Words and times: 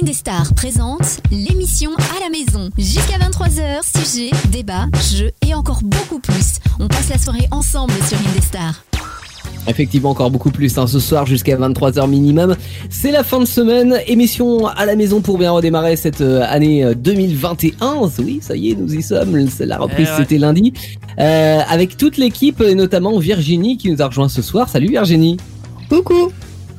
Indestar 0.00 0.54
présente 0.54 1.20
l'émission 1.30 1.90
à 2.16 2.20
la 2.20 2.30
maison. 2.30 2.70
Jusqu'à 2.78 3.18
23h, 3.18 3.80
sujets, 3.84 4.30
débats, 4.50 4.86
jeux 5.12 5.30
et 5.46 5.52
encore 5.54 5.80
beaucoup 5.82 6.20
plus. 6.20 6.58
On 6.78 6.88
passe 6.88 7.08
la 7.10 7.18
soirée 7.18 7.46
ensemble 7.50 7.92
sur 8.08 8.16
Indestar. 8.30 8.84
Effectivement, 9.66 10.10
encore 10.10 10.30
beaucoup 10.30 10.50
plus 10.50 10.78
hein, 10.78 10.86
ce 10.86 11.00
soir 11.00 11.26
jusqu'à 11.26 11.56
23h 11.56 12.08
minimum. 12.08 12.56
C'est 12.88 13.10
la 13.10 13.24
fin 13.24 13.40
de 13.40 13.44
semaine, 13.44 13.98
émission 14.06 14.66
à 14.68 14.86
la 14.86 14.96
maison 14.96 15.20
pour 15.20 15.36
bien 15.38 15.50
redémarrer 15.50 15.96
cette 15.96 16.22
euh, 16.22 16.44
année 16.48 16.94
2021. 16.94 18.08
Oui, 18.20 18.38
ça 18.40 18.56
y 18.56 18.70
est, 18.70 18.74
nous 18.74 18.94
y 18.94 19.02
sommes. 19.02 19.48
La 19.60 19.76
reprise, 19.78 20.08
Eh 20.08 20.12
ouais. 20.12 20.16
c'était 20.18 20.38
lundi. 20.38 20.72
Euh, 21.18 21.60
avec 21.68 21.96
toute 21.96 22.16
l'équipe, 22.16 22.60
et 22.62 22.74
notamment 22.74 23.18
Virginie 23.18 23.76
qui 23.76 23.90
nous 23.90 24.00
a 24.00 24.06
rejoint 24.06 24.28
ce 24.28 24.40
soir. 24.40 24.68
Salut 24.68 24.88
Virginie. 24.88 25.36
Coucou 25.90 26.30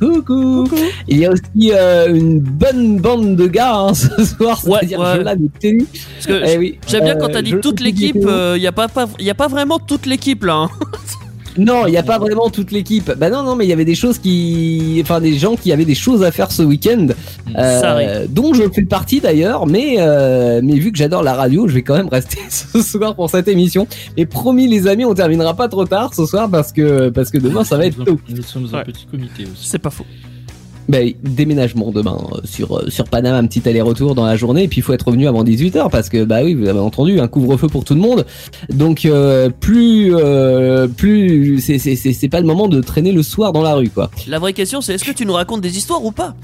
Coucou. 0.02 0.68
Il 1.08 1.20
y 1.20 1.26
a 1.26 1.32
aussi 1.32 1.72
euh, 1.74 2.14
une 2.14 2.40
bonne 2.40 2.98
bande 3.00 3.36
de 3.36 3.48
gars 3.48 3.76
hein, 3.76 3.94
ce 3.94 4.24
soir, 4.26 4.60
Ouais, 4.68 4.80
c'est-à-dire 4.80 5.00
ouais. 5.00 5.16
Jolan 5.18 5.34
et 5.36 5.60
Teddy. 5.60 5.86
Parce 6.16 6.26
que 6.28 6.44
Eh 6.48 6.58
oui. 6.58 6.80
j'aime 6.88 7.04
bien 7.04 7.16
quand 7.16 7.30
Euh, 7.30 7.34
t'as 7.34 7.42
dit 7.44 7.56
toute 7.62 7.80
l'équipe, 7.80 8.16
il 8.18 8.62
y 8.62 8.68
a 8.68 8.72
pas, 8.72 8.88
pas 8.88 9.08
y 9.20 9.30
a 9.30 9.36
pas 9.36 9.48
vraiment 9.48 9.78
toute 9.80 10.06
l'équipe 10.08 10.44
là. 10.44 10.54
hein. 10.56 10.70
Non, 11.58 11.86
il 11.88 11.92
n'y 11.92 11.98
a 11.98 12.04
pas 12.04 12.18
vraiment 12.20 12.50
toute 12.50 12.72
l'équipe. 12.72 13.12
Bah 13.18 13.30
non, 13.30 13.44
non, 13.44 13.56
mais 13.56 13.66
il 13.66 13.70
y 13.70 13.74
avait 13.74 13.86
des 13.86 13.96
choses 13.96 14.18
qui, 14.18 15.00
enfin 15.04 15.20
des 15.20 15.38
gens 15.38 15.56
qui 15.56 15.72
avaient 15.72 15.86
des 15.86 15.96
choses 15.96 16.24
à 16.24 16.32
faire 16.32 16.52
ce 16.52 16.62
week-end, 16.64 17.08
euh, 17.58 17.80
Ça 17.82 17.92
arrive. 17.92 18.28
dont 18.32 18.54
je 18.54 18.64
fais 18.72 18.84
partie 18.84 19.20
d'ailleurs. 19.20 19.68
Mais 19.68 19.96
euh, 20.00 20.62
mais 20.64 20.76
vu 20.76 20.92
que 20.92 20.98
j'adore 20.98 21.24
la 21.24 21.34
radio, 21.34 21.68
je 21.68 21.74
vais 21.74 21.82
quand 21.82 21.96
même 21.98 22.10
rester 22.10 22.38
ce 22.50 22.82
soir 22.82 23.16
pour 23.16 23.30
cette 23.30 23.48
émission. 23.48 23.88
Et 24.18 24.26
promis, 24.26 24.68
les 24.68 24.88
amis, 24.88 25.06
on 25.06 25.14
terminera 25.14 25.54
pas 25.56 25.68
trop 25.68 25.86
tard 25.86 26.14
ce 26.14 26.26
soir 26.26 26.50
parce 26.50 26.72
que 26.72 27.10
parce 27.10 27.30
que 27.30 27.38
demain 27.38 27.64
ça 27.64 27.78
va 27.78 27.86
être 27.86 28.04
tôt. 28.04 28.20
Nous 28.30 28.42
sommes 28.44 28.68
un 28.72 28.78
Ouais. 28.78 28.84
petit 28.86 29.06
comité 29.06 29.44
aussi. 29.44 29.68
C'est 29.68 29.80
pas 29.80 29.90
faux. 29.90 30.06
Bah, 30.90 30.98
déménagement 31.24 31.92
demain 31.92 32.18
euh, 32.34 32.42
sur 32.44 32.78
euh, 32.78 32.90
sur 32.90 33.06
Panama, 33.06 33.38
un 33.38 33.46
petit 33.46 33.68
aller-retour 33.68 34.16
dans 34.16 34.26
la 34.26 34.36
journée. 34.36 34.64
Et 34.64 34.68
puis 34.68 34.80
il 34.80 34.84
faut 34.84 34.94
être 34.94 35.08
revenu 35.08 35.28
avant 35.28 35.44
18h 35.44 35.90
parce 35.90 36.10
que 36.10 36.24
bah 36.24 36.40
oui, 36.44 36.54
vous 36.54 36.68
avez 36.68 36.80
entendu, 36.80 37.20
un 37.20 37.28
couvre-feu 37.28 37.68
pour 37.68 37.86
tout 37.86 37.94
le 37.94 38.02
monde. 38.02 38.26
Donc 38.70 39.06
euh, 39.06 39.50
plus 39.50 40.14
euh, 40.16 40.88
plus 40.88 41.60
c'est 41.62 41.78
c'est 41.78 41.96
c'est 41.96 42.14
c'est 42.14 42.30
pas 42.30 42.40
le 42.40 42.48
moment 42.48 42.68
de 42.68 42.82
traîner 42.82 43.12
le 43.12 43.24
soir 43.24 43.54
dans 43.54 43.62
la 43.62 43.76
rue 43.76 43.90
quoi. 43.90 44.10
La 44.28 44.40
vraie 44.40 44.54
question 44.54 44.82
c'est 44.82 44.96
est-ce 44.96 45.06
que 45.06 45.12
tu 45.12 45.26
nous 45.26 45.34
racontes 45.34 45.62
des 45.62 45.78
histoires 45.78 46.04
ou 46.04 46.12
pas? 46.12 46.36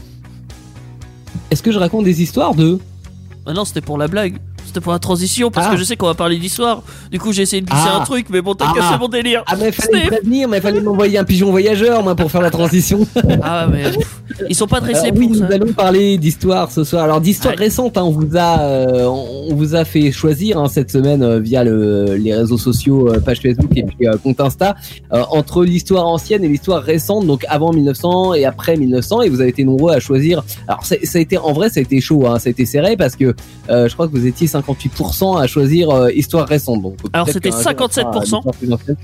Est-ce 1.51 1.63
que 1.63 1.71
je 1.71 1.79
raconte 1.79 2.05
des 2.05 2.21
histoires 2.21 2.55
de? 2.55 2.79
Ah 3.45 3.53
non, 3.53 3.65
c'était 3.65 3.81
pour 3.81 3.97
la 3.97 4.07
blague. 4.07 4.37
C'était 4.77 4.83
pour 4.83 4.93
la 4.93 4.99
transition 4.99 5.49
parce 5.49 5.65
Ah. 5.67 5.71
que 5.71 5.77
je 5.77 5.83
sais 5.83 5.95
qu'on 5.95 6.05
va 6.05 6.13
parler 6.13 6.37
d'histoire. 6.37 6.83
Du 7.09 7.17
coup, 7.19 7.31
j'ai 7.33 7.41
essayé 7.41 7.63
de 7.63 7.65
glisser 7.67 7.87
Ah. 7.91 7.99
un 7.99 8.05
truc, 8.05 8.27
mais 8.29 8.41
bon, 8.41 8.53
t'as 8.53 8.65
Ah. 8.69 8.73
cassé 8.75 8.99
mon 8.99 9.07
délire. 9.07 9.43
Ah 9.47 9.55
mais 9.59 9.71
fallait 9.71 10.03
me 10.03 10.07
prévenir, 10.09 10.47
mais 10.47 10.61
fallait 10.61 10.81
m'envoyer 10.81 11.17
un 11.17 11.23
pigeon 11.23 11.49
voyageur 11.49 12.03
moi 12.03 12.13
pour 12.15 12.29
faire 12.29 12.41
la 12.41 12.51
transition. 12.51 12.99
Ah 13.41 13.65
mais 13.71 13.85
pff, 13.85 14.21
ils 14.49 14.55
sont 14.55 14.67
pas 14.67 14.79
dressés 14.79 15.07
Alors, 15.07 15.17
oui, 15.17 15.27
pour 15.29 15.37
nous 15.37 15.51
allons 15.51 15.73
parler 15.73 16.19
d'histoire 16.19 16.69
ce 16.71 16.83
soir. 16.83 17.05
Alors 17.05 17.21
d'histoire 17.21 17.55
récente, 17.55 17.97
hein, 17.97 18.03
on 18.03 18.11
vous 18.11 18.37
a 18.37 18.59
euh, 18.59 19.05
on 19.07 19.55
vous 19.55 19.73
a 19.73 19.83
fait 19.83 20.11
choisir 20.11 20.59
hein, 20.59 20.67
cette 20.67 20.91
semaine 20.91 21.23
euh, 21.23 21.39
via 21.39 21.63
le, 21.63 22.15
les 22.15 22.35
réseaux 22.35 22.57
sociaux, 22.59 23.09
euh, 23.11 23.19
page 23.19 23.39
Facebook 23.41 23.71
et 23.75 23.81
puis 23.83 24.05
compte 24.21 24.39
Insta, 24.39 24.75
entre 25.11 25.63
l'histoire 25.63 26.05
ancienne 26.05 26.43
et 26.43 26.47
l'histoire 26.47 26.83
récente, 26.83 27.25
donc 27.25 27.45
avant 27.49 27.71
1900 27.73 28.35
et 28.35 28.45
après 28.45 28.77
1900. 28.77 29.23
Et 29.23 29.29
vous 29.29 29.41
avez 29.41 29.49
été 29.49 29.63
nombreux 29.63 29.93
à 29.93 29.99
choisir. 29.99 30.43
Alors 30.67 30.85
ça 30.85 30.95
a 31.15 31.17
été 31.19 31.39
en 31.39 31.53
vrai, 31.53 31.69
ça 31.71 31.79
a 31.79 31.83
été 31.83 31.99
chaud, 31.99 32.27
hein, 32.27 32.37
ça 32.37 32.49
a 32.49 32.51
été 32.51 32.65
serré 32.67 32.95
parce 32.95 33.15
que 33.15 33.33
je 33.69 33.91
crois 33.93 34.07
que 34.07 34.11
vous 34.15 34.27
étiez 34.27 34.45
58% 34.67 35.41
à 35.41 35.47
choisir 35.47 35.89
euh, 35.89 36.11
histoire 36.11 36.47
récente. 36.47 36.81
Donc 36.81 36.97
Alors, 37.13 37.27
c'était 37.29 37.49
qu'un 37.49 37.57
jour, 37.61 37.71
on 37.79 37.89
fera 37.89 38.11
57%. 38.11 38.19
l'histoire 38.21 38.55
plus 38.55 38.73
ancienne. 38.73 38.97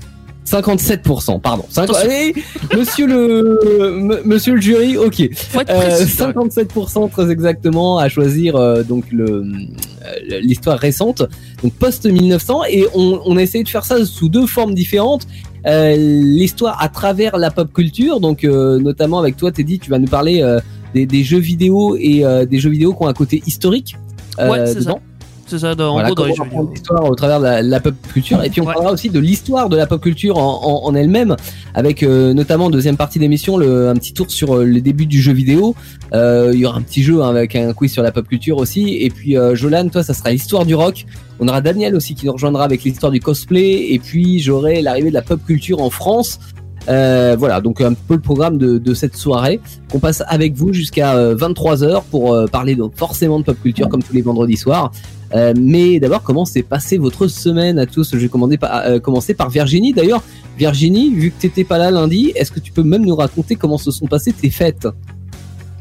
57%, 0.46 1.40
pardon. 1.40 1.64
Cinq- 1.70 1.84
Attention. 1.84 2.04
Allez, 2.04 2.34
monsieur 2.76 3.06
le 3.06 4.20
monsieur 4.26 4.54
le 4.54 4.60
jury, 4.60 4.96
ok. 4.98 5.30
Faut 5.34 5.60
être 5.60 5.70
Euh. 5.70 6.04
57% 6.04 7.10
très 7.10 7.30
exactement 7.30 7.96
à 7.98 8.10
choisir 8.10 8.54
euh, 8.56 8.82
donc 8.82 9.04
le 9.10 9.24
euh, 9.24 10.40
l'histoire 10.42 10.78
récente, 10.78 11.22
donc 11.62 11.72
post 11.72 12.04
1900 12.04 12.60
et 12.68 12.84
on, 12.94 13.20
on 13.24 13.38
a 13.38 13.42
essayé 13.42 13.64
de 13.64 13.68
faire 13.70 13.86
ça 13.86 14.04
sous 14.04 14.28
deux 14.28 14.46
formes 14.46 14.74
différentes. 14.74 15.26
Euh, 15.66 15.96
l'histoire 15.96 16.76
à 16.82 16.90
travers 16.90 17.38
la 17.38 17.50
pop 17.50 17.72
culture, 17.72 18.20
donc 18.20 18.42
notamment 18.44 19.18
avec 19.20 19.38
toi 19.38 19.50
Teddy, 19.50 19.78
tu 19.78 19.88
vas 19.90 19.98
nous 19.98 20.08
parler 20.08 20.44
des, 20.92 21.06
des 21.06 21.24
jeux 21.24 21.38
vidéo 21.38 21.96
et 21.98 22.22
des 22.46 22.58
jeux 22.58 22.68
vidéo 22.68 22.92
qui 22.92 23.02
ont 23.02 23.08
un 23.08 23.14
côté 23.14 23.42
historique. 23.46 23.96
Ouais, 24.38 24.66
c'est 24.66 24.82
ça. 24.82 24.96
C'est 25.46 25.58
ça, 25.58 25.74
dans, 25.74 25.90
en 25.90 25.92
Voilà, 25.94 26.08
gros, 26.08 26.14
dans 26.16 26.24
les 26.26 26.34
jeux 26.34 26.44
vidéo. 26.44 26.70
l'histoire 26.74 27.04
au 27.04 27.14
travers 27.14 27.38
de 27.38 27.44
la, 27.44 27.62
la 27.62 27.80
pop 27.80 27.94
culture. 28.12 28.42
Et 28.42 28.50
puis 28.50 28.60
on 28.60 28.66
Ouais. 28.66 28.72
parlera 28.74 28.92
aussi 28.92 29.10
de 29.10 29.18
l'histoire 29.20 29.68
de 29.68 29.76
la 29.76 29.86
pop 29.86 30.00
culture 30.00 30.38
en, 30.38 30.60
en, 30.64 30.86
en 30.88 30.94
elle-même, 30.94 31.36
avec 31.74 32.02
euh, 32.02 32.32
notamment 32.32 32.70
deuxième 32.70 32.96
partie 32.96 33.18
d'émission, 33.18 33.56
le, 33.56 33.88
un 33.88 33.94
petit 33.94 34.12
tour 34.14 34.30
sur 34.30 34.56
euh, 34.56 34.64
les 34.64 34.80
débuts 34.80 35.06
du 35.06 35.20
jeu 35.20 35.32
vidéo. 35.32 35.74
Euh, 36.14 36.50
Il 36.54 36.60
y 36.60 36.66
aura 36.66 36.78
un 36.78 36.82
petit 36.82 37.02
jeu 37.02 37.22
hein, 37.22 37.28
avec 37.28 37.54
un 37.56 37.72
quiz 37.72 37.92
sur 37.92 38.02
la 38.02 38.10
pop 38.12 38.26
culture 38.26 38.56
aussi. 38.58 38.96
Et 39.00 39.10
puis 39.10 39.36
euh, 39.36 39.54
Jolan, 39.54 39.88
toi, 39.88 40.02
ça 40.02 40.14
sera 40.14 40.30
l'histoire 40.30 40.64
du 40.64 40.74
rock. 40.74 41.04
On 41.40 41.48
aura 41.48 41.60
Daniel 41.60 41.94
aussi 41.96 42.14
qui 42.14 42.26
nous 42.26 42.32
rejoindra 42.32 42.64
avec 42.64 42.82
l'histoire 42.84 43.12
du 43.12 43.20
cosplay. 43.20 43.92
Et 43.92 43.98
puis 43.98 44.40
j'aurai 44.40 44.80
l'arrivée 44.82 45.10
de 45.10 45.14
la 45.14 45.22
pop 45.22 45.40
culture 45.44 45.80
en 45.82 45.90
France. 45.90 46.38
Euh, 46.86 47.34
voilà, 47.38 47.62
donc 47.62 47.80
un 47.80 47.94
peu 47.94 48.12
le 48.12 48.20
programme 48.20 48.58
de, 48.58 48.76
de 48.76 48.92
cette 48.94 49.16
soirée 49.16 49.58
qu'on 49.90 50.00
passe 50.00 50.22
avec 50.26 50.52
vous 50.52 50.74
jusqu'à 50.74 51.16
23h 51.34 52.02
pour 52.10 52.34
euh, 52.34 52.44
parler 52.46 52.74
donc 52.74 52.92
forcément 52.94 53.38
de 53.40 53.44
pop 53.44 53.56
culture 53.62 53.88
comme 53.88 54.02
tous 54.02 54.12
les 54.12 54.20
vendredis 54.20 54.58
soirs. 54.58 54.92
Euh, 55.34 55.52
mais 55.60 55.98
d'abord, 55.98 56.22
comment 56.22 56.44
s'est 56.44 56.62
passée 56.62 56.96
votre 56.98 57.26
semaine 57.26 57.78
à 57.78 57.86
tous? 57.86 58.10
Je 58.12 58.18
vais 58.18 58.28
commander 58.28 58.56
par- 58.56 58.82
euh, 58.86 59.00
commencer 59.00 59.34
par 59.34 59.50
Virginie. 59.50 59.92
D'ailleurs, 59.92 60.22
Virginie, 60.58 61.10
vu 61.12 61.30
que 61.30 61.40
t'étais 61.40 61.64
pas 61.64 61.78
là 61.78 61.90
lundi, 61.90 62.32
est-ce 62.36 62.52
que 62.52 62.60
tu 62.60 62.70
peux 62.72 62.84
même 62.84 63.04
nous 63.04 63.16
raconter 63.16 63.56
comment 63.56 63.78
se 63.78 63.90
sont 63.90 64.06
passées 64.06 64.32
tes 64.32 64.50
fêtes? 64.50 64.86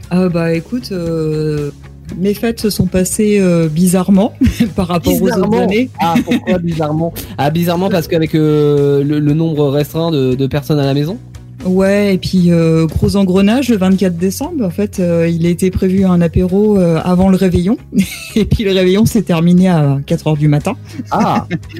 Ah 0.10 0.28
bah 0.30 0.54
écoute, 0.54 0.90
euh, 0.92 1.72
mes 2.18 2.34
fêtes 2.34 2.60
se 2.60 2.70
sont 2.70 2.88
passées 2.88 3.42
bizarrement 3.72 4.34
par 4.76 4.88
rapport 4.88 5.14
aux 5.14 5.18
autres 5.18 5.36
Bizarrement? 5.36 5.60
années. 5.62 5.90
Ah, 6.00 6.16
pourquoi 6.26 6.58
bizarrement? 6.58 7.14
Ah, 7.38 7.50
bizarrement 7.52 7.90
parce 7.90 8.08
qu'avec 8.08 8.34
le, 8.34 9.04
le 9.04 9.34
nombre 9.34 9.70
restreint 9.70 10.10
de, 10.12 10.34
de 10.36 10.48
personnes 10.48 10.80
à 10.80 10.86
la 10.86 10.94
maison? 10.94 11.18
Ouais, 11.66 12.16
et 12.16 12.18
puis 12.18 12.52
euh, 12.52 12.86
gros 12.88 13.16
engrenage 13.16 13.70
le 13.70 13.78
24 13.78 14.18
décembre. 14.18 14.66
En 14.66 14.70
fait, 14.70 15.00
euh, 15.00 15.28
il 15.28 15.46
était 15.46 15.72
prévu 15.72 16.06
un 16.06 16.20
apéro 16.22 16.78
euh, 16.78 17.00
avant 17.04 17.30
le 17.30 17.38
réveillon. 17.38 17.78
Et 18.36 18.46
puis 18.46 18.64
le 18.64 18.72
réveillon 18.72 19.06
s'est 19.06 19.22
terminé 19.22 19.70
à 19.70 20.00
4 20.06 20.28
heures 20.28 20.38
du 20.38 20.48
matin. 20.48 20.74
Ah, 21.12 21.48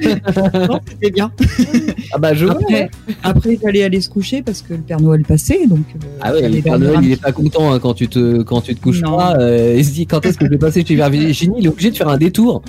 c'était 0.88 1.10
bien. 1.10 1.32
ah 2.12 2.18
bah 2.18 2.32
je 2.34 2.46
vois. 2.46 2.54
Après, 2.54 2.90
après 3.22 3.52
il 3.54 3.58
fallait 3.58 3.82
aller 3.82 4.00
se 4.00 4.08
coucher 4.08 4.42
parce 4.42 4.62
que 4.62 4.74
le 4.74 4.80
Père 4.80 5.00
Noël 5.00 5.22
passait. 5.22 5.66
Donc, 5.66 5.80
euh, 5.96 6.06
Ah 6.20 6.32
ouais, 6.32 6.42
fallait 6.42 6.56
le 6.56 6.62
Père 6.62 6.78
Noël, 6.78 7.00
il 7.02 7.12
est 7.12 7.20
pas 7.20 7.32
content 7.32 7.72
hein, 7.72 7.78
quand 7.80 7.94
tu 7.94 8.08
te 8.08 8.42
quand 8.42 8.60
tu 8.60 8.74
te 8.74 8.80
couches 8.80 9.02
Non. 9.02 9.16
pas. 9.16 9.36
il 9.76 9.84
se 9.84 9.92
dit 9.92 10.06
quand 10.06 10.24
est-ce 10.24 10.38
que 10.38 10.46
je 10.46 10.50
vais 10.50 10.58
passer 10.58 10.84
chez 10.84 10.94
Virginie? 10.94 11.56
Il 11.58 11.66
est 11.66 11.68
obligé 11.68 11.90
de 11.90 11.96
faire 11.96 12.08
un 12.08 12.18
détour 12.18 12.62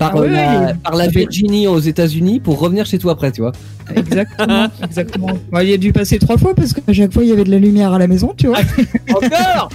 par, 0.00 0.12
Ah 0.16 0.20
ouais, 0.20 0.30
la, 0.30 0.70
il- 0.72 0.78
par 0.78 0.96
la 0.96 1.06
Virginie 1.08 1.66
aux 1.68 1.78
États-Unis 1.78 2.40
pour 2.40 2.58
revenir 2.58 2.86
chez 2.86 2.98
toi 2.98 3.12
après, 3.12 3.30
tu 3.30 3.42
vois. 3.42 3.52
Exactement, 3.94 4.66
exactement. 4.84 5.28
Ouais, 5.52 5.66
il 5.68 5.74
a 5.74 5.76
dû 5.76 5.92
passer 5.92 6.18
trois 6.18 6.38
fois 6.38 6.54
parce 6.54 6.72
qu'à 6.72 6.92
chaque 6.92 7.12
fois 7.12 7.22
il 7.24 7.28
y 7.28 7.32
avait 7.32 7.44
de 7.44 7.50
la 7.50 7.58
lumière 7.58 7.92
à 7.92 7.98
la 7.98 8.06
maison, 8.06 8.32
tu 8.36 8.46
vois. 8.46 8.58
Encore 9.10 9.68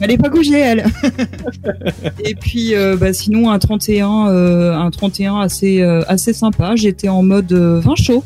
Elle 0.00 0.10
est 0.10 0.18
pas 0.18 0.28
couchée, 0.30 0.58
elle. 0.60 0.84
Et 2.24 2.34
puis, 2.34 2.74
euh, 2.74 2.96
bah, 2.96 3.12
sinon, 3.12 3.50
un 3.50 3.58
31, 3.58 4.28
euh, 4.28 4.74
un 4.76 4.90
31 4.90 5.40
assez, 5.40 5.80
euh, 5.82 6.02
assez 6.08 6.32
sympa. 6.32 6.76
J'étais 6.76 7.08
en 7.08 7.22
mode 7.22 7.52
vin 7.52 7.94
chaud. 7.96 8.22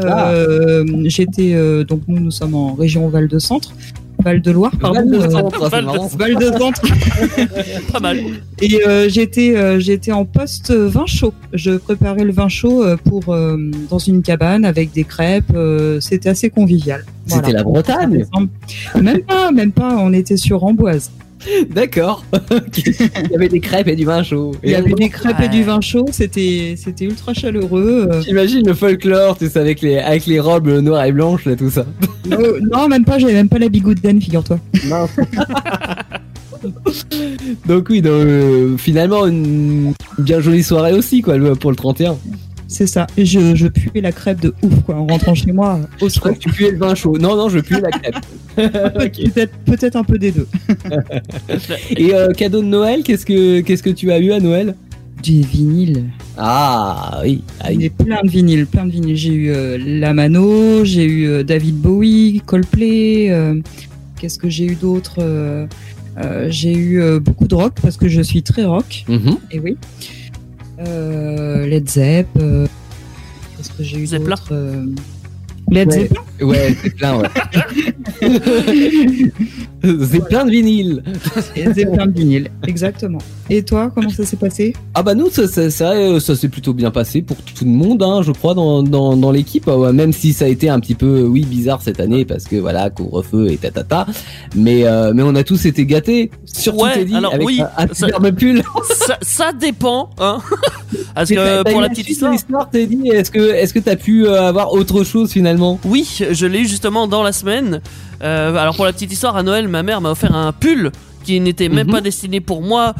Euh, 0.00 0.84
J'étais, 1.06 1.52
euh, 1.54 1.84
donc 1.84 2.02
nous, 2.08 2.20
nous 2.20 2.30
sommes 2.30 2.54
en 2.54 2.74
région 2.74 3.08
Val-de-Centre. 3.08 3.72
Val-de-Loire, 3.74 3.74
pardon. 3.74 4.05
Val 4.32 4.42
de 4.42 5.16
euh, 5.18 5.30
Centre, 5.30 5.64
c'est 5.64 5.68
Val 5.70 5.80
de 5.82 5.86
marrant. 5.86 6.06
Val-de-Centre. 6.18 6.82
Pas 7.92 8.00
mal. 8.00 8.18
Et 8.60 8.86
euh, 8.86 9.08
j'étais, 9.08 9.56
euh, 9.56 9.78
j'étais 9.78 10.12
en 10.12 10.24
poste 10.24 10.72
vin 10.72 11.06
chaud. 11.06 11.32
Je 11.52 11.72
préparais 11.72 12.24
le 12.24 12.32
vin 12.32 12.48
chaud 12.48 12.82
euh, 12.84 12.96
pour 12.96 13.32
euh, 13.32 13.56
dans 13.88 13.98
une 13.98 14.22
cabane 14.22 14.64
avec 14.64 14.92
des 14.92 15.04
crêpes. 15.04 15.44
euh, 15.54 16.00
C'était 16.00 16.28
assez 16.28 16.50
convivial. 16.50 17.04
C'était 17.26 17.52
la 17.52 17.62
Bretagne. 17.62 18.24
Même 19.00 19.20
pas, 19.22 19.50
même 19.52 19.72
pas. 19.72 19.96
On 19.98 20.12
était 20.12 20.36
sur 20.36 20.64
Amboise. 20.64 21.10
D'accord. 21.70 22.24
Il 22.76 23.30
y 23.30 23.34
avait 23.34 23.48
des 23.48 23.60
crêpes 23.60 23.88
et 23.88 23.96
du 23.96 24.04
vin 24.04 24.22
chaud. 24.22 24.52
Il 24.64 24.70
y 24.70 24.74
avait 24.74 24.92
des 24.92 25.08
crêpes 25.08 25.40
et 25.42 25.48
du 25.48 25.62
vin 25.62 25.80
chaud. 25.80 26.06
C'était, 26.10 26.74
c'était 26.76 27.04
ultra 27.04 27.34
chaleureux. 27.34 28.08
euh. 28.10 28.22
J'imagine 28.22 28.66
le 28.66 28.74
folklore, 28.74 29.38
tu 29.38 29.48
sais, 29.48 29.58
avec 29.58 29.80
les, 29.80 29.98
avec 29.98 30.26
les 30.26 30.40
robes 30.40 30.68
noires 30.68 31.04
et 31.04 31.12
blanches, 31.12 31.44
là, 31.44 31.56
tout 31.56 31.70
ça. 31.70 31.86
Euh, 32.32 32.60
non, 32.72 32.88
même 32.88 33.04
pas. 33.04 33.18
J'avais 33.18 33.34
même 33.34 33.48
pas 33.48 33.58
la 33.58 33.68
bigoudaine, 33.68 34.20
figure-toi. 34.20 34.58
Donc 37.66 37.88
oui, 37.90 38.00
donc, 38.02 38.12
euh, 38.12 38.76
finalement, 38.76 39.26
une 39.26 39.92
bien 40.18 40.40
jolie 40.40 40.62
soirée 40.62 40.92
aussi, 40.92 41.22
quoi, 41.22 41.36
le- 41.36 41.54
pour 41.54 41.70
le 41.70 41.76
31. 41.76 42.16
C'est 42.68 42.86
ça. 42.86 43.06
Et 43.16 43.24
je, 43.24 43.54
je 43.54 43.68
puais 43.68 44.00
la 44.00 44.10
crêpe 44.12 44.40
de 44.40 44.52
ouf, 44.62 44.74
quoi. 44.84 44.96
En 44.96 45.06
rentrant 45.06 45.34
chez 45.34 45.52
moi, 45.52 45.78
au 46.00 46.08
Je 46.08 46.18
crois 46.18 46.32
que 46.32 46.38
tu 46.38 46.48
puais 46.50 46.70
le 46.72 46.78
vin 46.78 46.94
chaud. 46.94 47.16
Non, 47.18 47.36
non, 47.36 47.48
je 47.48 47.60
pue 47.60 47.80
la 47.80 47.90
crêpe. 47.90 48.16
Peut-être, 48.56 49.52
peut-être 49.66 49.96
un 49.96 50.04
peu 50.04 50.18
des 50.18 50.32
deux. 50.32 50.48
Et 51.96 52.14
euh, 52.14 52.32
cadeau 52.32 52.62
de 52.62 52.66
Noël, 52.66 53.02
qu'est-ce 53.02 53.26
que, 53.26 53.60
qu'est-ce 53.60 53.82
que 53.82 53.90
tu 53.90 54.10
as 54.10 54.18
eu 54.18 54.32
à 54.32 54.40
Noël? 54.40 54.74
Des 55.22 55.40
vinyles. 55.42 56.04
Ah 56.38 57.20
oui, 57.22 57.42
ah, 57.60 57.66
oui. 57.70 57.78
J'ai 57.80 57.90
plein 57.90 58.20
de 58.22 58.28
vinyles, 58.30 58.66
plein 58.66 58.86
de 58.86 58.92
vinyles. 58.92 59.16
J'ai 59.16 59.32
eu 59.32 59.50
euh, 59.50 59.78
Lamano, 59.78 60.84
j'ai 60.84 61.04
eu 61.04 61.26
euh, 61.26 61.42
David 61.42 61.76
Bowie, 61.76 62.42
Coldplay. 62.46 63.30
euh, 63.30 63.60
Qu'est-ce 64.20 64.38
que 64.38 64.48
j'ai 64.48 64.64
eu 64.66 64.74
d'autre 64.74 65.16
euh, 65.20 65.66
Euh, 66.18 66.46
j'ai 66.48 66.72
eu 66.72 67.02
euh, 67.02 67.20
beaucoup 67.20 67.46
de 67.46 67.54
rock 67.54 67.74
parce 67.82 67.98
que 67.98 68.08
je 68.08 68.22
suis 68.22 68.42
très 68.42 68.64
rock. 68.64 69.04
Mhm. 69.06 69.36
Et 69.50 69.60
oui. 69.60 69.76
Euh, 70.80 71.66
Led 71.66 71.88
Zepp. 71.88 72.26
euh, 72.38 72.66
Qu'est-ce 73.56 73.70
que 73.72 73.82
j'ai 73.82 73.98
eu 73.98 74.06
Zeppelin. 74.06 74.30
d'autre 74.36 74.48
euh, 74.52 74.86
Led 75.70 75.88
Ouais. 75.88 76.74
Zeppelin. 76.82 77.20
Ouais, 77.20 77.26
c'est 79.86 79.94
plein, 79.96 80.06
c'est 80.06 80.28
plein 80.28 80.44
de 80.44 80.50
vinyle. 80.50 81.02
Et 81.54 81.64
Zeppelin 81.72 82.06
de 82.06 82.12
vinyle. 82.18 82.50
Exactement. 82.66 83.18
Et 83.48 83.62
toi, 83.62 83.90
comment 83.94 84.10
ça 84.10 84.24
s'est 84.24 84.36
passé? 84.36 84.74
Ah 84.94 85.02
bah 85.02 85.14
nous, 85.14 85.30
ça, 85.30 85.46
ça, 85.46 85.70
c'est 85.70 85.84
vrai, 85.84 86.20
ça 86.20 86.34
s'est 86.34 86.48
plutôt 86.48 86.72
bien 86.74 86.90
passé 86.90 87.22
pour 87.22 87.36
tout 87.36 87.64
le 87.64 87.70
monde, 87.70 88.02
hein, 88.02 88.22
je 88.22 88.32
crois, 88.32 88.54
dans, 88.54 88.82
dans, 88.82 89.16
dans 89.16 89.30
l'équipe. 89.30 89.64
Ah 89.68 89.78
ouais, 89.78 89.92
même 89.92 90.12
si 90.12 90.32
ça 90.32 90.46
a 90.46 90.48
été 90.48 90.68
un 90.68 90.80
petit 90.80 90.94
peu, 90.94 91.22
oui, 91.22 91.44
bizarre 91.44 91.80
cette 91.82 92.00
année 92.00 92.24
parce 92.24 92.44
que 92.44 92.56
voilà, 92.56 92.90
couvre-feu 92.90 93.50
et 93.50 93.56
tatata. 93.56 94.06
Mais 94.54 94.84
euh, 94.86 95.12
mais 95.14 95.22
on 95.22 95.34
a 95.34 95.44
tous 95.44 95.64
été 95.66 95.86
gâtés. 95.86 96.30
Surtout 96.44 96.84
Ouais, 96.84 96.94
Teddy 96.94 97.14
alors 97.14 97.34
avec 97.34 97.46
oui, 97.46 97.60
un, 97.60 97.84
un 97.84 97.94
ça- 97.94 98.08
pull. 98.36 98.62
ça, 99.06 99.18
ça 99.22 99.52
dépend, 99.52 100.10
hein. 100.18 100.38
Parce 101.14 101.30
que 101.30 101.70
pour 101.70 101.80
la 101.80 101.88
petite 101.88 102.08
histoire. 102.08 102.34
Teddy, 102.70 103.08
est-ce 103.08 103.30
que 103.30 103.38
est-ce 103.54 103.72
que 103.72 103.78
t'as 103.78 103.96
pu 103.96 104.26
euh, 104.26 104.42
avoir 104.42 104.72
autre 104.72 105.02
chose 105.04 105.30
finalement? 105.30 105.78
Oui, 105.84 106.18
je 106.30 106.46
l'ai 106.46 106.60
eu 106.60 106.66
justement 106.68 107.06
dans 107.06 107.22
la 107.22 107.32
semaine. 107.32 107.80
Euh, 108.22 108.54
alors 108.56 108.74
pour 108.76 108.84
la 108.84 108.92
petite 108.92 109.12
histoire, 109.12 109.36
à 109.36 109.42
Noël, 109.42 109.68
ma 109.68 109.82
mère 109.82 110.00
m'a 110.00 110.10
offert 110.10 110.34
un 110.34 110.52
pull 110.52 110.90
qui 111.24 111.38
n'était 111.40 111.68
même 111.68 111.86
Mhm. 111.86 111.92
pas 111.92 112.00
destiné 112.00 112.40
pour 112.40 112.62
moi. 112.62 112.94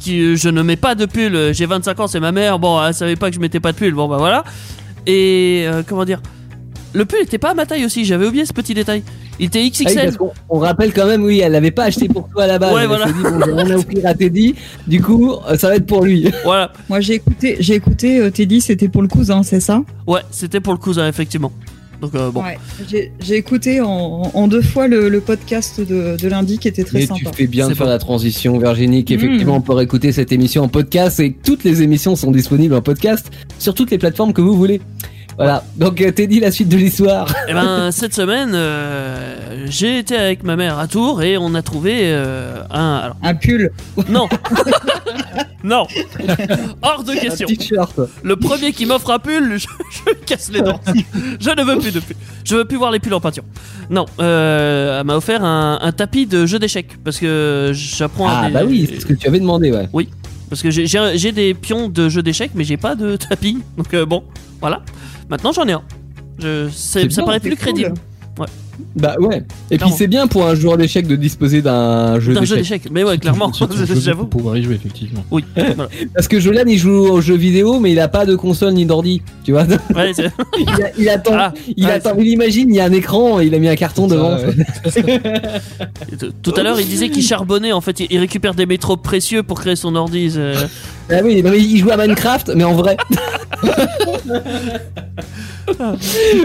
Qui, 0.00 0.36
je 0.36 0.48
ne 0.48 0.62
mets 0.62 0.76
pas 0.76 0.94
de 0.96 1.06
pull. 1.06 1.52
J'ai 1.52 1.66
25 1.66 2.00
ans, 2.00 2.06
c'est 2.08 2.18
ma 2.20 2.32
mère. 2.32 2.58
Bon, 2.58 2.82
elle 2.84 2.92
savait 2.94 3.14
pas 3.16 3.28
que 3.30 3.36
je 3.36 3.40
mettais 3.40 3.60
pas 3.60 3.72
de 3.72 3.76
pull. 3.76 3.94
Bon, 3.94 4.08
bah 4.08 4.16
voilà. 4.18 4.42
Et 5.06 5.64
euh, 5.66 5.82
comment 5.86 6.04
dire 6.04 6.20
Le 6.92 7.04
pull 7.04 7.20
était 7.22 7.38
pas 7.38 7.50
à 7.50 7.54
ma 7.54 7.66
taille 7.66 7.84
aussi. 7.84 8.04
J'avais 8.04 8.26
oublié 8.26 8.44
ce 8.44 8.52
petit 8.52 8.74
détail. 8.74 9.02
Il 9.38 9.46
était 9.46 9.60
Ah 9.60 9.62
oui, 9.62 9.70
XXL. 9.70 10.14
parce 10.16 10.32
on 10.50 10.58
rappelle 10.58 10.92
quand 10.92 11.06
même, 11.06 11.22
oui, 11.24 11.40
elle 11.40 11.52
l'avait 11.52 11.70
pas 11.70 11.84
acheté 11.84 12.06
pour 12.08 12.28
toi 12.28 12.44
à 12.44 12.46
la 12.46 12.58
base. 12.58 12.74
Ouais, 12.74 12.86
voilà. 12.86 13.06
dit, 13.06 13.22
bon, 13.22 13.56
rien 13.56 13.70
à 13.70 13.74
offrir 13.76 14.06
à 14.06 14.14
Teddy. 14.14 14.54
Du 14.86 15.00
coup, 15.00 15.32
euh, 15.48 15.56
ça 15.56 15.68
va 15.68 15.76
être 15.76 15.86
pour 15.86 16.04
lui. 16.04 16.30
Voilà. 16.44 16.72
Moi, 16.88 17.00
j'ai 17.00 17.14
écouté, 17.14 17.56
j'ai 17.60 17.74
écouté 17.74 18.18
euh, 18.20 18.30
Teddy, 18.30 18.60
c'était 18.60 18.88
pour 18.88 19.02
le 19.02 19.08
cousin, 19.08 19.42
c'est 19.42 19.60
ça? 19.60 19.82
Ouais, 20.06 20.20
c'était 20.30 20.60
pour 20.60 20.72
le 20.74 20.78
cousin, 20.78 21.08
effectivement. 21.08 21.50
Donc 22.02 22.14
euh, 22.14 22.30
bon. 22.30 22.42
Ouais. 22.42 22.58
J'ai 22.90 23.12
j'ai 23.20 23.36
écouté 23.36 23.80
en, 23.80 24.30
en 24.34 24.48
deux 24.48 24.60
fois 24.60 24.88
le, 24.88 25.08
le 25.08 25.20
podcast 25.20 25.80
de, 25.80 26.16
de 26.20 26.28
lundi 26.28 26.58
qui 26.58 26.68
était 26.68 26.84
très 26.84 26.98
Mais 27.00 27.06
sympa. 27.06 27.30
tu 27.30 27.36
fais 27.36 27.46
bien 27.46 27.68
de 27.68 27.74
faire 27.74 27.86
bon. 27.86 27.92
la 27.92 27.98
transition, 27.98 28.58
Virginie. 28.58 29.04
Qu'effectivement, 29.04 29.54
Mm. 29.54 29.56
on 29.58 29.60
peut 29.62 29.72
réécouter 29.74 30.12
cette 30.12 30.32
émission 30.32 30.64
en 30.64 30.68
podcast 30.68 31.20
et 31.20 31.32
toutes 31.32 31.64
les 31.64 31.80
émissions 31.82 32.14
sont 32.16 32.30
disponibles 32.32 32.74
en 32.74 32.82
podcast 32.82 33.30
sur 33.58 33.72
toutes 33.74 33.90
les 33.92 33.98
plateformes 33.98 34.32
que 34.32 34.40
vous 34.42 34.56
voulez. 34.56 34.80
Voilà. 35.38 35.64
Donc, 35.78 36.00
euh, 36.02 36.10
Teddy, 36.12 36.40
la 36.40 36.50
suite 36.50 36.68
de 36.68 36.76
l'histoire. 36.76 37.26
Et 37.48 37.54
ben 37.54 37.90
cette 37.90 38.14
semaine, 38.14 38.50
euh, 38.54 39.64
j'ai 39.66 39.98
été 39.98 40.14
avec 40.14 40.42
ma 40.44 40.56
mère 40.56 40.78
à 40.78 40.86
Tours 40.86 41.22
et 41.22 41.38
on 41.38 41.54
a 41.54 41.62
trouvé 41.62 42.00
euh, 42.02 42.62
un. 42.70 42.96
Alors 43.04 43.16
Un 43.22 43.34
pull. 43.34 43.70
non, 44.10 44.28
non, 45.64 45.86
hors 46.82 47.04
de 47.04 47.12
question. 47.12 47.46
Le 48.22 48.36
premier 48.36 48.72
qui 48.72 48.86
m'offre 48.86 49.10
un 49.10 49.18
pull, 49.18 49.58
je, 49.58 49.66
casse 50.26 50.50
les 50.50 50.60
dents. 50.62 50.80
Je 51.40 51.50
ne 51.50 51.62
veux 51.64 51.78
plus 51.78 51.92
de 51.92 52.00
pull. 52.00 52.16
Je 52.44 52.56
veux 52.56 52.64
plus 52.64 52.76
voir 52.76 52.90
les 52.90 52.98
pulls 52.98 53.14
en 53.14 53.20
peinture. 53.20 53.44
Non, 53.90 54.06
euh, 54.20 55.00
elle 55.00 55.06
m'a 55.06 55.16
offert 55.16 55.44
un, 55.44 55.78
un 55.80 55.92
tapis 55.92 56.26
de 56.26 56.46
jeu 56.46 56.58
d'échecs 56.58 56.98
parce 57.04 57.18
que 57.18 57.70
j'apprends. 57.74 58.28
à 58.28 58.42
Ah, 58.44 58.46
des- 58.48 58.54
bah 58.54 58.60
oui, 58.66 58.88
c'est 58.92 59.00
ce 59.00 59.06
que 59.06 59.14
tu 59.14 59.26
avais 59.28 59.40
demandé, 59.40 59.70
ouais. 59.72 59.88
Parce 60.48 60.62
que 60.62 60.70
j'ai- 60.70 60.86
j'ai 60.86 61.12
j'ai 61.16 61.32
des 61.32 61.54
pions 61.54 61.88
de 61.88 62.08
jeu 62.08 62.22
d'échecs, 62.22 62.50
mais 62.54 62.64
j'ai 62.64 62.76
pas 62.76 62.94
de 62.94 63.16
tapis. 63.16 63.58
Donc 63.76 63.94
euh, 63.94 64.04
bon, 64.04 64.22
voilà. 64.60 64.82
Maintenant 65.30 65.52
j'en 65.52 65.64
ai 65.66 65.72
un. 65.72 65.82
Je, 66.38 66.68
c'est- 66.70 67.02
C'est 67.04 67.10
ça 67.10 67.22
bien, 67.22 67.24
paraît 67.26 67.40
c'est 67.42 67.48
plus 67.48 67.56
cool. 67.56 67.64
crédible. 67.72 67.94
Bah 68.96 69.16
ouais. 69.20 69.42
Et 69.70 69.78
puis 69.78 69.90
c'est 69.96 70.06
bien 70.06 70.26
pour 70.26 70.46
un 70.46 70.54
joueur 70.54 70.76
d'échecs 70.76 71.06
de 71.06 71.16
disposer 71.16 71.62
d'un 71.62 72.20
jeu 72.20 72.34
D'un 72.34 72.44
jeu 72.44 72.56
d'échecs. 72.56 72.82
d'échecs. 72.82 72.92
Mais 72.92 73.04
ouais, 73.04 73.18
clairement, 73.18 73.50
j'avoue. 73.94 74.20
pour 74.26 74.28
pouvoir 74.28 74.56
y 74.56 74.62
jouer, 74.62 74.74
effectivement. 74.74 75.24
Oui. 75.30 75.44
voilà. 75.56 75.88
Parce 76.14 76.28
que 76.28 76.38
Jolan 76.40 76.64
il 76.66 76.78
joue 76.78 76.90
aux 77.08 77.20
jeux 77.20 77.36
vidéo, 77.36 77.80
mais 77.80 77.92
il 77.92 78.00
a 78.00 78.08
pas 78.08 78.26
de 78.26 78.34
console 78.36 78.74
ni 78.74 78.84
d'ordi. 78.86 79.22
Tu 79.44 79.52
vois 79.52 79.64
Ouais, 79.94 80.12
c'est- 80.14 80.30
il, 80.60 80.68
a- 80.82 80.90
il 80.98 81.08
attend. 81.08 81.32
Ah, 81.34 81.52
il 81.76 81.84
ouais, 81.86 81.92
attend. 81.92 82.14
Il 82.18 82.26
imagine, 82.28 82.68
il 82.70 82.76
y 82.76 82.80
a 82.80 82.84
un 82.84 82.92
écran, 82.92 83.40
il 83.40 83.54
a 83.54 83.58
mis 83.58 83.68
un 83.68 83.76
carton 83.76 84.06
devant. 84.06 84.36
Ça, 84.38 84.46
ouais. 84.46 85.20
T- 86.18 86.26
Tout 86.42 86.54
à 86.56 86.62
l'heure, 86.62 86.78
il 86.80 86.86
disait 86.86 87.08
qu'il 87.10 87.22
charbonnait. 87.22 87.72
En 87.72 87.80
fait, 87.80 88.00
il 88.00 88.18
récupère 88.18 88.54
des 88.54 88.66
métros 88.66 88.96
précieux 88.96 89.42
pour 89.42 89.60
créer 89.60 89.76
son 89.76 89.94
ordi. 89.96 90.34
Ah 91.10 91.16
oui, 91.22 91.42
il 91.44 91.78
joue 91.78 91.90
à 91.90 91.96
Minecraft, 91.96 92.52
mais 92.54 92.64
en 92.64 92.74
vrai. 92.74 92.96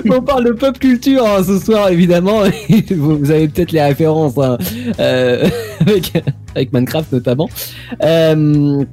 On 0.09 0.21
parle 0.21 0.45
de 0.45 0.51
pop 0.51 0.77
culture 0.79 1.25
hein, 1.25 1.43
ce 1.43 1.59
soir, 1.59 1.89
évidemment. 1.89 2.43
vous, 2.89 3.31
avez 3.31 3.47
peut-être 3.47 3.71
les 3.71 3.81
références 3.81 4.37
hein, 4.37 4.57
euh, 4.99 5.47
avec, 5.79 6.13
avec 6.55 6.73
Minecraft 6.73 7.11
notamment. 7.11 7.49
Euh, 8.03 8.83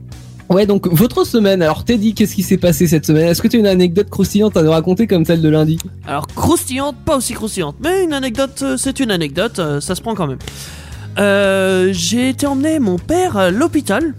ouais, 0.49 0.67
donc 0.67 0.89
votre 0.89 1.25
semaine. 1.25 1.63
Alors 1.63 1.85
Teddy, 1.85 2.15
qu'est-ce 2.15 2.35
qui 2.35 2.43
s'est 2.43 2.57
passé 2.57 2.87
cette 2.87 3.07
semaine? 3.07 3.29
Est-ce 3.29 3.43
que 3.43 3.49
tu 3.49 3.57
as 3.57 3.61
une 3.61 3.67
anecdote 3.67 4.11
croustillante 4.11 4.57
à 4.57 4.63
nous 4.63 4.71
raconter 4.71 5.07
comme 5.07 5.25
celle 5.25 5.43
de 5.43 5.49
lundi? 5.49 5.79
Alors, 6.07 6.27
croustillante, 6.27 6.97
pas 7.05 7.17
aussi 7.17 7.35
croustillante. 7.35 7.77
Mais 7.83 8.05
une 8.05 8.13
anecdote, 8.13 8.61
euh, 8.63 8.77
c'est 8.77 9.01
une 9.01 9.11
anecdote. 9.11 9.61
Ça 9.81 9.95
se 9.95 10.01
prend 10.01 10.15
quand 10.15 10.27
même. 10.27 11.93
J'ai 11.93 12.31
été 12.31 12.47
emmener 12.47 12.79
mon 12.79 12.99
père 12.99 13.37
à 13.37 13.51
l'hôpital. 13.51 14.15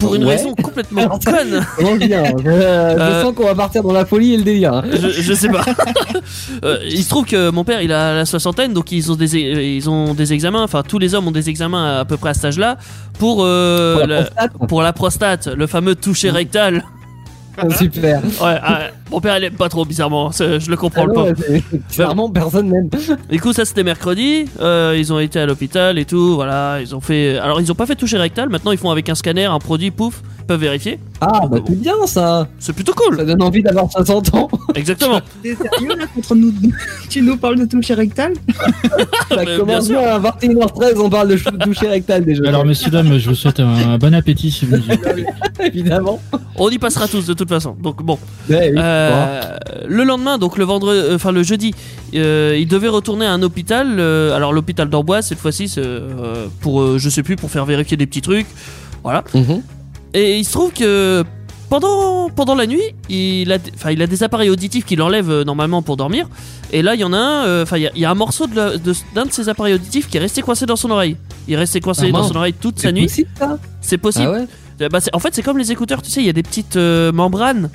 Pour 0.00 0.14
une 0.16 0.24
Ouais. 0.24 0.36
raison 0.36 0.54
complètement 0.54 1.08
conne. 1.24 1.64
Comment 1.76 1.96
dire 1.96 2.24
Je, 2.38 2.42
je 2.44 2.48
Euh, 2.50 3.22
sens 3.22 3.34
qu'on 3.34 3.44
va 3.44 3.54
partir 3.54 3.82
dans 3.82 3.92
la 3.92 4.04
folie 4.04 4.34
et 4.34 4.36
le 4.38 4.42
délire. 4.42 4.74
hein. 4.74 4.84
je, 4.90 5.08
je 5.10 5.32
sais 5.34 5.48
pas. 5.48 5.64
Euh, 6.64 6.78
il 6.84 7.02
se 7.02 7.08
trouve 7.08 7.24
que 7.24 7.50
mon 7.50 7.64
père, 7.64 7.80
il 7.80 7.90
a 7.92 8.14
la 8.14 8.26
soixantaine, 8.26 8.72
donc 8.74 8.92
ils 8.92 9.10
ont 9.10 9.14
des, 9.14 9.34
ils 9.36 9.88
ont 9.88 10.12
des 10.14 10.32
examens. 10.32 10.62
Enfin, 10.62 10.82
tous 10.86 10.98
les 10.98 11.14
hommes 11.14 11.26
ont 11.28 11.32
des 11.32 11.48
examens 11.48 11.96
à, 11.96 12.00
à 12.00 12.04
peu 12.04 12.16
près 12.18 12.30
à 12.30 12.34
cet 12.34 12.44
âge-là 12.46 12.76
pour, 13.18 13.38
euh, 13.44 13.96
Pour 13.98 14.06
la 14.06 14.48
pour 14.68 14.82
la 14.82 14.92
prostate, 14.92 15.46
le 15.46 15.66
fameux 15.66 15.94
toucher 15.94 16.30
rectal. 16.30 16.84
Super. 17.78 18.20
Ouais, 18.42 18.58
ah, 18.62 18.80
mon 19.10 19.20
père, 19.20 19.36
il 19.38 19.44
aime 19.44 19.54
pas 19.54 19.68
trop, 19.68 19.84
bizarrement. 19.84 20.32
C'est- 20.32 20.60
Je 20.60 20.70
le 20.70 20.76
comprends 20.76 21.02
Ah 21.04 21.06
le 21.06 21.12
non, 21.12 21.24
pauvre. 21.26 21.34
Clairement, 21.92 22.30
personne 22.32 22.68
n'aime. 22.70 22.88
Du 23.30 23.40
coup, 23.40 23.52
ça 23.52 23.64
c'était 23.64 23.82
mercredi. 23.84 24.44
euh, 24.60 24.94
ils 24.98 25.12
ont 25.12 25.18
été 25.18 25.38
à 25.40 25.46
l'hôpital 25.46 25.98
et 25.98 26.04
tout. 26.04 26.34
Voilà, 26.34 26.78
ils 26.80 26.94
ont 26.94 27.00
fait. 27.00 27.38
Alors, 27.38 27.60
ils 27.60 27.70
ont 27.70 27.74
pas 27.74 27.86
fait 27.86 27.96
toucher 27.96 28.18
rectal. 28.18 28.48
Maintenant, 28.48 28.72
ils 28.72 28.78
font 28.78 28.90
avec 28.90 29.08
un 29.08 29.14
scanner, 29.14 29.44
un 29.44 29.58
produit, 29.58 29.90
pouf, 29.90 30.22
ils 30.40 30.44
peuvent 30.46 30.60
vérifier. 30.60 30.98
Ah, 31.20 31.42
bah 31.50 31.58
c'est 31.66 31.78
bien 31.80 31.94
ça. 32.06 32.48
C'est 32.58 32.72
plutôt 32.72 32.94
cool. 32.94 33.16
Ça 33.16 33.24
donne 33.24 33.42
envie 33.42 33.62
d'avoir 33.62 33.90
60 33.90 34.34
ans. 34.34 34.48
Exactement. 34.74 35.20
T'es 35.42 35.54
sérieux 35.54 35.96
là 35.98 36.06
contre 36.14 36.34
nous 36.34 36.52
Tu 37.10 37.20
nous 37.22 37.36
parles 37.36 37.58
de 37.58 37.64
toucher 37.66 37.94
rectal? 37.94 38.32
Ça 39.28 39.36
Mais 39.36 39.44
bien 39.44 39.58
commence 39.58 39.86
sûr. 39.86 40.00
bien 40.00 40.08
à 40.08 40.18
21h13, 40.18 40.98
on 40.98 41.10
parle 41.10 41.28
de 41.28 41.36
chou- 41.36 41.50
toucher 41.62 41.88
rectal 41.88 42.24
déjà. 42.24 42.42
Alors, 42.46 42.64
messieurs, 42.64 42.90
dames, 42.90 43.18
je 43.18 43.28
vous 43.28 43.34
souhaite 43.34 43.60
un, 43.60 43.98
bon 43.98 44.14
appétit 44.14 44.50
si 44.50 44.64
vous 44.64 44.76
y 44.76 44.92
êtes. 44.92 45.06
évidemment. 45.62 46.20
On 46.56 46.68
y 46.70 46.78
passera 46.78 47.06
tous 47.08 47.26
de 47.26 47.34
toute 47.34 47.48
façon. 47.48 47.76
Donc 47.82 48.02
bon. 48.02 48.18
Ouais, 48.48 48.70
oui. 48.72 48.78
Euh, 48.78 48.99
le 49.88 50.04
lendemain, 50.04 50.38
donc 50.38 50.56
le 50.58 50.64
vendredi, 50.64 50.98
euh, 50.98 51.14
enfin 51.16 51.32
le 51.32 51.42
jeudi, 51.42 51.74
euh, 52.14 52.56
il 52.58 52.66
devait 52.68 52.88
retourner 52.88 53.26
à 53.26 53.32
un 53.32 53.42
hôpital. 53.42 53.96
euh, 53.98 54.34
alors 54.36 54.52
l'hôpital 54.52 54.88
d'Amboise 54.88 55.26
cette 55.26 55.38
fois-ci, 55.38 55.68
c'est, 55.68 55.80
euh, 55.84 56.46
pour 56.60 56.80
euh, 56.80 56.98
je 56.98 57.08
sais 57.08 57.22
plus 57.22 57.36
pour 57.36 57.50
faire 57.50 57.64
vérifier 57.64 57.96
des 57.96 58.06
petits 58.06 58.22
trucs. 58.22 58.46
Voilà. 59.02 59.24
Mhm. 59.34 59.62
Et 60.14 60.38
il 60.38 60.44
se 60.44 60.52
trouve 60.52 60.72
que 60.72 61.24
pendant, 61.68 62.28
pendant 62.30 62.56
la 62.56 62.66
nuit, 62.66 62.82
il 63.08 63.52
a, 63.52 63.58
enfin, 63.76 63.92
il 63.92 64.02
a 64.02 64.06
des 64.08 64.22
appareils 64.24 64.50
auditifs 64.50 64.84
qu'il 64.84 65.00
enlève 65.02 65.30
euh, 65.30 65.44
normalement 65.44 65.82
pour 65.82 65.96
dormir. 65.96 66.28
Et 66.72 66.82
là, 66.82 66.94
il 66.96 67.00
y 67.00 67.04
en 67.04 67.12
a 67.12 67.16
un, 67.16 67.44
euh, 67.46 67.62
enfin, 67.62 67.76
il 67.76 67.82
y 67.82 67.86
a- 67.86 67.92
il 67.94 68.00
y, 68.00 68.04
a 68.04 68.10
un 68.10 68.14
morceau 68.14 68.46
de 68.48 68.56
la- 68.56 68.76
de- 68.76 68.94
d'un 69.14 69.24
de, 69.24 69.32
ses 69.32 69.48
appareils 69.48 69.74
auditifs 69.74 70.08
qui 70.08 70.16
est 70.16 70.20
resté 70.20 70.42
coincé 70.42 70.66
dans 70.66 70.74
son 70.76 70.90
oreille. 70.90 71.16
Il 71.46 71.54
est 71.54 71.56
resté 71.56 71.80
coincé 71.80 72.06
Ah, 72.08 72.12
dans 72.12 72.24
son 72.24 72.34
oreille 72.36 72.54
toute 72.54 72.78
sa 72.80 72.88
C'est 72.88 72.92
nuit. 72.92 73.02
possible, 73.04 73.30
ça? 73.38 73.58
C'est 73.80 73.98
possible. 73.98 74.26
Ah 74.28 74.32
ouais 74.32 74.46
Euh, 74.82 74.88
bah, 74.88 74.98
c'est- 75.00 75.14
en 75.14 75.18
fait, 75.18 75.34
c'est 75.34 75.42
comme 75.42 75.58
les 75.58 75.70
écouteurs, 75.72 76.00
tu 76.02 76.10
sais, 76.10 76.20
il 76.20 76.26
y 76.26 76.30
a 76.30 76.32
des 76.32 76.42
petites 76.42 76.76
euh, 76.76 77.12
membranes 77.12 77.68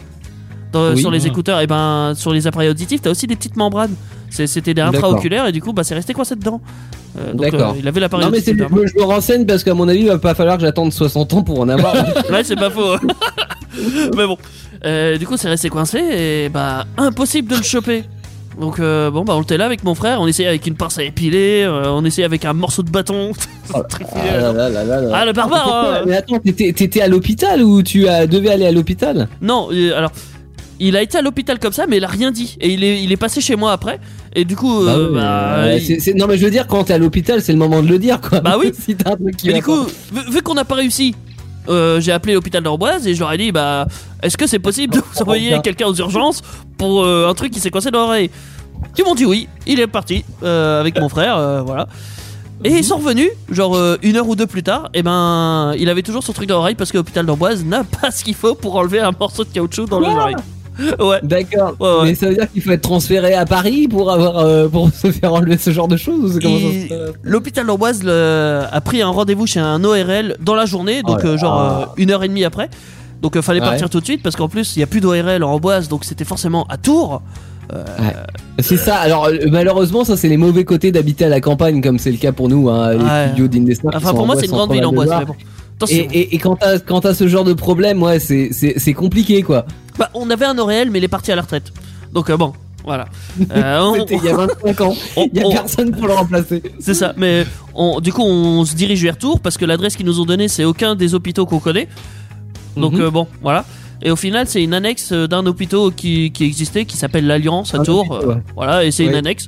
dans- 0.75 0.91
Oui. 0.93 0.99
sur 1.01 1.09
les 1.11 1.25
Ah. 1.25 1.27
écouteurs. 1.29 1.59
Et 1.61 1.67
ben, 1.67 2.13
sur 2.15 2.31
les 2.33 2.45
appareils 2.47 2.69
auditifs, 2.69 3.01
t'as 3.01 3.09
aussi 3.11 3.27
des 3.27 3.35
petites 3.35 3.55
membranes. 3.57 3.93
C'était 4.29 4.73
des 4.73 4.81
intraoculaires 4.81 5.47
et 5.47 5.51
du 5.51 5.61
coup, 5.61 5.71
bah, 5.73 5.83
c'est 5.83 5.95
resté 5.95 6.13
coincé 6.13 6.35
dedans. 6.35 6.59
Euh, 7.17 7.31
donc, 7.31 7.41
D'accord. 7.51 7.71
euh, 7.71 7.79
il 7.79 7.87
avait 7.87 8.01
l'appareil 8.01 8.25
Non 8.25 8.31
mais 8.31 8.41
c'est 8.41 8.51
auditif. 8.51 8.69
je 8.69 8.75
me, 8.75 8.87
je 8.87 8.95
me 8.97 9.03
renseigne 9.03 9.45
parce 9.45 9.63
qu'à 9.63 9.73
mon 9.73 9.87
avis 9.87 10.01
il 10.01 10.07
va 10.07 10.17
pas 10.17 10.33
falloir 10.35 10.57
que 10.57 10.63
j'attende 10.63 10.91
60 10.91 11.33
ans 11.33 11.43
pour 11.43 11.61
en 11.61 11.69
avoir. 11.69 11.93
Ouais, 12.29 12.43
c'est 12.43 12.57
pas 12.57 12.69
faux. 12.69 12.97
Mais 14.17 14.25
bon. 14.27 14.37
Euh, 14.85 15.17
du 15.17 15.25
coup, 15.25 15.37
c'est 15.37 15.47
resté 15.49 15.69
coincé 15.69 15.97
et 15.99 16.49
bah, 16.49 16.85
impossible 16.97 17.49
de 17.49 17.55
le 17.57 17.63
choper. 17.63 18.03
Donc, 18.59 18.79
euh, 18.79 19.11
bon, 19.11 19.23
bah, 19.25 19.33
on 19.35 19.41
était 19.41 19.57
là 19.57 19.65
avec 19.65 19.83
mon 19.83 19.95
frère. 19.95 20.21
On 20.21 20.27
essayait 20.27 20.47
avec 20.47 20.65
une 20.67 20.75
pince 20.75 20.97
à 20.97 21.03
épiler. 21.03 21.63
euh, 21.63 21.89
on 21.89 22.05
essayait 22.05 22.25
avec 22.25 22.45
un 22.45 22.53
morceau 22.53 22.83
de 22.83 22.89
bâton. 22.89 23.31
Très 23.89 24.05
ah, 24.13 24.51
là. 24.51 24.69
Ah, 25.13 25.25
le 25.25 25.33
barbare 25.33 25.67
hein. 25.73 26.01
Mais 26.05 26.17
attends, 26.17 26.39
t'étais 26.39 26.71
t'étais 26.73 27.01
à 27.01 27.07
l'hôpital 27.07 27.63
ou 27.63 27.81
tu 27.83 28.07
as, 28.07 28.27
devais 28.27 28.49
aller 28.49 28.65
à 28.65 28.71
l'hôpital? 28.71 29.27
Non, 29.41 29.69
euh, 29.71 29.97
alors. 29.97 30.11
Il 30.79 30.95
a 30.97 31.01
été 31.01 31.17
à 31.17 31.21
l'hôpital 31.21 31.57
comme 31.59 31.71
ça, 31.73 31.85
mais 31.87 31.97
il 31.97 32.03
a 32.03 32.07
rien 32.07 32.31
dit. 32.31 32.57
Et 32.59 32.73
il 32.73 32.83
est, 32.83 33.01
il 33.03 33.11
est 33.11 33.17
passé 33.17 33.39
chez 33.41 33.55
moi 33.55 33.71
après. 33.71 33.99
Et 34.35 34.43
du 34.43 34.55
coup, 34.55 34.83
Bah 34.83 34.95
euh, 34.95 35.07
oui, 35.09 35.15
bah, 35.15 35.55
euh, 35.59 35.79
il- 35.79 36.15
Non 36.17 36.27
mais 36.27 36.37
je 36.37 36.43
veux 36.45 36.51
dire 36.51 36.67
quand 36.67 36.83
t'es 36.83 36.93
à 36.93 36.97
l'hôpital 36.97 37.41
c'est 37.41 37.53
le 37.53 37.57
moment 37.57 37.81
de 37.81 37.87
le 37.87 37.97
dire 37.97 38.19
quoi. 38.19 38.41
Bah 38.41 38.57
oui. 38.59 38.71
si 38.79 38.95
t'as 38.95 39.13
un 39.13 39.15
truc 39.15 39.37
qui 39.37 39.47
Mais 39.47 39.53
du 39.55 39.63
coup, 39.63 39.83
vu, 39.85 40.31
vu 40.31 40.41
qu'on 40.41 40.53
n'a 40.55 40.65
pas 40.65 40.75
réussi, 40.75 41.15
euh, 41.69 42.01
j'ai 42.01 42.11
appelé 42.11 42.33
l'hôpital 42.33 42.61
d'Amboise 42.61 43.07
et 43.07 43.15
je 43.15 43.19
leur 43.21 43.31
ai 43.31 43.37
dit 43.37 43.51
bah, 43.53 43.87
est-ce 44.21 44.37
que 44.37 44.47
c'est 44.47 44.59
possible 44.59 44.93
de 44.95 44.99
vous 44.99 45.21
envoyer 45.21 45.51
quelqu'un 45.63 45.87
aux 45.87 45.95
urgences 45.95 46.41
pour 46.77 47.03
euh, 47.03 47.29
un 47.29 47.33
truc 47.33 47.51
qui 47.53 47.59
s'est 47.61 47.71
coincé 47.71 47.89
dans 47.91 48.01
l'oreille? 48.01 48.29
Ils 48.97 49.05
m'ont 49.05 49.15
dit 49.15 49.25
oui, 49.25 49.47
il 49.65 49.79
est 49.79 49.87
parti 49.87 50.25
avec 50.43 50.99
mon 50.99 51.07
frère, 51.09 51.63
voilà. 51.65 51.87
Et 52.63 52.69
ils 52.69 52.83
sont 52.85 52.97
revenus, 52.97 53.29
genre 53.49 53.75
euh, 53.75 53.97
une 54.01 54.15
heure 54.15 54.27
ou 54.29 54.35
deux 54.35 54.47
plus 54.47 54.63
tard, 54.63 54.89
et 54.93 55.03
ben 55.03 55.73
il 55.77 55.89
avait 55.89 56.01
toujours 56.03 56.23
son 56.23 56.31
truc 56.33 56.47
dans 56.47 56.55
l'oreille 56.55 56.75
parce 56.75 56.91
que 56.91 56.97
l'hôpital 56.97 57.25
d'Amboise 57.25 57.63
n'a 57.65 57.83
pas 57.83 58.11
ce 58.11 58.23
qu'il 58.23 58.33
faut 58.33 58.55
pour 58.55 58.75
enlever 58.77 58.99
un 59.01 59.11
morceau 59.17 59.43
de 59.43 59.49
caoutchouc 59.49 59.85
dans 59.87 59.99
l'oreille. 59.99 60.35
Ouais. 60.99 61.19
D'accord. 61.23 61.75
Ouais, 61.79 61.87
ouais. 61.87 62.03
Mais 62.05 62.15
ça 62.15 62.27
veut 62.27 62.35
dire 62.35 62.51
qu'il 62.51 62.61
faut 62.61 62.71
être 62.71 62.81
transféré 62.81 63.33
à 63.33 63.45
Paris 63.45 63.87
pour 63.87 64.11
avoir 64.11 64.39
euh, 64.39 64.67
pour 64.67 64.89
se 64.91 65.11
faire 65.11 65.33
enlever 65.33 65.57
ce 65.57 65.71
genre 65.71 65.87
de 65.87 65.97
choses 65.97 66.39
ça 66.41 66.95
L'hôpital 67.23 67.65
d'Amboise 67.65 68.05
a 68.07 68.81
pris 68.81 69.01
un 69.01 69.09
rendez-vous 69.09 69.47
chez 69.47 69.59
un 69.59 69.83
ORL 69.83 70.35
dans 70.41 70.55
la 70.55 70.65
journée, 70.65 71.01
donc 71.03 71.19
Oh 71.23 71.27
euh, 71.27 71.37
genre 71.37 71.61
euh, 71.61 71.85
une 71.97 72.11
heure 72.11 72.23
et 72.23 72.27
demie 72.27 72.43
après. 72.43 72.69
Donc 73.21 73.39
fallait 73.41 73.59
partir 73.61 73.89
tout 73.89 73.99
de 73.99 74.05
suite 74.05 74.21
parce 74.21 74.35
qu'en 74.35 74.49
plus 74.49 74.75
il 74.75 74.81
y 74.81 74.83
a 74.83 74.87
plus 74.87 75.01
d'ORL 75.01 75.43
en 75.43 75.53
Amboise, 75.53 75.87
donc 75.87 76.03
c'était 76.05 76.25
forcément 76.25 76.65
à 76.69 76.77
Tours. 76.77 77.21
C'est 78.59 78.77
ça. 78.77 78.97
Alors 78.97 79.25
euh, 79.27 79.37
malheureusement, 79.51 80.03
ça 80.03 80.17
c'est 80.17 80.29
les 80.29 80.37
mauvais 80.37 80.63
côtés 80.63 80.91
d'habiter 80.91 81.25
à 81.25 81.29
la 81.29 81.41
campagne, 81.41 81.81
comme 81.81 81.99
c'est 81.99 82.11
le 82.11 82.17
cas 82.17 82.31
pour 82.31 82.47
nous, 82.49 82.69
hein, 82.69 82.93
les 82.93 83.03
Ouais. 83.03 83.27
studios 83.27 83.47
d'Indestar. 83.47 83.91
Enfin 83.95 84.11
pour 84.11 84.21
en 84.21 84.25
moi 84.27 84.35
c'est 84.37 84.45
une 84.45 84.51
grande 84.51 84.71
ville 84.71 84.85
Amboise. 84.85 85.09
Et, 85.89 85.95
et, 85.97 86.35
et 86.35 86.37
quand 86.37 86.55
t'as 86.55 86.79
quand 86.79 87.01
t'as 87.01 87.13
ce 87.13 87.27
genre 87.27 87.43
de 87.43 87.53
problème, 87.53 88.01
ouais, 88.01 88.19
c'est 88.19 88.93
compliqué 88.93 89.41
quoi. 89.43 89.65
Bah, 89.97 90.09
on 90.13 90.29
avait 90.29 90.45
un 90.45 90.57
ORL 90.57 90.89
mais 90.91 90.99
il 90.99 91.03
est 91.03 91.07
parti 91.09 91.31
à 91.31 91.35
la 91.35 91.41
retraite. 91.41 91.71
Donc 92.13 92.29
euh, 92.29 92.37
bon, 92.37 92.53
voilà. 92.83 93.05
Euh, 93.51 93.79
on- 93.81 93.93
C'était 93.95 94.15
il 94.15 94.23
y 94.23 94.29
a 94.29 94.35
25 94.35 94.81
ans. 94.81 94.95
Il 95.33 95.37
y 95.39 95.43
a 95.43 95.47
on- 95.47 95.51
personne 95.51 95.91
pour 95.91 96.07
le 96.07 96.13
remplacer. 96.13 96.61
C'est 96.79 96.93
ça, 96.93 97.13
mais 97.17 97.45
on, 97.73 97.99
du 97.99 98.13
coup 98.13 98.23
on 98.23 98.63
se 98.65 98.75
dirige 98.75 99.01
vers 99.03 99.17
Tours 99.17 99.39
parce 99.41 99.57
que 99.57 99.65
l'adresse 99.65 99.95
qu'ils 99.97 100.05
nous 100.05 100.19
ont 100.21 100.25
donnée 100.25 100.47
c'est 100.47 100.63
aucun 100.63 100.95
des 100.95 101.13
hôpitaux 101.13 101.45
qu'on 101.45 101.59
connaît. 101.59 101.87
Donc 102.77 102.93
Mhm. 102.93 103.01
euh, 103.01 103.11
bon, 103.11 103.27
voilà. 103.41 103.65
Et 104.01 104.11
au 104.11 104.15
final 104.15 104.47
c'est 104.47 104.63
une 104.63 104.73
annexe 104.73 105.11
d'un 105.11 105.45
hôpital 105.45 105.91
qui, 105.95 106.31
qui 106.31 106.43
existait 106.45 106.85
qui 106.85 106.95
s'appelle 106.97 107.27
l'Alliance 107.27 107.73
à 107.73 107.79
Un 107.79 107.83
Tours. 107.83 108.09
hôpital, 108.11 108.29
ouais. 108.29 108.41
Voilà, 108.55 108.85
et 108.85 108.91
c'est 108.91 109.05
une 109.05 109.15
annexe 109.15 109.47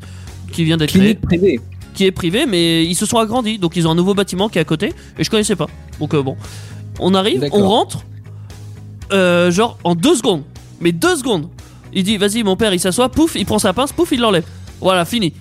qui 0.51 0.63
vient 0.65 0.77
d'être 0.77 0.89
créée, 0.93 1.15
privée. 1.15 1.59
Qui 1.97 2.05
est 2.05 2.11
privée, 2.11 2.45
mais 2.45 2.85
ils 2.85 2.93
se 2.95 3.05
sont 3.07 3.17
agrandis, 3.17 3.57
donc 3.57 3.75
ils 3.75 3.87
ont 3.87 3.91
un 3.91 3.95
nouveau 3.95 4.13
bâtiment 4.13 4.49
qui 4.49 4.59
est 4.59 4.61
à 4.61 4.65
côté 4.65 4.93
et 5.17 5.23
je 5.23 5.29
connaissais 5.31 5.55
pas. 5.55 5.65
Donc 5.99 6.13
euh, 6.13 6.21
bon, 6.21 6.37
on 6.99 7.13
arrive, 7.15 7.43
on 7.51 7.67
rentre, 7.67 7.99
euh, 9.11 9.49
genre 9.51 9.77
en 9.83 9.95
deux 9.95 10.15
secondes, 10.15 10.43
mais 10.79 10.91
deux 10.91 11.15
secondes. 11.15 11.49
Il 11.93 12.03
dit 12.03 12.17
vas-y 12.17 12.43
mon 12.43 12.55
père 12.55 12.71
il 12.73 12.79
s'assoit, 12.79 13.09
pouf, 13.09 13.35
il 13.35 13.45
prend 13.45 13.57
sa 13.59 13.73
pince, 13.73 13.91
pouf, 13.91 14.11
il 14.11 14.19
l'enlève. 14.19 14.43
Voilà, 14.79 15.05
fini. 15.05 15.33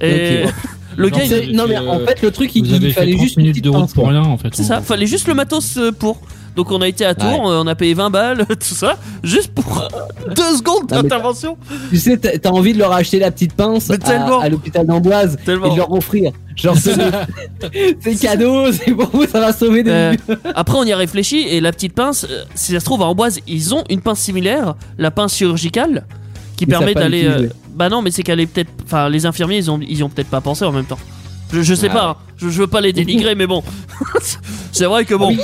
Et 0.00 0.42
le 0.96 1.08
Non, 1.08 1.16
gars 1.16 1.24
il- 1.24 1.56
Non 1.56 1.64
mais 1.66 1.76
euh, 1.76 1.88
en 1.90 2.00
fait 2.06 2.20
le 2.20 2.30
truc 2.30 2.54
il, 2.54 2.64
Vous 2.64 2.68
il 2.70 2.74
avez 2.76 2.92
fallait 2.92 3.12
fait 3.12 3.16
30 3.16 3.24
juste 3.26 3.36
minutes 3.38 3.64
de 3.64 3.70
route 3.70 3.94
pour 3.94 4.08
rien 4.08 4.22
en 4.22 4.36
fait. 4.36 4.48
C'est 4.54 4.64
ça, 4.64 4.82
fallait 4.82 5.06
juste 5.06 5.26
le 5.26 5.34
matos 5.34 5.78
pour. 5.98 6.20
Donc 6.58 6.72
on 6.72 6.80
a 6.82 6.88
été 6.88 7.04
à 7.04 7.14
Tours, 7.14 7.28
Ouais. 7.28 7.38
on 7.40 7.68
a 7.68 7.76
payé 7.76 7.94
20 7.94 8.10
balles, 8.10 8.44
tout 8.48 8.74
ça, 8.74 8.98
juste 9.22 9.54
pour 9.54 9.88
deux 10.34 10.56
secondes 10.56 10.88
d'intervention. 10.88 11.56
Tu 11.88 11.98
sais, 11.98 12.16
t'as 12.18 12.50
envie 12.50 12.72
de 12.72 12.78
leur 12.80 12.92
acheter 12.92 13.20
la 13.20 13.30
petite 13.30 13.52
pince 13.52 13.88
à, 13.88 14.48
l'hôpital 14.48 14.84
d'Amboise 14.84 15.36
et 15.40 15.46
de 15.46 15.52
leur 15.76 15.92
offrir. 15.92 16.32
Genre 16.56 16.76
c'est 18.00 18.16
cadeau, 18.20 18.72
c'est 18.72 18.90
pour 18.90 19.08
vous, 19.12 19.24
ça 19.26 19.38
va 19.38 19.52
sauver 19.52 19.84
des 19.84 19.90
Euh, 19.92 20.14
après 20.56 20.76
on 20.76 20.82
y 20.82 20.92
a 20.92 20.96
réfléchi 20.96 21.42
et 21.48 21.60
la 21.60 21.70
petite 21.70 21.92
pince, 21.92 22.26
euh, 22.28 22.42
si 22.56 22.72
ça 22.72 22.80
se 22.80 22.84
trouve 22.84 23.02
à 23.02 23.06
Amboise, 23.06 23.38
ils 23.46 23.72
ont 23.72 23.84
une 23.88 24.00
pince 24.00 24.18
similaire, 24.18 24.74
la 24.98 25.12
pince 25.12 25.36
chirurgicale, 25.36 26.06
qui 26.56 26.66
permet 26.66 26.92
d'aller. 26.94 27.24
euh, 27.24 27.48
bah 27.76 27.88
non, 27.88 28.02
mais 28.02 28.10
c'est 28.10 28.24
qu'elle 28.24 28.40
est 28.40 28.46
peut-être. 28.46 28.72
Enfin, 28.84 29.08
les 29.08 29.26
infirmiers, 29.26 29.58
ils 29.58 29.70
ont, 29.70 29.78
ils 29.88 30.02
ont 30.02 30.08
peut-être 30.08 30.26
pas 30.30 30.40
pensé 30.40 30.64
en 30.64 30.72
même 30.72 30.86
temps. 30.86 30.98
Je, 31.52 31.62
je 31.62 31.74
sais 31.76 31.86
Ah. 31.92 31.94
pas, 31.94 32.06
hein. 32.08 32.16
je, 32.36 32.48
je 32.48 32.58
veux 32.62 32.66
pas 32.66 32.80
les 32.80 32.92
dénigrer, 32.92 33.36
mais 33.36 33.46
bon. 33.46 33.62
c'est 34.72 34.86
vrai 34.86 35.04
que 35.04 35.14
bon, 35.14 35.28
Oui. 35.28 35.38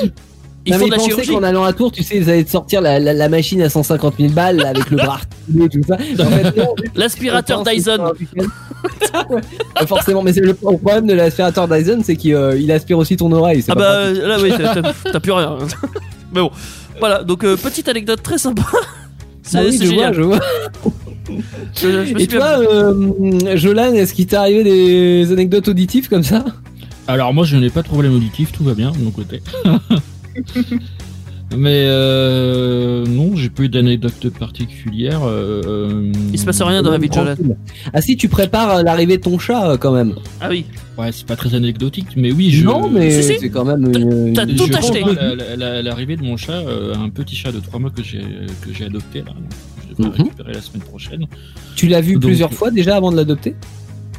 Ils 0.67 0.73
Non, 0.73 0.79
font 0.79 0.85
mais 0.85 0.91
de 0.91 0.97
la 0.97 1.03
chirurgie. 1.05 1.31
qu'en 1.33 1.43
allant 1.43 1.65
à 1.65 1.73
Tours, 1.73 1.93
tu 1.93 2.03
sais, 2.03 2.17
ils 2.17 2.31
allaient 2.31 2.45
te 2.45 2.51
sortir 2.51 2.81
la, 2.81 2.99
la, 2.99 3.13
la 3.13 3.29
machine 3.29 3.61
à 3.63 3.69
150 3.69 4.15
000 4.19 4.33
balles 4.33 4.65
avec 4.65 4.91
le 4.91 4.97
bras 4.97 5.15
articulé 5.15 5.65
et 5.67 5.69
tout 5.69 5.81
ça. 5.87 5.97
En 6.25 6.31
fait, 6.31 6.57
non, 6.57 6.75
L'aspirateur 6.95 7.63
Dyson. 7.65 8.13
Ouais, 9.31 9.87
Forcément, 9.87 10.23
mais 10.23 10.33
c'est 10.33 10.41
le, 10.41 10.53
problème 10.55 11.07
de 11.07 11.15
l'aspirateur 11.15 11.69
Dyson, 11.69 12.01
c'est 12.05 12.17
qu'il 12.17 12.35
euh, 12.35 12.59
il 12.59 12.71
aspire 12.73 12.99
aussi 12.99 13.17
ton 13.17 13.31
oreille. 13.33 13.63
c'est 13.63 13.73
Ah 13.73 13.75
bah 13.77 14.03
pratique. 14.05 14.23
là 14.23 14.37
oui, 14.43 14.93
t'as- 15.13 15.21
plus 15.21 15.33
rien. 15.33 15.57
mais 16.35 16.41
bon, 16.41 16.51
voilà, 16.99 17.23
donc 17.23 17.45
euh, 17.45 17.57
petite 17.57 17.89
anecdote 17.89 18.23
très 18.23 18.39
sympa. 18.39 18.63
C'est 19.43 19.59
Ah 19.59 19.63
oui, 19.65 19.73
c'est 19.79 19.85
je 19.87 19.91
vois, 19.93 20.13
génial. 20.13 20.15
je 20.15 20.23
vois. 20.23 20.41
Je- 21.77 22.05
je 22.07 22.15
me 22.15 22.21
Et 22.21 22.27
toi, 22.27 22.59
euh, 22.59 23.57
Jolan, 23.57 23.95
est-ce 23.95 24.13
qu'il 24.13 24.27
t'est 24.27 24.37
arrivé 24.37 24.65
des 24.65 25.33
anecdotes 25.33 25.69
auditives 25.69 26.09
comme 26.09 26.23
ça? 26.25 26.45
Alors 27.07 27.33
moi 27.35 27.45
je 27.45 27.57
n'ai 27.57 27.71
pas 27.71 27.83
de 27.83 27.89
problème 27.89 28.15
auditif, 28.15 28.53
tout 28.53 28.65
va 28.65 28.75
bien 28.75 28.91
de 28.91 28.99
mon 28.99 29.11
côté. 29.11 29.43
Mais 31.57 31.85
euh, 31.87 33.05
non, 33.07 33.37
j'ai 33.37 33.49
pas 33.51 33.63
eu 33.65 33.69
d'anecdote 33.69 34.29
particulière. 34.31 35.21
euh, 35.25 36.11
Il 36.33 36.39
se 36.39 36.45
passe 36.45 36.61
rien 36.63 36.83
dans 36.83 36.91
la 36.91 36.99
vie 36.99 37.09
de. 37.09 37.13
Tranquille. 37.15 37.57
Ah 37.93 38.01
si, 38.01 38.17
tu 38.17 38.29
prépares 38.29 38.77
euh, 38.79 38.83
l'arrivée 38.83 39.19
de 39.19 39.23
ton 39.23 39.39
chat 39.39 39.71
euh, 39.71 39.77
quand 39.77 39.93
même. 39.93 40.15
Ah 40.41 40.49
oui, 40.51 40.65
Ouais, 40.99 41.13
c'est 41.13 41.27
pas 41.27 41.37
très 41.37 41.55
anecdotique, 41.55 42.09
mais 42.17 42.33
oui, 42.33 42.51
je. 42.51 42.65
Non, 42.65 42.89
mais 42.91 43.23
Si, 43.23 43.35
si. 43.35 43.39
c'est 43.39 43.51
quand 43.51 43.65
même 43.65 43.85
une. 43.85 44.33
T'as 44.33 44.47
une- 44.47 44.57
tout 44.57 44.67
je 44.67 44.73
acheté. 44.77 45.03
revois 45.03 45.35
la- 45.37 45.55
la- 45.57 45.83
L'arrivée 45.83 46.17
de 46.17 46.23
mon 46.23 46.37
chat, 46.37 46.53
euh, 46.55 46.95
un 46.97 47.09
petit 47.11 47.37
chat 47.37 47.53
de 47.53 47.61
3 47.61 47.79
mois 47.79 47.91
que 47.91 48.03
j'ai 48.03 48.21
que 48.63 48.73
j'ai 48.73 48.87
adopté 48.87 49.21
là. 49.21 49.27
donc 49.27 49.37
Je 49.91 50.03
devrais 50.03 50.19
Mhm. 50.19 50.25
récupérer 50.25 50.53
la 50.55 50.61
semaine 50.61 50.83
prochaine. 50.83 51.27
Tu 51.77 51.87
l'as 51.87 52.01
vu 52.01 52.15
Donc- 52.15 52.23
plusieurs 52.23 52.53
fois 52.53 52.71
déjà 52.73 52.97
avant 52.97 53.13
de 53.13 53.17
l'adopter? 53.17 53.55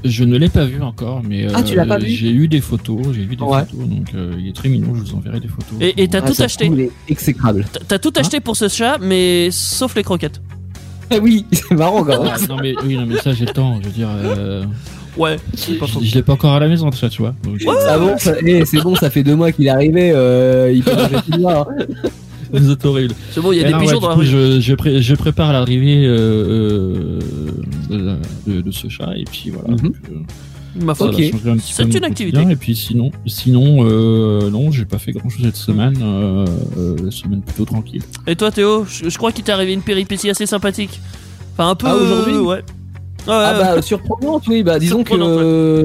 Je 0.07 0.23
ne 0.23 0.37
l'ai 0.37 0.49
pas 0.49 0.65
vu 0.65 0.81
encore, 0.81 1.21
mais 1.27 1.47
Ah, 1.53 1.63
tu 1.63 1.75
l'as 1.75 1.85
pas 1.85 1.97
vu 1.97 2.07
j'ai 2.09 2.29
eu 2.29 2.47
des 2.47 2.61
photos, 2.61 2.99
j'ai 3.13 3.23
vu 3.23 3.35
des 3.35 3.43
Ouais. 3.43 3.59
photos, 3.65 3.87
donc 3.89 4.07
euh, 4.15 4.33
il 4.39 4.47
est 4.47 4.55
très 4.55 4.69
mignon. 4.69 4.93
Je 4.95 5.01
vous 5.01 5.15
enverrai 5.15 5.39
des 5.39 5.47
photos. 5.47 5.77
Et- 5.81 6.07
t'as 6.07 6.19
Ah, 6.19 6.31
tout 6.31 6.41
acheté. 6.41 6.71
exécrable. 7.09 7.65
T'as- 7.87 7.99
tout 7.99 8.13
acheté 8.15 8.39
pour 8.39 8.55
ce 8.55 8.67
chat, 8.69 8.97
mais 9.01 9.49
sauf 9.51 9.95
les 9.95 10.03
croquettes. 10.03 10.41
Ah 11.11 11.15
oui, 11.21 11.45
c'est 11.51 11.71
marrant 11.71 12.03
quand 12.03 12.23
même. 12.23 12.33
Non 12.47 12.57
mais 12.61 12.75
oui, 12.85 12.95
non 12.97 13.05
mais 13.07 13.17
ça 13.17 13.33
j'ai 13.33 13.45
le 13.45 13.51
temps. 13.53 13.79
Je 13.81 13.85
veux 13.87 13.93
dire, 13.93 14.09
euh, 14.11 14.63
Ouais, 15.17 15.37
je, 15.55 15.73
je 16.03 16.13
l'ai 16.15 16.23
pas 16.23 16.33
encore 16.33 16.53
à 16.53 16.59
la 16.59 16.67
maison, 16.67 16.91
ça, 16.91 17.07
tu 17.09 17.21
vois. 17.21 17.33
Donc, 17.43 17.61
Ah 17.87 17.97
bon, 17.97 18.17
ça- 18.17 18.33
eh, 18.45 18.65
c'est 18.65 18.81
bon, 18.81 18.95
ça 18.95 19.09
fait 19.09 19.23
deux 19.23 19.35
mois 19.35 19.51
qu'il 19.53 19.65
est 19.65 19.69
arrivé. 19.69 20.11
euh, 20.13 20.71
il 20.75 20.83
peut 20.83 20.93
manger 20.93 21.15
tout 21.31 21.39
noir. 21.39 21.67
hein. 21.79 21.85
Vous 22.59 22.71
êtes 22.71 22.85
horrible. 22.85 23.13
C'est 23.31 23.41
bon, 23.41 23.51
il 23.51 23.57
y 23.57 23.59
a 23.59 23.63
Et 23.63 23.65
des 23.67 23.71
non, 23.73 23.79
pigeons 23.79 23.95
ouais, 23.95 24.01
dans 24.01 24.09
la 24.09 24.15
rue. 24.15 24.25
je, 24.25 24.59
je, 24.59 24.73
pré- 24.75 25.01
je 25.01 25.15
prépare 25.15 25.53
l'arrivée 25.53 26.05
euh, 26.05 27.19
euh, 27.91 28.17
de, 28.47 28.61
de 28.61 28.71
ce 28.71 28.87
chat 28.89 29.11
et 29.15 29.23
puis 29.25 29.49
voilà. 29.51 29.69
Mhm. 29.81 29.93
euh, 30.11 30.83
Ma 30.83 30.93
foi. 30.93 31.07
un 31.09 31.55
C'est 31.61 31.93
une 31.95 32.03
activité. 32.03 32.41
Et 32.49 32.55
puis 32.57 32.75
sinon, 32.75 33.09
sinon 33.25 33.85
euh, 33.85 34.49
non, 34.49 34.71
j'ai 34.71 34.83
pas 34.85 34.97
fait 34.97 35.13
grand 35.13 35.29
chose 35.29 35.43
cette 35.45 35.55
semaine. 35.55 35.95
Euh, 36.01 36.45
euh, 36.77 37.11
semaine 37.11 37.41
plutôt 37.41 37.63
tranquille. 37.65 38.01
Et 38.27 38.35
toi, 38.35 38.51
Théo, 38.51 38.85
je, 38.85 39.07
je 39.09 39.17
crois 39.17 39.31
qu'il 39.31 39.43
t'est 39.45 39.53
arrivé 39.53 39.71
une 39.73 39.81
péripétie 39.81 40.29
assez 40.29 40.45
sympathique. 40.45 40.99
Enfin, 41.53 41.69
un 41.69 41.75
peu. 41.75 41.87
Ah, 41.89 41.95
aujourd'hui 41.95 42.33
euh, 42.33 42.41
Ouais. 42.41 42.63
Ouais, 43.27 43.33
Ah 43.33 43.53
bah 43.75 43.81
surprenante, 43.81 44.43
oui. 44.49 44.61
Bah 44.63 44.77
disons 44.77 45.03
que 45.03 45.13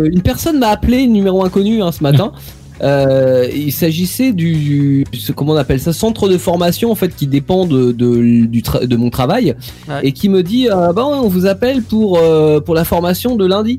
ouais. 0.02 0.08
une 0.12 0.22
personne 0.22 0.58
m'a 0.58 0.68
appelé 0.68 1.06
numéro 1.06 1.44
inconnu 1.44 1.82
hein, 1.82 1.92
ce 1.92 2.02
matin. 2.02 2.32
Euh, 2.82 3.46
il 3.54 3.72
s'agissait 3.72 4.32
du, 4.32 4.54
du- 4.54 5.04
ce- 5.18 5.32
comment 5.32 5.52
on 5.52 5.56
appelle 5.56 5.80
ça, 5.80 5.92
centre 5.92 6.28
de 6.28 6.38
formation 6.38 6.90
en 6.90 6.94
fait 6.94 7.14
qui 7.14 7.26
dépend 7.26 7.66
de 7.66 7.92
de, 7.92 8.46
du 8.46 8.62
tra- 8.62 8.86
de 8.86 8.96
mon 8.96 9.10
travail 9.10 9.54
Ouais. 9.88 10.00
et 10.02 10.12
qui 10.12 10.28
me 10.28 10.42
dit 10.42 10.68
ah 10.70 10.92
bah 10.94 11.04
on 11.06 11.28
vous 11.28 11.44
appelle 11.46 11.82
pour 11.82 12.18
euh, 12.18 12.60
pour 12.60 12.74
la 12.74 12.84
formation 12.84 13.36
de 13.36 13.44
lundi. 13.46 13.78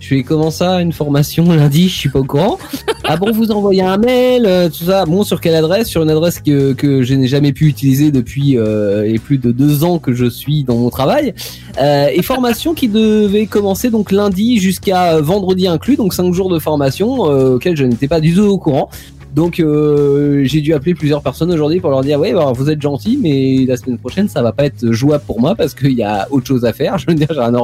Je 0.00 0.08
fais 0.08 0.22
comment 0.22 0.50
ça 0.50 0.80
une 0.80 0.92
formation 0.92 1.44
lundi 1.52 1.88
Je 1.88 1.94
suis 1.94 2.08
pas 2.08 2.20
au 2.20 2.24
courant. 2.24 2.58
ah 3.04 3.16
bon 3.16 3.30
vous 3.32 3.50
envoyez 3.52 3.82
un 3.82 3.98
mail 3.98 4.46
euh, 4.46 4.68
tout 4.68 4.84
ça 4.84 5.04
bon 5.04 5.22
sur 5.24 5.40
quelle 5.40 5.54
adresse? 5.54 5.88
Sur 5.88 6.02
une 6.02 6.10
adresse 6.10 6.40
que 6.40 6.72
que 6.72 7.02
je 7.02 7.14
n'ai 7.14 7.28
jamais 7.28 7.52
pu 7.52 7.66
utiliser 7.66 8.10
depuis 8.10 8.56
euh, 8.58 9.14
plus 9.22 9.38
de 9.38 9.52
deux 9.52 9.84
ans 9.84 9.98
que 9.98 10.14
je 10.14 10.26
suis 10.26 10.64
dans 10.64 10.76
mon 10.76 10.90
travail. 10.90 11.34
Euh, 11.80 12.08
et 12.12 12.22
formation 12.22 12.74
qui 12.74 12.88
devait 12.88 13.46
commencer 13.46 13.90
donc 13.90 14.10
lundi 14.10 14.58
jusqu'à 14.58 15.20
vendredi 15.20 15.68
inclus, 15.68 15.96
donc 15.96 16.14
cinq 16.14 16.32
jours 16.32 16.48
de 16.48 16.58
formation 16.58 17.30
euh, 17.30 17.56
auxquels 17.56 17.76
je 17.76 17.84
n'étais 17.84 18.08
pas 18.08 18.20
du 18.20 18.34
tout 18.34 18.42
au 18.42 18.58
courant. 18.58 18.88
Donc 19.34 19.60
euh, 19.60 20.42
j'ai 20.44 20.60
dû 20.60 20.74
appeler 20.74 20.94
plusieurs 20.94 21.22
personnes 21.22 21.52
aujourd'hui 21.52 21.80
pour 21.80 21.90
leur 21.90 22.00
dire 22.00 22.18
ouais 22.18 22.32
bah, 22.32 22.52
vous 22.54 22.68
êtes 22.68 22.82
gentils 22.82 23.18
mais 23.22 23.64
la 23.66 23.76
semaine 23.76 23.98
prochaine 23.98 24.28
ça 24.28 24.42
va 24.42 24.52
pas 24.52 24.64
être 24.64 24.90
jouable 24.90 25.22
pour 25.24 25.40
moi 25.40 25.54
parce 25.54 25.74
qu'il 25.74 25.92
y 25.92 26.02
a 26.02 26.26
autre 26.30 26.46
chose 26.46 26.64
à 26.64 26.72
faire. 26.72 26.98
Je 26.98 27.06
veux 27.06 27.14
dire 27.14 27.28
j'ai 27.30 27.38
un, 27.38 27.54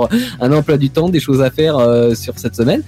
un 0.40 0.52
emploi 0.52 0.76
du 0.76 0.90
temps, 0.90 1.08
des 1.08 1.20
choses 1.20 1.42
à 1.42 1.50
faire 1.50 1.76
euh, 1.78 2.14
sur 2.14 2.38
cette 2.38 2.54
semaine. 2.54 2.82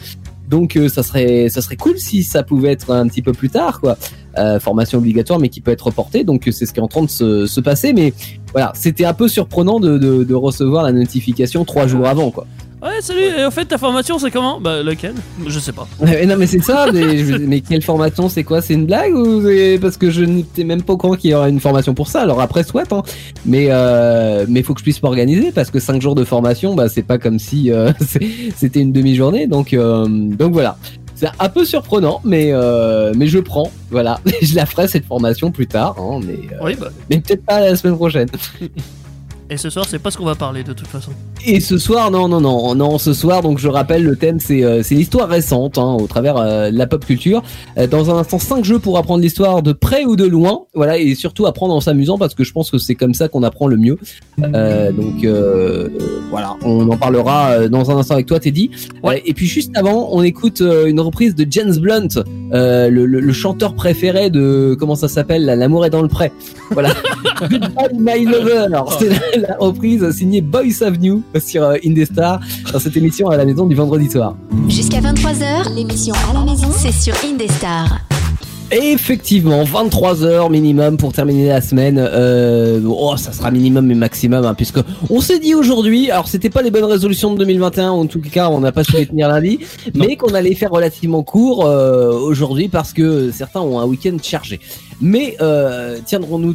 Donc 0.49 0.77
euh, 0.77 0.89
ça 0.89 1.03
serait 1.03 1.49
ça 1.49 1.61
serait 1.61 1.77
cool 1.77 1.99
si 1.99 2.23
ça 2.23 2.43
pouvait 2.43 2.73
être 2.73 2.91
un 2.93 3.07
petit 3.07 3.23
peu 3.23 3.33
plus 3.33 3.51
tard 3.51 3.81
quoi. 3.81 3.99
Euh, 4.39 4.61
formation 4.61 4.99
obligatoire 4.99 5.39
mais 5.39 5.49
qui 5.49 5.61
peut 5.61 5.73
être 5.73 5.87
reportée 5.87 6.23
donc 6.23 6.49
c'est 6.53 6.65
ce 6.65 6.73
qui 6.73 6.79
est 6.79 6.83
en 6.83 6.89
train 6.89 7.03
de 7.03 7.11
se, 7.11 7.47
se 7.47 7.61
passer 7.61 7.93
mais 7.93 8.13
voilà 8.53 8.73
c'était 8.75 9.05
un 9.05 9.15
peu 9.15 9.27
surprenant 9.27 9.81
de, 9.81 9.99
de, 9.99 10.23
de 10.23 10.35
recevoir 10.35 10.85
la 10.85 10.93
notification 10.93 11.65
trois 11.65 11.87
jours 11.87 12.07
avant 12.07 12.31
quoi. 12.31 12.47
Ouais, 12.81 13.01
salut, 13.01 13.21
et 13.39 13.45
en 13.45 13.51
fait, 13.51 13.65
ta 13.65 13.77
formation, 13.77 14.19
c'est 14.21 14.31
comment? 14.31 14.61
Bah, 14.61 14.83
lequel? 14.85 15.15
Je 15.47 15.59
sais 15.59 15.73
pas. 15.73 15.89
Ouais, 15.99 16.25
non 16.27 16.37
mais 16.37 16.47
c'est 16.47 16.63
ça 16.63 16.87
mais, 16.93 17.19
je- 17.25 17.35
mais 17.35 17.61
quelle 17.61 17.83
formation 17.83 18.29
c'est 18.29 18.45
quoi? 18.45 18.63
C'est 18.63 18.75
une 18.75 18.87
blague 18.87 19.15
ou 19.15 19.43
c'est 19.43 19.79
parce 19.83 19.97
que 19.97 20.11
je 20.11 20.23
n'étais 20.23 20.63
même 20.63 20.83
pas 20.83 20.93
au 20.93 20.97
courant 20.97 21.17
qu'il 21.17 21.31
y 21.31 21.35
aurait 21.35 21.51
une 21.51 21.59
formation 21.59 21.93
pour 21.95 22.07
ça? 22.07 22.23
Alors 22.23 22.41
après 22.41 22.63
soit 22.63 22.91
hein. 22.93 23.03
mais 23.45 23.67
euh, 23.71 24.47
mais 24.49 24.63
faut 24.63 24.75
que 24.75 24.79
je 24.81 24.85
puisse 24.85 25.03
m'organiser 25.03 25.51
parce 25.51 25.71
que 25.73 25.81
cinq 25.81 26.01
jours 26.01 26.15
de 26.15 26.23
formation 26.25 26.75
bah 26.77 26.89
c'est 26.89 27.03
pas 27.03 27.19
comme 27.19 27.41
si 27.41 27.73
euh, 27.73 27.91
c'est- 28.01 28.21
c'était 28.57 28.81
une 28.81 28.93
demi-journée. 28.93 29.49
Donc 29.49 29.73
euh, 29.73 30.07
donc 30.09 30.53
voilà. 30.53 30.77
C'est 31.17 31.27
un 31.41 31.49
peu 31.49 31.65
surprenant 31.65 32.21
mais 32.25 32.51
euh, 32.53 33.13
mais 33.17 33.27
je 33.27 33.41
prends. 33.41 33.73
Voilà. 33.91 34.21
Je 34.41 34.55
la 34.55 34.67
ferai 34.67 34.87
cette 34.87 35.05
formation 35.05 35.51
plus 35.51 35.67
tard 35.67 35.97
hein, 35.99 36.21
mais 36.25 36.35
euh, 36.55 36.59
Oui, 36.63 36.77
bah. 36.79 36.91
mais 37.11 37.19
peut-être 37.19 37.45
pas 37.45 37.59
la 37.61 37.75
semaine 37.75 37.97
prochaine. 37.97 38.29
Et 39.51 39.57
ce 39.57 39.71
soir, 39.71 39.87
c'est 39.89 39.99
pas 39.99 40.11
ce 40.11 40.19
qu'on 40.19 40.27
va 40.27 40.35
parler 40.35 40.63
de 40.63 40.75
toute 40.75 40.87
façon. 40.89 41.11
Et 41.47 41.61
ce 41.61 41.79
soir, 41.79 42.11
non, 42.11 42.29
non, 42.29 42.41
non, 42.41 42.75
non, 42.75 42.99
ce 42.99 43.13
soir, 43.15 43.43
donc 43.43 43.59
je 43.59 43.69
rappelle, 43.69 44.05
le 44.05 44.17
thème 44.17 44.39
c'est 44.41 44.65
euh, 44.65 44.83
c'est 44.83 44.95
l'histoire 44.95 45.29
récente, 45.29 45.79
hein, 45.79 45.97
au 45.99 46.07
travers 46.07 46.37
euh, 46.37 46.71
de 46.71 46.77
la 46.77 46.87
pop 46.87 47.05
culture. 47.05 47.43
Euh, 47.79 47.87
dans 47.87 48.11
un 48.11 48.19
instant, 48.19 48.39
cinq 48.39 48.65
jeux 48.65 48.79
pour 48.79 48.99
apprendre 48.99 49.23
l'histoire 49.23 49.63
de 49.63 49.73
près 49.73 50.05
ou 50.05 50.15
de 50.17 50.25
loin, 50.27 50.63
voilà, 50.75 50.99
et 50.99 51.15
surtout 51.15 51.47
apprendre 51.47 51.75
en 51.75 51.81
s'amusant 51.81 52.19
parce 52.19 52.35
que 52.35 52.45
je 52.45 52.53
pense 52.53 52.71
que 52.71 52.79
c'est 52.79 52.95
comme 52.95 53.15
ça 53.15 53.29
qu'on 53.29 53.43
apprend 53.43 53.67
le 53.67 53.77
mieux. 53.77 53.99
Euh, 54.43 54.93
donc 54.93 55.25
euh, 55.25 55.89
voilà, 56.31 56.55
on 56.65 56.89
en 56.91 56.97
parlera 56.97 57.51
euh, 57.53 57.69
dans 57.69 57.91
un 57.91 57.97
instant 57.97 58.15
avec 58.15 58.27
toi, 58.27 58.41
Teddy. 58.41 58.71
Ouais. 59.03 59.23
et 59.25 59.33
puis 59.33 59.47
juste 59.47 59.71
avant, 59.77 60.09
on 60.13 60.23
écoute 60.23 60.61
euh, 60.61 60.87
une 60.87 61.01
reprise 61.01 61.35
de 61.35 61.47
James 61.51 61.77
Blunt, 61.79 62.09
euh, 62.53 62.91
le, 62.91 63.07
le- 63.07 63.21
le 63.21 63.33
chanteur 63.33 63.75
préféré 63.75 64.29
de 64.31 64.77
comment 64.79 64.97
ça 64.97 65.09
s'appelle, 65.09 65.45
l'amour 65.47 65.87
est 65.87 65.91
dans 65.91 66.03
le 66.03 66.09
pré. 66.09 66.31
Voilà. 66.73 66.91
Goodbye 67.41 67.95
My 67.99 68.25
Lover. 68.25 68.59
Alors, 68.67 68.93
c'est 68.99 69.09
la, 69.09 69.49
la 69.49 69.57
reprise 69.59 70.09
signée 70.11 70.41
Boys 70.41 70.83
Avenue 70.83 71.21
sur 71.45 71.63
euh, 71.63 71.77
Indestar 71.85 72.41
dans 72.73 72.79
cette 72.79 72.97
émission 72.97 73.29
à 73.29 73.37
la 73.37 73.45
maison 73.45 73.67
du 73.67 73.75
vendredi 73.75 74.11
soir. 74.11 74.37
Jusqu'à 74.69 75.01
23h, 75.01 75.75
l'émission 75.75 76.15
à 76.31 76.35
la 76.35 76.45
maison, 76.45 76.69
c'est 76.77 76.93
sur 76.93 77.15
Indestar. 77.25 78.01
Et 78.71 78.93
effectivement, 78.93 79.65
23 79.65 80.25
heures 80.25 80.51
minimum 80.51 80.99
pour 80.99 81.15
terminer 81.15 81.49
la 81.49 81.63
semaine. 81.63 81.99
Euh, 81.99 82.83
oh, 82.87 83.17
ça 83.17 83.33
sera 83.33 83.51
minimum 83.51 83.87
mais 83.87 83.95
maximum, 83.95 84.45
hein, 84.45 84.53
puisque 84.53 84.81
on 85.09 85.23
s'est 85.23 85.39
dit 85.39 85.55
aujourd'hui. 85.55 86.11
Alors, 86.11 86.29
c'était 86.29 86.51
pas 86.51 86.61
les 86.61 86.71
bonnes 86.71 86.85
résolutions 86.85 87.33
de 87.33 87.39
2021, 87.39 87.91
en 87.91 88.07
tout 88.07 88.21
cas, 88.21 88.51
on 88.51 88.61
n'a 88.61 88.71
pas 88.71 88.85
su 88.85 88.93
les 88.93 89.07
tenir 89.07 89.29
lundi, 89.29 89.61
mais 89.95 90.17
qu'on 90.17 90.35
allait 90.35 90.55
faire 90.55 90.71
relativement 90.71 91.23
court 91.23 91.65
euh, 91.65 92.13
aujourd'hui 92.13 92.69
parce 92.69 92.93
que 92.93 93.31
certains 93.31 93.61
ont 93.61 93.81
un 93.81 93.87
week-end 93.87 94.17
chargé. 94.23 94.61
Mais 95.01 95.37
euh, 95.41 95.99
tiendrons-nous 96.05 96.55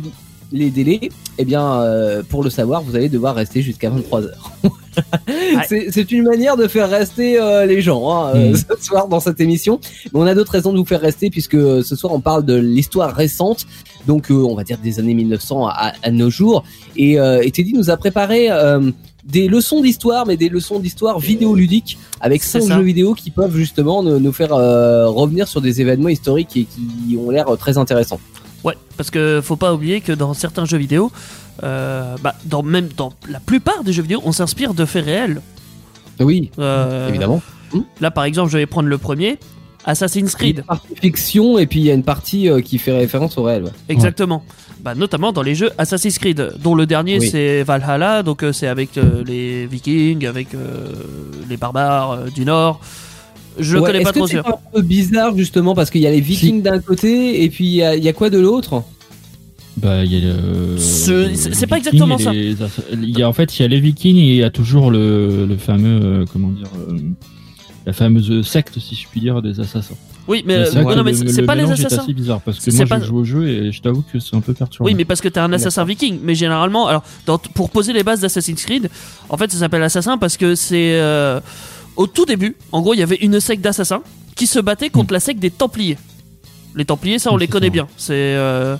les 0.53 0.69
délais 0.69 1.09
Eh 1.37 1.43
bien, 1.43 1.81
euh, 1.81 2.23
pour 2.23 2.43
le 2.43 2.49
savoir, 2.49 2.81
vous 2.81 2.95
allez 2.95 3.09
devoir 3.09 3.35
rester 3.35 3.61
jusqu'à 3.61 3.89
23 3.89 4.21
heures. 4.21 4.51
c'est 5.67 5.87
c'est 5.91 6.11
une 6.11 6.23
manière 6.23 6.55
de 6.55 6.67
faire 6.67 6.89
rester 6.89 7.41
euh, 7.41 7.65
les 7.65 7.81
gens 7.81 8.11
hein, 8.11 8.31
euh, 8.35 8.51
Mm. 8.51 8.55
ce 8.79 8.85
soir 8.85 9.07
dans 9.09 9.19
cette 9.19 9.41
émission. 9.41 9.79
Mais 10.05 10.19
on 10.19 10.25
a 10.27 10.35
d'autres 10.35 10.51
raisons 10.51 10.71
de 10.71 10.77
vous 10.77 10.85
faire 10.85 11.01
rester 11.01 11.29
puisque 11.29 11.57
ce 11.57 11.95
soir 11.95 12.13
on 12.13 12.21
parle 12.21 12.45
de 12.45 12.55
l'histoire 12.55 13.13
récente, 13.13 13.65
donc 14.07 14.27
on 14.29 14.55
va 14.55 14.63
dire 14.63 14.77
des 14.77 14.99
années 14.99 15.15
1900 15.15 15.67
à, 15.67 15.93
à 16.01 16.11
nos 16.11 16.29
jours. 16.29 16.63
Et, 16.95 17.13
et 17.13 17.51
Teddy 17.51 17.73
nous 17.73 17.89
a 17.89 17.97
préparé 17.97 18.49
des 19.23 19.47
leçons 19.47 19.81
d'histoire, 19.81 20.25
mais 20.25 20.37
des 20.37 20.49
leçons 20.49 20.79
d'histoire 20.79 21.19
vidéoludiques 21.19 21.97
avec 22.19 22.43
cinq 22.43 22.63
jeux 22.63 22.81
vidéo 22.81 23.13
qui 23.13 23.31
peuvent 23.31 23.55
justement 23.55 24.03
nous, 24.03 24.19
nous 24.19 24.33
faire 24.33 24.53
euh, 24.53 25.07
revenir 25.07 25.47
sur 25.47 25.61
des 25.61 25.81
événements 25.81 26.09
historiques 26.09 26.55
et 26.57 26.65
qui 26.65 27.17
ont 27.17 27.29
l'air 27.29 27.45
très 27.57 27.77
intéressants. 27.77 28.19
Ouais, 28.63 28.75
parce 28.97 29.09
que 29.11 29.41
faut 29.43 29.55
pas 29.57 29.73
oublier 29.73 29.99
que 30.01 30.11
dans 30.13 30.33
certains 30.33 30.65
jeux 30.65 30.77
vidéo, 30.77 31.11
euh, 31.63 32.15
bah, 32.21 32.33
dans, 32.45 32.63
même 32.63 32.87
dans 32.95 33.11
la 33.29 33.39
plupart 33.39 33.83
des 33.83 33.91
jeux 33.93 34.01
vidéo, 34.03 34.21
on 34.25 34.31
s'inspire 34.31 34.73
de 34.73 34.85
faits 34.85 35.05
réels. 35.05 35.41
Oui, 36.19 36.51
Euh, 36.59 37.09
évidemment. 37.09 37.41
Là, 37.99 38.11
par 38.11 38.23
exemple, 38.25 38.51
je 38.51 38.57
vais 38.59 38.65
prendre 38.67 38.87
le 38.87 38.97
premier, 38.99 39.39
Assassin's 39.83 40.15
Il 40.15 40.31
y 40.31 40.35
a 40.35 40.37
Creed. 40.37 40.57
une 40.59 40.63
partie 40.63 40.95
fiction 41.01 41.57
et 41.57 41.65
puis 41.65 41.79
il 41.81 41.85
y 41.87 41.91
a 41.91 41.93
une 41.95 42.03
partie 42.03 42.47
euh, 42.49 42.61
qui 42.61 42.77
fait 42.77 42.95
référence 42.95 43.37
au 43.37 43.43
réel. 43.43 43.63
ouais. 43.63 43.71
Exactement. 43.89 44.43
Bah, 44.81 44.95
notamment 44.95 45.31
dans 45.33 45.41
les 45.41 45.55
jeux 45.55 45.71
Assassin's 45.77 46.17
Creed, 46.19 46.53
dont 46.61 46.75
le 46.75 46.85
dernier 46.85 47.17
Oui. 47.19 47.29
c'est 47.29 47.63
Valhalla, 47.63 48.21
donc 48.21 48.43
euh, 48.43 48.53
c'est 48.53 48.67
avec 48.67 48.97
euh, 48.97 49.23
les 49.25 49.65
Vikings, 49.65 50.25
avec 50.27 50.49
les 51.49 51.57
barbares 51.57 52.25
du 52.35 52.45
Nord. 52.45 52.79
Je 53.59 53.77
Ouais, 53.77 53.83
connais 53.85 53.97
est-ce 53.99 54.03
pas 54.05 54.11
que 54.13 54.17
trop 54.19 54.27
c'est 54.27 54.33
sûr. 54.33 54.43
pas 54.43 54.49
un 54.67 54.71
peu 54.75 54.81
bizarre 54.81 55.37
justement 55.37 55.75
parce 55.75 55.89
qu'il 55.89 56.01
y 56.01 56.07
a 56.07 56.11
les 56.11 56.21
Vikings 56.21 56.61
d'un 56.61 56.79
côté 56.79 57.43
et 57.43 57.49
puis 57.49 57.65
il 57.65 57.71
y, 57.75 57.83
a- 57.83 57.95
il 57.95 58.03
y 58.03 58.07
a 58.09 58.13
quoi 58.13 58.29
de 58.29 58.39
l'autre? 58.39 58.83
Bah, 59.77 60.03
il 60.03 60.13
y 60.13 60.17
a 60.17 60.33
le. 60.33 60.77
Ce- 60.77 61.33
c'est- 61.33 61.53
c'est 61.53 61.67
pas 61.67 61.77
exactement 61.77 62.17
ça. 62.17 62.31
les 62.31 62.55
Il 62.93 63.17
y 63.17 63.23
a 63.23 63.27
en 63.29 63.33
fait, 63.33 63.57
il 63.57 63.63
y 63.63 63.65
a 63.65 63.67
les 63.67 63.79
Vikings 63.79 64.17
et 64.17 64.29
il 64.31 64.35
y 64.35 64.43
a 64.43 64.49
toujours 64.51 64.91
le, 64.91 65.45
le 65.47 65.57
fameux, 65.57 65.99
euh, 66.03 66.25
comment 66.31 66.49
dire, 66.49 66.67
euh, 66.89 66.97
la 67.85 67.93
fameuse 67.93 68.45
secte, 68.47 68.77
si 68.79 68.95
je 68.95 69.07
puis 69.09 69.19
dire, 69.19 69.41
des 69.41 69.59
assassins. 69.59 69.95
Oui, 70.27 70.41
mais, 70.45 70.55
Mais 70.57 70.61
euh, 70.61 70.65
c'est 70.71 70.81
vrai 70.81 70.95
non, 70.95 71.01
que 71.01 71.05
mais 71.05 71.11
le- 71.11 71.17
c'est 71.17 71.23
le 71.25 71.31
c'est 71.33 71.41
pas 71.43 71.55
les 71.55 71.69
assassins. 71.69 72.01
assez 72.03 72.13
bizarre 72.13 72.39
parce 72.39 72.57
que 72.59 72.71
C'est 72.71 72.77
moi 72.77 72.85
pas- 72.85 72.99
je 73.01 73.05
joue 73.05 73.17
au 73.17 73.23
jeu 73.25 73.45
et 73.49 73.71
je 73.73 73.81
t'avoue 73.81 74.03
que 74.03 74.19
c'est 74.19 74.35
un 74.37 74.41
peu 74.41 74.53
perturbant. 74.53 74.85
Oui, 74.87 74.95
mais 74.95 75.03
parce 75.05 75.19
que 75.19 75.27
t'es 75.27 75.39
un 75.41 75.51
assassin 75.51 75.83
viking. 75.83 76.19
Mais 76.23 76.33
généralement, 76.35 76.87
alors 76.87 77.03
dans- 77.25 77.37
pour 77.39 77.69
poser 77.71 77.91
les 77.91 78.03
bases 78.03 78.21
d'Assassin's 78.21 78.63
Creed, 78.63 78.89
en 79.27 79.35
fait, 79.37 79.51
ça 79.51 79.57
s'appelle 79.57 79.83
assassin 79.83 80.17
parce 80.17 80.37
que 80.37 80.55
c'est 80.55 80.93
euh, 81.01 81.41
au 81.95 82.07
tout 82.07 82.25
début. 82.25 82.55
En 82.71 82.81
gros, 82.81 82.93
il 82.93 82.99
y 82.99 83.03
avait 83.03 83.17
une 83.17 83.39
secte 83.39 83.61
d'assassins 83.63 84.01
qui 84.35 84.47
se 84.47 84.59
battait 84.59 84.89
contre 84.89 85.13
la 85.13 85.19
secte 85.19 85.39
des 85.39 85.51
Templiers. 85.51 85.97
Les 86.75 86.85
Templiers, 86.85 87.19
ça, 87.19 87.31
on 87.31 87.37
les 87.37 87.47
connaît 87.47 87.67
ça. 87.67 87.71
bien. 87.73 87.87
C'est 87.97 88.13
euh, 88.13 88.75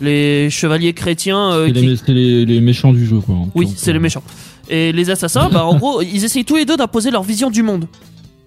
les 0.00 0.50
chevaliers 0.50 0.92
chrétiens. 0.94 1.52
euh, 1.52 1.66
c'est 1.68 1.72
qui- 1.74 1.86
les, 1.86 1.96
c'est 1.96 2.12
les- 2.12 2.44
les 2.46 2.60
méchants 2.60 2.92
du 2.92 3.06
jeu, 3.06 3.20
quoi. 3.20 3.36
Oui, 3.54 3.68
c'est 3.76 3.92
les 3.92 3.98
méchants. 4.00 4.22
Et 4.68 4.92
les 4.92 5.10
assassins, 5.10 5.48
bah, 5.52 5.64
en 5.64 5.76
gros, 5.76 6.02
ils 6.02 6.24
essayent 6.24 6.44
tous 6.44 6.56
les 6.56 6.64
deux 6.64 6.76
d'imposer 6.76 7.10
leur 7.10 7.22
vision 7.22 7.50
du 7.50 7.62
monde. 7.62 7.86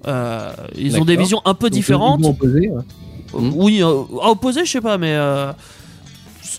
Euh, 0.06 0.52
ils 0.78 0.98
ont 1.00 1.06
des 1.06 1.16
visions 1.16 1.42
un 1.46 1.54
peu 1.54 1.70
Donc, 1.70 1.74
différentes. 1.76 2.22
ouais. 2.26 2.70
Mhm. 3.34 3.52
Oui, 3.56 3.82
à 3.82 3.89
opposer, 4.30 4.66
je 4.66 4.72
sais 4.72 4.82
pas, 4.82 4.98
mais 4.98 5.13
euh, 5.13 5.52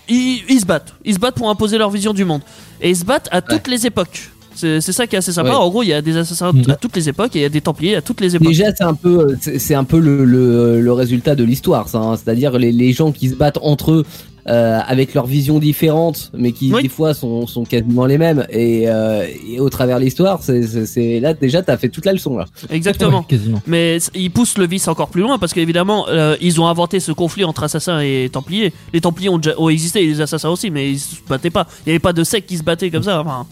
ils, 0.09 0.41
ils 0.49 0.59
se 0.59 0.65
battent. 0.65 0.93
Ils 1.05 1.13
se 1.13 1.19
battent 1.19 1.35
pour 1.35 1.49
imposer 1.49 1.77
leur 1.77 1.89
vision 1.89 2.13
du 2.13 2.25
monde. 2.25 2.41
Et 2.81 2.89
ils 2.89 2.95
se 2.97 3.05
battent 3.05 3.29
à 3.31 3.41
toutes 3.41 3.67
les 3.67 3.85
époques. 3.85 4.29
C'est 4.55 4.81
ça 4.81 5.05
qui 5.07 5.15
est 5.15 5.19
assez 5.19 5.31
sympa. 5.31 5.49
Ouais. 5.49 5.55
En 5.55 5.69
gros, 5.69 5.83
il 5.83 5.89
y 5.89 5.93
a 5.93 6.01
des 6.01 6.17
assassins 6.17 6.51
Mhm. 6.53 6.69
à 6.69 6.75
toutes 6.75 6.95
les 6.95 7.09
époques 7.09 7.35
et 7.35 7.39
il 7.39 7.41
y 7.43 7.45
a 7.45 7.49
des 7.49 7.61
templiers 7.61 7.95
à 7.95 8.01
toutes 8.01 8.21
les 8.21 8.35
époques. 8.35 8.47
Déjà, 8.47 8.73
c'est 8.75 8.83
un 8.83 8.93
peu, 8.93 9.35
c'est 9.39 9.75
un 9.75 9.83
peu 9.83 9.99
le, 9.99 10.25
le, 10.25 10.81
le 10.81 10.93
résultat 10.93 11.35
de 11.35 11.43
l'histoire, 11.43 11.87
ça. 11.89 11.99
hein. 11.99 12.15
C'est-à-dire 12.17 12.57
les, 12.57 12.71
les 12.71 12.93
gens 12.93 13.11
qui 13.11 13.29
se 13.29 13.35
battent 13.35 13.59
entre 13.61 13.91
eux 13.91 14.05
euh, 14.47 14.79
avec 14.85 15.15
leurs 15.15 15.25
visions 15.25 15.57
différentes, 15.57 16.29
mais 16.37 16.51
qui 16.51 16.71
Oui. 16.71 16.83
des 16.83 16.87
fois 16.89 17.15
sont, 17.15 17.47
sont 17.47 17.63
quasiment 17.65 18.05
les 18.05 18.19
mêmes. 18.19 18.45
Et, 18.51 18.83
euh, 18.85 19.25
et 19.49 19.59
au 19.59 19.71
travers 19.71 19.97
de 19.97 20.03
l'histoire, 20.03 20.43
c'est- 20.43 21.19
là 21.19 21.33
déjà, 21.33 21.63
t'as 21.63 21.77
fait 21.77 21.89
toute 21.89 22.05
la 22.05 22.13
leçon 22.13 22.37
là. 22.37 22.45
Exactement. 22.69 23.25
ouais. 23.31 23.39
Mais 23.65 23.97
ils 24.13 24.29
poussent 24.29 24.59
le 24.59 24.67
vice 24.67 24.87
encore 24.87 25.07
plus 25.09 25.23
loin 25.23 25.39
parce 25.39 25.51
qu'évidemment, 25.51 26.05
euh, 26.09 26.35
ils 26.41 26.61
ont 26.61 26.67
inventé 26.67 26.99
ce 26.99 27.11
conflit 27.11 27.43
entre 27.43 27.63
assassins 27.63 28.01
et 28.01 28.29
templiers. 28.31 28.71
Les 28.93 29.01
templiers 29.01 29.29
ont, 29.29 29.39
déjà, 29.39 29.59
ont 29.59 29.69
existé, 29.69 30.03
et 30.03 30.07
les 30.07 30.21
assassins 30.21 30.49
aussi, 30.49 30.69
mais 30.69 30.91
ils 30.91 30.99
se 30.99 31.15
battaient 31.27 31.49
pas. 31.49 31.65
Il 31.85 31.89
n'y 31.89 31.91
avait 31.93 31.99
pas 31.99 32.13
de 32.13 32.23
secte 32.23 32.47
qui 32.47 32.57
se 32.57 32.63
battait 32.63 32.91
comme 32.91 33.01
ça, 33.03 33.21
enfin, 33.21 33.47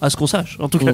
à 0.00 0.10
ce 0.10 0.16
qu'on 0.16 0.26
sache, 0.26 0.56
en 0.60 0.68
tout 0.68 0.78
cas. 0.78 0.92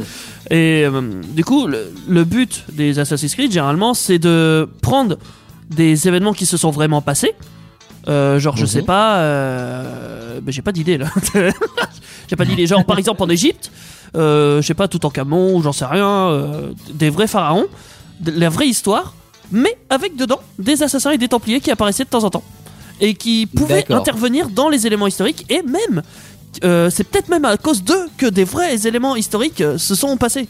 Et 0.50 0.84
euh, 0.86 1.00
du 1.34 1.44
coup, 1.44 1.66
le, 1.66 1.92
le 2.08 2.24
but 2.24 2.64
des 2.72 2.98
Assassin's 2.98 3.34
Creed, 3.34 3.52
généralement, 3.52 3.94
c'est 3.94 4.18
de 4.18 4.68
prendre 4.82 5.16
des 5.70 6.08
événements 6.08 6.32
qui 6.32 6.46
se 6.46 6.56
sont 6.56 6.70
vraiment 6.70 7.00
passés. 7.02 7.32
Euh, 8.08 8.38
genre, 8.38 8.56
je 8.56 8.62
Mhm. 8.62 8.68
sais 8.68 8.82
pas, 8.82 9.16
euh, 9.18 10.40
mais 10.44 10.52
j'ai 10.52 10.62
pas 10.62 10.72
d'idée 10.72 10.98
là. 10.98 11.06
j'ai 12.28 12.36
pas 12.36 12.44
d'idée. 12.44 12.66
Genre, 12.66 12.84
par 12.84 12.98
exemple, 12.98 13.22
en 13.22 13.28
Égypte, 13.28 13.70
je 14.14 14.60
sais 14.62 14.74
pas, 14.74 14.88
tout 14.88 15.04
en 15.06 15.10
Camon, 15.10 15.56
ou 15.56 15.62
j'en 15.62 15.72
sais 15.72 15.86
rien, 15.86 16.42
des 16.92 17.10
vrais 17.10 17.26
pharaons, 17.26 17.66
de 18.20 18.30
la 18.30 18.48
vraie 18.48 18.68
histoire, 18.68 19.14
mais 19.52 19.76
avec 19.90 20.16
dedans 20.16 20.40
des 20.58 20.82
assassins 20.82 21.10
et 21.10 21.18
des 21.18 21.28
templiers 21.28 21.60
qui 21.60 21.70
apparaissaient 21.70 22.04
de 22.04 22.08
temps 22.08 22.24
en 22.24 22.30
temps 22.30 22.44
et 23.00 23.14
qui 23.14 23.46
pouvaient 23.46 23.84
intervenir 23.92 24.48
dans 24.50 24.68
les 24.68 24.86
éléments 24.86 25.06
historiques 25.08 25.44
et 25.50 25.62
même 25.62 26.02
euh, 26.62 26.90
c'est 26.90 27.04
peut-être 27.04 27.28
même 27.28 27.44
à 27.44 27.56
cause 27.56 27.82
d'eux 27.82 28.06
que 28.16 28.26
des 28.26 28.44
vrais 28.44 28.86
éléments 28.86 29.16
historiques 29.16 29.60
euh, 29.60 29.78
se 29.78 29.94
sont 29.94 30.16
passés. 30.16 30.46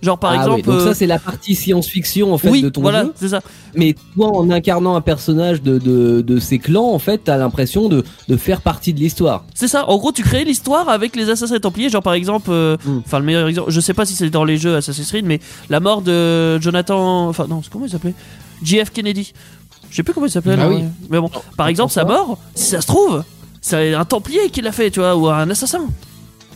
Genre 0.00 0.16
par 0.16 0.30
Ah 0.30 0.36
exemple. 0.36 0.54
oui, 0.58 0.62
donc 0.62 0.74
euh, 0.76 0.84
ça 0.86 0.94
c'est 0.94 1.06
la 1.08 1.18
partie 1.18 1.56
science-fiction 1.56 2.32
en 2.32 2.38
fait 2.38 2.50
oui, 2.50 2.62
de 2.62 2.68
ton 2.68 2.82
voilà, 2.82 3.02
jeu. 3.02 3.12
c'est 3.16 3.30
ça. 3.30 3.40
Mais 3.74 3.96
toi, 4.14 4.28
en 4.36 4.48
incarnant 4.48 4.94
un 4.94 5.00
personnage 5.00 5.60
de, 5.60 5.78
de, 5.78 6.20
de 6.20 6.38
ces 6.38 6.60
clans, 6.60 6.92
en 6.92 7.00
fait, 7.00 7.22
t'as 7.24 7.36
l'impression 7.36 7.88
de, 7.88 8.04
de 8.28 8.36
faire 8.36 8.60
partie 8.60 8.94
de 8.94 9.00
l'histoire. 9.00 9.44
C'est 9.54 9.66
ça. 9.66 9.88
En 9.88 9.96
gros, 9.98 10.12
tu 10.12 10.22
crées 10.22 10.44
l'histoire 10.44 10.88
avec 10.88 11.16
les 11.16 11.30
assassins 11.30 11.56
et 11.56 11.60
templiers. 11.60 11.88
Genre 11.88 12.02
par 12.02 12.12
exemple, 12.14 12.50
euh, 12.52 12.76
Mm. 12.84 12.98
enfin 13.04 13.18
le 13.18 13.24
meilleur 13.24 13.48
exemple, 13.48 13.72
je 13.72 13.80
sais 13.80 13.92
pas 13.94 14.06
si 14.06 14.14
c'est 14.14 14.30
dans 14.30 14.44
les 14.44 14.56
jeux 14.56 14.76
Assassin's 14.76 15.08
Creed, 15.08 15.24
mais 15.26 15.40
la 15.68 15.80
mort 15.80 16.00
de 16.02 16.60
Jonathan, 16.60 17.28
enfin 17.28 17.46
non, 17.48 17.60
c'est 17.64 17.70
comment 17.72 17.86
il 17.86 17.90
s'appelait? 17.90 18.14
JF 18.62 18.90
Kennedy. 18.92 19.32
Je 19.90 19.96
sais 19.96 20.02
plus 20.04 20.12
comment 20.14 20.26
il 20.26 20.30
s'appelait. 20.30 20.54
Ah 20.60 20.68
oui. 20.68 20.84
Mais 21.10 21.18
bon, 21.18 21.28
par 21.56 21.66
exemple, 21.66 21.92
sa 21.92 22.04
mort, 22.04 22.38
si 22.54 22.66
ça 22.70 22.80
se 22.80 22.86
trouve, 22.86 23.24
c'est 23.60 23.94
un 23.94 24.04
templier 24.04 24.50
qui 24.50 24.60
l'a 24.60 24.72
fait, 24.72 24.90
tu 24.90 25.00
vois, 25.00 25.16
ou 25.16 25.28
un 25.28 25.48
assassin. 25.50 25.86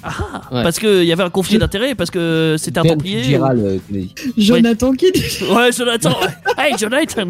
Ah, 0.04 0.42
Ouais. 0.50 0.64
parce 0.64 0.80
qu'il 0.80 1.04
y 1.04 1.12
avait 1.12 1.22
un 1.22 1.30
conflit 1.30 1.58
d'intérêts, 1.58 1.94
parce 1.94 2.10
que 2.10 2.56
c'était 2.58 2.80
un 2.80 2.82
Ben 2.82 2.94
templier. 2.94 3.22
Fitzgerald, 3.22 3.60
euh, 3.64 3.78
Kennedy. 3.88 4.14
Jonathan 4.36 4.92
qui 4.94 5.12
dit 5.12 5.22
Ouais, 5.48 5.70
Jonathan. 5.70 6.16
hey, 6.58 6.74
Jonathan. 6.76 7.28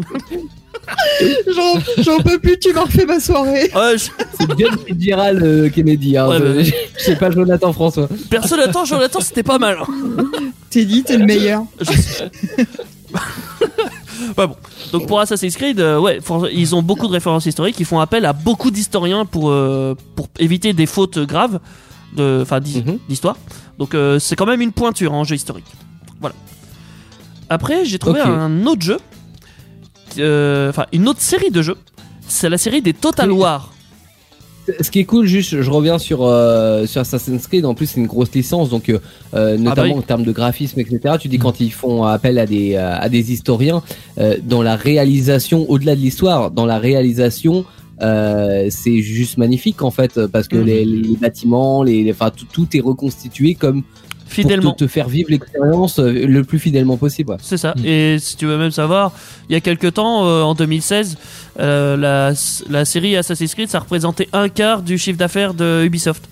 J'en 1.55 1.79
j'en 2.03 2.17
peux 2.17 2.39
plus, 2.39 2.57
tu 2.59 2.73
m'as 2.73 2.81
refait 2.81 3.05
ma 3.05 3.19
soirée. 3.19 3.69
Ouais, 3.75 3.95
je- 3.97 4.09
C'est 4.39 4.59
John 4.59 4.75
Fitzgerald 4.87 5.43
euh, 5.43 5.69
Kennedy. 5.69 6.17
Hein, 6.17 6.27
Ouais, 6.27 6.37
c'est- 6.39 6.71
ouais. 6.71 6.73
c'est 6.97 7.19
pas 7.19 7.29
Jonathan 7.29 7.71
François. 7.71 8.09
Perso, 8.29 8.55
Jonathan, 8.55 8.83
Jonathan, 8.85 9.19
c'était 9.21 9.43
pas 9.43 9.59
mal. 9.59 9.77
hein. 9.79 10.25
T'es 10.71 10.83
dit, 10.85 11.03
t'es 11.03 11.17
le 11.17 11.25
meilleur. 11.25 11.63
Je- 11.79 11.91
Bah 14.37 14.47
bon. 14.47 14.55
Donc 14.91 15.07
pour 15.07 15.19
Assassin's 15.19 15.55
Creed, 15.55 15.79
euh, 15.79 15.99
ouais, 15.99 16.19
ils 16.51 16.75
ont 16.75 16.81
beaucoup 16.81 17.07
de 17.07 17.11
références 17.13 17.45
historiques. 17.45 17.79
Ils 17.79 17.85
font 17.85 17.99
appel 17.99 18.25
à 18.25 18.33
beaucoup 18.33 18.71
d'historiens 18.71 19.25
pour 19.25 19.49
euh, 19.51 19.95
pour 20.15 20.27
éviter 20.39 20.73
des 20.73 20.85
fautes 20.85 21.19
graves, 21.19 21.59
Mhm. 22.15 22.99
d'histoire. 23.09 23.37
Donc 23.79 23.95
euh, 23.95 24.19
c'est 24.19 24.35
quand 24.35 24.45
même 24.45 24.61
une 24.61 24.71
pointure 24.71 25.13
en 25.13 25.23
jeu 25.23 25.35
historique. 25.35 25.65
Voilà. 26.19 26.35
Après, 27.49 27.85
j'ai 27.85 27.99
trouvé 27.99 28.21
un 28.21 28.65
autre 28.65 28.81
jeu, 28.81 28.97
enfin 30.69 30.85
une 30.91 31.07
autre 31.07 31.21
série 31.21 31.51
de 31.51 31.61
jeux. 31.61 31.77
C'est 32.27 32.49
la 32.49 32.57
série 32.57 32.81
des 32.81 32.93
Total. 32.93 33.31
War. 33.31 33.71
Ce 34.79 34.89
qui 34.91 34.99
est 34.99 35.03
cool, 35.05 35.25
juste, 35.25 35.61
je 35.61 35.69
reviens 35.69 35.97
sur, 35.99 36.23
euh, 36.23 36.85
sur 36.85 37.01
Assassin's 37.01 37.47
Creed. 37.47 37.65
En 37.65 37.73
plus, 37.73 37.87
c'est 37.87 37.99
une 37.99 38.07
grosse 38.07 38.31
licence, 38.33 38.69
donc 38.69 38.87
euh, 38.89 38.99
euh, 39.33 39.57
notamment 39.57 39.75
bah 39.89 39.93
oui. 39.95 39.99
en 39.99 40.01
termes 40.01 40.23
de 40.23 40.31
graphisme, 40.31 40.79
etc. 40.79 41.15
Tu 41.19 41.27
dis 41.27 41.37
quand 41.37 41.59
ils 41.59 41.71
font 41.71 42.03
appel 42.05 42.39
à 42.39 42.45
des 42.45 42.75
euh, 42.75 42.95
à 42.97 43.09
des 43.09 43.33
historiens 43.33 43.83
euh, 44.19 44.37
dans 44.41 44.61
la 44.61 44.75
réalisation, 44.77 45.69
au-delà 45.69 45.95
de 45.95 46.01
l'histoire, 46.01 46.49
dans 46.51 46.65
la 46.65 46.79
réalisation. 46.79 47.65
Euh, 48.01 48.67
c'est 48.71 49.01
juste 49.01 49.37
magnifique 49.37 49.83
en 49.83 49.91
fait 49.91 50.25
parce 50.27 50.47
que 50.47 50.57
Mhm. 50.57 50.65
les, 50.65 50.83
les 50.85 51.15
bâtiments, 51.15 51.83
les, 51.83 52.03
les- 52.03 52.11
enfin 52.11 52.31
tout, 52.35 52.47
tout 52.51 52.67
est 52.75 52.79
reconstitué 52.81 53.53
comme 53.53 53.83
Fidèlement. 54.27 54.71
pour 54.71 54.75
te, 54.77 54.85
te 54.85 54.89
faire 54.89 55.07
vivre 55.09 55.29
l'expérience 55.29 55.99
euh, 55.99 56.11
le 56.25 56.43
plus 56.43 56.59
fidèlement 56.59 56.97
possible. 56.97 57.31
ouais. 57.31 57.37
C'est 57.41 57.57
ça. 57.57 57.73
Mm. 57.77 57.85
Et 57.85 58.17
si 58.19 58.35
tu 58.37 58.45
veux 58.45 58.57
même 58.57 58.71
savoir, 58.71 59.11
il 59.49 59.53
y 59.53 59.55
a 59.55 59.61
quelques 59.61 59.93
temps, 59.93 60.25
euh, 60.25 60.41
en 60.41 60.55
2016, 60.55 61.17
euh, 61.59 61.95
la, 61.97 62.33
la 62.69 62.85
série 62.85 63.15
Assassin's 63.15 63.53
Creed, 63.53 63.69
ça 63.69 63.79
représentait 63.79 64.29
un 64.33 64.49
quart 64.49 64.81
du 64.81 64.97
chiffre 64.97 65.17
d'affaires 65.17 65.53
de 65.53 65.83
Ubisoft, 65.85 66.23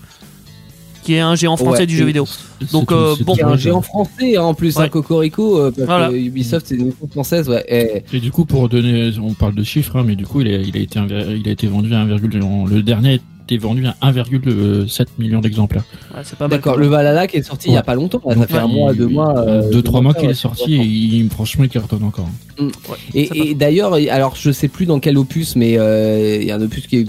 qui 1.04 1.14
est 1.14 1.20
un 1.20 1.34
géant 1.34 1.56
français 1.56 1.80
Ouais, 1.80 1.86
du 1.86 1.96
jeu 1.96 2.04
vidéo. 2.04 2.26
Donc, 2.72 2.92
euh, 2.92 3.16
bon, 3.24 3.34
un 3.44 3.56
géant 3.56 3.82
français 3.82 4.36
hein, 4.36 4.42
en 4.42 4.54
plus, 4.54 4.76
Ouais. 4.76 4.84
un 4.84 4.88
cocorico, 4.88 5.58
euh, 5.58 5.70
parce 5.72 5.86
Voilà. 5.86 6.08
que 6.10 6.14
Ubisoft 6.14 6.66
c'est 6.68 6.76
une 6.76 6.92
française, 7.10 7.48
ouais. 7.48 7.64
Et- 7.68 8.16
Et 8.16 8.20
du 8.20 8.30
coup, 8.30 8.44
pour 8.44 8.68
donner, 8.68 9.10
on 9.20 9.34
parle 9.34 9.54
de 9.56 9.64
chiffres, 9.64 9.96
hein, 9.96 10.04
mais 10.06 10.14
du 10.14 10.24
coup, 10.26 10.40
il 10.42 10.48
a, 10.48 10.58
il 10.58 10.76
a 10.76 10.80
été, 10.80 11.00
il 11.36 11.48
a 11.48 11.50
été 11.52 11.66
vendu 11.66 11.92
à 11.92 12.00
1, 12.02 12.06
le 12.06 12.82
dernier 12.82 13.20
vendu 13.58 13.86
à 13.86 13.94
1,7 14.02 15.06
million 15.18 15.40
d'exemplaires. 15.40 15.84
ouais, 16.14 16.20
c'est 16.24 16.36
pas 16.38 16.48
mal. 16.48 16.58
D'accord, 16.58 16.76
le 16.76 16.86
Valhalla 16.86 17.26
qui 17.26 17.36
est 17.38 17.42
sorti 17.42 17.68
il 17.68 17.74
y 17.74 17.76
a 17.76 17.82
pas 17.82 17.94
longtemps, 17.94 18.20
là, 18.26 18.34
ça 18.34 18.46
fait 18.46 18.58
un 18.58 18.66
il- 18.68 18.74
mois, 18.74 18.92
deux 18.94 19.06
mois. 19.08 19.38
euh, 19.38 19.70
deux, 19.70 19.82
trois 19.82 20.00
mois 20.00 20.14
qu'il 20.14 20.26
ouais, 20.26 20.32
est 20.32 20.34
sorti 20.34 20.74
et 20.74 20.78
il, 20.84 21.28
franchement, 21.30 21.64
il 21.64 21.70
cartonne 21.70 22.04
encore. 22.04 22.28
c'est 23.12 23.28
Et, 23.34 23.54
d'ailleurs, 23.54 23.94
alors 24.10 24.36
je 24.36 24.50
sais 24.50 24.68
plus 24.68 24.86
dans 24.86 25.00
quel 25.00 25.16
opus, 25.18 25.56
mais 25.56 25.78
euh, 25.78 26.38
il 26.40 26.46
y 26.46 26.50
a 26.50 26.56
un 26.56 26.62
opus 26.62 26.86
qui 26.86 26.96
est 26.98 27.06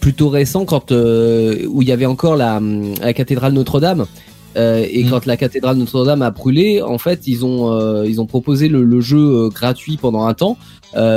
plutôt 0.00 0.28
récent 0.28 0.64
quand 0.64 0.90
euh, 0.92 1.64
où 1.68 1.82
il 1.82 1.88
y 1.88 1.92
avait 1.92 2.06
encore 2.06 2.36
la, 2.36 2.60
la 3.00 3.12
cathédrale 3.12 3.52
Notre-Dame. 3.52 4.06
Euh, 4.56 4.86
et 4.90 5.04
Mm. 5.04 5.10
quand 5.10 5.26
la 5.26 5.36
cathédrale 5.36 5.76
Notre-Dame 5.76 6.22
a 6.22 6.30
brûlé, 6.30 6.82
en 6.82 6.98
fait, 6.98 7.26
ils 7.26 7.44
ont 7.44 7.72
euh, 7.72 8.04
ils 8.06 8.20
ont 8.20 8.26
proposé 8.26 8.68
le, 8.68 8.84
le 8.84 9.00
jeu 9.00 9.18
euh, 9.18 9.48
gratuit 9.48 9.96
pendant 9.96 10.26
un 10.26 10.34
temps 10.34 10.56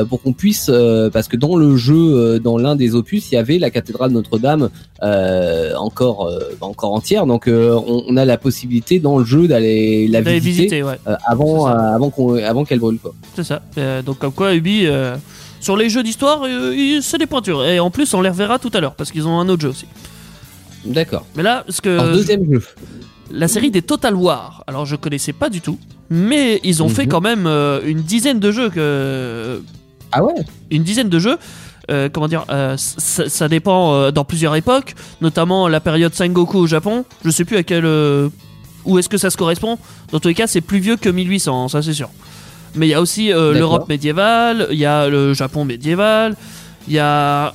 pour 0.09 0.21
qu'on 0.21 0.31
puisse 0.31 0.71
parce 1.11 1.27
que 1.27 1.35
dans 1.35 1.57
le 1.57 1.75
jeu, 1.75 2.39
dans 2.39 2.57
l'un 2.57 2.77
des 2.77 2.95
opus, 2.95 3.29
il 3.29 3.35
y 3.35 3.37
avait 3.37 3.59
la 3.59 3.69
cathédrale 3.69 4.11
Notre-Dame 4.11 4.69
encore 5.77 6.27
euh, 6.27 6.39
encore 6.61 6.93
entière. 6.93 7.25
Donc 7.25 7.49
on, 7.49 8.03
on 8.07 8.15
a 8.15 8.23
la 8.23 8.37
possibilité 8.37 8.99
dans 8.99 9.17
le 9.19 9.25
jeu 9.25 9.49
d'aller 9.49 10.07
la 10.07 10.21
visiter, 10.21 10.39
visiter, 10.39 10.83
ouais. 10.83 10.97
avant 11.25 11.65
avant 11.65 12.09
qu'on 12.09 12.35
avant 12.35 12.63
qu'elle 12.63 12.79
brûle 12.79 12.99
quoi. 12.99 13.13
C'est 13.35 13.43
ça. 13.43 13.61
Donc 14.05 14.19
comme 14.19 14.31
quoi 14.31 14.55
Ubi 14.55 14.87
sur 15.59 15.75
les 15.75 15.89
jeux 15.89 16.03
d'histoire, 16.03 16.43
c'est 17.01 17.17
des 17.17 17.25
pointures. 17.25 17.65
Et 17.65 17.79
en 17.79 17.89
plus, 17.89 18.13
on 18.13 18.21
les 18.21 18.29
reverra 18.29 18.59
tout 18.59 18.71
à 18.73 18.79
l'heure 18.79 18.95
parce 18.95 19.11
qu'ils 19.11 19.27
ont 19.27 19.39
un 19.39 19.49
autre 19.49 19.63
jeu 19.63 19.69
aussi. 19.69 19.87
D'accord. 20.85 21.25
Mais 21.35 21.43
là, 21.43 21.65
ce 21.67 21.81
que 21.81 21.89
Alors 21.89 22.13
deuxième 22.13 22.49
jeu. 22.49 22.61
La 23.31 23.47
série 23.47 23.71
des 23.71 23.81
Total 23.81 24.15
War. 24.15 24.63
Alors 24.67 24.85
je 24.85 24.95
connaissais 24.95 25.33
pas 25.33 25.49
du 25.49 25.61
tout, 25.61 25.77
mais 26.09 26.59
ils 26.63 26.81
ont 26.83 26.87
Mhm. 26.89 26.93
fait 26.95 27.07
quand 27.07 27.21
même 27.21 27.45
euh, 27.47 27.81
une 27.85 28.01
dizaine 28.01 28.39
de 28.39 28.51
jeux 28.51 28.69
que 28.69 29.61
Ah 30.11 30.23
ouais? 30.23 30.33
une 30.71 30.83
dizaine 30.83 31.09
de 31.09 31.19
jeux. 31.19 31.37
Euh, 31.91 32.09
comment 32.11 32.27
dire, 32.27 32.45
euh, 32.49 32.75
ça, 32.77 33.29
ça 33.29 33.47
dépend 33.47 34.11
dans 34.11 34.25
plusieurs 34.25 34.55
époques, 34.55 34.95
notamment 35.21 35.67
la 35.67 35.79
période 35.79 36.13
Sengoku 36.15 36.57
au 36.57 36.67
Japon. 36.67 37.05
Je 37.23 37.29
sais 37.29 37.45
plus 37.45 37.57
à 37.57 37.63
quel 37.63 37.85
où 38.85 38.97
est-ce 38.99 39.09
que 39.09 39.17
ça 39.17 39.29
se 39.29 39.37
correspond. 39.37 39.77
Dans 40.11 40.19
tous 40.19 40.27
les 40.27 40.33
cas, 40.33 40.47
c'est 40.47 40.61
plus 40.61 40.79
vieux 40.79 40.95
que 40.97 41.09
1800, 41.09 41.67
ça 41.69 41.81
c'est 41.81 41.93
sûr. 41.93 42.09
Mais 42.75 42.87
il 42.87 42.89
y 42.89 42.93
a 42.93 43.01
aussi 43.01 43.29
l'Europe 43.29 43.87
médiévale, 43.87 44.67
il 44.71 44.77
y 44.79 44.85
a 44.85 45.07
le 45.09 45.33
Japon 45.33 45.63
médiéval, 45.65 46.35
il 46.87 46.93
y 46.93 46.99
a 46.99 47.53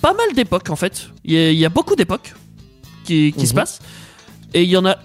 pas 0.00 0.12
mal 0.12 0.34
d'époques 0.34 0.68
en 0.70 0.76
fait. 0.76 1.08
Il 1.24 1.32
y, 1.34 1.36
a- 1.38 1.50
il 1.52 1.58
y 1.58 1.64
a 1.64 1.68
beaucoup 1.68 1.94
d'époques 1.96 2.34
qui, 3.04 3.32
qui 3.36 3.46
se 3.46 3.52
Mhm. 3.52 3.58
passent. 3.60 3.78
Et 4.54 4.62
il 4.64 4.68
y 4.70 4.76
en 4.76 4.84
a, 4.86 4.96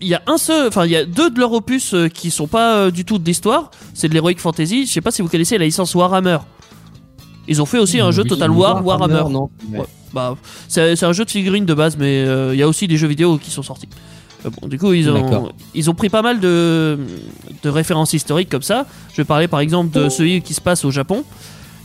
il 0.00 0.08
y 0.08 0.14
a 0.14 0.22
un 0.26 0.36
seul, 0.38 0.68
enfin 0.68 0.84
il 0.84 0.90
y 0.90 0.96
a 0.96 1.04
deux 1.04 1.30
de 1.30 1.38
leurs 1.38 1.52
opus 1.52 1.94
euh, 1.94 2.08
qui 2.08 2.30
sont 2.30 2.46
pas 2.48 2.76
euh, 2.76 2.90
du 2.90 3.04
tout 3.04 3.18
de 3.18 3.24
l'histoire. 3.24 3.70
C'est 3.94 4.08
de 4.08 4.14
l'heroic 4.14 4.34
fantasy. 4.38 4.86
Je 4.86 4.92
sais 4.92 5.00
pas 5.00 5.10
si 5.10 5.22
vous 5.22 5.28
connaissez 5.28 5.58
la 5.58 5.64
licence 5.64 5.94
Warhammer. 5.94 6.38
Ils 7.48 7.62
ont 7.62 7.66
fait 7.66 7.78
aussi 7.78 8.00
un 8.00 8.08
Oui, 8.08 8.12
jeu 8.12 8.24
Total 8.24 8.50
War 8.50 8.84
Warhammer. 8.84 9.24
non. 9.30 9.50
Ouais. 9.72 9.84
Bah, 10.12 10.36
c'est 10.68 10.96
c'est 10.96 11.06
un 11.06 11.12
jeu 11.12 11.24
de 11.24 11.30
figurines 11.30 11.66
de 11.66 11.74
base, 11.74 11.96
mais 11.96 12.24
euh, 12.26 12.54
il 12.54 12.58
y 12.58 12.62
a 12.62 12.68
aussi 12.68 12.88
des 12.88 12.96
jeux 12.96 13.06
vidéo 13.08 13.38
qui 13.38 13.50
sont 13.50 13.62
sortis. 13.62 13.88
Euh, 14.44 14.50
bon, 14.60 14.66
du 14.68 14.78
coup, 14.78 14.92
ils 14.92 15.08
ont, 15.10 15.50
ils 15.74 15.88
ont 15.90 15.94
pris 15.94 16.08
pas 16.08 16.22
mal 16.22 16.40
de, 16.40 16.98
de 17.62 17.68
références 17.68 18.12
historiques 18.12 18.48
comme 18.48 18.62
ça. 18.62 18.86
Je 19.12 19.16
vais 19.18 19.24
parler 19.24 19.46
par 19.48 19.60
exemple 19.60 19.90
de 19.96 20.08
celui 20.08 20.42
qui 20.42 20.54
se 20.54 20.60
passe 20.60 20.84
au 20.84 20.90
Japon. 20.90 21.22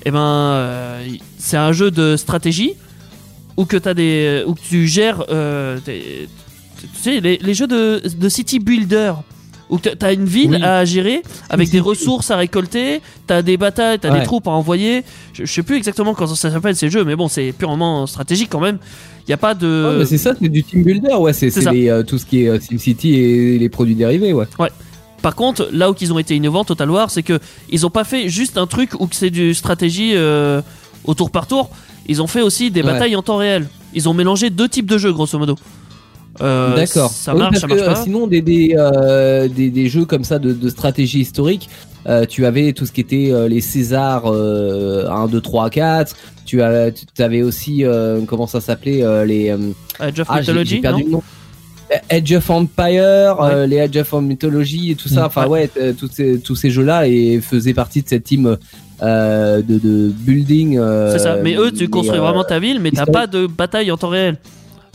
Et 0.06 0.10
ben, 0.12 0.20
euh, 0.20 1.08
c'est 1.38 1.58
un 1.58 1.72
jeu 1.74 1.92
de 1.92 2.16
stratégie 2.18 2.74
où 3.58 3.66
que 3.66 3.78
as 3.88 3.94
des, 3.94 4.44
où 4.48 4.56
tu 4.56 4.88
gères 4.88 5.26
des- 5.86 6.28
tu 6.82 7.00
sais 7.02 7.20
les, 7.20 7.38
les 7.38 7.54
jeux 7.54 7.68
de, 7.68 8.02
de 8.08 8.30
city 8.30 8.60
builder 8.60 9.14
où 9.70 9.80
tu 9.80 9.90
as 10.02 10.12
une 10.12 10.26
ville 10.26 10.52
Oui. 10.56 10.64
à 10.64 10.84
gérer 10.84 11.22
avec 11.50 11.70
des 11.70 11.80
ressources 11.80 12.30
à 12.30 12.36
récolter, 12.36 13.02
t'as 13.26 13.42
des 13.42 13.56
batailles, 13.56 14.00
t'as 14.00 14.10
des 14.10 14.18
Ouais. 14.20 14.24
troupes 14.26 14.48
à 14.48 14.52
envoyer. 14.52 15.04
Je, 15.34 15.46
je 15.46 15.52
sais 15.52 15.64
plus 15.64 15.78
exactement 15.78 16.14
comment 16.14 16.36
ça 16.36 16.52
s'appelle 16.52 16.76
ces 16.76 16.90
jeux, 16.90 17.06
mais 17.06 17.16
bon, 17.16 17.30
c'est 17.30 17.54
purement 17.54 18.06
stratégique 18.06 18.50
quand 18.52 18.60
même. 18.60 18.80
Il 19.28 19.30
y 19.30 19.34
a 19.34 19.38
pas 19.38 19.54
de. 19.54 20.00
Ouais, 20.00 20.06
c'est 20.06 20.18
ça, 20.18 20.34
c'est 20.38 20.50
du 20.50 20.62
team 20.64 20.84
builder, 20.84 21.14
ouais. 21.16 21.32
C'est 21.32 21.52
euh, 21.90 22.04
tout 22.04 22.18
ce 22.18 22.26
qui 22.26 22.44
est 22.44 22.50
euh, 22.50 22.60
SimCity 22.60 23.14
et 23.16 23.58
les 23.60 23.70
produits 23.70 23.96
dérivés, 23.96 24.34
ouais. 24.34 24.46
Par 25.22 25.36
contre, 25.36 25.70
là 25.72 25.90
où 25.92 25.96
ils 26.02 26.12
ont 26.12 26.20
été 26.20 26.36
innovants, 26.36 26.66
Total 26.66 26.90
War, 26.90 27.10
c'est 27.12 27.24
que 27.24 27.40
ils 27.70 27.86
ont 27.86 27.92
pas 27.92 28.04
fait 28.04 28.28
juste 28.28 28.58
un 28.58 28.66
truc 28.68 29.00
où 29.00 29.08
c'est 29.12 29.30
du 29.30 29.54
stratégie 29.54 30.14
euh, 30.16 30.62
au 31.06 31.14
tour 31.14 31.30
par 31.30 31.46
tour. 31.48 31.70
Ils 32.08 32.22
ont 32.22 32.28
fait 32.28 32.42
aussi 32.42 32.72
des 32.72 32.82
Ouais. 32.82 32.92
batailles 32.92 33.16
en 33.16 33.22
temps 33.22 33.38
réel. 33.38 33.70
Ils 33.94 34.10
ont 34.10 34.14
mélangé 34.14 34.50
deux 34.50 34.68
types 34.68 34.88
de 34.90 34.98
jeux, 34.98 35.14
grosso 35.14 35.38
modo. 35.38 35.56
Euh, 36.42 36.76
D'accord. 36.76 37.12
Ça 37.12 37.34
Oui, 37.34 37.40
marche, 37.40 37.52
parce 37.52 37.62
ça 37.62 37.68
marche 37.68 37.80
que, 37.82 37.86
euh, 37.86 37.94
pas. 37.94 38.04
Sinon, 38.04 38.28
des 38.28 38.42
des, 38.42 38.76
euh, 38.78 39.48
des 39.48 39.70
des 39.70 39.88
jeux 39.90 40.06
comme 40.06 40.24
ça 40.24 40.40
de, 40.40 40.54
de 40.54 40.70
stratégie 40.70 41.20
historique, 41.20 41.70
euh, 42.08 42.26
tu 42.26 42.46
avais 42.46 42.74
tout 42.74 42.86
ce 42.86 42.92
qui 42.92 43.02
était 43.02 43.32
les 43.48 43.62
Césars 43.62 44.24
euh, 44.26 45.08
1, 45.10 45.28
2, 45.28 45.42
3, 45.42 45.70
4. 45.70 46.16
Tu 46.46 46.62
as, 46.62 46.92
avais 47.20 47.44
aussi 47.44 47.84
comment 48.28 48.48
ça 48.48 48.60
s'appelait 48.62 49.04
les 49.26 49.52
Age 50.00 50.20
of 50.20 50.28
ah, 50.30 50.40
Mythology, 50.40 50.80
perdu 50.80 51.04
non 51.04 51.08
le 51.08 51.12
nom. 51.14 51.24
Edge 52.10 52.34
of 52.34 52.50
Empire, 52.50 53.42
euh, 53.42 53.66
les 53.66 53.78
Edge 53.78 53.98
of 53.98 54.14
Mythology 54.22 54.92
et 54.92 54.96
tout 54.96 55.10
ça. 55.10 55.24
Mm. 55.24 55.26
Enfin 55.26 55.48
ouais, 55.48 55.70
tous 56.00 56.10
ces 56.12 56.40
tous 56.40 56.56
ces 56.56 56.70
jeux-là 56.70 57.08
et 57.08 57.42
faisaient 57.42 57.74
partie 57.74 58.02
de 58.02 58.08
cette 58.08 58.24
team 58.24 58.58
euh, 59.02 59.62
de, 59.62 59.78
de 59.78 60.10
building. 60.10 60.78
euh, 60.78 61.12
C'est 61.12 61.20
ça. 61.20 61.38
Mais 61.38 61.56
eux, 61.56 61.72
tu 61.72 61.90
construis 61.90 62.20
vraiment 62.20 62.44
ta 62.44 62.60
ville, 62.60 62.80
mais 62.80 62.92
t'as 62.92 63.06
pas 63.06 63.28
de 63.28 63.48
bataille 63.48 63.92
en 63.92 63.98
temps 63.98 64.10
réel. 64.10 64.38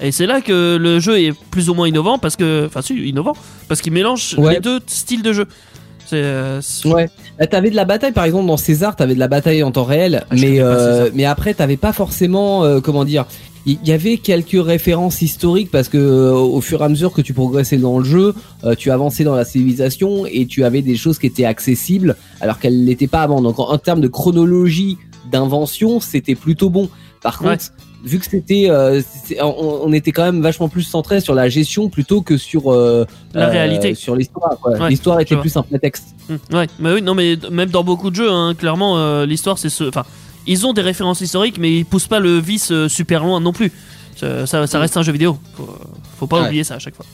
Et 0.02 0.12
c'est 0.12 0.26
là 0.26 0.40
que 0.42 0.76
le 0.76 1.00
jeu 1.00 1.18
est 1.18 1.32
plus 1.50 1.70
ou 1.70 1.74
moins 1.74 1.88
innovant 1.88 2.18
parce 2.18 2.36
que, 2.36 2.66
enfin, 2.66 2.82
si, 2.82 2.94
innovant, 3.08 3.32
parce 3.68 3.80
qu'il 3.80 3.92
mélange 3.92 4.34
Ouais. 4.38 4.54
les 4.54 4.60
deux 4.60 4.80
styles 4.86 5.22
de 5.22 5.32
jeu. 5.32 5.46
Euh, 6.12 6.60
Ouais. 6.84 7.08
Là, 7.38 7.46
t'avais 7.46 7.70
de 7.70 7.76
la 7.76 7.84
bataille, 7.84 8.12
par 8.12 8.24
exemple, 8.24 8.46
dans 8.46 8.56
César, 8.56 8.94
t'avais 8.94 9.14
de 9.14 9.18
la 9.18 9.28
bataille 9.28 9.62
en 9.62 9.72
temps 9.72 9.84
réel, 9.84 10.24
Ah, 10.30 10.34
mais 10.38 10.60
euh, 10.60 11.10
mais 11.14 11.24
après, 11.24 11.54
t'avais 11.54 11.76
pas 11.76 11.92
forcément, 11.92 12.62
euh, 12.64 12.80
comment 12.80 13.04
dire, 13.04 13.24
il 13.64 13.78
y, 13.84 13.88
y 13.88 13.92
avait 13.92 14.18
quelques 14.18 14.62
références 14.64 15.22
historiques 15.22 15.70
parce 15.72 15.88
que 15.88 15.98
euh, 15.98 16.32
au 16.34 16.60
fur 16.60 16.82
et 16.82 16.84
à 16.84 16.88
mesure 16.88 17.12
que 17.12 17.22
tu 17.22 17.32
progressais 17.34 17.78
dans 17.78 17.98
le 17.98 18.04
jeu, 18.04 18.34
euh, 18.64 18.74
tu 18.76 18.92
avançais 18.92 19.24
dans 19.24 19.34
la 19.34 19.44
civilisation 19.44 20.24
et 20.26 20.46
tu 20.46 20.62
avais 20.62 20.82
des 20.82 20.94
choses 20.96 21.18
qui 21.18 21.26
étaient 21.26 21.44
accessibles 21.46 22.14
alors 22.40 22.60
qu'elles 22.60 22.84
l'étaient 22.84 23.08
pas 23.08 23.22
avant. 23.22 23.40
Donc 23.42 23.58
en, 23.58 23.68
en 23.70 23.78
termes 23.78 24.00
de 24.00 24.08
chronologie 24.08 24.98
d'invention, 25.32 25.98
c'était 26.00 26.36
plutôt 26.36 26.70
bon. 26.70 26.88
Par 27.22 27.42
Ouais. 27.42 27.56
Vu 28.04 28.18
que 28.18 28.26
c'était, 28.26 28.66
euh, 28.70 29.00
on, 29.40 29.80
on 29.84 29.92
était 29.92 30.12
quand 30.12 30.24
même 30.24 30.40
vachement 30.42 30.68
plus 30.68 30.82
centré 30.82 31.20
sur 31.20 31.34
la 31.34 31.48
gestion 31.48 31.88
plutôt 31.88 32.22
que 32.22 32.36
sur 32.36 32.72
euh, 32.72 33.04
La 33.34 33.48
euh, 33.48 33.50
réalité. 33.50 33.94
sur 33.94 34.14
l'histoire. 34.14 34.56
Ouais, 34.64 34.88
l'histoire 34.88 35.18
était 35.20 35.36
plus 35.36 35.56
un 35.56 35.62
prétexte. 35.62 36.08
Hmm, 36.28 36.36
Ouais, 36.54 36.66
mais 36.78 36.92
oui, 36.92 37.02
non, 37.02 37.14
mais 37.14 37.36
même 37.50 37.70
dans 37.70 37.82
beaucoup 37.84 38.10
de 38.10 38.16
jeux, 38.16 38.30
hein, 38.30 38.54
clairement, 38.54 39.22
l'histoire, 39.24 39.58
c'est 39.58 39.68
ce. 39.70 39.84
Enfin, 39.84 40.04
ils 40.46 40.64
ont 40.66 40.72
des 40.72 40.82
références 40.82 41.20
historiques, 41.20 41.58
mais 41.58 41.72
ils 41.78 41.84
poussent 41.84 42.06
pas 42.08 42.20
le 42.20 42.38
vice 42.38 42.72
super 42.88 43.24
loin 43.24 43.40
non 43.40 43.52
plus. 43.52 43.72
Ça, 44.16 44.46
ça, 44.46 44.66
ça 44.66 44.78
reste 44.78 44.96
un 44.96 45.02
jeu 45.02 45.12
vidéo. 45.12 45.38
Faut, 45.54 45.68
faut 46.18 46.26
pas 46.26 46.40
Ouais. 46.40 46.46
oublier 46.46 46.64
ça 46.64 46.74
à 46.76 46.78
chaque 46.78 46.94
fois. 46.94 47.04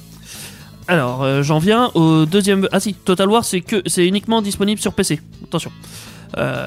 Alors, 0.88 1.42
j'en 1.42 1.58
viens 1.58 1.90
au 1.94 2.26
deuxième. 2.26 2.68
Ah 2.72 2.80
si, 2.80 2.92
Total 2.94 3.28
War, 3.30 3.44
c'est 3.44 3.60
que 3.60 3.82
c'est 3.86 4.06
uniquement 4.06 4.42
disponible 4.42 4.80
sur 4.80 4.92
PC. 4.92 5.20
Attention. 5.44 5.70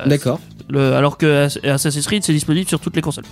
D'accord. 0.06 0.39
alors 0.73 1.17
que 1.17 1.45
Ass- 1.45 1.60
Assassin's 1.63 2.06
Creed, 2.06 2.23
c'est 2.23 2.34
disponible 2.34 2.67
sur 2.67 2.80
toutes 2.80 2.95
les 2.95 3.01
consoles. 3.01 3.25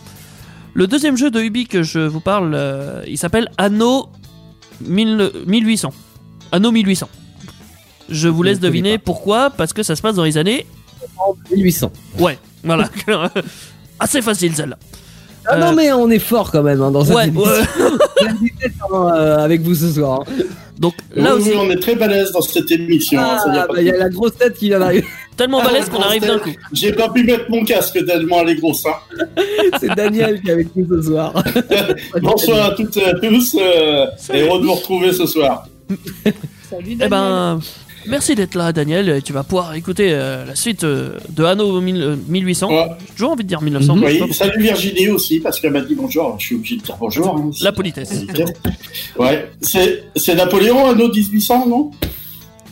Le 0.74 0.88
deuxième 0.88 1.18
jeu 1.18 1.30
de 1.30 1.40
Ubi 1.40 1.68
que 1.68 1.84
je 1.84 2.00
vous 2.00 2.20
parle, 2.20 2.54
euh, 2.56 3.04
il 3.08 3.18
s'appelle 3.18 3.50
Anno 3.58 4.08
1000 4.82 5.32
1800. 5.46 5.92
Anno 6.52 6.72
1800. 6.72 7.10
Je 8.10 8.28
vous 8.28 8.44
laisse 8.44 8.60
deviner 8.60 8.98
pourquoi, 8.98 9.50
parce 9.50 9.72
que 9.74 9.84
ça 9.84 9.96
se 9.96 10.02
passe 10.02 10.16
dans 10.16 10.24
les 10.24 10.38
années. 10.38 10.66
1800. 11.52 11.92
Ouais, 12.20 12.38
voilà. 12.64 12.90
Assez 14.00 14.22
facile 14.22 14.56
celle-là. 14.56 14.78
Ah 15.46 15.56
Euh, 15.56 15.60
non 15.60 15.74
mais 15.76 15.92
on 15.92 16.10
est 16.10 16.20
fort 16.20 16.52
quand 16.52 16.64
même 16.64 16.82
hein, 16.82 16.90
dans 16.92 17.04
cette 17.04 17.16
Ouais, 17.16 17.30
ouais. 17.30 17.46
Euh, 18.94 19.38
avec 19.40 19.62
vous 19.62 19.76
ce 19.76 19.92
soir. 19.92 20.22
hein. 20.22 20.44
Donc 20.80 20.94
là 21.16 21.36
Oui, 21.36 21.42
aussi, 21.42 21.50
oui, 21.52 21.58
on 21.60 21.70
est 21.70 21.80
très 21.80 21.96
balèze 21.96 22.32
dans 22.32 22.42
cette 22.42 22.70
émission. 22.72 23.20
hein, 23.20 23.38
Ah, 23.46 23.68
bah, 23.68 23.76
il 23.78 23.86
y 23.86 23.92
a 23.92 23.98
la 23.98 24.10
grosse 24.10 24.36
tête 24.36 24.56
qui 24.56 24.68
vient 24.70 24.80
d'arriver. 24.80 25.06
Tellement 25.38 25.60
Ah, 25.62 25.66
balèze 25.68 25.90
qu'on 25.90 26.02
arrive 26.02 26.22
d'un 26.26 26.40
coup. 26.40 26.50
J'ai 26.74 26.92
pas 26.94 27.10
pu 27.10 27.24
mettre 27.24 27.46
mon 27.50 27.64
casque 27.64 28.04
tellement 28.06 28.42
elle 28.42 28.50
est 28.50 28.56
grosse. 28.56 28.86
Hein. 28.86 29.26
C'est 29.80 29.94
Daniel 29.96 30.42
qui 30.42 30.50
est 30.50 30.54
avec 30.54 30.76
nous 30.76 30.88
ce 30.90 31.02
soir. 31.10 31.34
Bonsoir 32.22 32.72
à 32.72 32.76
toutes 32.76 32.96
et 32.98 33.06
à 33.06 33.14
tous. 33.16 33.56
Euh, 33.60 34.06
et 34.34 34.42
heureux 34.42 34.60
de 34.62 34.66
vous 34.66 34.74
retrouver 34.74 35.12
ce 35.14 35.26
soir. 35.26 35.68
Salut 36.70 36.98
Eh 37.02 37.08
ben, 37.08 37.60
merci 38.08 38.36
d'être 38.36 38.56
là, 38.56 38.72
Daniel. 38.74 39.10
Et 39.10 39.22
Tu 39.22 39.34
vas 39.34 39.44
pouvoir 39.44 39.74
écouter 39.76 40.10
euh, 40.12 40.46
la 40.46 40.56
suite 40.56 40.84
euh, 40.84 41.18
de 41.30 41.44
Anno 41.44 41.80
1000, 41.82 42.02
euh, 42.02 42.16
1800. 42.28 42.70
Ouais. 42.70 42.88
J'ai 43.08 43.14
toujours 43.14 43.32
envie 43.32 43.44
de 43.44 43.48
dire 43.50 43.62
1900. 43.62 43.96
mais 43.96 44.08
je 44.08 44.14
sais 44.18 44.22
Oui, 44.22 44.28
pas. 44.30 44.34
salut 44.34 44.62
Virginie 44.64 45.10
aussi, 45.10 45.40
parce 45.40 45.60
qu'elle 45.60 45.72
m'a 45.74 45.82
dit 45.82 45.96
bonjour. 45.96 46.36
Je 46.40 46.46
suis 46.48 46.56
obligé 46.56 46.78
de 46.78 46.82
dire 46.82 46.98
bonjour. 47.00 47.28
hein. 47.38 47.50
La 47.62 47.72
politesse. 47.72 48.24
Ouais, 49.18 49.52
c'est 49.62 50.04
c'est 50.16 50.36
Napoléon, 50.36 50.86
anneau 50.88 51.10
1800, 51.12 51.68
non? 51.68 51.92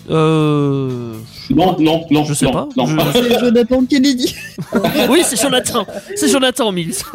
Euh... 0.09 1.13
Non, 1.51 1.75
non, 1.79 2.05
non. 2.09 2.23
Je 2.25 2.33
sais 2.33 2.45
non, 2.45 2.51
pas. 2.51 2.67
Non. 2.75 2.85
Je- 2.87 2.97
C'est 3.13 3.39
Jonathan 3.39 3.85
Kennedy. 3.85 4.35
Oui, 5.09 5.21
c'est 5.23 5.39
Jonathan. 5.41 5.85
C'est 6.15 6.27
Jonathan 6.29 6.71
1100. 6.71 7.05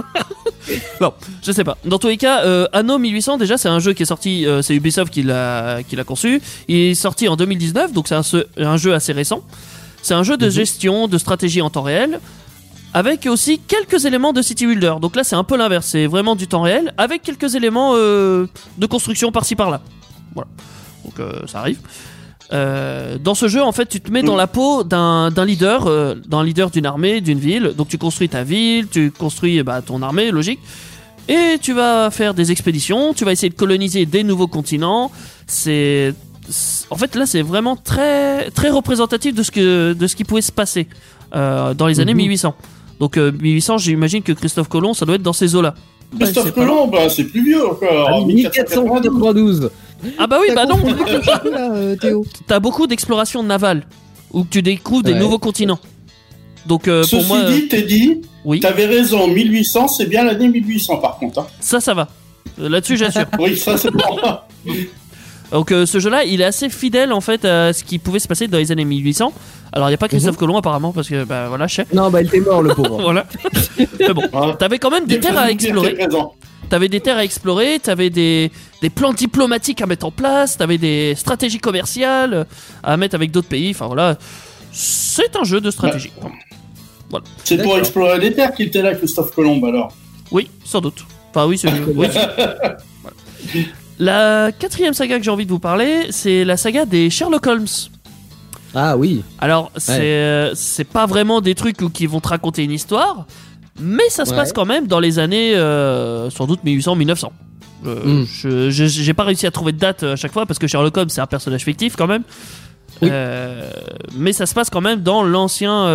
bon, 1.00 1.12
je 1.42 1.52
sais 1.52 1.64
pas. 1.64 1.76
Dans 1.84 1.98
tous 1.98 2.08
les 2.08 2.16
cas, 2.16 2.44
euh, 2.44 2.66
Anno 2.72 2.98
1800, 2.98 3.38
déjà, 3.38 3.56
c'est 3.56 3.68
un 3.68 3.78
jeu 3.78 3.92
qui 3.92 4.02
est 4.02 4.06
sorti. 4.06 4.46
euh, 4.46 4.62
c'est 4.62 4.74
Ubisoft 4.74 5.12
qui 5.12 5.22
l'a 5.22 5.82
conçu. 6.06 6.40
Il 6.68 6.76
est 6.76 6.94
sorti 6.94 7.28
en 7.28 7.36
2019, 7.36 7.92
donc 7.92 8.08
c'est 8.08 8.14
un, 8.14 8.76
jeu 8.76 8.94
assez 8.94 9.12
récent. 9.12 9.42
C'est 10.02 10.14
un 10.14 10.22
jeu 10.22 10.36
de 10.36 10.48
gestion, 10.50 11.08
de 11.08 11.18
stratégie 11.18 11.62
en 11.62 11.70
temps 11.70 11.82
réel. 11.82 12.20
Avec 12.94 13.26
aussi 13.26 13.58
quelques 13.58 14.06
éléments 14.06 14.32
de 14.32 14.40
City 14.40 14.64
Builder. 14.66 14.94
Donc 15.00 15.16
là, 15.16 15.24
c'est 15.24 15.36
un 15.36 15.44
peu 15.44 15.56
l'inverse. 15.56 15.86
C'est 15.86 16.06
vraiment 16.06 16.34
du 16.34 16.48
temps 16.48 16.62
réel. 16.62 16.94
Avec 16.96 17.22
quelques 17.22 17.54
éléments 17.54 17.92
euh, 17.94 18.46
de 18.78 18.86
construction 18.86 19.32
par-ci 19.32 19.54
par-là. 19.54 19.82
Voilà. 20.34 20.48
Donc 21.04 21.14
ça 21.46 21.60
arrive. 21.60 21.78
Euh, 22.52 23.18
dans 23.18 23.34
ce 23.34 23.48
jeu, 23.48 23.62
en 23.62 23.72
fait, 23.72 23.86
tu 23.86 24.00
te 24.00 24.10
mets 24.10 24.22
dans 24.22 24.36
la 24.36 24.46
peau 24.46 24.84
d'un 24.84 25.30
leader, 25.44 25.86
euh, 25.86 26.14
d'un 26.26 26.44
leader 26.44 26.70
d'une 26.70 26.86
armée, 26.86 27.20
d'une 27.20 27.38
ville. 27.38 27.72
Donc 27.76 27.88
tu 27.88 27.98
construis 27.98 28.28
ta 28.28 28.44
ville, 28.44 28.86
tu 28.88 29.10
construis 29.10 29.62
bah, 29.62 29.82
ton 29.82 30.02
armée, 30.02 30.30
logique. 30.30 30.60
Et 31.28 31.58
tu 31.60 31.72
vas 31.72 32.10
faire 32.10 32.34
des 32.34 32.52
expéditions, 32.52 33.12
tu 33.12 33.24
vas 33.24 33.32
essayer 33.32 33.50
de 33.50 33.56
coloniser 33.56 34.06
des 34.06 34.22
nouveaux 34.22 34.46
continents. 34.46 35.10
C'est 35.48 36.14
en 36.90 36.96
fait 36.96 37.16
là, 37.16 37.26
c'est 37.26 37.42
vraiment 37.42 37.74
très 37.74 38.50
très 38.52 38.70
représentatif 38.70 39.34
de 39.34 39.42
ce 39.42 39.50
que 39.50 39.92
de 39.92 40.06
ce 40.06 40.14
qui 40.14 40.22
pouvait 40.22 40.40
se 40.40 40.52
passer 40.52 40.86
euh, 41.34 41.74
dans 41.74 41.88
les 41.88 41.98
années 41.98 42.14
Mhm. 42.14 42.18
1800. 42.18 42.54
Donc 43.00 43.18
euh, 43.18 43.32
1800, 43.32 43.78
j'imagine 43.78 44.22
que 44.22 44.30
Christophe 44.32 44.68
Colomb, 44.68 44.94
ça 44.94 45.04
doit 45.04 45.16
être 45.16 45.22
dans 45.22 45.32
ces 45.32 45.56
eaux-là. 45.56 45.74
Christophe 46.16 46.52
Colomb, 46.52 46.86
bah, 46.86 47.08
c'est 47.08 47.24
plus 47.24 47.44
vieux 47.44 47.66
encore. 47.66 48.06
Ah, 48.08 48.14
en 48.14 48.24
1492. 48.26 49.70
1492. 50.02 50.14
Ah 50.18 50.26
bah 50.26 50.38
oui, 50.40 50.48
bah 50.54 50.66
non. 50.66 51.50
là, 51.50 51.70
euh, 51.72 51.96
Théo. 51.96 52.24
T'as 52.46 52.60
beaucoup 52.60 52.86
d'exploration 52.86 53.42
navale 53.42 53.84
où 54.32 54.44
tu 54.44 54.62
découvres 54.62 55.02
des 55.02 55.12
Ouais. 55.12 55.18
nouveaux 55.18 55.38
continents. 55.38 55.78
Donc 56.66 56.88
euh, 56.88 57.02
pour 57.02 57.10
Ceci 57.20 57.28
moi, 57.28 57.44
dit, 57.50 57.68
Teddy, 57.68 58.20
oui, 58.44 58.58
t'avais 58.60 58.86
raison, 58.86 59.28
1800, 59.28 59.88
c'est 59.88 60.06
bien 60.06 60.24
l'année 60.24 60.48
1800 60.48 60.96
par 60.98 61.16
contre. 61.18 61.38
hein. 61.40 61.46
ça, 61.60 61.80
ça 61.80 61.94
va. 61.94 62.08
Euh, 62.60 62.68
Là-dessus, 62.68 62.96
j'assure. 62.96 63.26
Oui, 63.38 63.56
ça 63.56 63.76
c'est 63.76 63.90
bon. 63.92 64.00
Donc 65.52 65.70
euh, 65.70 65.86
ce 65.86 66.00
jeu-là, 66.00 66.24
il 66.24 66.40
est 66.40 66.44
assez 66.44 66.68
fidèle 66.68 67.12
en 67.12 67.20
fait 67.20 67.44
à 67.44 67.72
ce 67.72 67.84
qui 67.84 67.98
pouvait 68.00 68.18
se 68.18 68.26
passer 68.26 68.48
dans 68.48 68.58
les 68.58 68.72
années 68.72 68.84
1800. 68.84 69.32
Alors 69.72 69.88
il 69.88 69.92
y 69.92 69.94
a 69.94 69.98
pas 69.98 70.08
Christophe 70.08 70.32
Mhm. 70.32 70.38
Colomb 70.38 70.56
apparemment 70.56 70.92
parce 70.92 71.08
que 71.08 71.22
bah 71.22 71.46
voilà, 71.48 71.68
je 71.68 71.76
sais. 71.76 71.86
Non, 71.94 72.10
bah 72.10 72.20
il 72.20 72.26
était 72.26 72.40
mort 72.40 72.62
le 72.62 72.74
pauvre. 72.74 73.00
Voilà. 73.02 73.26
Mais 73.78 74.12
bon, 74.12 74.24
Hein. 74.32 74.56
t'avais 74.58 74.80
quand 74.80 74.90
même 74.90 75.06
des 75.06 75.20
terres 75.20 75.38
à 75.38 75.50
explorer. 75.52 75.96
T'avais 76.68 76.88
des 76.88 77.00
terres 77.00 77.18
à 77.18 77.24
explorer, 77.24 77.78
t'avais 77.80 78.10
des, 78.10 78.50
des 78.82 78.90
plans 78.90 79.12
diplomatiques 79.12 79.80
à 79.82 79.86
mettre 79.86 80.06
en 80.06 80.10
place, 80.10 80.56
t'avais 80.58 80.78
des 80.78 81.14
stratégies 81.16 81.58
commerciales 81.60 82.46
à 82.82 82.96
mettre 82.96 83.14
avec 83.14 83.30
d'autres 83.30 83.48
pays. 83.48 83.70
Enfin 83.70 83.86
voilà, 83.86 84.16
c'est 84.72 85.36
un 85.36 85.44
jeu 85.44 85.60
de 85.60 85.70
stratégie. 85.70 86.10
C'est 87.44 87.62
pour 87.62 87.78
explorer 87.78 88.18
les 88.18 88.32
terres 88.32 88.52
qu'il 88.52 88.66
était 88.66 88.82
là, 88.82 88.94
Christophe 88.94 89.30
Colomb, 89.32 89.62
alors. 89.64 89.92
Oui, 90.32 90.50
sans 90.64 90.80
doute. 90.80 91.04
Enfin 91.30 91.46
oui, 91.46 91.56
c'est 91.56 91.68
oui. 91.72 91.80
Voilà. 91.94 92.76
La 93.98 94.50
quatrième 94.52 94.92
saga 94.92 95.18
que 95.18 95.24
j'ai 95.24 95.30
envie 95.30 95.46
de 95.46 95.50
vous 95.50 95.58
parler, 95.58 96.08
c'est 96.10 96.44
la 96.44 96.56
saga 96.58 96.84
des 96.84 97.08
Sherlock 97.08 97.46
Holmes. 97.46 97.66
Ah 98.74 98.94
oui. 98.96 99.22
Alors, 99.38 99.70
c'est 99.76 100.00
euh, 100.02 100.54
c'est 100.54 100.84
pas 100.84 101.06
vraiment 101.06 101.40
des 101.40 101.54
trucs 101.54 101.80
où- 101.80 101.88
qui 101.88 102.06
vont 102.06 102.20
te 102.20 102.28
raconter 102.28 102.62
une 102.64 102.72
histoire, 102.72 103.26
mais 103.80 104.08
ça 104.08 104.24
se 104.24 104.30
Ouais. 104.30 104.36
passe 104.36 104.52
quand 104.52 104.64
même 104.66 104.86
dans 104.86 105.00
les 105.00 105.18
années 105.18 105.54
euh, 105.56 106.30
sans 106.30 106.46
doute 106.46 106.60
1800-1900. 106.64 107.30
Euh, 107.86 108.22
Mm. 108.22 108.26
je- 108.70 109.12
pas 109.12 109.24
réussi 109.24 109.46
à 109.46 109.50
trouver 109.50 109.72
de 109.72 109.78
date 109.78 110.02
euh, 110.02 110.14
à 110.14 110.16
chaque 110.16 110.32
fois 110.32 110.46
parce 110.46 110.58
que 110.58 110.66
Sherlock 110.66 110.96
Holmes 110.96 111.08
c'est 111.10 111.20
un 111.20 111.26
personnage 111.26 111.62
fictif 111.64 111.94
quand 111.96 112.06
même. 112.06 112.22
Oui. 113.02 113.08
Euh, 113.12 113.68
mais 114.16 114.32
ça 114.32 114.46
se 114.46 114.54
passe 114.54 114.70
quand 114.70 114.80
même 114.80 115.00
dans 115.02 115.22
l'ancien. 115.22 115.86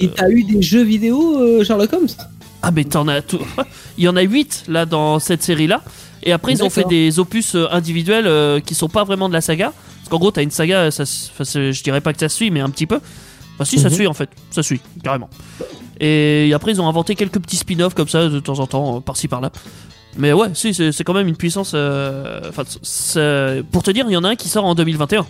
Et 0.00 0.08
t'as 0.08 0.28
eu 0.30 0.44
des 0.44 0.62
jeux 0.62 0.84
vidéo, 0.84 1.64
Sherlock 1.64 1.92
Holmes? 1.92 2.06
Ah, 2.62 2.70
mais 2.70 2.84
t'en 2.84 3.08
as 3.08 3.22
tout. 3.22 3.40
Il 3.98 4.04
y 4.04 4.08
en 4.08 4.14
a 4.16 4.22
8 4.22 4.64
là 4.68 4.86
dans 4.86 5.18
cette 5.18 5.42
série 5.42 5.66
là. 5.66 5.82
Et 6.22 6.30
après, 6.30 6.52
ils 6.52 6.62
ont 6.62 6.70
fait 6.70 6.84
des 6.84 7.18
opus 7.18 7.56
individuels 7.72 8.62
qui 8.62 8.76
sont 8.76 8.88
pas 8.88 9.02
vraiment 9.02 9.28
de 9.28 9.34
la 9.34 9.40
saga. 9.40 9.72
Parce 9.98 10.08
qu'en 10.08 10.18
gros, 10.20 10.30
t'as 10.30 10.44
une 10.44 10.52
saga, 10.52 10.92
ça, 10.92 11.02
je 11.04 11.82
dirais 11.82 12.00
pas 12.00 12.12
que 12.12 12.20
ça 12.20 12.28
suit, 12.28 12.52
mais 12.52 12.60
un 12.60 12.70
petit 12.70 12.86
peu. 12.86 13.00
Enfin, 13.54 13.64
si, 13.64 13.80
ça 13.80 13.88
Mhm. 13.88 13.94
suit 13.96 14.06
en 14.06 14.14
fait. 14.14 14.30
Ça 14.52 14.62
suit, 14.62 14.80
carrément. 15.02 15.28
Et 16.00 16.52
après, 16.54 16.72
ils 16.72 16.80
ont 16.80 16.88
inventé 16.88 17.14
quelques 17.14 17.38
petits 17.40 17.56
spin-offs 17.56 17.94
comme 17.94 18.08
ça 18.08 18.28
de 18.28 18.40
temps 18.40 18.58
en 18.60 18.66
temps, 18.66 18.96
euh, 18.96 19.00
par-ci 19.00 19.28
par-là. 19.28 19.52
Mais 20.18 20.32
ouais, 20.32 20.48
si, 20.54 20.74
c'est 20.74 21.04
quand 21.04 21.14
même 21.14 21.28
une 21.28 21.36
puissance. 21.36 21.72
euh, 21.74 22.40
Enfin, 22.48 22.64
pour 23.70 23.82
te 23.82 23.90
dire, 23.90 24.04
il 24.08 24.12
y 24.12 24.16
en 24.16 24.24
a 24.24 24.28
un 24.30 24.36
qui 24.36 24.48
sort 24.48 24.64
en 24.64 24.74
2021. 24.74 25.26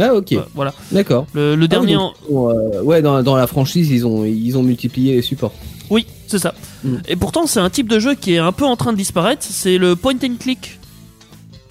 Ah 0.00 0.14
ok. 0.14 0.26
Ouais, 0.32 0.38
voilà. 0.54 0.74
D'accord. 0.92 1.26
Le, 1.32 1.56
le 1.56 1.64
Ah 1.64 1.68
dernier. 1.68 1.94
donc, 1.94 2.14
euh, 2.30 2.82
ouais, 2.82 3.02
dans, 3.02 3.22
dans 3.22 3.36
la 3.36 3.46
franchise, 3.46 3.90
ils 3.90 4.06
ont, 4.06 4.24
ils 4.24 4.56
ont 4.56 4.62
multiplié 4.62 5.16
les 5.16 5.22
supports. 5.22 5.52
Oui, 5.90 6.06
c'est 6.26 6.38
ça. 6.38 6.54
Mm. 6.84 6.96
Et 7.08 7.16
pourtant, 7.16 7.46
c'est 7.46 7.60
un 7.60 7.70
type 7.70 7.88
de 7.88 7.98
jeu 7.98 8.14
qui 8.14 8.34
est 8.34 8.38
un 8.38 8.52
peu 8.52 8.64
en 8.66 8.76
train 8.76 8.92
de 8.92 8.98
disparaître. 8.98 9.42
C'est 9.42 9.78
le 9.78 9.96
point 9.96 10.14
and 10.22 10.36
click. 10.38 10.78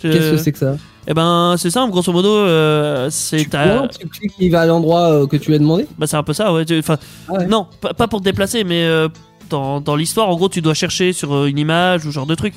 Qu'est-ce 0.01 0.31
que 0.31 0.37
c'est 0.37 0.51
que 0.51 0.57
ça? 0.59 0.77
Eh 1.09 1.13
ben, 1.13 1.55
c'est 1.57 1.69
simple, 1.69 1.91
grosso 1.91 2.11
modo, 2.11 2.27
euh, 2.29 3.07
c'est 3.09 3.37
tu, 3.37 3.49
ta- 3.49 3.87
tu 3.87 4.07
cliques, 4.09 4.33
il 4.39 4.51
va 4.51 4.61
à 4.61 4.65
l'endroit 4.65 5.09
euh, 5.11 5.27
que 5.27 5.37
tu 5.37 5.49
lui 5.49 5.55
as 5.55 5.59
demandé? 5.59 5.87
Bah, 5.97 6.05
c'est 6.05 6.17
un 6.17 6.23
peu 6.23 6.33
ça, 6.33 6.51
ouais. 6.53 6.65
Enfin, 6.79 6.97
Ah 7.29 7.33
ouais. 7.33 7.45
non, 7.47 7.67
pas, 7.79 8.07
pour 8.07 8.19
te 8.19 8.25
déplacer, 8.25 8.65
mais 8.65 8.83
euh, 8.83 9.07
dans, 9.49 9.79
dans 9.79 9.95
l'histoire, 9.95 10.27
en 10.29 10.35
gros, 10.35 10.49
tu 10.49 10.61
dois 10.61 10.73
chercher 10.73 11.13
sur 11.13 11.33
euh, 11.33 11.45
une 11.47 11.57
image 11.59 12.05
ou 12.05 12.09
ce 12.09 12.13
genre 12.15 12.25
de 12.25 12.35
truc. 12.35 12.53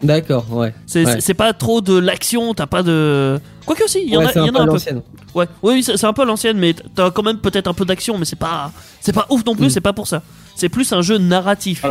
D'accord, 0.00 0.46
ouais. 0.52 0.72
C'est 0.86 1.04
Ouais. 1.06 1.34
pas 1.34 1.52
trop 1.52 1.80
de 1.80 1.96
l'action, 1.96 2.54
t'as 2.54 2.66
pas 2.66 2.82
de. 2.84 3.40
Quoique 3.66 3.84
aussi, 3.84 4.02
il 4.04 4.12
y 4.12 4.16
en 4.16 4.20
Ouais, 4.20 4.36
a, 4.36 4.44
y 4.44 4.48
a 4.48 4.52
peu 4.52 4.58
un 4.60 4.64
peu. 4.66 4.72
l'ancienne. 4.72 5.02
Ouais, 5.34 5.46
oui, 5.62 5.82
c'est 5.82 6.04
un 6.04 6.12
peu 6.12 6.22
à 6.22 6.24
l'ancienne, 6.24 6.58
mais 6.58 6.74
t'as 6.94 7.10
quand 7.10 7.22
même 7.22 7.38
peut-être 7.38 7.66
un 7.68 7.74
peu 7.74 7.84
d'action, 7.84 8.16
mais 8.18 8.24
c'est 8.24 8.36
pas, 8.38 8.70
c'est 9.00 9.12
pas 9.12 9.26
ouf 9.30 9.44
non 9.44 9.54
plus, 9.56 9.66
Mm. 9.66 9.70
c'est 9.70 9.80
pas 9.80 9.92
pour 9.92 10.06
ça. 10.06 10.22
C'est 10.56 10.68
plus 10.68 10.92
un 10.92 11.02
jeu 11.02 11.18
narratif. 11.18 11.84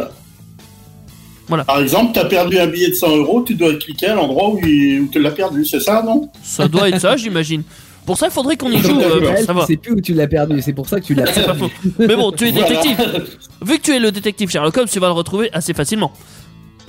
Voilà. 1.51 1.65
Par 1.65 1.79
exemple, 1.81 2.11
t'as 2.13 2.23
perdu 2.23 2.57
un 2.57 2.67
billet 2.67 2.87
de 2.87 2.93
100 2.93 3.17
euros, 3.17 3.41
tu 3.45 3.55
dois 3.55 3.73
cliquer 3.75 4.07
à 4.07 4.15
l'endroit 4.15 4.51
où, 4.51 4.59
il- 4.65 5.01
où 5.01 5.07
tu 5.11 5.19
l'as 5.21 5.31
perdu, 5.31 5.65
c'est 5.65 5.81
ça, 5.81 6.01
non? 6.01 6.29
Ça 6.41 6.69
doit 6.69 6.87
être 6.87 7.01
ça, 7.01 7.17
j'imagine. 7.17 7.63
Pour 8.05 8.17
ça, 8.17 8.27
il 8.27 8.31
faudrait 8.31 8.55
qu'on 8.55 8.71
y 8.71 8.77
joue 8.77 8.97
t'as 8.97 9.05
euh, 9.05 9.65
tu 9.67 9.77
plus 9.77 9.91
où 9.91 9.99
tu 10.01 10.13
l'as 10.13 10.27
perdu, 10.27 10.61
c'est 10.61 10.71
pour 10.71 10.87
ça 10.87 11.01
que 11.01 11.05
tu 11.05 11.13
l'as 11.13 11.25
C'est 11.33 11.43
faux. 11.55 11.69
Mais 11.99 12.15
bon, 12.15 12.31
tu 12.31 12.47
es 12.47 12.51
Voilà. 12.51 12.67
détective. 12.69 13.27
Vu 13.61 13.77
que 13.79 13.83
tu 13.83 13.91
es 13.93 13.99
le 13.99 14.11
détective 14.13 14.49
Sherlock 14.49 14.77
Holmes, 14.77 14.87
tu 14.89 14.99
vas 14.99 15.07
le 15.07 15.13
retrouver 15.13 15.49
assez 15.51 15.73
facilement. 15.73 16.13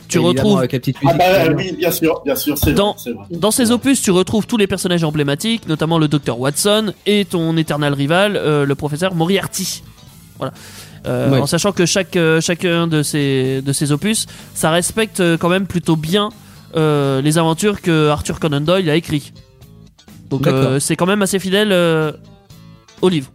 Tu 0.08 0.18
retrouves 0.20 0.58
avec 0.58 0.72
la 0.72 0.78
petite 0.78 0.96
Ah 1.04 1.14
bah 1.14 1.24
oui, 1.56 1.72
bien 1.76 1.90
sûr, 1.90 2.22
bien 2.24 2.36
sûr, 2.36 2.56
c'est 2.56 2.72
Dans- 2.74 2.92
vrai, 2.92 3.00
c'est 3.02 3.12
vrai. 3.12 3.24
dans 3.30 3.50
ces 3.50 3.72
opus, 3.72 4.00
tu 4.00 4.10
retrouves 4.10 4.46
tous 4.46 4.58
les 4.58 4.66
personnages 4.68 5.02
emblématiques, 5.04 5.66
notamment 5.68 5.98
le 5.98 6.06
docteur 6.06 6.38
Watson 6.38 6.92
et 7.06 7.24
ton 7.24 7.56
éternel 7.56 7.94
rival, 7.94 8.36
euh, 8.36 8.64
le 8.64 8.74
professeur 8.76 9.14
Moriarty. 9.14 9.82
Voilà. 10.38 10.52
Euh, 11.06 11.30
Ouais. 11.30 11.40
En 11.40 11.46
sachant 11.46 11.72
que 11.72 11.84
chaque, 11.86 12.16
euh, 12.16 12.40
chacun 12.40 12.86
de 12.86 13.02
ces, 13.02 13.60
de 13.62 13.72
ces 13.72 13.90
opus, 13.92 14.26
ça 14.54 14.70
respecte 14.70 15.20
euh, 15.20 15.36
quand 15.36 15.48
même 15.48 15.66
plutôt 15.66 15.96
bien 15.96 16.28
euh, 16.76 17.20
les 17.20 17.38
aventures 17.38 17.80
que 17.80 18.08
Arthur 18.08 18.38
Conan 18.40 18.60
Doyle 18.60 18.88
a 18.88 18.94
écrit. 18.96 19.32
Donc 20.30 20.48
c'est 20.80 20.96
quand 20.96 21.04
même 21.06 21.20
assez 21.20 21.38
fidèle 21.38 21.72
au 23.02 23.08
livre. 23.10 23.30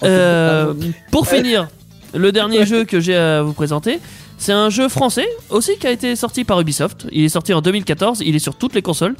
Pour 1.10 1.26
finir, 1.26 1.68
le 2.14 2.30
dernier 2.30 2.64
jeu 2.64 2.84
que 2.84 3.00
j'ai 3.00 3.16
à 3.16 3.42
vous 3.42 3.52
présenter, 3.54 3.98
c'est 4.38 4.52
un 4.52 4.70
jeu 4.70 4.88
français 4.88 5.26
aussi 5.48 5.76
qui 5.78 5.86
a 5.88 5.90
été 5.90 6.14
sorti 6.14 6.44
par 6.44 6.60
Ubisoft. 6.60 7.06
Il 7.10 7.24
est 7.24 7.28
sorti 7.28 7.52
en 7.52 7.60
2014, 7.60 8.22
il 8.24 8.36
est 8.36 8.38
sur 8.40 8.54
toutes 8.54 8.74
les 8.74 8.82
consoles. 8.82 9.16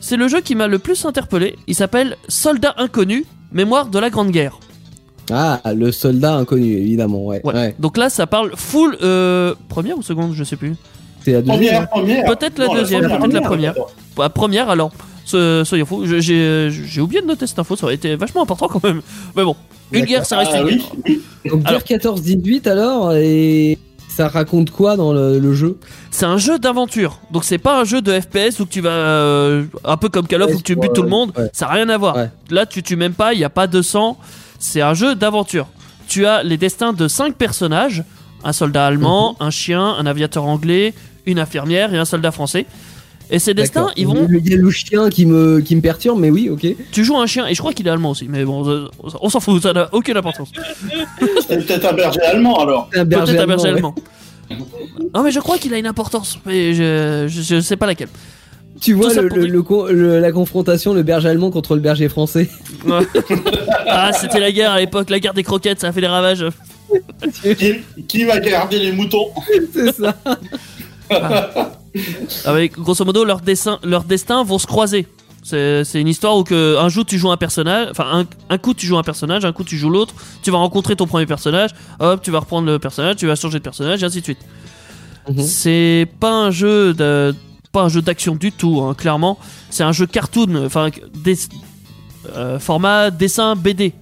C'est 0.00 0.16
le 0.18 0.28
jeu 0.28 0.40
qui 0.42 0.54
m'a 0.54 0.66
le 0.66 0.78
plus 0.78 1.04
interpellé. 1.06 1.56
Il 1.66 1.74
s'appelle 1.74 2.16
Soldat 2.28 2.74
inconnu, 2.76 3.24
mémoire 3.52 3.86
de 3.86 3.98
la 3.98 4.10
Grande 4.10 4.32
Guerre. 4.32 4.58
Ah, 5.34 5.60
le 5.74 5.90
soldat 5.92 6.34
inconnu, 6.34 6.72
évidemment, 6.76 7.24
ouais. 7.26 7.40
Ouais. 7.44 7.54
ouais. 7.54 7.74
Donc 7.78 7.96
là, 7.96 8.08
ça 8.10 8.26
parle 8.26 8.52
full 8.56 8.96
euh, 9.02 9.54
première 9.68 9.96
ou 9.98 10.02
seconde, 10.02 10.32
je 10.34 10.44
sais 10.44 10.56
plus. 10.56 10.74
C'est 11.24 11.32
la 11.32 11.42
deuxième. 11.42 11.86
Première, 11.86 11.88
première. 11.88 12.24
Peut-être 12.24 12.58
la 12.58 12.66
Non, 12.66 12.74
deuxième, 12.74 13.00
première. 13.02 13.18
peut-être 13.20 13.34
la 13.34 13.40
première. 13.42 13.74
Bah, 14.16 14.28
première 14.28 14.68
alors. 14.70 14.90
So- 15.24 15.64
soyons 15.64 15.86
fous. 15.86 16.04
Je- 16.04 16.18
J'ai 16.70 17.00
oublié 17.00 17.22
de 17.22 17.26
noter 17.26 17.46
cette 17.46 17.58
info, 17.58 17.76
ça 17.76 17.84
aurait 17.84 17.94
été 17.94 18.16
vachement 18.16 18.42
important 18.42 18.66
quand 18.68 18.82
même. 18.82 19.00
Mais 19.36 19.44
bon, 19.44 19.54
une 19.92 20.04
guerre, 20.04 20.26
ça 20.26 20.38
reste 20.38 20.50
Ah 20.54 20.60
une 20.60 20.66
oui, 20.66 20.76
guerre. 20.78 20.92
oui. 21.06 21.22
Donc 21.50 21.62
Alors- 21.64 21.82
guerre 21.82 21.98
14-18 22.00 22.66
alors, 22.68 23.12
et 23.14 23.78
Ça 24.08 24.28
raconte 24.28 24.70
quoi 24.72 24.96
dans 24.96 25.12
le, 25.14 25.38
le 25.38 25.54
jeu? 25.54 25.78
C'est 26.10 26.26
un 26.26 26.36
jeu 26.38 26.58
d'aventure. 26.58 27.18
Donc 27.30 27.44
c'est 27.44 27.56
pas 27.58 27.80
un 27.80 27.84
jeu 27.84 28.02
de 28.02 28.12
FPS 28.20 28.60
où 28.60 28.66
tu 28.66 28.80
vas 28.82 28.90
euh, 28.90 29.64
un 29.84 29.96
peu 29.96 30.08
comme 30.10 30.26
Call 30.26 30.42
of 30.42 30.54
où 30.54 30.60
tu 30.60 30.74
butes 30.76 30.92
tout 30.92 31.02
le 31.02 31.08
monde. 31.08 31.32
ouais. 31.38 31.48
Ça 31.54 31.66
a 31.68 31.72
rien 31.72 31.88
à 31.88 31.96
voir. 31.96 32.16
Ouais. 32.16 32.28
Là 32.50 32.66
tu 32.66 32.82
tues 32.82 32.96
même 32.96 33.14
pas, 33.14 33.32
il 33.32 33.38
y 33.40 33.44
a 33.44 33.48
pas 33.48 33.66
de 33.68 33.80
sang. 33.80 34.18
C'est 34.62 34.80
un 34.80 34.94
jeu 34.94 35.16
d'aventure. 35.16 35.66
Tu 36.08 36.24
as 36.24 36.42
les 36.44 36.56
destins 36.56 36.92
de 36.92 37.08
cinq 37.08 37.34
personnages 37.34 38.04
un 38.44 38.52
soldat 38.52 38.86
allemand, 38.86 39.36
Mhm. 39.38 39.46
un 39.46 39.50
chien, 39.50 39.82
un 39.84 40.06
aviateur 40.06 40.44
anglais, 40.44 40.94
une 41.26 41.38
infirmière 41.38 41.92
et 41.94 41.98
un 41.98 42.04
soldat 42.04 42.30
français. 42.32 42.66
Et 43.30 43.38
ces 43.38 43.54
destins, 43.54 43.90
ils 43.96 44.06
vont. 44.06 44.26
Il 44.28 44.48
y 44.48 44.54
a 44.54 44.56
le 44.56 44.70
chien 44.70 45.08
qui 45.10 45.26
me, 45.26 45.60
qui 45.60 45.74
me 45.76 45.80
perturbe, 45.80 46.18
mais 46.20 46.28
oui, 46.30 46.48
ok. 46.50 46.66
Tu 46.92 47.04
joues 47.04 47.16
un 47.16 47.26
chien 47.26 47.46
et 47.46 47.54
je 47.54 47.60
crois 47.60 47.72
qu'il 47.72 47.86
est 47.86 47.90
allemand 47.90 48.10
aussi, 48.10 48.26
mais 48.28 48.44
bon, 48.44 48.88
on 49.20 49.28
s'en 49.30 49.40
fout, 49.40 49.62
ça 49.62 49.72
n'a 49.72 49.88
aucune 49.92 50.16
importance. 50.16 50.50
C'est 51.48 51.64
peut-être 51.66 51.86
un 51.86 51.92
berger 51.94 52.20
allemand 52.22 52.60
alors. 52.60 52.88
Un 52.94 53.04
berger 53.04 53.32
Peut-être 53.32 53.42
un 53.44 53.46
berger 53.46 53.68
allemand, 53.68 53.94
allemand. 54.50 54.60
Non 55.14 55.22
mais 55.22 55.30
je 55.30 55.40
crois 55.40 55.56
qu'il 55.58 55.72
a 55.74 55.78
une 55.78 55.86
importance, 55.86 56.38
mais 56.44 56.74
je, 56.74 57.26
je, 57.28 57.42
je 57.42 57.60
sais 57.60 57.76
pas 57.76 57.86
laquelle. 57.86 58.08
Tu 58.82 58.94
vois 58.94 59.14
le, 59.14 59.28
le- 59.28 59.46
le 59.46 59.92
le- 59.92 60.18
la 60.18 60.32
confrontation, 60.32 60.92
le 60.92 61.04
berger 61.04 61.28
allemand 61.28 61.50
contre 61.52 61.76
le 61.76 61.80
berger 61.80 62.08
français. 62.08 62.50
ah 63.88 64.12
c'était 64.12 64.40
la 64.40 64.50
guerre 64.50 64.72
à 64.72 64.80
l'époque, 64.80 65.08
la 65.08 65.20
guerre 65.20 65.34
des 65.34 65.44
croquettes, 65.44 65.80
ça 65.80 65.88
a 65.88 65.92
fait 65.92 66.00
des 66.00 66.08
ravages. 66.08 66.44
Qui, 67.42 67.76
qui 68.08 68.24
va 68.24 68.38
garder 68.40 68.78
les 68.80 68.92
moutons 68.92 69.28
C'est 69.72 69.92
ça. 69.92 70.14
Avec 72.44 72.72
grosso 72.78 73.04
modo 73.04 73.24
leurs 73.24 73.40
dessins, 73.40 73.78
leurs 73.84 74.04
destins 74.04 74.42
vont 74.42 74.58
se 74.58 74.66
croiser. 74.66 75.06
C'est 75.44 75.84
c'est 75.84 76.00
une 76.00 76.08
histoire 76.08 76.36
où 76.36 76.44
que 76.44 76.76
un 76.78 76.88
jour 76.88 77.04
tu 77.04 77.18
joues 77.18 77.30
un 77.30 77.36
personnage, 77.36 77.88
enfin 77.90 78.06
un, 78.12 78.26
un 78.48 78.58
coup 78.58 78.74
tu 78.74 78.86
joues 78.86 78.98
un 78.98 79.02
personnage, 79.02 79.44
un 79.44 79.52
coup 79.52 79.64
tu 79.64 79.76
joues 79.76 79.90
l'autre, 79.90 80.14
tu 80.42 80.50
vas 80.50 80.58
rencontrer 80.58 80.96
ton 80.96 81.06
premier 81.06 81.26
personnage, 81.26 81.70
hop 82.00 82.20
tu 82.22 82.30
vas 82.30 82.40
reprendre 82.40 82.66
le 82.66 82.78
personnage, 82.78 83.16
tu 83.16 83.26
vas 83.26 83.34
changer 83.36 83.58
de 83.58 83.64
personnage 83.64 84.02
et 84.02 84.06
ainsi 84.06 84.18
de 84.20 84.24
suite. 84.24 84.38
Mhm. 85.28 85.40
C'est 85.42 86.08
pas 86.20 86.32
un 86.32 86.50
jeu 86.50 86.94
de, 86.94 87.34
pas 87.72 87.82
un 87.82 87.88
jeu 87.88 88.02
d'action 88.02 88.34
du 88.36 88.52
tout, 88.52 88.80
hein, 88.82 88.94
clairement. 88.94 89.38
C'est 89.70 89.82
un 89.82 89.92
jeu 89.92 90.06
cartoon, 90.06 90.64
enfin 90.66 90.90
des, 91.24 91.36
euh, 92.36 92.58
format 92.58 93.10
dessin 93.10 93.56
BD. 93.56 93.92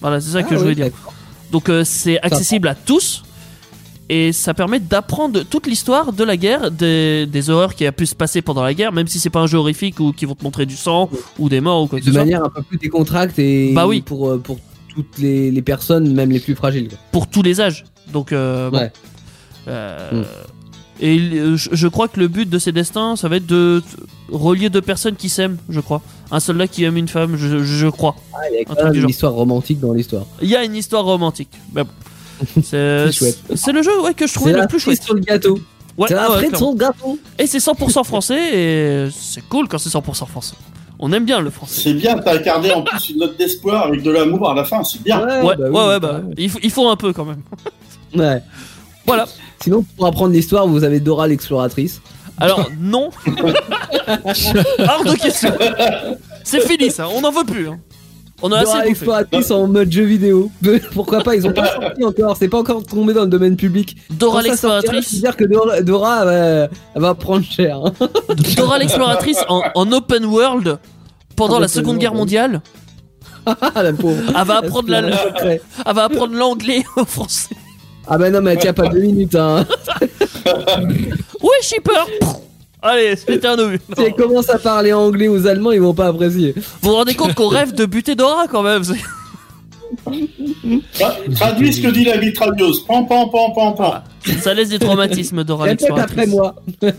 Voilà, 0.00 0.20
c'est 0.20 0.30
ça 0.30 0.42
que 0.42 0.48
Ah 0.54 0.58
je 0.58 0.64
oui, 0.64 0.72
voulais 0.74 0.74
dire. 0.90 0.90
Donc 1.50 1.68
euh, 1.68 1.82
c'est 1.84 2.20
accessible 2.22 2.68
à 2.68 2.74
tous 2.74 3.22
et 4.08 4.32
ça 4.32 4.54
permet 4.54 4.80
d'apprendre 4.80 5.42
toute 5.42 5.66
l'histoire 5.66 6.12
de 6.12 6.24
la 6.24 6.36
guerre, 6.36 6.70
des, 6.70 7.26
des 7.26 7.50
horreurs 7.50 7.74
qui 7.74 7.86
a 7.86 7.92
pu 7.92 8.06
se 8.06 8.14
passer 8.14 8.42
pendant 8.42 8.62
la 8.62 8.74
guerre, 8.74 8.92
même 8.92 9.06
si 9.08 9.18
c'est 9.20 9.30
pas 9.30 9.40
un 9.40 9.46
jeu 9.46 9.58
horrifique 9.58 10.00
ou 10.00 10.12
qui 10.12 10.24
vont 10.24 10.34
te 10.34 10.42
montrer 10.42 10.66
du 10.66 10.76
sang 10.76 11.08
ou 11.38 11.48
des 11.48 11.60
morts 11.60 11.82
ou 11.82 11.86
quoi 11.86 11.98
que 12.00 12.04
De 12.04 12.10
ce 12.10 12.12
soit. 12.14 12.22
manière 12.24 12.44
un 12.44 12.48
peu 12.50 12.62
plus 12.62 12.78
décontracte 12.78 13.38
et 13.38 13.72
Bah 13.72 13.86
oui. 13.86 14.00
pour, 14.00 14.28
euh, 14.30 14.38
pour 14.38 14.58
toutes 14.94 15.18
les, 15.18 15.50
les 15.52 15.62
personnes, 15.62 16.12
même 16.12 16.30
les 16.30 16.40
plus 16.40 16.54
fragiles. 16.56 16.88
quoi. 16.88 16.98
Pour 17.12 17.28
tous 17.28 17.42
les 17.42 17.60
âges. 17.60 17.84
Donc 18.12 18.32
euh, 18.32 18.70
bon. 18.70 18.78
Ouais. 18.78 18.92
Euh, 19.68 20.22
Mm. 20.22 20.24
Et 21.00 21.14
il- 21.14 21.38
euh, 21.38 21.56
je 21.56 21.70
je 21.72 21.88
crois 21.88 22.08
que 22.08 22.20
le 22.20 22.28
but 22.28 22.48
de 22.48 22.58
ces 22.58 22.72
destins, 22.72 23.16
ça 23.16 23.28
va 23.28 23.36
être 23.36 23.46
de 23.46 23.82
relier 24.30 24.68
deux 24.70 24.82
personnes 24.82 25.16
qui 25.16 25.28
s'aiment, 25.28 25.56
je 25.68 25.80
crois. 25.80 26.02
Un 26.30 26.40
soldat 26.40 26.68
qui 26.68 26.84
aime 26.84 26.96
une 26.96 27.08
femme, 27.08 27.36
je, 27.36 27.62
je 27.64 27.86
crois. 27.88 28.14
Ah, 28.34 28.38
il 28.52 28.56
y 28.58 28.60
a 28.60 28.64
quand 28.64 28.74
même 28.76 28.94
une 28.94 29.00
genre. 29.00 29.10
histoire 29.10 29.32
romantique 29.32 29.80
dans 29.80 29.92
l'histoire. 29.92 30.26
Il 30.42 30.48
y 30.48 30.56
a 30.56 30.62
une 30.64 30.76
histoire 30.76 31.04
romantique. 31.04 31.50
Mais 31.74 31.84
bon. 31.84 31.90
C'est 32.62 33.06
C'est 33.06 33.12
chouette. 33.12 33.38
c'est 33.54 33.72
le 33.72 33.82
jeu 33.82 34.00
ouais, 34.02 34.14
que 34.14 34.26
je 34.26 34.32
trouvais 34.34 34.52
le 34.52 34.66
plus 34.66 34.78
chouette. 34.80 35.02
sur 35.02 35.14
le 35.14 35.20
gâteau. 35.20 35.58
Ouais, 35.98 36.08
c'est 36.08 36.14
la 36.14 36.30
ouais, 36.30 36.48
gâteau. 36.50 37.18
Et 37.38 37.46
c'est 37.46 37.58
100% 37.58 38.04
français 38.04 38.38
et 39.06 39.08
c'est 39.10 39.46
cool 39.48 39.68
quand 39.68 39.76
c'est 39.76 39.90
100% 39.90 40.26
français. 40.26 40.54
On 40.98 41.12
aime 41.12 41.24
bien 41.26 41.40
le 41.40 41.50
français. 41.50 41.80
C'est 41.82 41.94
bien, 41.94 42.16
t'as 42.18 42.38
gardé 42.38 42.70
en 42.72 42.82
plus 42.82 43.10
une 43.10 43.18
note 43.18 43.36
d'espoir 43.38 43.86
avec 43.86 44.02
de 44.02 44.10
l'amour 44.10 44.50
à 44.50 44.54
la 44.54 44.64
fin, 44.64 44.82
c'est 44.84 45.02
bien. 45.02 45.20
Ouais, 45.26 45.42
ouais, 45.42 45.56
bah 45.56 45.64
oui, 45.70 45.78
ouais, 45.88 46.00
bah, 46.00 46.20
il, 46.38 46.48
faut, 46.50 46.58
il 46.62 46.70
faut 46.70 46.88
un 46.88 46.96
peu 46.96 47.12
quand 47.12 47.24
même. 47.26 47.42
Ouais. 48.14 48.42
Voilà. 49.06 49.26
Sinon, 49.62 49.84
pour 49.96 50.06
apprendre 50.06 50.32
l'histoire, 50.32 50.66
vous 50.66 50.84
avez 50.84 51.00
Dora 51.00 51.26
l'exploratrice. 51.28 52.00
Alors, 52.38 52.70
non. 52.80 53.10
Hors 53.26 55.04
de 55.04 55.16
question. 55.20 55.52
C'est 56.44 56.60
fini 56.66 56.90
ça, 56.90 57.08
on 57.08 57.20
n'en 57.20 57.30
veut 57.30 57.44
plus. 57.44 57.68
hein. 57.68 57.78
On 58.42 58.50
a 58.52 58.62
Dora 58.62 58.62
assez 58.62 58.72
bouffé. 58.78 58.88
l'exploratrice 58.88 59.50
en 59.50 59.66
mode 59.66 59.92
jeu 59.92 60.04
vidéo. 60.04 60.50
Pourquoi 60.94 61.22
pas 61.22 61.34
Ils 61.36 61.46
ont 61.46 61.52
pas 61.52 61.66
sorti 61.80 62.02
encore. 62.04 62.36
C'est 62.38 62.48
pas 62.48 62.58
encore 62.58 62.82
tombé 62.84 63.12
dans 63.12 63.22
le 63.22 63.26
domaine 63.28 63.56
public. 63.56 63.96
Dora 64.10 64.42
Quand 64.42 64.48
ça 64.48 64.56
sortira, 64.56 64.76
l'exploratrice. 64.94 65.08
C'est 65.10 65.20
dire 65.20 65.36
que 65.36 65.44
Dora, 65.44 65.82
Dora, 65.82 66.24
va, 66.24 66.32
elle 66.34 66.68
va 66.96 67.14
prendre 67.14 67.44
cher. 67.44 67.78
hein. 67.84 67.92
Dora 68.56 68.78
l'exploratrice 68.78 69.44
en, 69.48 69.62
en 69.74 69.92
open 69.92 70.24
world 70.24 70.78
pendant 71.36 71.56
En 71.56 71.58
la 71.58 71.66
open 71.66 71.68
Seconde 71.74 71.86
world, 71.96 72.00
Guerre 72.00 72.14
mondiale. 72.14 72.62
Ah 73.44 73.82
la 73.82 73.92
pauvre. 73.92 74.16
Elle 74.28 74.44
va 74.46 74.56
apprendre, 74.58 74.88
la, 74.90 75.00
Elle 75.02 75.60
va 75.94 76.04
apprendre 76.04 76.34
l'anglais 76.34 76.82
au 76.96 77.04
français. 77.04 77.54
Ah 78.06 78.18
bah 78.18 78.30
non, 78.30 78.40
mais 78.40 78.56
tient 78.56 78.72
pas 78.72 78.88
deux 78.88 79.00
minutes. 79.00 79.34
Hein. 79.34 79.66
Oui, 81.42 81.50
shipper. 81.62 81.92
Allez, 82.82 83.14
c'était 83.16 83.46
un 83.46 83.58
obus. 83.58 83.78
Si 83.96 84.02
elle 84.02 84.14
commence 84.14 84.48
à 84.50 84.58
parler 84.58 84.92
anglais 84.92 85.28
aux 85.28 85.46
Allemands, 85.46 85.72
ils 85.72 85.80
vont 85.80 85.94
pas 85.94 86.06
apprécier. 86.08 86.54
Vous 86.56 86.90
vous 86.90 86.94
rendez 86.96 87.14
compte 87.14 87.34
qu'on 87.34 87.48
rêve 87.48 87.72
de 87.74 87.84
buter 87.86 88.14
Dora 88.14 88.46
quand 88.48 88.62
même 88.62 88.82
Tra- 90.94 91.34
Traduis 91.34 91.72
ce 91.74 91.80
que 91.82 91.88
dit 91.88 92.04
la 92.04 92.16
mitrailleuse. 92.18 92.84
Pan, 92.86 93.04
pan, 93.04 93.28
pan, 93.28 93.50
pan, 93.50 93.72
pan. 93.72 93.94
Ça 94.40 94.54
laisse 94.54 94.68
des 94.68 94.78
traumatismes 94.78 95.44
Dora 95.44 95.66
après 95.96 96.26
moi. 96.26 96.54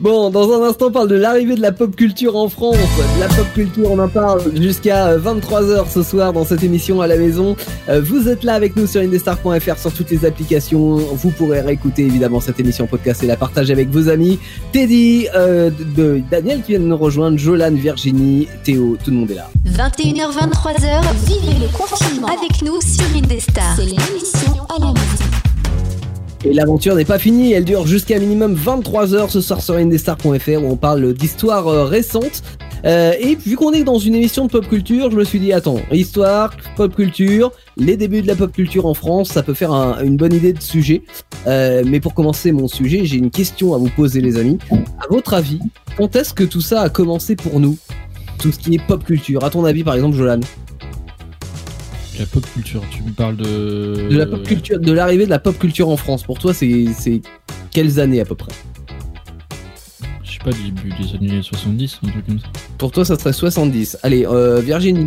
Bon, 0.00 0.30
dans 0.30 0.52
un 0.52 0.68
instant, 0.68 0.86
on 0.86 0.90
parle 0.90 1.08
de 1.08 1.16
l'arrivée 1.16 1.54
de 1.54 1.60
la 1.60 1.72
pop 1.72 1.94
culture 1.94 2.36
en 2.36 2.48
France. 2.48 2.76
De 2.76 3.20
la 3.20 3.28
pop 3.28 3.46
culture, 3.54 3.90
on 3.90 3.98
en 3.98 4.08
parle 4.08 4.42
jusqu'à 4.56 5.16
23h 5.16 5.90
ce 5.90 6.02
soir 6.02 6.32
dans 6.32 6.44
cette 6.44 6.62
émission 6.62 7.00
à 7.00 7.06
la 7.06 7.16
maison. 7.16 7.56
Euh, 7.88 8.00
Vous 8.00 8.28
êtes 8.28 8.44
là 8.44 8.54
avec 8.54 8.76
nous 8.76 8.86
sur 8.86 9.00
indestar.fr 9.00 9.78
sur 9.78 9.92
toutes 9.92 10.10
les 10.10 10.24
applications. 10.24 10.96
Vous 10.96 11.30
pourrez 11.30 11.60
réécouter 11.60 12.02
évidemment 12.02 12.40
cette 12.40 12.60
émission 12.60 12.86
podcast 12.86 13.22
et 13.22 13.26
la 13.26 13.36
partager 13.36 13.72
avec 13.72 13.88
vos 13.90 14.08
amis. 14.08 14.38
Teddy, 14.72 15.28
euh, 15.34 15.70
de, 15.96 16.22
Daniel 16.30 16.62
qui 16.62 16.72
vient 16.72 16.80
de 16.80 16.86
nous 16.86 16.96
rejoindre, 16.96 17.38
Jolan, 17.38 17.72
Virginie, 17.72 18.48
Théo, 18.64 18.96
tout 19.02 19.10
le 19.10 19.16
monde 19.18 19.30
est 19.30 19.34
là. 19.34 19.50
21h, 19.66 20.32
23h, 20.32 21.02
vivez 21.26 21.58
le 21.60 21.76
confinement 21.76 22.28
avec 22.28 22.62
nous 22.62 22.80
sur 22.80 23.04
Indestar. 23.16 23.76
C'est 23.76 23.84
l'émission 23.84 24.61
Et 26.44 26.52
l'aventure 26.52 26.96
n'est 26.96 27.04
pas 27.04 27.18
finie, 27.20 27.52
elle 27.52 27.64
dure 27.64 27.86
jusqu'à 27.86 28.18
minimum 28.18 28.54
23 28.54 29.14
heures 29.14 29.30
ce 29.30 29.40
soir 29.40 29.60
sur 29.62 29.74
indestar.fr 29.74 30.62
où 30.62 30.66
on 30.70 30.76
parle 30.76 31.12
d'histoires 31.14 31.68
euh, 31.68 31.84
récentes. 31.84 32.42
Euh, 32.84 33.12
et 33.20 33.36
vu 33.36 33.54
qu'on 33.54 33.70
est 33.72 33.84
dans 33.84 34.00
une 34.00 34.16
émission 34.16 34.46
de 34.46 34.50
pop 34.50 34.68
culture, 34.68 35.08
je 35.12 35.16
me 35.16 35.22
suis 35.22 35.38
dit 35.38 35.52
attends, 35.52 35.78
histoire, 35.92 36.50
pop 36.76 36.92
culture, 36.96 37.52
les 37.76 37.96
débuts 37.96 38.22
de 38.22 38.26
la 38.26 38.34
pop 38.34 38.50
culture 38.50 38.86
en 38.86 38.94
France, 38.94 39.28
ça 39.28 39.44
peut 39.44 39.54
faire 39.54 39.70
un- 39.70 40.02
une 40.02 40.16
bonne 40.16 40.34
idée 40.34 40.52
de 40.52 40.60
sujet. 40.60 41.04
Euh, 41.46 41.84
mais 41.86 42.00
pour 42.00 42.12
commencer 42.12 42.50
mon 42.50 42.66
sujet, 42.66 43.04
j'ai 43.04 43.18
une 43.18 43.30
question 43.30 43.72
à 43.72 43.78
vous 43.78 43.88
poser 43.90 44.20
les 44.20 44.36
amis. 44.36 44.58
À 44.72 45.06
votre 45.10 45.34
avis, 45.34 45.60
quand 45.96 46.16
est-ce 46.16 46.34
que 46.34 46.42
tout 46.42 46.60
ça 46.60 46.80
a 46.80 46.88
commencé 46.88 47.36
pour 47.36 47.60
nous? 47.60 47.78
Tout 48.40 48.50
ce 48.50 48.58
qui 48.58 48.74
est 48.74 48.82
pop 48.84 49.04
culture. 49.04 49.44
À 49.44 49.50
ton 49.50 49.64
avis 49.64 49.84
par 49.84 49.94
exemple, 49.94 50.16
Jolan? 50.16 50.40
La 52.18 52.26
pop 52.26 52.44
culture, 52.52 52.82
tu 52.90 53.02
me 53.02 53.10
parles 53.10 53.36
de. 53.36 54.08
De 54.10 54.16
la 54.16 54.26
pop 54.26 54.42
culture, 54.42 54.78
de 54.78 54.92
l'arrivée 54.92 55.24
de 55.24 55.30
la 55.30 55.38
pop 55.38 55.58
culture 55.58 55.88
en 55.88 55.96
France. 55.96 56.22
Pour 56.22 56.38
toi, 56.38 56.52
c'est 56.52 56.86
c'est 56.98 57.22
quelles 57.70 58.00
années 58.00 58.20
à 58.20 58.24
peu 58.24 58.34
près? 58.34 58.52
Je 60.22 60.32
sais 60.32 60.38
pas, 60.44 60.50
début 60.50 60.92
des 61.00 61.16
années 61.16 61.42
70, 61.42 62.00
un 62.04 62.08
truc 62.10 62.26
comme 62.26 62.38
ça. 62.38 62.46
Pour 62.78 62.90
toi, 62.90 63.04
ça 63.04 63.18
serait 63.18 63.32
70. 63.32 63.98
Allez, 64.02 64.26
euh, 64.26 64.60
Virginie. 64.60 65.06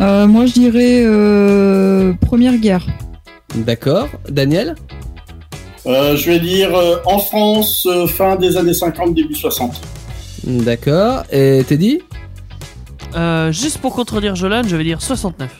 Euh, 0.00 0.26
moi, 0.26 0.46
je 0.46 0.52
dirais 0.52 1.02
euh, 1.04 2.14
Première 2.14 2.56
Guerre. 2.56 2.86
D'accord. 3.54 4.08
Daniel? 4.28 4.74
Euh, 5.86 6.16
je 6.16 6.30
vais 6.30 6.40
dire 6.40 6.74
euh, 6.74 6.96
en 7.04 7.18
France, 7.18 7.86
euh, 7.90 8.06
fin 8.06 8.36
des 8.36 8.56
années 8.56 8.74
50, 8.74 9.14
début 9.14 9.34
60. 9.34 9.80
D'accord. 10.44 11.24
Et 11.30 11.62
Teddy? 11.66 12.00
Euh, 13.14 13.50
juste 13.52 13.78
pour 13.78 13.94
contredire 13.94 14.36
Jolan, 14.36 14.62
je 14.66 14.76
vais 14.76 14.84
dire 14.84 15.02
69. 15.02 15.50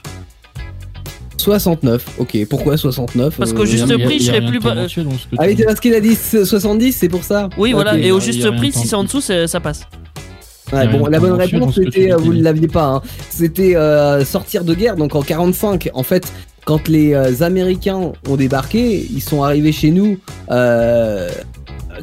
69. 1.58 2.04
Ok. 2.18 2.36
Pourquoi 2.48 2.76
69 2.76 3.36
Parce 3.36 3.50
Euh, 3.50 3.54
qu'au 3.54 3.64
juste 3.66 3.86
prix, 4.04 4.18
je 4.20 4.24
serais 4.26 4.46
plus 4.46 4.60
Ah 4.64 5.44
oui, 5.46 5.54
c'est 5.56 5.64
parce 5.64 5.80
qu'il 5.80 5.94
a 5.94 6.00
dit 6.00 6.14
70, 6.14 6.92
c'est 6.92 7.08
pour 7.08 7.24
ça. 7.24 7.48
Oui, 7.58 7.72
voilà. 7.72 7.96
Et 7.98 8.12
au 8.12 8.20
juste 8.20 8.48
prix, 8.56 8.72
si 8.72 8.86
c'est 8.86 8.96
en 8.96 9.04
dessous, 9.04 9.20
ça 9.20 9.60
passe. 9.60 9.86
Ouais, 10.72 10.86
bon, 10.86 11.06
la 11.06 11.18
bonne 11.18 11.32
réponse, 11.32 11.74
c'était, 11.74 12.12
euh, 12.12 12.16
vous 12.16 12.32
ne 12.32 12.42
l'aviez 12.42 12.68
pas, 12.68 12.84
hein. 12.84 13.02
c'était 13.28 13.74
euh, 13.74 14.24
sortir 14.24 14.62
de 14.62 14.72
guerre, 14.72 14.94
donc 14.94 15.16
en 15.16 15.22
45. 15.22 15.90
En 15.94 16.04
fait, 16.04 16.32
quand 16.64 16.86
les 16.86 17.12
euh, 17.12 17.42
Américains 17.42 18.12
ont 18.28 18.36
débarqué, 18.36 19.04
ils 19.12 19.20
sont 19.22 19.42
arrivés 19.42 19.72
chez 19.72 19.90
nous, 19.90 20.18
euh, 20.52 21.28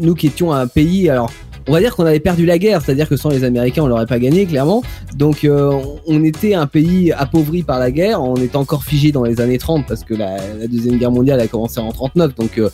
nous 0.01 0.15
qui 0.15 0.27
étions 0.27 0.51
un 0.51 0.67
pays, 0.67 1.09
alors 1.09 1.31
on 1.67 1.71
va 1.71 1.79
dire 1.79 1.95
qu'on 1.95 2.05
avait 2.05 2.19
perdu 2.19 2.45
la 2.45 2.57
guerre, 2.57 2.81
c'est-à-dire 2.81 3.09
que 3.09 3.17
sans 3.17 3.29
les 3.29 3.43
Américains, 3.43 3.83
on 3.83 3.87
l'aurait 3.87 4.05
pas 4.05 4.19
gagné, 4.19 4.45
clairement. 4.45 4.83
Donc 5.15 5.43
euh, 5.43 5.71
on 6.05 6.23
était 6.23 6.53
un 6.53 6.67
pays 6.67 7.11
appauvri 7.11 7.63
par 7.63 7.79
la 7.79 7.91
guerre, 7.91 8.21
on 8.21 8.35
était 8.35 8.57
encore 8.57 8.83
figé 8.83 9.11
dans 9.11 9.23
les 9.23 9.41
années 9.41 9.57
30 9.57 9.85
parce 9.87 10.03
que 10.03 10.13
la, 10.13 10.37
deuxième 10.67 10.97
guerre 10.97 11.11
mondiale 11.11 11.39
a 11.39 11.47
commencé 11.47 11.79
en 11.79 11.91
39, 11.91 12.35
donc 12.35 12.57
euh, 12.57 12.69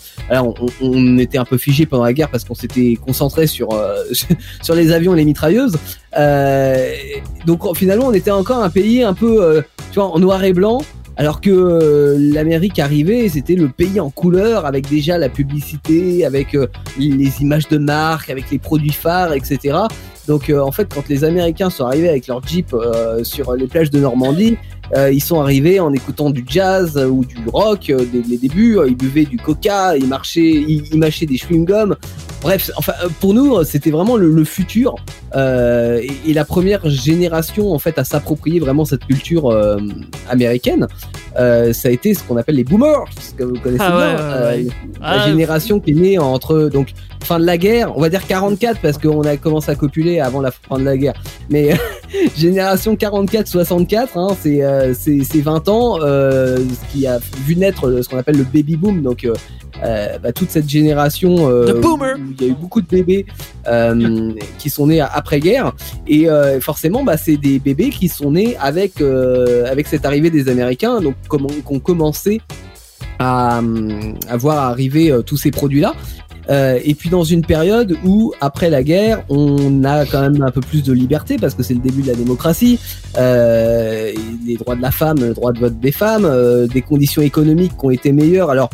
on 0.82 1.18
était 1.18 1.38
un 1.38 1.46
peu 1.46 1.58
figé 1.58 1.86
pendant 1.86 2.04
la 2.04 2.14
guerre 2.14 2.30
parce 2.30 2.44
qu'on 2.44 2.56
s'était 2.56 2.98
concentré 3.04 3.48
sur 3.48 3.74
euh, 3.74 4.04
sur 4.62 4.76
les 4.76 4.92
avions 4.92 5.14
et 5.14 5.18
les 5.18 5.26
mitrailleuses. 5.26 5.78
Euh, 6.18 6.94
donc 7.46 7.76
finalement, 7.76 8.08
on 8.08 8.14
était 8.14 8.32
encore 8.32 8.64
un 8.64 8.70
pays 8.70 9.04
un 9.04 9.14
peu, 9.14 9.44
euh, 9.44 9.62
tu 9.92 10.00
vois, 10.00 10.10
en 10.10 10.20
noir 10.20 10.44
et 10.44 10.54
blanc. 10.54 10.82
Alors 11.18 11.42
que 11.42 12.18
l'Amérique 12.18 12.80
arrivait, 12.80 13.30
c'était 13.30 13.56
le 13.56 13.70
pays 13.70 14.00
en 14.00 14.10
couleur 14.10 14.66
avec 14.66 14.90
déjà 14.90 15.18
la 15.18 15.30
publicité, 15.30 16.26
avec 16.26 16.58
les 16.98 17.42
images 17.42 17.68
de 17.68 17.78
marque, 17.78 18.30
avec 18.30 18.50
les 18.52 18.60
produits 18.60 18.92
phares, 18.92 19.34
etc. 19.34 19.78
Donc 20.28 20.50
en 20.50 20.72
fait, 20.72 20.92
quand 20.94 21.08
les 21.10 21.24
Américains 21.24 21.70
sont 21.70 21.86
arrivés 21.86 22.10
avec 22.10 22.28
leur 22.28 22.46
Jeep 22.46 22.76
sur 23.24 23.56
les 23.56 23.68
plages 23.68 23.92
de 23.92 24.00
Normandie, 24.00 24.58
euh, 24.83 24.83
ils 25.12 25.22
sont 25.22 25.40
arrivés 25.40 25.80
en 25.80 25.94
écoutant 25.94 26.30
du 26.30 26.44
jazz 26.48 26.98
ou 26.98 27.26
du 27.26 27.38
rock 27.52 27.90
euh, 27.90 28.06
dès 28.12 28.22
les 28.28 28.38
débuts. 28.38 28.78
Ils 28.88 28.96
buvaient 28.96 29.26
du 29.26 29.38
coca, 29.38 29.96
ils 29.98 30.08
marchaient, 30.08 30.42
ils, 30.42 30.98
mâchaient 30.98 31.26
des 31.26 31.38
chewing-gums. 31.38 31.96
Bref, 32.42 32.72
enfin, 32.78 32.94
euh, 33.04 33.10
pour 33.20 33.34
nous, 33.34 33.64
c'était 33.64 33.92
vraiment 33.92 34.18
le, 34.18 34.44
futur 34.44 34.96
et, 35.36 36.34
la 36.34 36.46
première 36.46 36.90
génération 36.90 37.74
en 37.74 37.80
fait 37.80 37.98
à 37.98 38.04
s'approprier 38.04 38.60
vraiment 38.60 38.86
cette 38.86 39.06
culture 39.06 39.56
américaine. 40.30 40.88
ça 41.36 41.88
a 41.88 41.90
été 41.90 42.14
ce 42.14 42.24
qu'on 42.24 42.38
appelle 42.38 42.56
les 42.56 42.64
boomers, 42.64 43.06
que 43.38 43.44
vous 43.44 43.60
connaissez 43.60 43.84
ah 43.84 44.54
bien, 44.56 44.64
la 44.66 44.70
ah, 45.02 45.28
génération 45.28 45.80
qui 45.80 45.92
est 45.92 45.96
née 45.96 46.20
entre 46.20 46.70
donc 46.72 46.94
fin 47.24 47.40
de 47.40 47.46
la 47.46 47.58
guerre, 47.58 47.96
on 47.98 48.02
va 48.02 48.10
dire 48.10 48.26
44 48.26 48.80
parce 48.82 48.98
qu'on 48.98 49.22
a 49.22 49.38
commencé 49.38 49.72
à 49.72 49.76
copuler 49.76 50.20
avant 50.20 50.42
la 50.42 50.52
fin 50.52 50.78
de 50.78 50.84
la 50.84 50.98
guerre, 50.98 51.14
mais 51.50 51.76
génération 52.38 52.96
44-64, 52.96 54.08
hein, 54.16 54.36
c'est 54.40 54.64
euh, 54.64 54.94
c'est 54.94 55.42
20 55.42 55.70
ans, 55.70 56.00
euh, 56.02 56.58
ce 56.58 56.94
qui 56.94 57.08
a 57.08 57.20
vu 57.46 57.56
naître 57.56 58.02
ce 58.02 58.10
qu'on 58.10 58.18
appelle 58.18 58.38
le 58.38 58.44
baby 58.44 58.76
boom, 58.76 59.02
donc 59.02 59.26
euh, 59.26 59.34
euh 59.84 60.18
bah, 60.20 60.32
toute 60.32 60.52
cette 60.52 60.70
génération 60.70 61.50
euh, 61.50 61.82
il 62.40 62.46
y 62.46 62.50
a 62.50 62.52
eu 62.52 62.56
beaucoup 62.56 62.82
de 62.82 62.88
bébés 62.88 63.26
qui 64.58 64.70
sont 64.70 64.88
nés 64.88 65.02
après-guerre, 65.02 65.74
et 66.08 66.28
forcément, 66.60 67.04
bah, 67.04 67.18
c'est 67.18 67.38
des 67.38 67.60
bébés 67.60 67.90
qui 67.90 68.10
sont 68.10 68.32
nés 68.32 68.58
avec 68.60 69.02
avec 69.02 69.88
cette 69.88 70.06
arrivée 70.06 70.30
des 70.30 70.50
Américains, 70.50 71.02
donc 71.02 71.16
comment 71.28 71.50
qu'on 71.64 71.80
commençait 71.80 72.42
à, 73.20 73.62
à, 74.28 74.38
voir 74.38 74.58
arriver 74.58 75.16
tous 75.26 75.38
ces 75.38 75.52
produits-là. 75.52 75.94
Euh, 76.50 76.80
et 76.84 76.94
puis 76.94 77.10
dans 77.10 77.24
une 77.24 77.42
période 77.42 77.98
où, 78.04 78.34
après 78.42 78.70
la 78.70 78.84
guerre, 78.84 79.24
on 79.30 79.84
a 79.84 80.06
quand 80.06 80.22
même 80.22 80.42
un 80.42 80.52
peu 80.52 80.62
plus 80.62 80.84
de 80.84 80.94
liberté 80.94 81.38
parce 81.38 81.56
que 81.56 81.64
c'est 81.64 81.74
le 81.74 81.80
début 81.80 82.02
de 82.02 82.08
la 82.08 82.16
démocratie, 82.16 82.80
euh, 83.18 84.12
les 84.46 84.56
droits 84.58 84.76
de 84.76 84.82
la 84.82 84.92
femme, 84.92 85.20
le 85.20 85.34
droit 85.34 85.54
de 85.54 85.60
vote 85.60 85.80
des 85.80 85.92
femmes, 85.92 86.26
euh, 86.26 86.68
des 86.68 86.82
conditions 86.82 87.22
économiques 87.22 87.78
qui 87.78 87.86
ont 87.86 87.92
été 87.92 88.12
meilleures. 88.12 88.50
Alors 88.50 88.70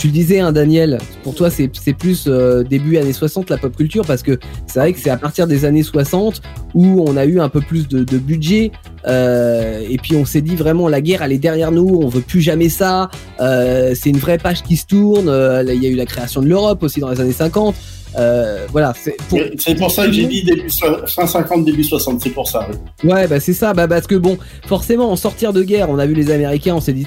tu 0.00 0.06
le 0.06 0.14
disais, 0.14 0.40
hein, 0.40 0.50
Daniel, 0.50 0.98
pour 1.22 1.34
toi, 1.34 1.50
c'est 1.50 1.68
plus 1.92 2.24
euh, 2.26 2.62
début 2.62 2.96
années 2.96 3.12
60 3.12 3.50
la 3.50 3.58
pop 3.58 3.76
culture 3.76 4.06
parce 4.06 4.22
que 4.22 4.38
c'est 4.66 4.78
vrai 4.78 4.94
que 4.94 4.98
c'est 4.98 5.10
à 5.10 5.18
partir 5.18 5.46
des 5.46 5.66
années 5.66 5.82
60 5.82 6.40
où 6.72 7.04
on 7.06 7.18
a 7.18 7.26
eu 7.26 7.38
un 7.38 7.50
peu 7.50 7.60
plus 7.60 7.86
de, 7.86 8.16
budget 8.16 8.72
euh, 9.06 9.84
et 9.86 9.98
puis 9.98 10.16
on 10.16 10.24
s'est 10.24 10.40
dit 10.40 10.56
vraiment 10.56 10.88
la 10.88 11.02
guerre 11.02 11.20
elle 11.22 11.32
est 11.32 11.38
derrière 11.38 11.70
nous, 11.70 12.00
on 12.02 12.08
veut 12.08 12.22
plus 12.22 12.40
jamais 12.40 12.70
ça. 12.70 13.10
Euh, 13.40 13.94
c'est 13.94 14.08
une 14.08 14.16
vraie 14.16 14.38
page 14.38 14.62
qui 14.62 14.78
se 14.78 14.86
tourne. 14.86 15.28
Il 15.68 15.82
y 15.82 15.86
a 15.86 15.90
eu 15.90 15.96
la 15.96 16.06
création 16.06 16.40
de 16.40 16.48
l'Europe 16.48 16.82
aussi 16.82 17.00
dans 17.00 17.10
les 17.10 17.20
années 17.20 17.32
50. 17.32 17.74
Euh, 18.18 18.66
voilà, 18.70 18.92
c'est 18.94 19.16
pour, 19.76 19.90
ça 19.90 20.06
que 20.06 20.12
j'ai 20.12 20.26
dit 20.26 20.42
début, 20.42 20.68
fin 21.06 21.26
50, 21.26 21.64
début 21.64 21.84
60, 21.84 22.20
c'est 22.20 22.30
pour 22.30 22.48
ça. 22.48 22.68
Ouais, 23.04 23.28
bah 23.28 23.40
c'est 23.40 23.52
ça, 23.52 23.72
bah 23.72 23.86
parce 23.86 24.06
que 24.06 24.16
bon, 24.16 24.38
forcément, 24.66 25.10
en 25.10 25.16
sortir 25.16 25.52
de 25.52 25.62
guerre, 25.62 25.88
on 25.90 25.98
a 25.98 26.06
vu 26.06 26.14
les 26.14 26.30
Américains, 26.30 26.74
on 26.74 26.80
s'est 26.80 26.92
dit 26.92 27.06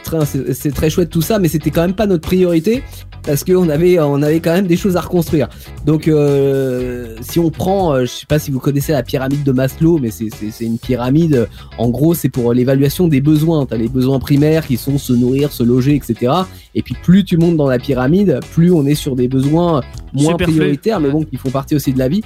c'est 0.54 0.74
très 0.74 0.90
chouette 0.90 1.10
tout 1.10 1.22
ça, 1.22 1.40
mais 1.40 1.48
c'était 1.48 1.72
quand 1.72 1.82
même 1.82 1.96
pas 1.96 2.08
notre 2.08 2.24
priorité 2.24 2.84
parce 3.26 3.44
qu'on 3.44 3.70
avait, 3.70 4.00
on 4.00 4.22
avait 4.22 4.40
quand 4.40 4.54
même 4.54 4.68
des 4.68 4.76
choses 4.76 4.98
à 4.98 5.02
reconstruire. 5.02 5.48
Donc, 5.86 6.08
euh, 6.08 7.16
si 7.22 7.40
on 7.40 7.50
prend, 7.50 7.94
euh, 7.94 8.02
je 8.02 8.08
sais 8.08 8.26
pas 8.26 8.40
si 8.40 8.52
vous 8.52 8.60
connaissez 8.60 8.92
la 8.92 9.04
pyramide 9.04 9.44
de 9.44 9.52
Maslow, 9.52 9.98
mais 9.98 10.12
c'est 10.12 10.30
une 10.66 10.78
pyramide. 10.78 11.48
En 11.78 11.90
gros, 11.90 12.14
c'est 12.14 12.30
pour 12.30 12.54
l'évaluation 12.54 13.08
des 13.08 13.22
besoins. 13.22 13.66
T'as 13.66 13.78
les 13.78 13.88
besoins 13.88 14.20
primaires 14.20 14.68
qui 14.68 14.78
sont 14.78 14.98
se 14.98 15.14
nourrir, 15.14 15.52
se 15.52 15.64
loger, 15.64 15.96
etc. 15.96 16.34
Et 16.76 16.82
puis 16.82 16.96
plus 17.02 17.24
tu 17.24 17.38
montes 17.38 17.56
dans 17.56 17.68
la 17.68 17.80
pyramide, 17.80 18.40
plus 18.52 18.72
on 18.72 18.86
est 18.86 18.96
sur 18.96 19.16
des 19.16 19.28
besoins 19.28 19.82
moins 20.14 20.36
prioritaires, 20.36 20.93
mais 21.00 21.10
bon, 21.10 21.24
qui 21.24 21.38
font 21.38 21.50
partie 21.50 21.76
aussi 21.76 21.94
de 21.94 22.00
la 22.00 22.08
vie. 22.08 22.22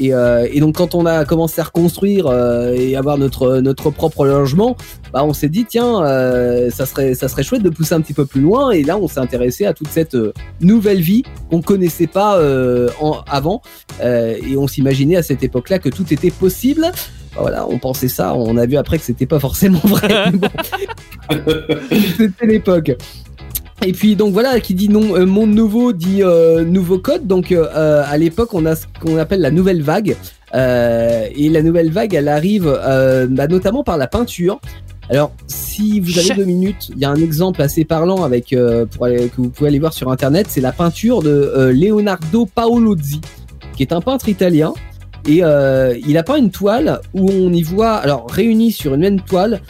Et, 0.00 0.14
euh, 0.14 0.48
et, 0.50 0.60
donc 0.60 0.76
quand 0.76 0.94
on 0.94 1.04
a 1.04 1.26
commencé 1.26 1.60
à 1.60 1.64
reconstruire 1.64 2.26
euh, 2.26 2.72
et 2.72 2.96
avoir 2.96 3.18
notre 3.18 3.58
notre 3.58 3.90
propre 3.90 4.24
logement, 4.24 4.76
bah 5.12 5.22
on 5.24 5.34
s'est 5.34 5.50
dit 5.50 5.66
tiens 5.68 6.02
euh, 6.02 6.70
ça 6.70 6.86
serait 6.86 7.14
ça 7.14 7.28
serait 7.28 7.42
chouette 7.42 7.62
de 7.62 7.68
pousser 7.68 7.94
un 7.94 8.00
petit 8.00 8.14
peu 8.14 8.24
plus 8.24 8.40
loin 8.40 8.70
et 8.70 8.82
là 8.82 8.96
on 8.96 9.08
s'est 9.08 9.20
intéressé 9.20 9.66
à 9.66 9.74
toute 9.74 9.88
cette 9.88 10.16
nouvelle 10.62 11.02
vie 11.02 11.22
qu'on 11.50 11.60
connaissait 11.60 12.06
pas 12.06 12.40
en, 13.00 13.18
avant 13.28 13.60
et 14.02 14.56
on 14.56 14.66
s'imaginait 14.66 15.16
à 15.16 15.22
cette 15.22 15.42
époque-là 15.42 15.78
que 15.78 15.90
tout 15.90 16.12
était 16.12 16.30
possible. 16.30 16.90
Voilà, 17.38 17.66
on 17.68 17.78
pensait 17.78 18.08
ça, 18.08 18.34
on 18.34 18.56
a 18.56 18.66
vu 18.66 18.76
après 18.76 18.98
que 18.98 19.04
c'était 19.04 19.26
pas 19.26 19.38
forcément 19.38 19.80
vrai. 19.84 20.32
c'était 22.16 22.46
l'époque. 22.46 22.92
Et 23.82 23.92
puis 23.92 24.14
donc 24.14 24.32
voilà, 24.32 24.60
qui 24.60 24.74
dit 24.74 24.90
non, 24.90 25.16
euh, 25.16 25.24
monde 25.24 25.54
nouveau 25.54 25.92
dit 25.92 26.22
euh, 26.22 26.64
nouveau 26.64 26.98
code. 26.98 27.26
Donc 27.26 27.50
euh, 27.50 28.02
à 28.06 28.16
l'époque, 28.18 28.52
on 28.52 28.66
a 28.66 28.76
ce 28.76 28.84
qu'on 29.00 29.16
appelle 29.16 29.40
la 29.40 29.50
nouvelle 29.50 29.82
vague. 29.82 30.16
et 30.54 31.48
la 31.48 31.62
nouvelle 31.62 31.90
vague, 31.90 32.14
elle 32.14 32.28
arrive 32.28 32.66
bah, 33.30 33.46
notamment 33.48 33.82
par 33.82 33.96
la 33.96 34.06
peinture. 34.06 34.60
Alors, 35.08 35.32
si 35.48 35.98
vous 35.98 36.18
avez 36.20 36.34
deux 36.34 36.44
minutes, 36.44 36.90
il 36.94 36.98
y 36.98 37.04
a 37.04 37.10
un 37.10 37.16
exemple 37.16 37.62
assez 37.62 37.84
parlant 37.84 38.22
avec 38.22 38.54
pour 38.92 39.08
que 39.08 39.36
vous 39.36 39.48
pouvez 39.48 39.68
aller 39.68 39.78
voir 39.80 39.92
sur 39.92 40.10
internet. 40.12 40.46
C'est 40.48 40.60
la 40.60 40.72
peinture 40.72 41.22
de 41.22 41.70
Leonardo 41.74 42.46
Paolozzi, 42.46 43.20
qui 43.76 43.82
est 43.82 43.92
un 43.92 44.00
peintre 44.00 44.28
italien. 44.28 44.72
Et 45.26 45.42
il 45.42 46.18
a 46.18 46.22
peint 46.22 46.36
une 46.36 46.50
toile 46.50 47.00
où 47.14 47.30
on 47.30 47.52
y 47.52 47.62
voit, 47.62 47.94
alors 47.94 48.28
réunis 48.30 48.72
sur 48.72 48.94
une 48.94 49.00
même 49.00 49.20
toile, 49.20 49.60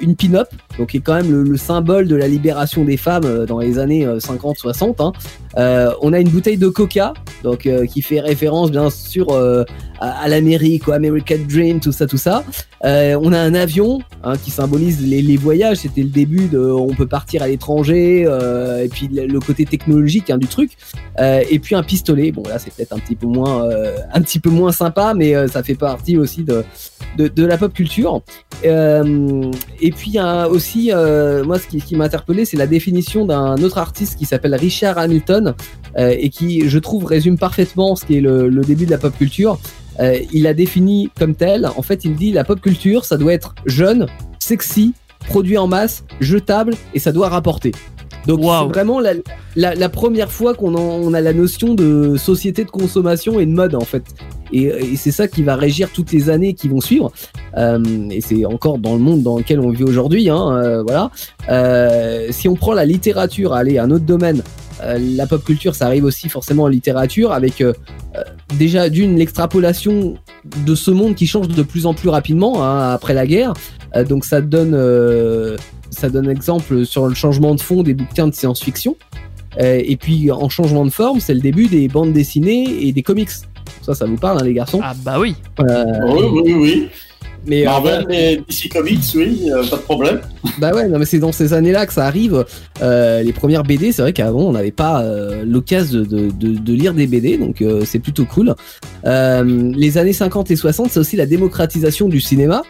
une 0.00 0.16
pin-up 0.16 0.48
donc 0.78 0.90
qui 0.90 0.98
est 0.98 1.00
quand 1.00 1.14
même 1.14 1.30
le, 1.30 1.56
symbole 1.56 2.06
de 2.06 2.16
la 2.16 2.28
libération 2.28 2.84
des 2.84 2.96
femmes 2.96 3.24
euh, 3.24 3.46
dans 3.46 3.58
les 3.58 3.78
années 3.78 4.06
50-60. 4.06 4.88
Euh, 4.88 4.92
hein. 5.00 5.12
Euh, 5.58 5.92
on 6.02 6.12
a 6.12 6.20
une 6.20 6.28
bouteille 6.28 6.56
de 6.56 6.68
Coca, 6.68 7.12
donc 7.42 7.68
qui 7.92 8.02
fait 8.02 8.20
référence 8.20 8.70
bien 8.70 8.90
sûr 8.90 9.26
à, 10.00 10.28
l'Amérique, 10.28 10.86
au 10.88 10.92
American 10.92 11.38
Dream, 11.48 11.80
tout 11.80 11.92
ça, 11.92 12.06
tout 12.06 12.18
ça. 12.18 12.44
on 12.82 13.32
a 13.32 13.38
un 13.38 13.54
avion 13.54 13.98
hein, 14.22 14.34
qui 14.36 14.50
symbolise 14.50 15.00
les, 15.04 15.36
voyages. 15.36 15.78
C'était 15.78 16.02
le 16.02 16.08
début 16.08 16.46
de, 16.46 16.58
on 16.58 16.94
peut 16.94 17.06
partir 17.06 17.42
à 17.42 17.48
l'étranger, 17.48 18.22
et 18.22 18.88
puis 18.88 19.08
le, 19.08 19.40
côté 19.40 19.64
technologique 19.64 20.30
hein, 20.30 20.38
du 20.38 20.46
truc. 20.46 20.76
et 21.18 21.58
puis 21.58 21.74
un 21.74 21.82
pistolet. 21.82 22.30
Bon 22.30 22.42
là, 22.48 22.58
c'est 22.58 22.72
peut-être 22.72 22.92
un 22.92 22.98
petit 22.98 23.16
peu 23.16 23.26
moins, 23.26 23.68
un 24.12 24.20
petit 24.20 24.38
peu 24.38 24.50
moins 24.50 24.72
sympa, 24.72 25.14
mais 25.14 25.48
ça 25.48 25.62
fait 25.62 25.74
partie 25.74 26.16
aussi 26.16 26.44
de 26.44 26.64
de, 27.16 27.44
la 27.44 27.58
pop 27.58 27.72
culture. 27.72 28.22
et 28.62 29.90
puis 29.90 30.18
aussi 30.50 30.92
euh, 30.92 31.44
moi, 31.44 31.58
ce 31.58 31.66
qui, 31.66 31.96
m'a 31.96 32.04
interpellé, 32.04 32.44
c'est 32.44 32.56
la 32.56 32.66
définition 32.66 33.24
d'un 33.24 33.56
autre 33.56 33.78
artiste 33.78 34.18
qui 34.18 34.24
s'appelle 34.24 34.54
Richard 34.54 34.98
Hamilton 34.98 35.47
euh, 35.96 36.14
et 36.18 36.28
qui, 36.30 36.68
je 36.68 36.78
trouve, 36.78 37.04
résume 37.04 37.38
parfaitement 37.38 37.96
ce 37.96 38.04
qui 38.04 38.16
est 38.16 38.20
le, 38.20 38.50
début 38.60 38.86
de 38.86 38.90
la 38.90 38.98
pop 38.98 39.16
culture. 39.16 39.58
Euh, 40.00 40.18
il 40.32 40.46
a 40.46 40.54
défini 40.54 41.10
comme 41.18 41.34
tel. 41.34 41.68
En 41.76 41.82
fait, 41.82 42.04
il 42.04 42.14
dit 42.14 42.32
la 42.32 42.44
pop 42.44 42.60
culture, 42.60 43.04
ça 43.04 43.16
doit 43.16 43.32
être 43.32 43.54
jeune, 43.66 44.06
sexy, 44.38 44.94
produit 45.26 45.58
en 45.58 45.66
masse, 45.66 46.04
jetable 46.20 46.74
et 46.94 46.98
ça 46.98 47.12
doit 47.12 47.28
rapporter. 47.28 47.72
Donc 48.26 48.40
c'est 48.42 48.68
vraiment 48.68 49.00
la, 49.00 49.88
première 49.88 50.30
fois 50.30 50.54
qu'on 50.54 51.14
a 51.14 51.20
la 51.20 51.32
notion 51.32 51.74
de 51.74 52.16
société 52.16 52.64
de 52.64 52.70
consommation 52.70 53.40
et 53.40 53.46
de 53.46 53.52
mode 53.52 53.74
en 53.74 53.80
fait. 53.80 54.04
Et, 54.52 54.96
c'est 54.96 55.12
ça 55.12 55.28
qui 55.28 55.42
va 55.42 55.56
régir 55.56 55.90
toutes 55.92 56.12
les 56.12 56.30
années 56.30 56.54
qui 56.54 56.68
vont 56.68 56.80
suivre. 56.80 57.10
Euh, 57.56 57.82
et 58.10 58.20
c'est 58.20 58.44
encore 58.44 58.78
dans 58.78 58.94
le 58.94 59.00
monde 59.00 59.22
dans 59.22 59.38
lequel 59.38 59.60
on 59.60 59.70
vit 59.70 59.84
aujourd'hui. 59.84 60.28
Hein, 60.28 60.56
euh, 60.56 60.82
voilà. 60.82 61.10
Euh, 61.48 62.28
si 62.30 62.48
on 62.48 62.54
prend 62.54 62.72
la 62.72 62.84
littérature, 62.84 63.54
allez, 63.54 63.78
un 63.78 63.90
autre 63.90 64.04
domaine. 64.04 64.42
La 64.80 65.26
pop 65.26 65.44
culture, 65.44 65.74
ça 65.74 65.86
arrive 65.86 66.04
aussi 66.04 66.28
forcément 66.28 66.64
en 66.64 66.68
littérature, 66.68 67.32
avec 67.32 67.62
déjà 68.56 68.88
d'une 68.88 69.16
l'extrapolation 69.16 70.16
de 70.66 70.74
ce 70.74 70.90
monde 70.90 71.14
qui 71.14 71.26
change 71.26 71.48
de 71.48 71.62
plus 71.62 71.86
en 71.86 71.94
plus 71.94 72.08
rapidement 72.08 72.64
hein, 72.64 72.92
après 72.92 73.14
la 73.14 73.26
guerre. 73.26 73.54
donc 74.08 74.24
ça 74.24 74.40
donne 74.40 74.76
ça 75.90 76.10
donne 76.10 76.28
exemple 76.30 76.84
sur 76.84 77.08
le 77.08 77.14
changement 77.14 77.54
de 77.54 77.60
fond 77.60 77.82
des 77.82 77.94
bouquins 77.94 78.28
de 78.28 78.34
science-fiction. 78.34 78.96
et 79.58 79.96
puis 79.96 80.30
en 80.30 80.48
changement 80.48 80.84
de 80.84 80.90
forme, 80.90 81.20
c'est 81.20 81.34
le 81.34 81.40
début 81.40 81.66
des 81.66 81.88
bandes 81.88 82.12
dessinées 82.12 82.86
et 82.86 82.92
des 82.92 83.02
comics. 83.02 83.30
Ça, 83.82 83.94
ça 83.94 84.06
vous 84.06 84.16
parle, 84.16 84.38
hein, 84.40 84.44
les 84.44 84.54
garçons? 84.54 84.80
Ah 84.82 84.94
bah 85.02 85.18
oui. 85.18 85.34
Euh, 85.60 85.84
oui, 86.06 86.42
oui, 86.44 86.54
oui. 86.54 86.88
Mais 87.46 87.64
Marvel 87.64 88.06
et 88.10 88.36
DC 88.36 88.70
Comics, 88.70 89.00
oui, 89.14 89.50
pas 89.70 89.76
de 89.76 89.82
problème. 89.82 90.20
Bah 90.58 90.72
ouais, 90.72 90.88
non 90.88 90.98
mais 90.98 91.04
c'est 91.04 91.18
dans 91.18 91.32
ces 91.32 91.52
années-là 91.52 91.86
que 91.86 91.92
ça 91.92 92.06
arrive. 92.06 92.44
Euh, 92.82 93.22
les 93.22 93.32
premières 93.32 93.62
BD, 93.62 93.92
c'est 93.92 94.02
vrai 94.02 94.12
qu'avant 94.12 94.42
on 94.42 94.52
n'avait 94.52 94.70
pas 94.70 95.02
euh, 95.02 95.44
l'occasion 95.46 96.00
de, 96.00 96.04
de, 96.04 96.30
de, 96.30 96.72
lire 96.72 96.94
des 96.94 97.06
BD, 97.06 97.38
donc 97.38 97.62
c'est 97.84 98.00
plutôt 98.00 98.24
cool. 98.24 98.54
les 99.04 99.98
années 99.98 100.12
50 100.12 100.50
et 100.50 100.56
60, 100.56 100.90
c'est 100.90 101.00
aussi 101.00 101.16
la 101.16 101.26
démocratisation 101.26 102.08
du 102.08 102.20
cinéma. 102.20 102.62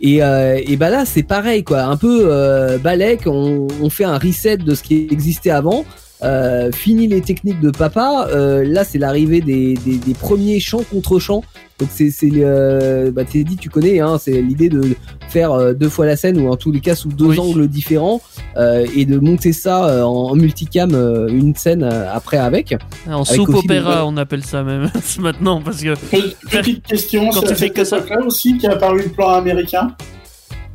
Et, 0.00 0.16
et 0.16 0.76
bah 0.76 0.90
là, 0.90 1.04
c'est 1.06 1.22
pareil, 1.22 1.64
quoi. 1.64 1.82
Un 1.82 1.96
peu 1.96 2.78
balèque, 2.82 3.22
on, 3.26 3.66
on, 3.80 3.90
fait 3.90 4.04
un 4.04 4.18
reset 4.18 4.58
de 4.58 4.74
ce 4.74 4.82
qui 4.82 5.08
existait 5.10 5.50
avant. 5.50 5.84
Euh, 6.22 6.70
fini 6.72 7.06
les 7.06 7.20
techniques 7.20 7.60
de 7.60 7.70
papa, 7.70 8.28
euh, 8.30 8.64
là 8.66 8.84
c'est 8.84 8.98
l'arrivée 8.98 9.40
des, 9.40 9.74
des, 9.84 9.96
des, 9.96 10.14
premiers 10.14 10.60
chants 10.60 10.82
contre 10.90 11.18
chants. 11.18 11.42
Donc 11.78 11.90
c'est 11.92 12.10
c'est 12.10 12.30
euh, 12.36 13.10
bah 13.10 13.24
t'es 13.24 13.44
dit 13.44 13.56
tu 13.56 13.68
connais 13.68 14.00
hein, 14.00 14.16
c'est 14.18 14.40
l'idée 14.40 14.70
de 14.70 14.96
faire 15.28 15.52
euh, 15.52 15.74
deux 15.74 15.90
fois 15.90 16.06
la 16.06 16.16
scène 16.16 16.40
ou 16.40 16.48
en 16.50 16.56
tous 16.56 16.72
les 16.72 16.80
cas 16.80 16.94
sous 16.94 17.10
deux 17.10 17.26
Oui. 17.26 17.38
angles 17.38 17.68
différents 17.68 18.22
euh, 18.56 18.86
et 18.96 19.04
de 19.04 19.18
monter 19.18 19.52
ça 19.52 19.84
euh, 19.86 20.02
en, 20.02 20.30
en 20.30 20.34
multicam 20.36 20.94
euh, 20.94 21.28
une 21.28 21.54
scène 21.54 21.82
euh, 21.82 22.10
après 22.10 22.38
avec. 22.38 22.74
En 23.06 23.22
Avec 23.24 23.26
soupe 23.26 23.50
des- 23.52 23.58
opéra, 23.58 24.06
on 24.06 24.16
appelle 24.16 24.42
ça 24.42 24.62
même 24.62 24.90
maintenant 25.20 25.60
parce 25.60 25.82
que 25.82 25.94
Pe- 25.96 26.34
Petite 26.50 26.82
question, 26.86 27.28
Quand 27.28 27.40
c'est 27.42 27.48
tu 27.48 27.54
fais 27.56 27.68
que 27.70 27.84
ça. 27.84 27.98
époque-là 27.98 28.24
aussi 28.24 28.56
qui 28.56 28.66
a 28.66 28.72
apparu 28.72 29.02
le 29.02 29.10
plan 29.10 29.28
américain 29.34 29.94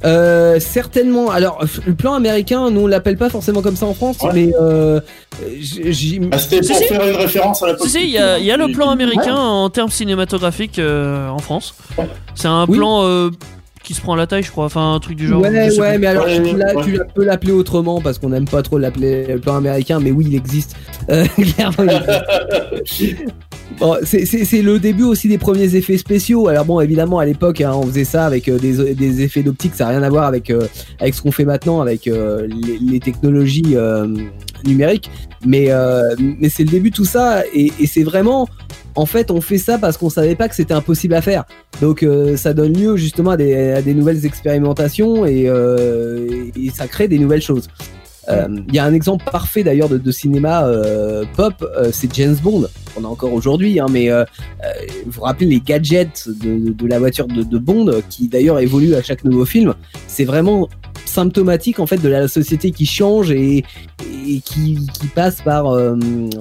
Euh, 0.03 0.59
certainement. 0.59 1.29
Alors, 1.29 1.63
le 1.85 1.93
plan 1.93 2.13
américain, 2.13 2.69
nous 2.71 2.81
on 2.81 2.87
l'appelle 2.87 3.17
pas 3.17 3.29
forcément 3.29 3.61
comme 3.61 3.75
ça 3.75 3.85
en 3.85 3.93
France, 3.93 4.17
Ouais. 4.23 4.29
mais 4.33 4.53
euh, 4.59 4.99
Ah, 5.01 6.37
C'était 6.37 6.63
Si, 6.63 6.69
pour 6.69 6.77
si. 6.77 6.83
faire 6.85 7.07
une 7.07 7.15
référence 7.15 7.61
à 7.63 7.67
la 7.67 7.75
Tu 7.75 7.87
sais, 7.89 8.01
il 8.03 8.09
y 8.09 8.17
a, 8.17 8.37
il 8.39 8.45
y 8.45 8.51
a 8.51 8.57
le 8.57 8.71
plan 8.71 8.87
Ouais. 8.87 8.93
américain 8.93 9.35
en 9.35 9.69
termes 9.69 9.89
cinématographiques 9.91 10.79
euh, 10.79 11.27
en 11.29 11.39
France. 11.39 11.75
Ouais. 11.97 12.07
C'est 12.35 12.47
un 12.47 12.65
Oui. 12.67 12.77
plan 12.77 13.03
euh, 13.05 13.29
qui 13.83 13.93
se 13.93 14.01
prend 14.01 14.13
à 14.13 14.17
la 14.17 14.27
taille, 14.27 14.43
je 14.43 14.51
crois. 14.51 14.65
Enfin, 14.65 14.93
un 14.93 14.99
truc 14.99 15.15
du 15.17 15.27
genre. 15.27 15.41
ouais, 15.41 15.79
ouais, 15.79 15.97
mais 15.97 16.07
alors 16.07 16.25
Ouais, 16.25 16.41
tu, 16.41 16.55
ouais. 16.55 16.99
peux 17.15 17.23
l'appeler 17.23 17.51
autrement 17.51 17.99
parce 18.01 18.17
qu'on 18.19 18.29
n'aime 18.29 18.47
pas 18.47 18.61
trop 18.61 18.77
l'appeler 18.77 19.25
le 19.27 19.39
plan 19.39 19.55
américain, 19.57 19.99
mais 19.99 20.11
oui, 20.11 20.25
il 20.29 20.35
existe. 20.35 20.75
Euh, 21.09 21.25
clairement, 21.55 21.83
il 21.83 22.77
existe. 22.79 23.17
Bon, 23.79 23.97
c'est- 24.03 24.61
le 24.61 24.79
début 24.79 25.03
aussi 25.03 25.27
des 25.27 25.37
premiers 25.37 25.75
effets 25.75 25.97
spéciaux. 25.97 26.47
Alors 26.47 26.65
bon, 26.65 26.79
évidemment, 26.79 27.19
à 27.19 27.25
l'époque, 27.25 27.61
hein, 27.61 27.71
on 27.73 27.83
faisait 27.83 28.03
ça 28.03 28.25
avec 28.25 28.47
euh, 28.47 28.59
des, 28.59 29.21
effets 29.21 29.43
d'optique, 29.43 29.73
ça 29.75 29.85
n'a 29.85 29.91
rien 29.91 30.03
à 30.03 30.09
voir 30.09 30.25
avec 30.25 30.49
euh, 30.49 30.67
avec 30.99 31.15
ce 31.15 31.21
qu'on 31.21 31.31
fait 31.31 31.45
maintenant, 31.45 31.81
avec 31.81 32.07
euh, 32.07 32.47
les, 32.81 32.99
technologies 32.99 33.75
numériques. 34.65 35.09
Mais 35.45 35.69
c'est 36.49 36.63
le 36.63 36.69
début 36.69 36.91
de 36.91 36.95
tout 36.95 37.05
ça, 37.05 37.43
et, 37.53 37.71
c'est 37.87 38.03
vraiment, 38.03 38.47
en 38.95 39.05
fait, 39.05 39.31
on 39.31 39.41
fait 39.41 39.57
ça 39.57 39.77
parce 39.77 39.97
qu'on 39.97 40.09
savait 40.09 40.35
pas 40.35 40.47
que 40.47 40.55
c'était 40.55 40.73
impossible 40.73 41.15
à 41.15 41.21
faire. 41.21 41.45
Donc 41.81 42.05
ça 42.35 42.53
donne 42.53 42.73
lieu 42.73 42.97
justement 42.97 43.31
à 43.31 43.37
des, 43.37 43.93
nouvelles 43.93 44.25
expérimentations 44.25 45.25
et 45.25 45.49
ça 46.73 46.87
crée 46.87 47.07
des 47.07 47.19
nouvelles 47.19 47.41
choses. 47.41 47.67
Euh, 48.31 48.47
Il 48.67 48.75
y 48.75 48.79
a 48.79 48.85
un 48.85 48.93
exemple 48.93 49.25
parfait 49.31 49.63
d'ailleurs 49.63 49.89
de, 49.89 49.97
de 49.97 50.11
cinéma 50.11 50.65
euh, 50.65 51.23
pop, 51.35 51.53
euh, 51.61 51.89
c'est 51.91 52.13
James 52.15 52.37
Bond. 52.41 52.67
On 52.97 53.05
a 53.05 53.07
encore 53.07 53.33
aujourd'hui, 53.33 53.79
hein, 53.79 53.85
mais 53.89 54.09
vous 55.05 55.11
vous 55.11 55.21
rappelez 55.21 55.45
les 55.45 55.61
gadgets 55.61 56.27
de, 56.27 56.73
de 56.73 56.87
la 56.87 56.99
voiture 56.99 57.25
de, 57.25 57.41
de 57.41 57.57
Bond, 57.57 58.01
qui 58.09 58.27
d'ailleurs 58.27 58.59
évoluent 58.59 58.95
à 58.95 59.01
chaque 59.01 59.23
nouveau 59.23 59.45
film. 59.45 59.73
C'est 60.07 60.25
vraiment 60.25 60.67
symptomatique 61.05 61.79
en 61.79 61.85
fait 61.85 62.01
de 62.01 62.09
la 62.09 62.27
société 62.27 62.71
qui 62.71 62.85
change 62.85 63.31
et, 63.31 63.63
et 64.27 64.39
qui, 64.39 64.87
qui 64.93 65.07
passe 65.07 65.41
par 65.41 65.67
euh, 65.67 65.97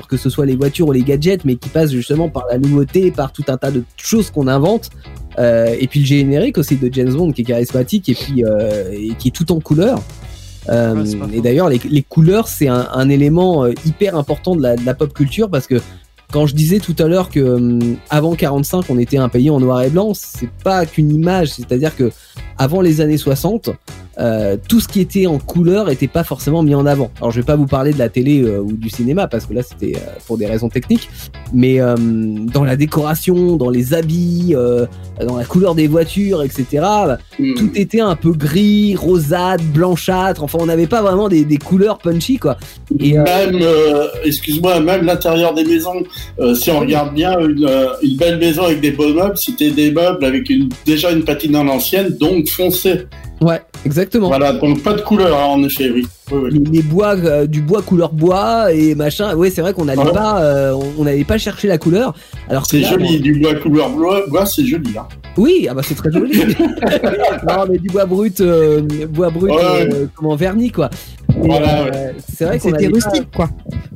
que 0.08 0.16
ce 0.16 0.30
soit 0.30 0.46
les 0.46 0.56
voitures 0.56 0.88
ou 0.88 0.92
les 0.92 1.02
gadgets, 1.02 1.44
mais 1.44 1.56
qui 1.56 1.68
passe 1.68 1.90
justement 1.90 2.28
par 2.28 2.46
la 2.50 2.58
nouveauté, 2.58 3.10
par 3.10 3.32
tout 3.32 3.44
un 3.48 3.56
tas 3.56 3.70
de 3.70 3.82
choses 3.96 4.30
qu'on 4.30 4.46
invente. 4.46 4.90
Euh, 5.38 5.76
et 5.78 5.86
puis 5.86 6.00
le 6.00 6.06
générique 6.06 6.58
aussi 6.58 6.76
de 6.76 6.92
James 6.92 7.12
Bond 7.14 7.32
qui 7.32 7.42
est 7.42 7.44
charismatique 7.44 8.08
et 8.08 8.14
puis 8.14 8.44
euh, 8.44 8.90
et 8.92 9.14
qui 9.18 9.28
est 9.28 9.32
tout 9.32 9.50
en 9.52 9.60
couleur. 9.60 10.02
Euh, 10.70 10.94
Ouais, 10.94 11.36
et 11.36 11.40
d'ailleurs, 11.40 11.68
les, 11.68 11.80
les 11.88 12.02
couleurs, 12.02 12.48
c'est 12.48 12.68
un, 12.68 12.88
un 12.92 13.08
élément 13.08 13.64
euh, 13.64 13.72
hyper 13.84 14.16
important 14.16 14.54
de 14.54 14.62
la, 14.62 14.76
de 14.76 14.84
la 14.86 14.94
pop 14.94 15.12
culture 15.12 15.50
parce 15.50 15.66
que 15.66 15.80
quand 16.32 16.46
je 16.46 16.54
disais 16.54 16.78
tout 16.78 16.94
à 17.00 17.08
l'heure 17.08 17.28
que 17.28 17.40
hum, 17.40 17.96
avant 18.08 18.34
45, 18.34 18.84
on 18.88 18.98
était 18.98 19.16
un 19.18 19.28
pays 19.28 19.50
en 19.50 19.58
noir 19.58 19.82
et 19.82 19.90
blanc, 19.90 20.12
c'est 20.14 20.50
pas 20.62 20.86
qu'une 20.86 21.10
image, 21.12 21.48
c'est-à-dire 21.50 21.96
que 21.96 22.12
avant 22.58 22.80
les 22.80 23.00
années 23.00 23.16
60, 23.16 23.70
euh, 24.18 24.56
tout 24.68 24.80
ce 24.80 24.88
qui 24.88 25.00
était 25.00 25.26
en 25.26 25.38
couleur 25.38 25.88
était 25.88 26.08
pas 26.08 26.24
forcément 26.24 26.62
mis 26.62 26.74
en 26.74 26.84
avant. 26.84 27.10
Alors 27.18 27.30
je 27.30 27.40
vais 27.40 27.46
pas 27.46 27.56
vous 27.56 27.66
parler 27.66 27.92
de 27.92 27.98
la 27.98 28.10
télé 28.10 28.42
euh, 28.42 28.60
ou 28.60 28.72
du 28.72 28.90
cinéma 28.90 29.28
parce 29.28 29.46
que 29.46 29.54
là 29.54 29.62
c'était 29.62 29.96
euh, 29.96 30.18
pour 30.26 30.36
des 30.36 30.46
raisons 30.46 30.68
techniques, 30.68 31.08
mais 31.54 31.78
dans 32.52 32.64
la 32.64 32.76
décoration, 32.76 33.56
dans 33.56 33.70
les 33.70 33.94
habits, 33.94 34.54
dans 35.26 35.36
la 35.36 35.44
couleur 35.44 35.74
des 35.74 35.86
voitures, 35.86 36.42
etc. 36.42 36.84
Hmm. 37.38 37.54
tout 37.54 37.70
était 37.74 38.00
un 38.00 38.16
peu 38.16 38.32
gris, 38.32 38.94
rosade, 38.94 39.62
blanchâtre. 39.72 40.42
Enfin, 40.42 40.58
on 40.60 40.66
n'avait 40.66 40.86
pas 40.86 41.02
vraiment 41.02 41.28
des, 41.28 41.44
des 41.44 41.56
couleurs 41.56 41.98
punchy, 41.98 42.38
quoi. 42.38 42.58
Et, 42.98 43.14
Même, 43.14 43.64
excuse-moi, 44.24 44.80
même 44.80 45.04
l'intérieur 45.06 45.54
des 45.54 45.64
maisons, 45.64 46.04
si 46.54 46.70
on 46.70 46.80
regarde 46.80 47.14
bien, 47.14 47.38
une, 47.38 47.68
une 48.02 48.16
belle 48.16 48.38
maison 48.38 48.64
avec 48.64 48.80
des 48.80 48.92
beaux 48.92 49.12
meubles, 49.12 49.38
c'était 49.38 49.70
des 49.70 49.90
meubles 49.90 50.24
avec 50.24 50.50
une, 50.50 50.68
déjà 50.86 51.10
une 51.10 51.24
patine 51.24 51.56
en 51.56 51.66
ancienne, 51.68 52.16
donc 52.18 52.29
foncé. 52.46 53.06
Ouais, 53.40 53.60
exactement. 53.86 54.28
Voilà, 54.28 54.52
donc 54.52 54.82
pas 54.82 54.92
de 54.92 55.00
couleur, 55.00 55.34
hein, 55.38 55.44
en 55.46 55.62
effet, 55.64 55.90
oui. 55.90 56.06
Oui, 56.30 56.38
oui. 56.44 56.50
Les, 56.52 56.70
les 56.76 56.82
bois, 56.82 57.16
euh, 57.16 57.46
du 57.46 57.62
bois 57.62 57.80
couleur 57.82 58.12
bois 58.12 58.70
et 58.72 58.94
machin. 58.94 59.34
Ouais, 59.34 59.50
c'est 59.50 59.62
vrai 59.62 59.72
qu'on 59.72 59.86
n'allait 59.86 60.02
Ouais. 60.02 60.12
pas, 60.12 60.42
euh, 60.42 60.78
on- 60.98 61.04
n'allait 61.04 61.24
pas 61.24 61.38
chercher 61.38 61.66
la 61.66 61.78
couleur. 61.78 62.14
Alors 62.48 62.64
que 62.64 62.68
C'est 62.68 62.82
joli, 62.82 63.18
du 63.20 63.40
bois 63.40 63.54
couleur 63.54 63.88
bois, 63.90 64.24
bois 64.28 64.44
c'est 64.46 64.64
joli. 64.66 64.90
Hein. 64.98 65.06
Oui, 65.38 65.66
ah 65.70 65.74
bah 65.74 65.80
c'est 65.84 65.94
très 65.94 66.12
joli. 66.12 66.38
non, 67.48 67.64
mais 67.70 67.78
du 67.78 67.88
bois 67.88 68.04
brut, 68.04 68.40
euh, 68.40 68.82
bois 69.08 69.30
brut, 69.30 69.52
Ouais. 69.52 69.88
euh, 69.92 70.06
comment 70.14 70.36
verni 70.36 70.70
quoi. 70.70 70.90
Voilà, 71.38 71.84
euh, 71.86 72.12
C'est 72.28 72.44
vrai 72.44 72.58
qu'on 72.58 72.70
C'était 72.70 72.88
pas- 72.90 72.94
rustique, 72.94 73.28
quoi. 73.34 73.48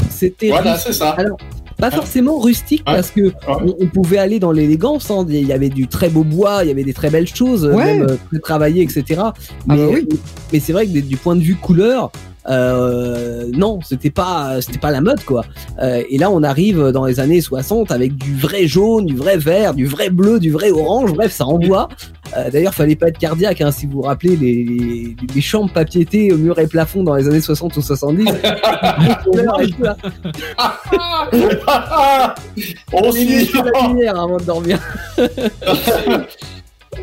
C'était 0.08 0.48
Voilà, 0.48 0.78
c'est 0.78 0.92
ça. 0.92 1.10
Alors, 1.10 1.36
pas 1.78 1.90
forcément 1.90 2.38
rustique 2.38 2.82
parce 2.84 3.10
que 3.10 3.32
on, 3.48 3.74
on 3.80 3.86
pouvait 3.86 4.18
aller 4.18 4.38
dans 4.38 4.52
l'élégance. 4.52 5.10
hein. 5.10 5.26
Il 5.28 5.46
y 5.46 5.52
avait 5.52 5.68
du 5.68 5.86
très 5.88 6.08
beau 6.08 6.24
bois, 6.24 6.64
il 6.64 6.68
y 6.68 6.70
avait 6.70 6.84
des 6.84 6.94
très 6.94 7.10
belles 7.10 7.26
choses, 7.28 7.64
Ouais. 7.66 7.84
même 7.98 8.02
euh, 8.02 8.16
très 8.30 8.38
travaillées, 8.40 8.82
etc. 8.82 9.20
Mais, 9.66 9.76
bah 9.76 9.82
oui. 9.92 10.08
mais 10.52 10.60
c'est 10.60 10.72
vrai 10.72 10.86
que 10.86 10.98
du 10.98 11.16
point 11.16 11.36
de 11.36 11.40
vue 11.42 11.56
couleur, 11.56 12.10
euh, 12.48 13.46
non, 13.52 13.80
c'était 13.82 14.10
pas, 14.10 14.60
c'était 14.60 14.78
pas 14.78 14.90
la 14.90 15.00
mode 15.00 15.24
quoi. 15.24 15.44
Euh, 15.80 16.02
et 16.08 16.18
là, 16.18 16.30
on 16.30 16.42
arrive 16.42 16.90
dans 16.90 17.06
les 17.06 17.20
années 17.20 17.40
60 17.40 17.90
avec 17.90 18.16
du 18.16 18.34
vrai 18.36 18.66
jaune, 18.66 19.06
du 19.06 19.16
vrai 19.16 19.36
vert, 19.36 19.74
du 19.74 19.86
vrai 19.86 20.10
bleu, 20.10 20.38
du 20.38 20.50
vrai 20.50 20.70
orange. 20.70 21.12
Bref, 21.12 21.32
ça 21.32 21.46
envoie. 21.46 21.88
Euh, 22.36 22.50
D'ailleurs, 22.50 22.74
fallait 22.74 22.96
pas 22.96 23.08
être 23.08 23.18
cardiaque 23.18 23.60
hein, 23.60 23.70
si 23.70 23.86
vous 23.86 23.92
vous 23.92 24.02
rappelez 24.02 24.36
les, 24.36 24.64
les, 24.64 25.16
les 25.34 25.40
chambres 25.40 25.72
papiétées 25.72 26.32
au 26.32 26.36
mur 26.36 26.58
et 26.58 26.66
plafond 26.66 27.02
dans 27.02 27.14
les 27.14 27.28
années 27.28 27.40
60 27.40 27.76
ou 27.76 27.82
70. 27.82 28.24
Couleur 29.24 29.60
et 29.60 29.70
tout, 29.70 29.82
là. 29.82 29.96
On 32.92 33.00
de 33.10 33.70
la 33.72 33.88
lumière 33.88 34.20
avant 34.20 34.36
de 34.36 34.44
dormir. 34.44 34.78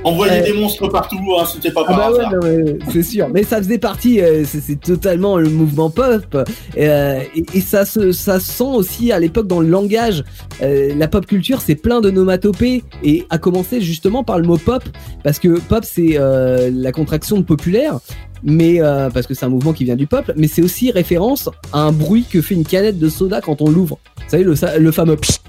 Ouais. 0.06 0.42
des 0.44 0.54
monstres 0.54 0.88
partout, 0.90 1.18
hein, 1.40 1.44
c'était 1.52 1.72
pas 1.72 1.84
Ah 1.88 1.94
par 1.94 2.12
bah 2.12 2.18
ouais, 2.42 2.64
mais 2.66 2.78
c'est 2.92 3.04
sûr. 3.04 3.28
Mais 3.34 3.44
ça 3.44 3.58
faisait 3.58 3.78
partie, 3.78 4.20
euh, 4.22 4.44
c'est 4.46 4.80
totalement 4.80 5.38
le 5.38 5.50
mouvement 5.50 5.90
pop. 5.90 6.36
Euh, 6.78 7.20
et, 7.36 7.44
et 7.54 7.62
ça 7.62 7.86
se, 7.86 8.12
ça 8.12 8.40
se 8.40 8.52
sent 8.52 8.64
aussi 8.76 9.12
à 9.12 9.20
l'époque 9.20 9.48
dans 9.48 9.60
le 9.60 9.68
langage. 9.68 10.24
Euh, 10.62 10.94
la 10.98 11.08
pop 11.08 11.26
culture, 11.26 11.62
c'est 11.62 11.76
plein 11.76 12.02
de 12.02 12.10
nomatopées. 12.12 12.84
Et 13.04 13.26
à 13.30 13.38
commencer 13.38 13.82
justement 13.82 14.24
par 14.24 14.40
le 14.40 14.46
mot 14.48 14.58
pop, 14.58 14.84
parce 15.24 15.40
que 15.40 15.60
pop, 15.60 15.84
c'est 15.84 16.18
euh, 16.18 16.70
la 16.74 16.92
contraction 16.92 17.38
de 17.38 17.44
populaire. 17.44 18.00
Mais 18.44 18.82
euh, 18.82 19.12
parce 19.12 19.28
que 19.28 19.36
c'est 19.36 19.46
un 19.46 19.50
mouvement 19.50 19.72
qui 19.72 19.84
vient 19.84 19.96
du 19.96 20.08
peuple, 20.08 20.34
mais 20.36 20.48
c'est 20.48 20.64
aussi 20.64 20.90
référence 20.90 21.48
à 21.74 21.82
un 21.82 21.92
bruit 21.92 22.26
que 22.28 22.42
fait 22.42 22.56
une 22.56 22.66
canette 22.66 22.98
de 22.98 23.08
soda 23.08 23.40
quand 23.40 23.62
on 23.62 23.70
l'ouvre. 23.70 24.00
Vous 24.18 24.24
savez 24.30 24.44
le, 24.44 24.92
fameux 24.92 25.16
pssst 25.16 25.42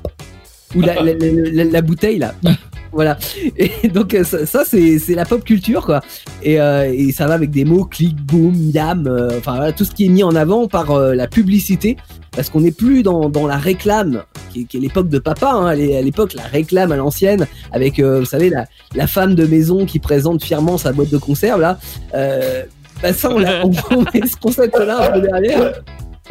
ou 0.75 0.83
la, 0.83 0.97
la, 0.97 1.15
la- 1.15 1.53
la- 1.53 1.65
la 1.65 1.81
bouteille 1.83 2.19
là. 2.19 2.35
Voilà. 2.93 3.17
Et 3.57 3.89
donc 3.89 4.13
euh, 4.13 4.23
ça, 4.23 4.45
ça, 4.45 4.65
c'est 4.67 4.99
c'est 4.99 5.15
la 5.15 5.25
pop 5.25 5.43
culture 5.45 5.87
quoi. 5.87 6.01
Et, 6.43 6.61
euh, 6.61 6.93
et 6.93 7.11
ça 7.13 7.27
va 7.27 7.35
avec 7.35 7.51
des 7.51 7.65
mots 7.65 7.85
clic, 7.87 8.17
boom, 8.17 8.55
yam, 8.55 9.07
euh, 9.07 9.39
enfin 9.39 9.57
voilà, 9.57 9.73
tout 9.73 9.85
ce 9.87 9.93
qui 9.93 10.05
est 10.07 10.09
mis 10.11 10.23
en 10.23 10.35
avant 10.37 10.69
par 10.69 10.91
euh, 10.91 11.15
la 11.15 11.27
publicité, 11.27 11.97
parce 12.33 12.51
qu'on 12.51 12.61
n'est 12.61 12.71
plus 12.73 13.03
dans, 13.03 13.31
dans 13.31 13.47
la 13.47 13.57
réclame, 13.57 14.25
qui 14.53 14.61
est, 14.61 14.65
qui 14.65 14.77
est 14.77 14.81
l'époque 14.81 15.09
de 15.09 15.19
papa, 15.19 15.51
hein, 15.53 15.67
à 15.69 15.75
l'époque 15.75 16.35
la 16.35 16.43
réclame 16.43 16.93
à 16.93 16.97
l'ancienne, 16.97 17.47
avec 17.73 17.99
euh, 17.99 18.21
vous 18.21 18.27
savez 18.27 18.51
la, 18.51 18.67
la 18.95 19.07
femme 19.07 19.35
de 19.35 19.47
maison 19.47 19.87
qui 19.87 19.99
présente 19.99 20.45
fièrement 20.45 20.77
sa 20.77 20.93
boîte 20.93 21.11
de 21.11 21.19
conserve 21.19 21.61
là. 21.63 21.79
Euh, 22.15 22.65
bah 23.03 23.13
ça 23.15 23.31
on, 23.31 23.39
l'a- 23.39 23.65
on, 23.65 23.71
on 23.97 24.03
met 24.03 24.27
ce 24.27 24.37
concept-là 24.37 25.09
un 25.09 25.13
peu 25.13 25.21
derrière. 25.27 25.81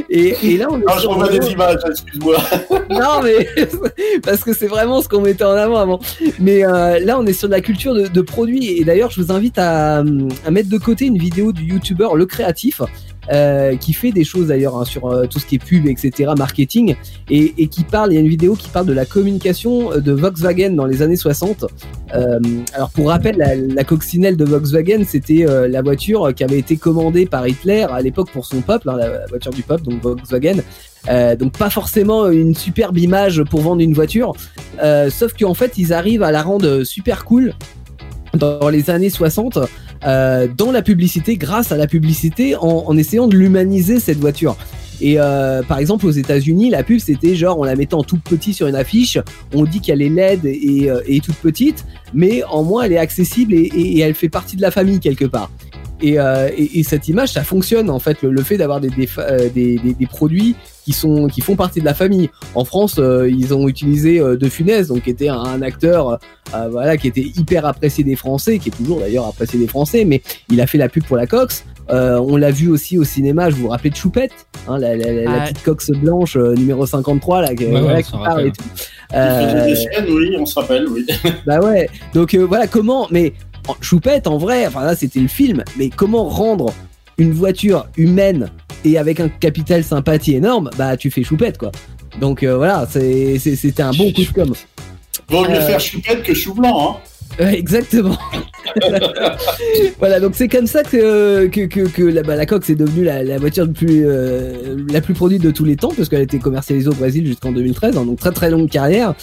Et, 0.09 0.35
et 0.43 0.57
là 0.57 0.67
on 0.69 0.79
est 0.79 0.83
Ah, 0.87 1.27
des 1.39 1.51
images, 1.51 1.79
excuse-moi. 1.89 2.37
non 2.89 3.21
mais 3.23 3.47
parce 4.23 4.43
que 4.43 4.53
c'est 4.53 4.67
vraiment 4.67 5.01
ce 5.01 5.09
qu'on 5.09 5.21
mettait 5.21 5.43
en 5.43 5.51
avant 5.51 5.77
avant. 5.77 5.99
Mais 6.39 6.65
euh, 6.65 6.99
là, 6.99 7.19
on 7.19 7.25
est 7.25 7.33
sur 7.33 7.47
de 7.47 7.53
la 7.53 7.61
culture 7.61 7.93
de, 7.93 8.07
de 8.07 8.21
produits 8.21 8.79
et 8.79 8.83
d'ailleurs, 8.83 9.11
je 9.11 9.21
vous 9.21 9.31
invite 9.31 9.57
à, 9.57 9.97
à 9.99 10.51
mettre 10.51 10.69
de 10.69 10.77
côté 10.77 11.05
une 11.05 11.17
vidéo 11.17 11.51
du 11.51 11.63
youtubeur 11.63 12.15
Le 12.15 12.25
Créatif. 12.25 12.81
Euh, 13.31 13.75
qui 13.75 13.93
fait 13.93 14.11
des 14.11 14.23
choses 14.23 14.47
d'ailleurs 14.47 14.77
hein, 14.77 14.85
sur 14.85 15.05
euh, 15.07 15.25
tout 15.27 15.39
ce 15.39 15.45
qui 15.45 15.55
est 15.55 15.63
pub, 15.63 15.87
etc., 15.87 16.31
marketing, 16.37 16.95
et, 17.29 17.67
qui 17.67 17.83
parle. 17.83 18.11
Il 18.11 18.15
y 18.15 18.17
a 18.17 18.21
une 18.21 18.27
vidéo 18.27 18.55
qui 18.55 18.69
parle 18.69 18.85
de 18.85 18.93
la 18.93 19.05
communication 19.05 19.97
de 19.99 20.11
Volkswagen 20.11 20.71
dans 20.71 20.85
les 20.85 21.01
années 21.01 21.15
60. 21.15 21.65
Euh, 22.13 22.39
alors 22.73 22.89
pour 22.89 23.09
rappel, 23.09 23.37
la, 23.75 23.83
coccinelle 23.83 24.37
de 24.37 24.45
Volkswagen, 24.45 25.03
c'était 25.05 25.45
euh, 25.47 25.67
la 25.67 25.81
voiture 25.81 26.33
qui 26.33 26.43
avait 26.43 26.59
été 26.59 26.77
commandée 26.77 27.25
par 27.25 27.47
Hitler 27.47 27.85
à 27.89 28.01
l'époque 28.01 28.29
pour 28.31 28.45
son 28.45 28.61
peuple, 28.61 28.89
hein, 28.89 28.97
la 28.97 29.25
voiture 29.27 29.51
du 29.51 29.63
peuple, 29.63 29.83
donc 29.83 30.01
Volkswagen. 30.01 30.61
Euh, 31.09 31.35
donc 31.35 31.57
pas 31.57 31.69
forcément 31.69 32.29
une 32.29 32.55
superbe 32.55 32.97
image 32.97 33.43
pour 33.43 33.61
vendre 33.61 33.81
une 33.81 33.93
voiture, 33.93 34.33
euh, 34.83 35.09
sauf 35.09 35.33
qu'en 35.33 35.55
fait 35.55 35.77
ils 35.77 35.93
arrivent 35.93 36.21
à 36.21 36.31
la 36.31 36.43
rendre 36.43 36.83
super 36.83 37.25
cool 37.25 37.53
dans 38.35 38.69
les 38.69 38.89
années 38.91 39.09
60 39.09 39.57
euh, 40.05 40.47
dans 40.55 40.71
la 40.71 40.81
publicité, 40.81 41.37
grâce 41.37 41.71
à 41.71 41.77
la 41.77 41.87
publicité, 41.87 42.55
en, 42.55 42.83
en 42.87 42.97
essayant 42.97 43.27
de 43.27 43.35
l'humaniser 43.37 43.99
cette 43.99 44.17
voiture. 44.17 44.57
Et 45.03 45.15
euh, 45.17 45.63
par 45.63 45.79
exemple, 45.79 46.05
aux 46.05 46.11
États-Unis, 46.11 46.69
la 46.69 46.83
pub 46.83 46.99
c'était 46.99 47.33
genre 47.33 47.57
on 47.57 47.63
la 47.63 47.75
mettait 47.75 47.95
en 47.95 48.03
tout 48.03 48.19
petit 48.19 48.53
sur 48.53 48.67
une 48.67 48.75
affiche, 48.75 49.17
on 49.53 49.63
dit 49.63 49.81
qu'elle 49.81 50.01
est 50.03 50.09
laide 50.09 50.45
et, 50.45 50.91
euh, 50.91 51.01
et 51.07 51.21
toute 51.21 51.37
petite, 51.37 51.85
mais 52.13 52.43
en 52.43 52.61
moins 52.63 52.83
elle 52.83 52.93
est 52.93 52.99
accessible 52.99 53.53
et, 53.55 53.61
et- 53.61 53.97
et 53.97 53.99
elle 54.01 54.13
fait 54.13 54.29
partie 54.29 54.55
de 54.57 54.61
la 54.61 54.69
famille 54.69 54.99
quelque 54.99 55.25
part. 55.25 55.49
Et, 56.03 56.19
euh, 56.19 56.49
et, 56.55 56.79
et 56.79 56.83
cette 56.83 57.07
image, 57.07 57.29
ça 57.33 57.43
fonctionne 57.43 57.89
en 57.89 57.97
fait, 57.99 58.21
le, 58.21 58.31
le 58.31 58.43
fait 58.43 58.57
d'avoir 58.57 58.79
des, 58.79 58.89
des, 58.89 59.09
euh, 59.17 59.49
des, 59.49 59.79
des 59.79 60.05
produits 60.05 60.55
qui 60.83 60.93
sont 60.93 61.27
qui 61.27 61.41
font 61.41 61.55
partie 61.55 61.79
de 61.79 61.85
la 61.85 61.93
famille. 61.93 62.29
En 62.55 62.65
France, 62.65 62.95
euh, 62.99 63.29
ils 63.29 63.53
ont 63.53 63.67
utilisé 63.67 64.19
euh, 64.19 64.35
De 64.37 64.49
Funès, 64.49 64.87
donc 64.87 65.03
qui 65.03 65.09
était 65.09 65.29
un, 65.29 65.39
un 65.39 65.61
acteur, 65.61 66.19
euh, 66.53 66.67
voilà, 66.69 66.97
qui 66.97 67.07
était 67.07 67.21
hyper 67.35 67.65
apprécié 67.65 68.03
des 68.03 68.15
Français, 68.15 68.57
qui 68.59 68.69
est 68.69 68.71
toujours 68.71 68.99
d'ailleurs 68.99 69.27
apprécié 69.27 69.59
des 69.59 69.67
Français, 69.67 70.05
mais 70.05 70.21
il 70.49 70.59
a 70.61 70.67
fait 70.67 70.77
la 70.77 70.89
pub 70.89 71.03
pour 71.03 71.17
la 71.17 71.27
Cox. 71.27 71.63
Euh, 71.89 72.19
on 72.19 72.37
l'a 72.37 72.51
vu 72.51 72.69
aussi 72.69 72.97
au 72.97 73.03
cinéma. 73.03 73.49
Je 73.49 73.55
vous 73.55 73.63
vous 73.63 73.67
rappelez 73.69 73.89
de 73.89 73.95
Choupette, 73.95 74.31
hein, 74.67 74.77
la, 74.77 74.95
la, 74.95 75.11
la- 75.11 75.23
la 75.23 75.41
petite 75.41 75.63
Cox 75.63 75.89
blanche 75.91 76.35
euh, 76.37 76.53
numéro 76.55 76.85
53 76.85 77.41
là, 77.41 77.53
qui, 77.55 77.65
voilà, 77.65 77.97
on 77.97 78.01
qui 78.01 78.11
parle 78.11 78.47
et 78.47 78.51
tout. 78.51 78.63
Euh, 79.13 79.75
scènes, 79.75 80.05
oui, 80.09 80.35
on 80.39 80.45
se 80.45 80.57
rappelle, 80.59 80.87
oui. 80.89 81.05
bah 81.45 81.59
ouais. 81.59 81.89
Donc 82.13 82.33
euh, 82.33 82.45
voilà 82.45 82.67
comment. 82.67 83.07
Mais 83.11 83.33
en- 83.67 83.75
Choupette, 83.81 84.25
en 84.27 84.37
vrai, 84.37 84.65
enfin 84.67 84.85
là 84.85 84.95
c'était 84.95 85.19
le 85.19 85.27
film. 85.27 85.63
Mais 85.77 85.89
comment 85.89 86.23
rendre 86.29 86.73
une 87.17 87.31
voiture 87.33 87.87
humaine 87.97 88.49
et 88.85 88.97
avec 88.97 89.19
un 89.19 89.29
capital 89.29 89.83
sympathie 89.83 90.35
énorme 90.35 90.69
Bah 90.77 90.97
tu 90.97 91.11
fais 91.11 91.23
Choupette 91.23 91.57
quoi. 91.57 91.71
Donc 92.19 92.43
euh, 92.43 92.57
voilà, 92.57 92.87
c'était 92.91 93.81
un 93.83 93.91
bon 93.91 94.11
coup 94.11 94.21
de 94.23 94.33
com. 94.33 94.53
Vaut 95.29 95.43
mieux 95.43 95.55
Euh, 95.55 95.61
faire 95.67 95.79
choupette 95.79 96.23
que 96.23 96.33
chou 96.33 96.53
blanc, 96.53 96.95
hein. 96.95 96.97
Ouais, 97.39 97.57
exactement. 97.57 98.17
voilà, 99.99 100.19
donc 100.19 100.33
c'est 100.35 100.49
comme 100.49 100.67
ça 100.67 100.83
que, 100.83 101.47
que, 101.47 101.61
que, 101.61 101.87
que 101.87 102.03
la, 102.03 102.23
bah, 102.23 102.35
la 102.35 102.45
Cox 102.45 102.69
est 102.69 102.75
devenue 102.75 103.05
la, 103.05 103.23
la 103.23 103.37
voiture 103.37 103.71
plus, 103.71 104.03
euh, 104.05 104.75
la 104.91 104.99
plus 104.99 105.13
produite 105.13 105.41
de 105.41 105.51
tous 105.51 105.63
les 105.63 105.77
temps, 105.77 105.91
parce 105.95 106.09
qu'elle 106.09 106.19
a 106.19 106.23
été 106.23 106.39
commercialisée 106.39 106.89
au 106.89 106.93
Brésil 106.93 107.25
jusqu'en 107.25 107.53
2013, 107.53 107.97
hein, 107.97 108.05
donc 108.05 108.19
très 108.19 108.31
très 108.31 108.49
longue 108.49 108.69
carrière. 108.69 109.13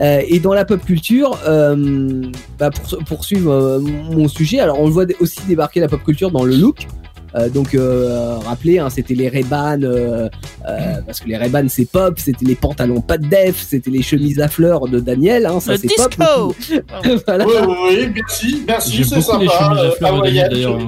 Euh, 0.00 0.22
et 0.26 0.38
dans 0.40 0.54
la 0.54 0.64
pop 0.64 0.82
culture, 0.84 1.38
euh, 1.46 2.22
bah, 2.58 2.70
pour 2.70 2.98
poursuivre 3.04 3.52
euh, 3.52 3.80
mon 3.80 4.28
sujet, 4.28 4.60
alors 4.60 4.80
on 4.80 4.88
voit 4.88 5.04
aussi 5.20 5.40
débarquer 5.46 5.80
la 5.80 5.88
pop 5.88 6.02
culture 6.02 6.30
dans 6.30 6.44
le 6.44 6.54
look. 6.56 6.86
Euh, 7.34 7.48
donc 7.48 7.74
euh, 7.74 8.36
rappelez, 8.46 8.78
hein, 8.78 8.88
c'était 8.90 9.14
les 9.14 9.28
Ray-Ban, 9.28 9.82
euh, 9.82 10.28
euh, 10.68 10.78
parce 11.06 11.20
que 11.20 11.28
les 11.28 11.36
Ray-Ban 11.36 11.66
c'est 11.68 11.84
pop, 11.90 12.14
c'était 12.18 12.44
les 12.46 12.54
pantalons 12.54 13.00
pas 13.00 13.18
de 13.18 13.26
def, 13.28 13.62
c'était 13.66 13.90
les 13.90 14.02
chemises 14.02 14.40
à 14.40 14.48
fleurs 14.48 14.88
de 14.88 14.98
Daniel, 15.00 15.46
hein, 15.46 15.60
ça 15.60 15.72
Le 15.72 15.78
c'est 15.78 15.88
pop. 15.96 16.54
disco 16.58 16.82
Voilà. 17.26 17.46
Oui, 17.46 17.52
oui, 17.66 17.74
oui, 17.90 18.12
merci, 18.14 18.62
merci, 18.66 19.04
c'est 19.04 19.16
beaucoup 19.16 19.40
les 19.40 19.48
sympa. 19.48 19.64
chemises 19.64 19.78
à 19.78 19.82
euh, 19.84 19.90
fleurs 19.92 20.18
de 20.20 20.24
Daniel 20.26 20.48
d'ailleurs. 20.50 20.78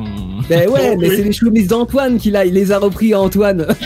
Ben 0.49 0.69
ouais, 0.69 0.97
mais 0.99 1.09
Oui. 1.11 1.17
c'est 1.17 1.23
les 1.25 1.33
chemises 1.33 1.69
d'Antoine 1.69 2.19
qu'il 2.19 2.35
a, 2.35 2.45
il 2.47 2.55
les 2.55 2.73
a 2.73 2.79
repris 2.79 3.13
à 3.13 3.21
Antoine. 3.21 3.67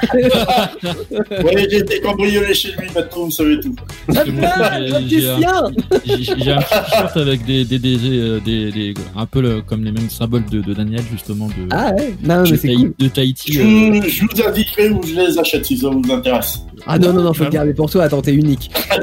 Ouais, 1.44 1.66
j'ai 1.70 1.78
été 1.78 2.00
cambriolé 2.00 2.54
chez 2.54 2.68
lui, 2.68 2.88
maintenant 2.94 3.24
vous 3.24 3.30
savez 3.30 3.58
tout. 3.60 3.74
Ah, 4.16 4.78
le 4.78 4.86
j'ai- 5.08 5.28
un- 5.28 5.70
petit 5.72 6.34
t-shirt 6.36 7.16
avec 7.16 7.44
des, 7.44 7.64
des, 7.64 7.78
des, 7.78 7.96
des, 8.40 8.70
des- 8.72 8.94
un 9.16 9.26
peu 9.26 9.40
le- 9.40 9.62
comme 9.62 9.84
les 9.84 9.92
mêmes 9.92 10.10
symboles 10.10 10.44
de, 10.50 10.60
de 10.60 10.74
Daniel 10.74 11.02
justement 11.10 11.46
de, 11.48 11.52
Ah 11.70 11.92
ouais, 11.92 12.14
non, 12.22 12.43
de, 12.46 12.50
mais 12.52 12.56
c'est 12.58 12.68
Tahi- 12.68 12.76
cool. 12.76 12.94
de 12.98 13.08
Tahiti. 13.08 13.52
Je, 13.52 13.60
euh, 13.60 13.64
vous- 13.64 14.08
je 14.08 14.22
vous 14.22 14.48
indiquerai 14.48 14.90
où 14.90 15.00
je 15.06 15.14
les 15.14 15.38
achète 15.38 15.64
si 15.66 15.76
ça 15.78 15.88
vous 15.88 16.02
intéresse. 16.12 16.60
Ah 16.86 16.98
non, 16.98 17.12
non, 17.12 17.22
non, 17.22 17.32
faut 17.32 17.44
le 17.44 17.50
garder 17.50 17.72
pour 17.74 17.88
toi, 17.90 18.04
attends, 18.04 18.20
t'es 18.22 18.34
unique. 18.34 18.70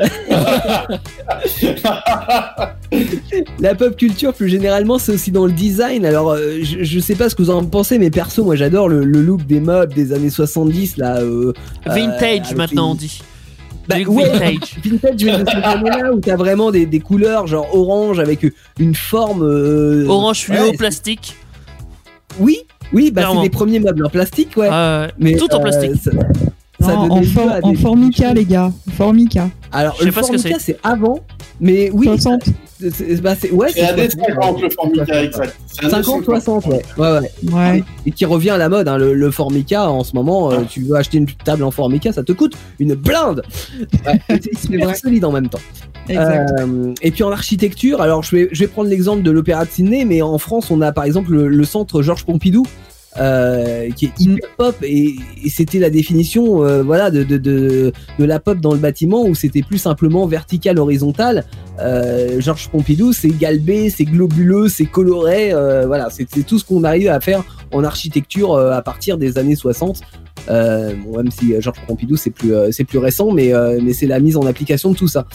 La 3.60 3.76
pop 3.76 3.96
culture, 3.96 4.34
plus 4.34 4.50
généralement, 4.50 5.00
c'est 5.00 5.14
aussi 5.14 5.32
dans 5.32 5.46
le 5.46 5.52
design. 5.52 6.06
Alors, 6.06 6.32
euh, 6.32 6.60
je, 6.62 6.84
je 6.84 7.00
sais 7.00 7.16
pas 7.16 7.30
ce 7.30 7.36
que 7.36 7.42
vous 7.42 7.50
en 7.50 7.64
pensez, 7.64 7.98
mais 8.00 8.10
perso, 8.10 8.44
moi 8.44 8.56
j'adore 8.56 8.90
le, 8.90 9.04
le 9.06 9.22
look 9.22 9.46
des 9.46 9.60
meubles 9.62 9.94
des 9.94 10.14
années 10.14 10.30
70, 10.30 10.98
là. 10.98 11.18
euh, 11.20 11.54
Vintage 11.86 12.54
maintenant 12.56 12.92
on 12.92 12.96
dit. 12.96 13.22
Bah, 13.88 13.96
ouais, 14.06 14.30
vintage. 14.30 14.76
Vintage, 14.86 15.24
mais 15.24 15.44
de 15.44 15.50
années-là 15.66 16.14
où 16.14 16.20
t'as 16.20 16.36
vraiment 16.36 16.70
des, 16.72 16.86
des 16.86 17.00
couleurs 17.00 17.48
genre 17.48 17.68
orange 17.74 18.20
avec 18.20 18.46
une 18.80 18.94
forme. 18.96 19.44
euh, 19.44 20.06
Orange 20.08 20.42
fluo, 20.42 20.58
ouais, 20.72 20.78
plastique. 20.78 21.36
Oui, 22.40 22.60
oui, 22.94 23.12
bah 23.12 23.24
c'est 23.34 23.42
les 23.42 23.50
premiers 23.50 23.80
meubles 23.80 24.06
en 24.06 24.10
plastique, 24.10 24.56
ouais. 24.58 24.70
Ouais. 24.70 25.08
mais 25.18 25.34
tout 25.36 25.52
en 25.54 25.60
euh, 25.60 25.62
plastique. 25.62 25.92
ça- 26.02 26.12
ça 26.80 26.94
Non, 26.96 27.08
donnait 27.08 27.20
en, 27.20 27.24
for- 27.24 27.80
formica, 27.80 28.34
les 28.34 28.46
gars. 28.46 28.72
Formica. 28.98 29.50
Alors, 29.72 29.94
Je 29.96 30.00
sais 30.00 30.06
le 30.06 30.12
formica, 30.12 30.56
c'est 30.60 30.78
avant, 30.84 31.20
mais 31.60 31.90
oui. 31.94 32.08
60. 32.08 32.42
C'est- 32.90 33.22
bah, 33.22 33.36
c'est- 33.40 33.52
ouais, 33.52 33.68
C'est 33.74 33.82
années 33.82 34.10
60, 34.10 34.28
50 34.34 34.62
le 34.62 34.70
Formica, 34.72 35.24
exact. 35.24 35.56
C'est 35.68 35.82
années 35.86 35.92
50, 36.04 36.24
60, 36.26 36.66
ouais. 36.68 36.82
ouais, 36.98 37.20
ouais. 37.20 37.32
Ouais. 37.54 37.84
Et 38.06 38.12
qui 38.12 38.26
revient 38.26 38.50
à 38.52 38.58
la 38.58 38.70
mode, 38.70 38.88
hein, 38.88 38.98
le, 38.98 39.14
le 39.14 39.32
formica 39.32 39.90
en 39.90 40.04
ce 40.04 40.16
moment. 40.16 40.50
Ah. 40.50 40.56
euh, 40.56 40.64
tu 40.70 40.82
veux 40.82 40.96
acheter 40.96 41.18
une 41.20 41.28
table 41.28 41.64
en 41.64 41.72
formica, 41.72 42.12
ça 42.12 42.24
te 42.24 42.32
coûte 42.32 42.54
une 42.80 42.96
blinde. 42.96 43.44
Ouais, 44.06 44.40
c'est 44.42 44.96
solide 44.98 45.26
en 45.26 45.32
même 45.32 45.48
temps. 45.50 45.60
Euh, 46.10 46.94
et 47.02 47.12
puis 47.12 47.24
en 47.24 47.32
architecture, 47.32 48.02
alors 48.02 48.24
je 48.24 48.36
vais, 48.36 48.50
je 48.52 48.60
vais 48.62 48.68
prendre 48.68 48.90
l'exemple 48.90 49.22
de 49.22 49.32
l'Opéra 49.32 49.66
de 49.66 49.70
Sydney, 49.70 50.04
mais 50.06 50.22
en 50.22 50.38
France, 50.38 50.72
on 50.72 50.82
a 50.82 50.92
par 50.92 51.04
exemple 51.04 51.32
le, 51.32 51.48
le 51.48 51.64
centre 51.64 52.02
Georges 52.02 52.26
Pompidou. 52.26 52.66
Euh, 53.20 53.90
qui 53.92 54.06
est 54.06 54.20
hyper 54.20 54.50
pop. 54.58 54.76
Et, 54.84 55.16
c'était 55.50 55.80
la 55.80 55.90
définition 55.90 56.64
euh, 56.64 56.82
voilà 56.82 57.12
de, 57.12 57.24
de, 57.24 57.38
de, 57.38 57.92
de 58.20 58.26
la 58.26 58.40
pop 58.40 58.60
dans 58.60 58.74
le 58.74 58.80
bâtiment 58.80 59.26
où 59.26 59.36
c'était 59.36 59.64
plus 59.64 59.80
simplement 59.80 60.26
vertical 60.28 60.80
horizontal. 60.80 61.46
Euh, 61.80 62.40
Georges 62.40 62.70
Pompidou 62.70 63.12
c'est 63.14 63.30
galbé 63.30 63.90
c'est 63.90 64.04
globuleux 64.04 64.68
c'est 64.68 64.86
coloré 64.86 65.52
euh, 65.52 65.88
voilà 65.88 66.10
c'est 66.10 66.26
tout 66.46 66.60
ce 66.60 66.66
qu'on 66.66 66.84
arrive 66.84 67.10
à 67.10 67.20
faire 67.20 67.44
en 67.72 67.84
architecture 67.84 68.54
euh, 68.54 68.72
à 68.72 68.82
partir 68.82 69.18
des 69.18 69.38
années 69.38 69.56
60 69.56 70.02
euh, 70.50 70.94
bon, 71.04 71.18
même 71.18 71.32
si 71.32 71.60
Georges 71.60 71.80
Pompidou 71.88 72.18
c'est 72.18 72.30
plus 72.30 72.54
c'est 72.72 72.84
plus 72.84 73.00
récent 73.00 73.32
mais 73.32 73.52
mais 73.82 73.94
c'est 73.94 74.06
la 74.06 74.20
mise 74.20 74.38
en 74.38 74.46
application 74.46 74.92
de 74.92 74.98
tout 74.98 75.08
ça. 75.08 75.26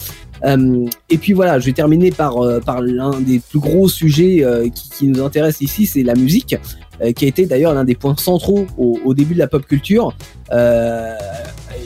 Et 0.45 1.17
puis 1.17 1.33
voilà, 1.33 1.59
je 1.59 1.65
vais 1.65 1.73
terminer 1.73 2.11
par, 2.11 2.35
par 2.63 2.81
l'un 2.81 3.19
des 3.21 3.39
plus 3.39 3.59
gros 3.59 3.89
sujets 3.89 4.45
qui, 4.73 4.89
qui 4.89 5.07
nous 5.07 5.23
intéresse 5.23 5.61
ici, 5.61 5.85
c'est 5.85 6.03
la 6.03 6.13
musique, 6.13 6.55
qui 7.15 7.25
a 7.25 7.27
été 7.27 7.45
d'ailleurs 7.45 7.73
l'un 7.73 7.83
des 7.83 7.95
points 7.95 8.15
centraux 8.17 8.65
au, 8.77 9.13
début 9.13 9.33
de 9.33 9.39
la 9.39 9.47
pop 9.47 9.65
culture. 9.65 10.15
Euh, 10.51 11.13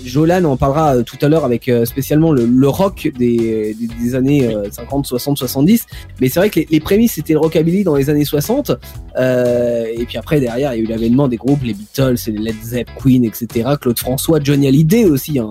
Jolan 0.05 0.43
en 0.45 0.57
parlera 0.57 0.95
euh, 0.95 1.03
tout 1.03 1.17
à 1.21 1.29
l'heure 1.29 1.45
avec 1.45 1.67
euh, 1.67 1.85
spécialement 1.85 2.31
le, 2.31 2.67
rock 2.67 3.09
des, 3.17 3.75
des, 3.75 4.15
années 4.15 4.53
euh, 4.53 4.69
50, 4.69 5.05
60, 5.05 5.37
70. 5.37 5.85
Mais 6.19 6.29
c'est 6.29 6.39
vrai 6.39 6.49
que 6.49 6.59
les, 6.59 6.67
les 6.69 6.79
prémices 6.79 7.13
c'était 7.13 7.33
le 7.33 7.39
rockabilly 7.39 7.83
dans 7.83 7.95
les 7.95 8.09
années 8.09 8.25
60. 8.25 8.71
Euh, 9.17 9.85
et 9.93 10.05
puis 10.05 10.17
après 10.17 10.39
derrière 10.39 10.73
il 10.73 10.79
y 10.79 10.81
a 10.81 10.83
eu 10.83 10.87
l'avènement 10.87 11.27
des 11.27 11.37
groupes, 11.37 11.63
les 11.63 11.73
Beatles, 11.73 12.15
les 12.27 12.33
Led 12.33 12.55
Zepp, 12.63 12.89
Queen, 13.01 13.23
etc. 13.25 13.69
Claude 13.79 13.99
François, 13.99 14.39
Johnny 14.41 14.67
Hallyday 14.67 15.05
aussi. 15.05 15.39
Hein. 15.39 15.49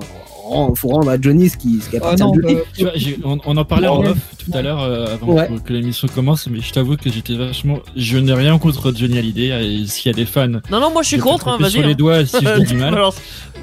Rend- 0.50 0.74
Faut 0.74 0.88
rendre 0.88 1.08
à 1.10 1.20
Johnny 1.20 1.48
ce 1.48 1.56
qui, 1.56 1.80
ce 1.80 1.90
qui 1.90 1.96
non, 2.20 2.34
lui. 2.34 2.54
bah, 2.54 2.60
Tu 2.76 2.82
vois, 2.82 2.92
j'ai- 2.96 3.18
on, 3.24 3.38
on 3.46 3.56
en 3.56 3.64
parlait 3.64 3.86
en 3.88 4.00
off 4.04 4.18
tout 4.44 4.50
à 4.56 4.62
l'heure 4.62 4.82
euh, 4.82 5.14
avant 5.14 5.32
Ouais. 5.34 5.48
que, 5.48 5.68
que 5.68 5.72
l'émission 5.72 6.08
commence, 6.08 6.46
mais 6.48 6.60
je 6.60 6.72
t'avoue 6.72 6.96
que 6.96 7.10
j'étais 7.10 7.34
vachement. 7.36 7.78
Je 7.96 8.18
n'ai 8.18 8.32
rien 8.32 8.58
contre 8.58 8.92
Johnny 8.94 9.18
Hallyday. 9.18 9.48
Et 9.82 9.86
s'il 9.86 10.10
y 10.10 10.14
a 10.14 10.16
des 10.16 10.26
fans, 10.26 10.48
Non, 10.48 10.60
non, 10.80 10.90
moi 10.92 11.02
je 11.02 11.08
suis 11.08 11.18
contre, 11.18 11.48
hein, 11.48 11.56
vas-y. 11.60 11.70
sur 11.72 11.82
les 11.82 11.92
hein. 11.92 11.94
doigts 11.96 12.26
si 12.26 12.36
je 12.42 12.58
dis 12.64 12.72
du 12.72 12.74
mal. 12.74 12.98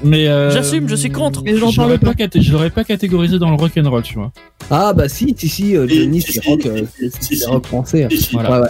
Mais 0.04 0.28
euh, 0.28 0.50
J'assume, 0.50 0.88
je 0.88 0.94
suis 0.96 1.10
contre. 1.10 1.42
Mais 1.44 1.56
j'en 1.56 1.70
je 1.70 1.80
l'aurais 1.80 1.98
parle 1.98 2.14
pas, 2.16 2.24
caté- 2.24 2.40
je 2.40 2.52
l'aurais 2.52 2.70
pas 2.70 2.84
catégorisé 2.84 3.38
dans 3.38 3.50
le 3.50 3.56
rock 3.56 3.72
and 3.76 3.90
roll, 3.90 4.02
tu 4.02 4.14
vois. 4.14 4.30
Ah 4.70 4.92
bah 4.92 5.08
si, 5.08 5.34
si, 5.36 5.48
si, 5.48 5.76
euh, 5.76 5.86
Johnny 5.88 6.20
c'est 6.22 6.44
rock, 6.46 6.64
euh, 6.66 6.82
c'est 7.20 7.36
français. 7.64 8.04
hein. 8.04 8.08
Voilà. 8.32 8.50
Ouais, 8.50 8.58
ouais. 8.66 8.68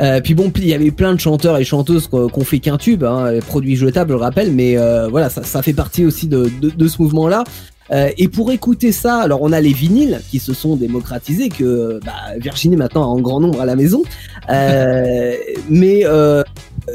Euh, 0.00 0.20
puis 0.20 0.34
bon, 0.34 0.50
puis 0.50 0.62
il 0.62 0.68
y 0.68 0.74
avait 0.74 0.90
plein 0.90 1.14
de 1.14 1.20
chanteurs 1.20 1.58
et 1.58 1.64
chanteuses 1.64 2.06
qu'on 2.06 2.28
qu'on 2.28 2.44
fait 2.44 2.58
qu'un 2.58 2.78
tube, 2.78 3.04
hein, 3.04 3.38
produits 3.46 3.76
jetables, 3.76 4.10
je 4.10 4.16
le 4.16 4.20
rappelle, 4.20 4.52
mais 4.52 4.78
euh, 4.78 5.08
voilà, 5.08 5.28
ça, 5.28 5.42
ça 5.42 5.62
fait 5.62 5.72
partie 5.72 6.04
aussi 6.04 6.26
de, 6.26 6.50
de, 6.60 6.70
de 6.70 6.88
ce 6.88 7.02
mouvement-là. 7.02 7.44
Euh, 7.92 8.10
et 8.18 8.28
pour 8.28 8.52
écouter 8.52 8.92
ça, 8.92 9.18
alors 9.18 9.42
on 9.42 9.52
a 9.52 9.60
les 9.60 9.72
vinyles 9.72 10.20
qui 10.30 10.38
se 10.38 10.54
sont 10.54 10.76
démocratisés, 10.76 11.48
que 11.48 12.00
bah, 12.04 12.12
Virginie 12.38 12.76
maintenant 12.76 13.02
a 13.02 13.06
en 13.06 13.20
grand 13.20 13.40
nombre 13.40 13.60
à 13.60 13.66
la 13.66 13.74
maison, 13.74 14.02
euh, 14.48 15.34
mais 15.68 16.02
euh, 16.04 16.42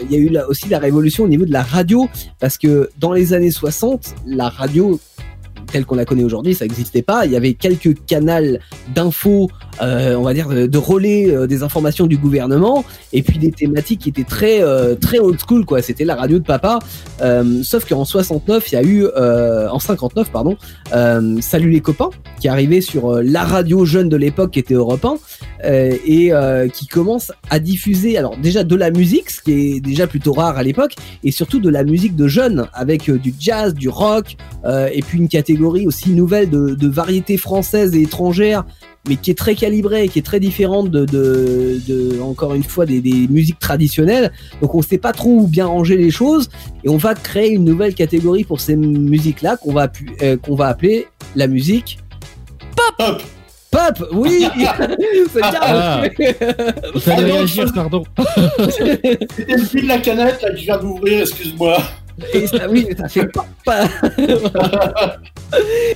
il 0.04 0.12
y 0.12 0.16
a 0.16 0.20
eu 0.20 0.30
là 0.30 0.48
aussi 0.48 0.70
la 0.70 0.80
révolution 0.80 1.26
au 1.26 1.28
niveau 1.28 1.46
de 1.46 1.52
la 1.52 1.64
radio, 1.64 2.08
parce 2.40 2.58
que 2.58 2.90
dans 2.98 3.12
les 3.12 3.34
années 3.34 3.52
60, 3.52 4.16
la 4.26 4.48
radio 4.48 5.00
telle 5.66 5.86
qu'on 5.86 5.96
la 5.96 6.06
connaît 6.06 6.24
aujourd'hui, 6.24 6.54
ça 6.54 6.66
n'existait 6.66 7.02
pas. 7.02 7.26
Il 7.26 7.32
y 7.32 7.36
avait 7.36 7.54
quelques 7.54 7.96
canaux 8.06 8.26
d'infos, 8.94 9.50
euh, 9.82 10.16
on 10.16 10.24
va 10.24 10.34
dire 10.34 10.50
de, 10.50 10.78
relais 10.78 11.30
euh, 11.30 11.48
des 11.48 11.64
informations 11.64 12.08
du 12.08 12.18
gouvernement, 12.18 12.84
et 13.14 13.22
puis 13.22 13.38
des 13.38 13.52
thématiques 13.52 14.02
qui 14.02 14.10
étaient 14.10 14.24
très 14.24 14.62
euh, 14.62 14.96
très 14.96 15.20
old 15.20 15.40
school 15.40 15.66
quoi. 15.66 15.82
C'était 15.82 16.06
la 16.06 16.16
radio 16.16 16.40
de 16.40 16.44
papa. 16.44 16.80
Sauf 17.64 17.86
qu'en 17.88 18.06
69, 18.06 18.72
il 18.72 18.76
y 18.76 18.78
a 18.78 18.84
eu 18.84 19.08
en 19.08 19.80
59 19.80 20.32
pardon, 20.32 20.58
Salut 21.42 21.70
les 21.70 21.82
copains 21.82 22.10
qui 22.40 22.48
arrivait 22.48 22.82
sur 22.82 23.22
la 23.22 23.44
radio 23.44 23.86
jeune 23.86 24.10
de 24.10 24.18
l'époque 24.18 24.52
qui 24.52 24.60
était 24.60 24.74
Europe 24.74 25.06
1 25.06 25.16
euh, 25.66 25.96
et 26.06 26.32
qui 26.72 26.88
commence 26.88 27.32
à 27.50 27.60
diffuser 27.60 28.18
alors 28.18 28.38
déjà 28.38 28.64
de 28.64 28.76
la 28.76 28.92
musique, 28.92 29.30
ce 29.30 29.42
qui 29.42 29.52
est 29.52 29.80
déjà 29.80 30.08
plutôt 30.08 30.34
rare 30.34 30.58
à 30.58 30.64
l'époque, 30.64 30.96
et 31.24 31.32
surtout 31.32 31.60
de 31.60 31.70
la 31.70 31.84
musique 31.84 32.16
de 32.16 32.28
jeunes 32.28 32.68
avec 32.74 33.10
du 33.10 33.34
jazz, 33.40 33.74
du 33.74 33.90
rock, 33.90 34.36
et 34.66 35.02
puis 35.02 35.18
une 35.18 35.30
catégorie 35.30 35.55
aussi 35.88 36.12
nouvelle 36.12 36.50
de, 36.50 36.76
de 36.76 36.88
variétés 36.88 37.38
françaises 37.38 37.96
et 37.96 38.02
étrangères 38.02 38.66
mais 39.08 39.18
qui 39.18 39.32
est 39.32 39.36
très 39.36 39.56
calibrée, 39.56 40.08
qui 40.08 40.20
est 40.20 40.24
très 40.24 40.40
différente 40.40 40.90
de, 40.90 41.06
de, 41.06 41.80
de 41.88 42.20
encore 42.22 42.56
une 42.56 42.64
fois 42.64 42.86
des, 42.86 43.02
des 43.02 43.28
musiques 43.28 43.60
traditionnelles. 43.60 44.32
Donc 44.62 44.74
on 44.74 44.82
sait 44.82 44.98
pas 44.98 45.12
trop 45.12 45.30
où 45.30 45.48
bien 45.48 45.66
ranger 45.68 45.98
les 45.98 46.12
choses 46.12 46.50
et 46.84 46.90
on 46.90 46.98
va 46.98 47.14
créer 47.14 47.52
une 47.52 47.66
nouvelle 47.66 47.94
catégorie 47.94 48.44
pour 48.44 48.60
ces 48.60 48.76
musiques-là 48.76 49.58
qu'on 49.58 49.74
va 49.74 49.92
euh, 50.22 50.38
qu'on 50.38 50.56
va 50.56 50.68
appeler 50.68 51.08
la 51.36 51.48
musique 51.48 52.00
pop. 53.72 54.08
Oui, 54.12 54.48
c'est 54.56 55.40
bien. 55.40 55.60
Ah. 55.62 56.04
Fallait 57.00 57.32
Ah 57.32 57.34
réagir, 57.34 57.72
pardon. 57.74 58.04
C'était 58.70 59.18
le 59.50 59.64
fil 59.64 59.84
de 59.84 59.88
la 59.88 59.98
canette 60.00 60.42
là, 60.42 60.52
que 60.52 60.58
je 60.58 60.64
viens 60.64 60.78
d'ouvrir, 60.78 61.22
excuse-moi. 61.22 61.78
Et 62.34 62.48
ça, 62.48 62.70
oui, 62.70 62.88
ça 62.98 63.08
fait 63.10 63.28
pop. 63.28 63.46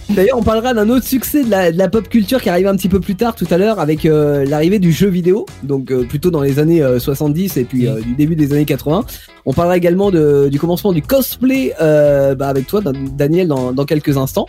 D'ailleurs, 0.09 0.37
on 0.37 0.43
parlera 0.43 0.73
d'un 0.73 0.89
autre 0.89 1.05
succès 1.05 1.43
de 1.43 1.49
la, 1.49 1.71
de 1.71 1.77
la 1.77 1.87
pop 1.89 2.07
culture 2.09 2.41
qui 2.41 2.49
arrive 2.49 2.67
un 2.67 2.75
petit 2.75 2.89
peu 2.89 2.99
plus 2.99 3.15
tard 3.15 3.35
tout 3.35 3.47
à 3.49 3.57
l'heure 3.57 3.79
avec 3.79 4.05
euh, 4.05 4.45
l'arrivée 4.45 4.79
du 4.79 4.91
jeu 4.91 5.07
vidéo, 5.07 5.45
donc 5.63 5.91
euh, 5.91 6.03
plutôt 6.03 6.29
dans 6.31 6.41
les 6.41 6.59
années 6.59 6.81
euh, 6.81 6.99
70 6.99 7.57
et 7.57 7.63
puis 7.63 7.87
euh, 7.87 8.01
du 8.01 8.13
début 8.15 8.35
des 8.35 8.51
années 8.53 8.65
80. 8.65 9.05
On 9.45 9.53
parlera 9.53 9.77
également 9.77 10.11
de, 10.11 10.49
du 10.49 10.59
commencement 10.59 10.91
du 10.93 11.01
cosplay 11.01 11.73
bah, 11.79 12.47
avec 12.47 12.67
toi, 12.67 12.81
Dan- 12.81 13.09
Daniel, 13.15 13.47
dans, 13.47 13.71
dans 13.71 13.85
quelques 13.85 14.17
instants. 14.17 14.45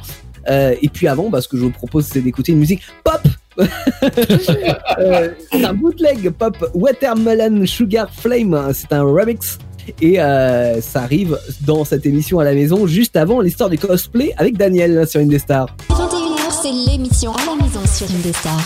Et 0.48 0.88
puis 0.92 1.06
avant, 1.06 1.30
bah, 1.30 1.40
ce 1.40 1.48
que 1.48 1.56
je 1.56 1.62
vous 1.62 1.70
propose, 1.70 2.06
c'est 2.06 2.20
d'écouter 2.20 2.52
une 2.52 2.58
musique 2.58 2.82
pop. 3.04 3.20
C'est 5.52 5.64
un 5.64 5.74
bootleg 5.74 6.30
pop 6.30 6.56
Watermelon 6.74 7.66
Sugar 7.66 8.08
Flame. 8.12 8.70
C'est 8.72 8.92
un 8.92 9.02
remix 9.02 9.58
et 10.00 10.20
euh, 10.20 10.80
ça 10.80 11.02
arrive 11.02 11.38
dans 11.62 11.84
cette 11.84 12.06
émission 12.06 12.38
à 12.38 12.44
la 12.44 12.54
maison 12.54 12.86
juste 12.86 13.16
avant 13.16 13.40
l'histoire 13.40 13.70
du 13.70 13.78
cosplay 13.78 14.32
avec 14.36 14.56
Daniel 14.56 14.94
là, 14.94 15.06
sur 15.06 15.20
Indestar. 15.20 15.74
21h, 15.88 16.62
c'est 16.62 16.90
l'émission 16.90 17.32
à 17.32 17.44
la 17.46 17.62
maison 17.62 17.80
sur 17.86 18.06
Indestar. 18.10 18.60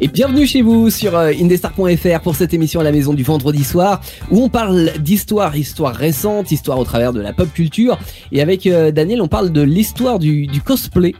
Et 0.00 0.06
bienvenue 0.06 0.46
chez 0.46 0.62
vous 0.62 0.90
sur 0.90 1.16
euh, 1.16 1.32
indestar.fr 1.40 2.20
pour 2.22 2.36
cette 2.36 2.54
émission 2.54 2.78
à 2.80 2.84
la 2.84 2.92
maison 2.92 3.14
du 3.14 3.24
vendredi 3.24 3.64
soir 3.64 4.00
où 4.30 4.44
on 4.44 4.48
parle 4.48 4.92
d'histoire, 5.00 5.56
histoire 5.56 5.92
récente, 5.92 6.52
histoire 6.52 6.78
au 6.78 6.84
travers 6.84 7.12
de 7.12 7.20
la 7.20 7.32
pop 7.32 7.52
culture. 7.52 7.98
Et 8.30 8.40
avec 8.40 8.68
euh, 8.68 8.92
Daniel, 8.92 9.20
on 9.20 9.26
parle 9.26 9.50
de 9.50 9.60
l'histoire 9.60 10.20
du, 10.20 10.46
du 10.46 10.60
cosplay. 10.60 11.16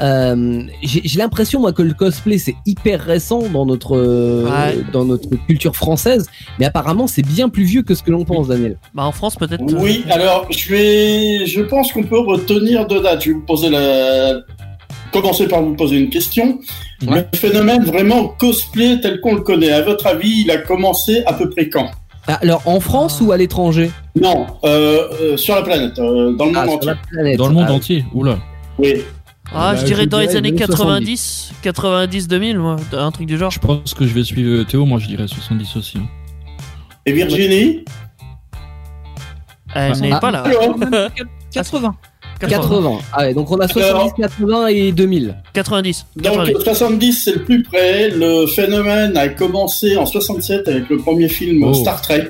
Euh, 0.00 0.62
J'ai 0.82 1.18
l'impression 1.18 1.60
moi 1.60 1.72
que 1.72 1.82
le 1.82 1.92
cosplay 1.92 2.38
c'est 2.38 2.54
hyper 2.66 3.00
récent 3.00 3.42
dans 3.52 3.66
notre 3.66 3.96
euh, 3.96 4.44
Ouais. 4.44 4.78
dans 4.92 5.04
notre 5.04 5.28
culture 5.46 5.76
française, 5.76 6.28
mais 6.58 6.64
apparemment 6.66 7.06
c'est 7.06 7.22
bien 7.26 7.48
plus 7.48 7.64
vieux 7.64 7.82
que 7.82 7.94
ce 7.94 8.02
que 8.02 8.10
l'on 8.10 8.24
pense, 8.24 8.48
Daniel. 8.48 8.78
Bah 8.94 9.04
en 9.04 9.12
France 9.12 9.36
peut-être. 9.36 9.62
euh, 9.62 9.78
Oui, 9.78 10.04
alors 10.10 10.46
je 10.50 10.68
vais, 10.70 11.46
je 11.46 11.60
pense 11.60 11.92
qu'on 11.92 12.04
peut 12.04 12.18
retenir 12.18 12.86
deux 12.86 13.02
dates. 13.02 13.22
Je 13.22 13.28
vais 13.28 13.34
vous 13.34 13.42
poser 13.42 13.68
la, 13.68 14.40
commencer 15.12 15.46
par 15.46 15.62
vous 15.62 15.74
poser 15.74 15.98
une 15.98 16.08
question. 16.08 16.58
Ouais. 17.06 17.26
Le 17.32 17.38
phénomène 17.38 17.84
vraiment 17.84 18.28
cosplay 18.28 18.98
tel 19.00 19.20
qu'on 19.20 19.34
le 19.34 19.40
connaît, 19.42 19.72
à 19.72 19.82
votre 19.82 20.06
avis, 20.06 20.42
il 20.44 20.50
a 20.50 20.58
commencé 20.58 21.22
à 21.26 21.34
peu 21.34 21.50
près 21.50 21.68
quand? 21.68 21.90
Ah, 22.28 22.38
Alors 22.40 22.62
en 22.66 22.80
France 22.80 23.20
ou 23.20 23.30
à 23.32 23.36
l'étranger? 23.36 23.90
Non, 24.20 24.46
euh, 24.64 25.08
euh, 25.20 25.36
sur 25.36 25.54
la 25.56 25.62
planète, 25.62 25.98
euh, 25.98 26.32
dans 26.32 26.46
le 26.46 26.52
Ah, 26.54 26.64
monde 26.64 26.68
sur 26.68 26.74
entier. 26.76 26.86
la 26.88 26.96
planète. 27.10 27.36
Dans 27.38 27.48
le 27.48 27.54
monde 27.54 27.66
Ah, 27.68 27.72
entier. 27.72 28.04
Oula. 28.14 28.38
Oui. 28.78 28.94
Ah, 29.50 29.72
Bah, 29.72 29.76
je 29.80 29.84
dirais 29.84 30.04
je 30.04 30.08
dans 30.08 30.18
les 30.18 30.26
dirais 30.26 30.38
années 30.38 30.50
les 30.52 30.56
90, 30.56 31.52
90, 31.62 32.28
2000, 32.28 32.58
moi, 32.58 32.76
un 32.92 33.10
truc 33.10 33.26
du 33.26 33.36
genre. 33.36 33.50
Je 33.50 33.58
pense 33.58 33.92
que 33.94 34.06
je 34.06 34.14
vais 34.14 34.24
suivre 34.24 34.62
Théo. 34.64 34.86
Moi, 34.86 34.98
je 34.98 35.08
dirais 35.08 35.26
70 35.26 35.76
aussi. 35.76 35.98
hein. 35.98 36.08
Et 37.04 37.12
Virginie? 37.12 37.84
Elle 39.74 39.92
Ah. 39.94 40.00
n'est 40.00 40.12
Ah. 40.12 40.20
pas 40.20 40.30
là. 40.30 40.42
Alors 40.42 40.76
80. 41.52 41.94
80. 42.40 42.98
Ah 43.12 43.20
ouais, 43.22 43.34
donc 43.34 43.50
on 43.52 43.58
a 43.60 43.68
70, 43.68 44.14
80 44.20 44.66
et 44.68 44.90
2000. 44.92 45.36
90. 45.52 46.06
Donc 46.16 46.24
90. 46.34 46.64
70 46.64 47.12
c'est 47.12 47.34
le 47.34 47.44
plus 47.44 47.62
près. 47.62 48.10
Le 48.10 48.46
phénomène 48.46 49.16
a 49.16 49.28
commencé 49.28 49.96
en 49.96 50.06
67 50.06 50.66
avec 50.66 50.88
le 50.88 50.96
premier 50.98 51.28
film 51.28 51.62
Oh. 51.62 51.72
Star 51.74 52.00
Trek. 52.02 52.28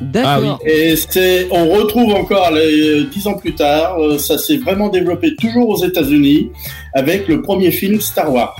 D'accord. 0.00 0.60
Et 0.64 0.94
c'est, 0.96 1.48
on 1.50 1.68
retrouve 1.70 2.12
encore 2.14 2.52
les 2.52 3.04
dix 3.12 3.26
ans 3.26 3.34
plus 3.34 3.54
tard, 3.54 3.98
euh, 4.00 4.18
ça 4.18 4.38
s'est 4.38 4.58
vraiment 4.58 4.88
développé 4.88 5.34
toujours 5.34 5.68
aux 5.68 5.84
États-Unis 5.84 6.50
avec 6.94 7.26
le 7.28 7.42
premier 7.42 7.70
film 7.70 8.00
Star 8.00 8.32
Wars, 8.32 8.56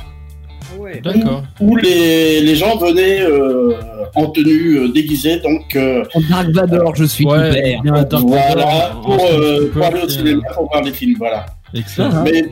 D'accord. 1.05 1.43
où 1.61 1.77
les, 1.77 2.41
les 2.41 2.55
gens 2.57 2.77
venaient 2.77 3.21
euh, 3.21 3.75
en 4.15 4.27
tenue 4.31 4.79
euh, 4.79 4.89
déguisée, 4.89 5.39
donc 5.41 5.77
euh, 5.77 6.05
En 6.15 6.21
Dark 6.29 6.51
Vador, 6.51 6.97
je 6.97 7.05
suis 7.05 7.25
Ouais, 7.27 7.79
bien 7.83 8.03
Dark 8.05 8.25
voilà 8.27 8.55
Vador, 8.55 9.01
pour, 9.03 9.15
euh, 9.15 9.19
Stormtrooper, 9.19 9.71
pour 9.73 9.85
aller 9.87 10.03
au 10.03 10.09
cinéma 10.09 10.43
pour 10.55 10.69
voir 10.71 10.83
des 10.83 10.93
films, 10.93 11.15
voilà. 11.19 11.47
Excellent. 11.75 12.11
Ah. 12.15 12.25
Mais 12.25 12.45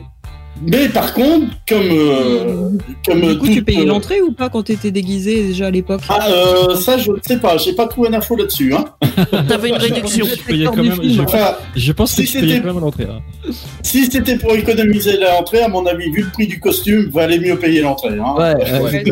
mais 0.65 0.89
par 0.89 1.13
contre, 1.13 1.47
comme 1.67 1.89
euh, 1.91 2.69
comme 3.05 3.21
Du 3.21 3.37
coup, 3.37 3.47
tu 3.47 3.63
payais 3.63 3.81
euh, 3.81 3.85
l'entrée 3.85 4.21
ou 4.21 4.31
pas 4.31 4.49
quand 4.49 4.63
t'étais 4.63 4.91
déguisé 4.91 5.43
déjà 5.47 5.67
à 5.67 5.71
l'époque? 5.71 6.01
Ah, 6.09 6.27
euh, 6.29 6.75
ça 6.75 6.97
je 6.97 7.11
ne 7.11 7.17
sais 7.21 7.37
pas, 7.39 7.57
j'ai 7.57 7.73
pas 7.73 7.87
trouvé 7.87 8.09
d'info 8.09 8.35
là-dessus. 8.35 8.73
Hein. 8.73 8.85
T'avais 9.47 9.69
une 9.69 9.75
réduction. 9.75 10.25
Je 10.25 10.41
payais 10.43 10.65
quand 10.65 10.81
du 10.81 10.89
même. 10.89 10.99
film. 11.01 11.13
Je, 11.13 11.21
Enfin, 11.21 11.55
je 11.75 11.91
pense 11.91 12.15
que 12.15 12.21
Si 12.21 12.27
je 12.27 12.39
payais 12.39 12.47
c'était- 12.55 12.67
quand 12.67 12.73
même 12.73 12.83
l'entrée. 12.83 13.07
hein. 13.09 13.51
si 13.83 14.05
c'était 14.05 14.37
pour 14.37 14.53
économiser 14.55 15.17
l'entrée, 15.17 15.61
à 15.61 15.67
mon 15.67 15.85
avis, 15.85 16.09
vu 16.11 16.23
le 16.23 16.29
prix 16.31 16.47
du 16.47 16.59
costume, 16.59 17.09
valait 17.11 17.39
mieux 17.39 17.57
payer 17.57 17.81
l'entrée. 17.81 18.17
Hein. 18.19 18.35
Ouais, 18.37 18.55
ouais. 18.55 18.81
Ouais. 18.81 19.03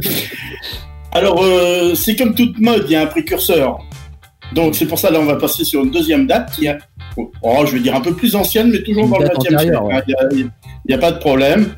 Alors, 1.12 1.42
euh, 1.42 1.94
c'est 1.94 2.16
comme 2.16 2.34
toute 2.34 2.58
mode, 2.58 2.84
il 2.86 2.92
y 2.92 2.96
a 2.96 3.02
un 3.02 3.06
précurseur. 3.06 3.78
Donc, 4.54 4.74
c'est 4.74 4.86
pour 4.86 4.98
ça, 4.98 5.10
là, 5.10 5.18
on 5.20 5.24
va 5.24 5.36
passer 5.36 5.64
sur 5.64 5.82
une 5.82 5.90
deuxième 5.90 6.26
date 6.26 6.52
qui 6.54 6.66
est, 6.66 6.76
oh, 7.16 7.64
je 7.66 7.72
vais 7.72 7.80
dire 7.80 7.94
un 7.94 8.00
peu 8.00 8.14
plus 8.14 8.34
ancienne, 8.34 8.70
mais 8.70 8.82
toujours 8.82 9.08
dans 9.08 9.18
le 9.18 9.28
date 9.28 9.36
20e 9.38 9.58
siècle. 9.60 9.78
ouais. 9.82 9.94
hein, 9.94 10.02
Il 10.32 10.50
n'y 10.88 10.94
a, 10.94 10.98
pas 10.98 11.12
de 11.12 11.18
problème. 11.18 11.74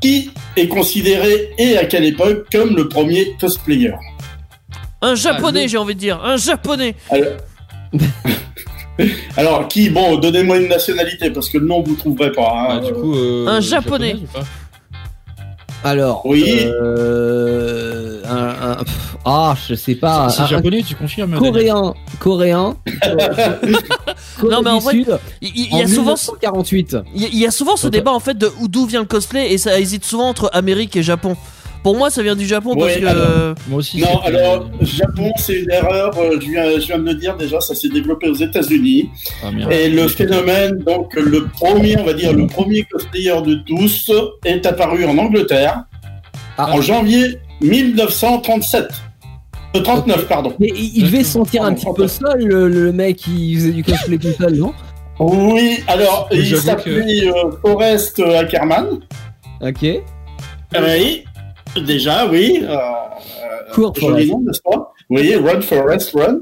Qui 0.00 0.30
est 0.56 0.66
considéré, 0.68 1.50
et 1.58 1.76
à 1.78 1.84
quelle 1.84 2.04
époque, 2.04 2.46
comme 2.50 2.74
le 2.76 2.88
premier 2.88 3.36
cosplayer? 3.40 3.92
Un 5.00 5.14
japonais, 5.14 5.68
j'ai 5.68 5.78
envie 5.78 5.94
de 5.94 6.00
dire. 6.00 6.20
Un 6.24 6.36
japonais. 6.36 6.94
Alors, 7.10 7.28
Alors, 9.36 9.68
qui, 9.68 9.88
bon, 9.90 10.16
donnez-moi 10.16 10.58
une 10.58 10.68
nationalité, 10.68 11.30
parce 11.30 11.48
que 11.48 11.58
le 11.58 11.66
nom, 11.66 11.82
vous 11.82 11.92
ne 11.92 11.96
trouverez 11.96 12.30
pas. 12.32 12.68
hein. 12.70 12.80
Du 12.80 12.92
coup, 12.92 13.14
euh, 13.16 13.46
Un 13.48 13.60
japonais. 13.60 14.16
Alors, 15.84 16.22
Oui. 16.24 16.44
euh, 16.64 18.20
un, 18.24 18.70
un- 18.70 18.76
pff, 18.84 19.16
ah, 19.24 19.54
je 19.68 19.74
sais 19.74 19.94
pas, 19.96 20.28
C'est 20.30 20.46
japonais, 20.46 20.82
tu 20.86 20.94
confirmes 20.94 21.36
coréen, 21.38 21.94
coréen, 22.20 22.76
Corée 24.40 24.50
Non, 24.50 24.62
mais 24.62 24.70
en 24.70 24.78
du 24.78 24.84
vrai, 24.84 24.92
Sud, 24.94 25.18
Il, 25.40 25.76
y 25.76 25.82
a 25.82 25.88
souvent, 25.88 26.16
ce- 26.16 26.30
1948. 26.30 26.96
il 27.14 27.22
y 27.22 27.24
a- 27.24 27.28
il 27.32 27.38
y 27.38 27.46
a 27.46 27.50
souvent 27.50 27.76
ce 27.76 27.88
débat 27.88 28.12
en 28.12 28.20
fait 28.20 28.38
de 28.38 28.48
où- 28.60 28.68
d'où 28.68 28.86
vient 28.86 29.00
le 29.00 29.06
cosplay 29.06 29.52
et 29.52 29.58
ça 29.58 29.78
hésite 29.80 30.04
souvent 30.04 30.28
entre 30.28 30.50
Amérique 30.52 30.94
et 30.96 31.02
Japon. 31.02 31.36
Pour 31.82 31.96
moi, 31.96 32.10
ça 32.10 32.22
vient 32.22 32.36
du 32.36 32.46
Japon 32.46 32.74
parce 32.76 32.94
Ouais, 32.94 33.00
que. 33.00 33.06
alors- 33.06 33.54
Moi 33.68 33.78
aussi. 33.80 34.00
Non, 34.00 34.20
alors, 34.24 34.68
Japon, 34.82 35.32
c'est 35.36 35.60
une 35.62 35.70
erreur, 35.70 36.16
euh, 36.16 36.38
je 36.40 36.46
viens, 36.50 36.70
je 36.78 36.86
viens 36.86 36.98
de 36.98 37.04
le 37.04 37.14
dire 37.14 37.36
déjà, 37.36 37.60
ça 37.60 37.74
s'est 37.74 37.88
développé 37.88 38.28
aux 38.28 38.34
États-Unis. 38.34 39.10
Ah. 39.42 39.48
Et 39.72 39.88
le 39.88 40.06
phénomène, 40.06 40.78
donc, 40.78 41.12
le 41.14 41.48
premier, 41.48 41.98
on 41.98 42.04
va 42.04 42.12
dire, 42.12 42.32
le 42.32 42.46
premier 42.46 42.82
cosplayer 42.84 43.40
de 43.42 43.54
tous 43.66 44.10
est 44.44 44.64
apparu 44.64 45.04
en 45.04 45.18
Angleterre 45.18 45.84
Ah. 46.56 46.72
en 46.72 46.80
janvier 46.80 47.38
1937. 47.60 48.88
Euh, 49.74 49.80
39, 49.80 50.26
pardon. 50.28 50.54
Mais 50.60 50.68
il, 50.76 51.04
devait 51.04 51.24
sentir 51.24 51.64
un 51.64 51.72
petit 51.74 51.86
peu 51.96 52.06
seul, 52.06 52.44
le, 52.44 52.68
le 52.68 52.92
mec 52.92 53.16
qui 53.16 53.54
faisait 53.54 53.70
du 53.72 53.82
cosplay 53.82 54.18
tout 54.18 54.32
seul, 54.38 54.54
non? 54.56 54.72
Oui, 55.18 55.82
alors, 55.88 56.28
il 56.32 56.56
s'appelait 56.56 57.26
euh, 57.28 57.50
Forrest 57.62 58.20
Ackerman. 58.20 59.00
Ok. 59.60 59.80
Oui, 60.74 61.24
déjà, 61.80 62.26
oui. 62.26 62.62
Euh, 62.62 62.76
Court 63.72 63.94
euh, 64.02 64.14
n'est-ce 64.14 64.62
pas 64.62 64.92
Oui, 65.10 65.34
Run 65.34 65.60
Forrest 65.62 66.12
Run. 66.12 66.40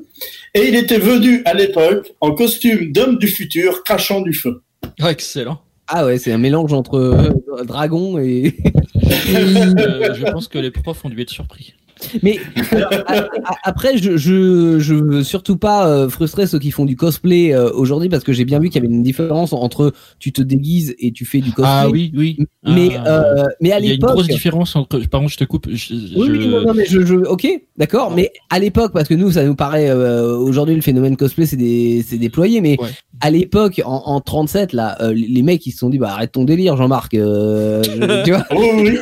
Et 0.55 0.69
il 0.69 0.75
était 0.75 0.99
venu 0.99 1.43
à 1.45 1.55
l'époque 1.55 2.13
en 2.21 2.33
costume 2.33 2.93
d'homme 2.93 3.19
du 3.19 3.29
futur, 3.29 3.85
crachant 3.85 4.21
du 4.21 4.33
feu. 4.33 4.63
Ah, 5.01 5.11
excellent. 5.11 5.61
Ah 5.87 6.07
ouais, 6.07 6.19
c'est 6.19 6.33
un 6.33 6.39
mélange 6.39 6.73
entre 6.73 6.95
euh, 6.97 7.65
dragon 7.65 8.19
et. 8.19 8.57
Euh, 9.31 10.15
je 10.15 10.25
pense 10.31 10.49
que 10.49 10.59
les 10.59 10.71
profs 10.71 11.05
ont 11.05 11.09
dû 11.09 11.21
être 11.21 11.31
surpris. 11.31 11.75
Mais 12.23 12.39
alors, 12.73 12.91
a- 13.07 13.55
après, 13.65 13.99
je, 13.99 14.17
je, 14.17 14.79
je 14.79 14.95
veux 14.95 15.23
surtout 15.23 15.57
pas 15.57 15.87
euh, 15.89 16.09
frustrer 16.09 16.47
ceux 16.47 16.59
qui 16.59 16.71
font 16.71 16.85
du 16.85 16.97
cosplay 16.97 17.53
euh, 17.55 17.71
aujourd'hui 17.73 18.09
parce 18.09 18.25
que 18.25 18.33
j'ai 18.33 18.45
bien 18.45 18.59
vu 18.59 18.69
qu'il 18.71 18.83
y 18.83 18.87
avait 18.87 18.95
une 18.95 19.03
différence 19.03 19.53
entre 19.53 19.93
tu 20.19 20.33
te 20.33 20.43
déguises 20.43 20.95
et 20.99 21.13
tu 21.13 21.25
fais 21.25 21.39
du 21.41 21.51
cosplay. 21.53 21.65
Ah 21.67 21.89
oui, 21.89 22.13
oui. 22.17 22.39
Mais 22.65 22.91
Ah. 23.05 23.23
euh, 23.41 23.45
mais 23.61 23.73
à 23.73 23.79
Il 23.79 23.85
y 23.85 23.89
a 23.89 23.95
une 23.95 24.01
l'époque. 24.01 24.13
grosse 24.13 24.29
différence 24.29 24.77
entre. 24.77 24.99
Pardon, 25.11 25.29
je 25.29 25.37
te 25.37 25.45
coupe. 25.45 25.67
Je- 25.71 25.95
Oui, 25.95 26.27
je- 26.27 26.33
oui, 26.33 26.49
non, 26.49 26.63
non, 26.63 26.75
mais 26.75 26.85
je, 26.87 27.05
je, 27.05 27.15
ok, 27.15 27.47
d'accord, 27.77 28.11
mais 28.15 28.31
à 28.51 28.59
l'époque, 28.59 28.93
parce 28.93 29.09
que 29.09 29.15
nous, 29.15 29.33
ça 29.33 29.45
nous 29.45 29.55
paraît 29.55 29.91
euh, 29.91 30.37
aujourd'hui 30.37 30.75
le 30.75 30.83
phénomène 30.83 31.17
cosplay, 31.17 31.47
c'est 31.47 31.57
des, 31.57 32.05
c'est 32.07 32.19
déployé, 32.19 32.61
mais 32.61 32.77
Ouais. 32.81 32.89
à 33.21 33.31
l'époque, 33.31 33.81
en, 33.85 34.03
en 34.07 34.21
37, 34.21 34.73
là, 34.73 34.97
euh, 35.01 35.13
les 35.15 35.43
mecs, 35.43 35.65
ils 35.67 35.73
se 35.73 35.79
sont 35.79 35.91
dit, 35.91 35.99
bah 35.99 36.13
arrête 36.13 36.33
ton 36.33 36.45
délire, 36.45 36.77
Jean-Marc, 36.77 37.15
euh, 37.15 37.83
je- 37.83 37.91
tu 38.25 38.31
vois. 38.33 38.45
Oui, 38.53 38.69
oui. 38.83 38.99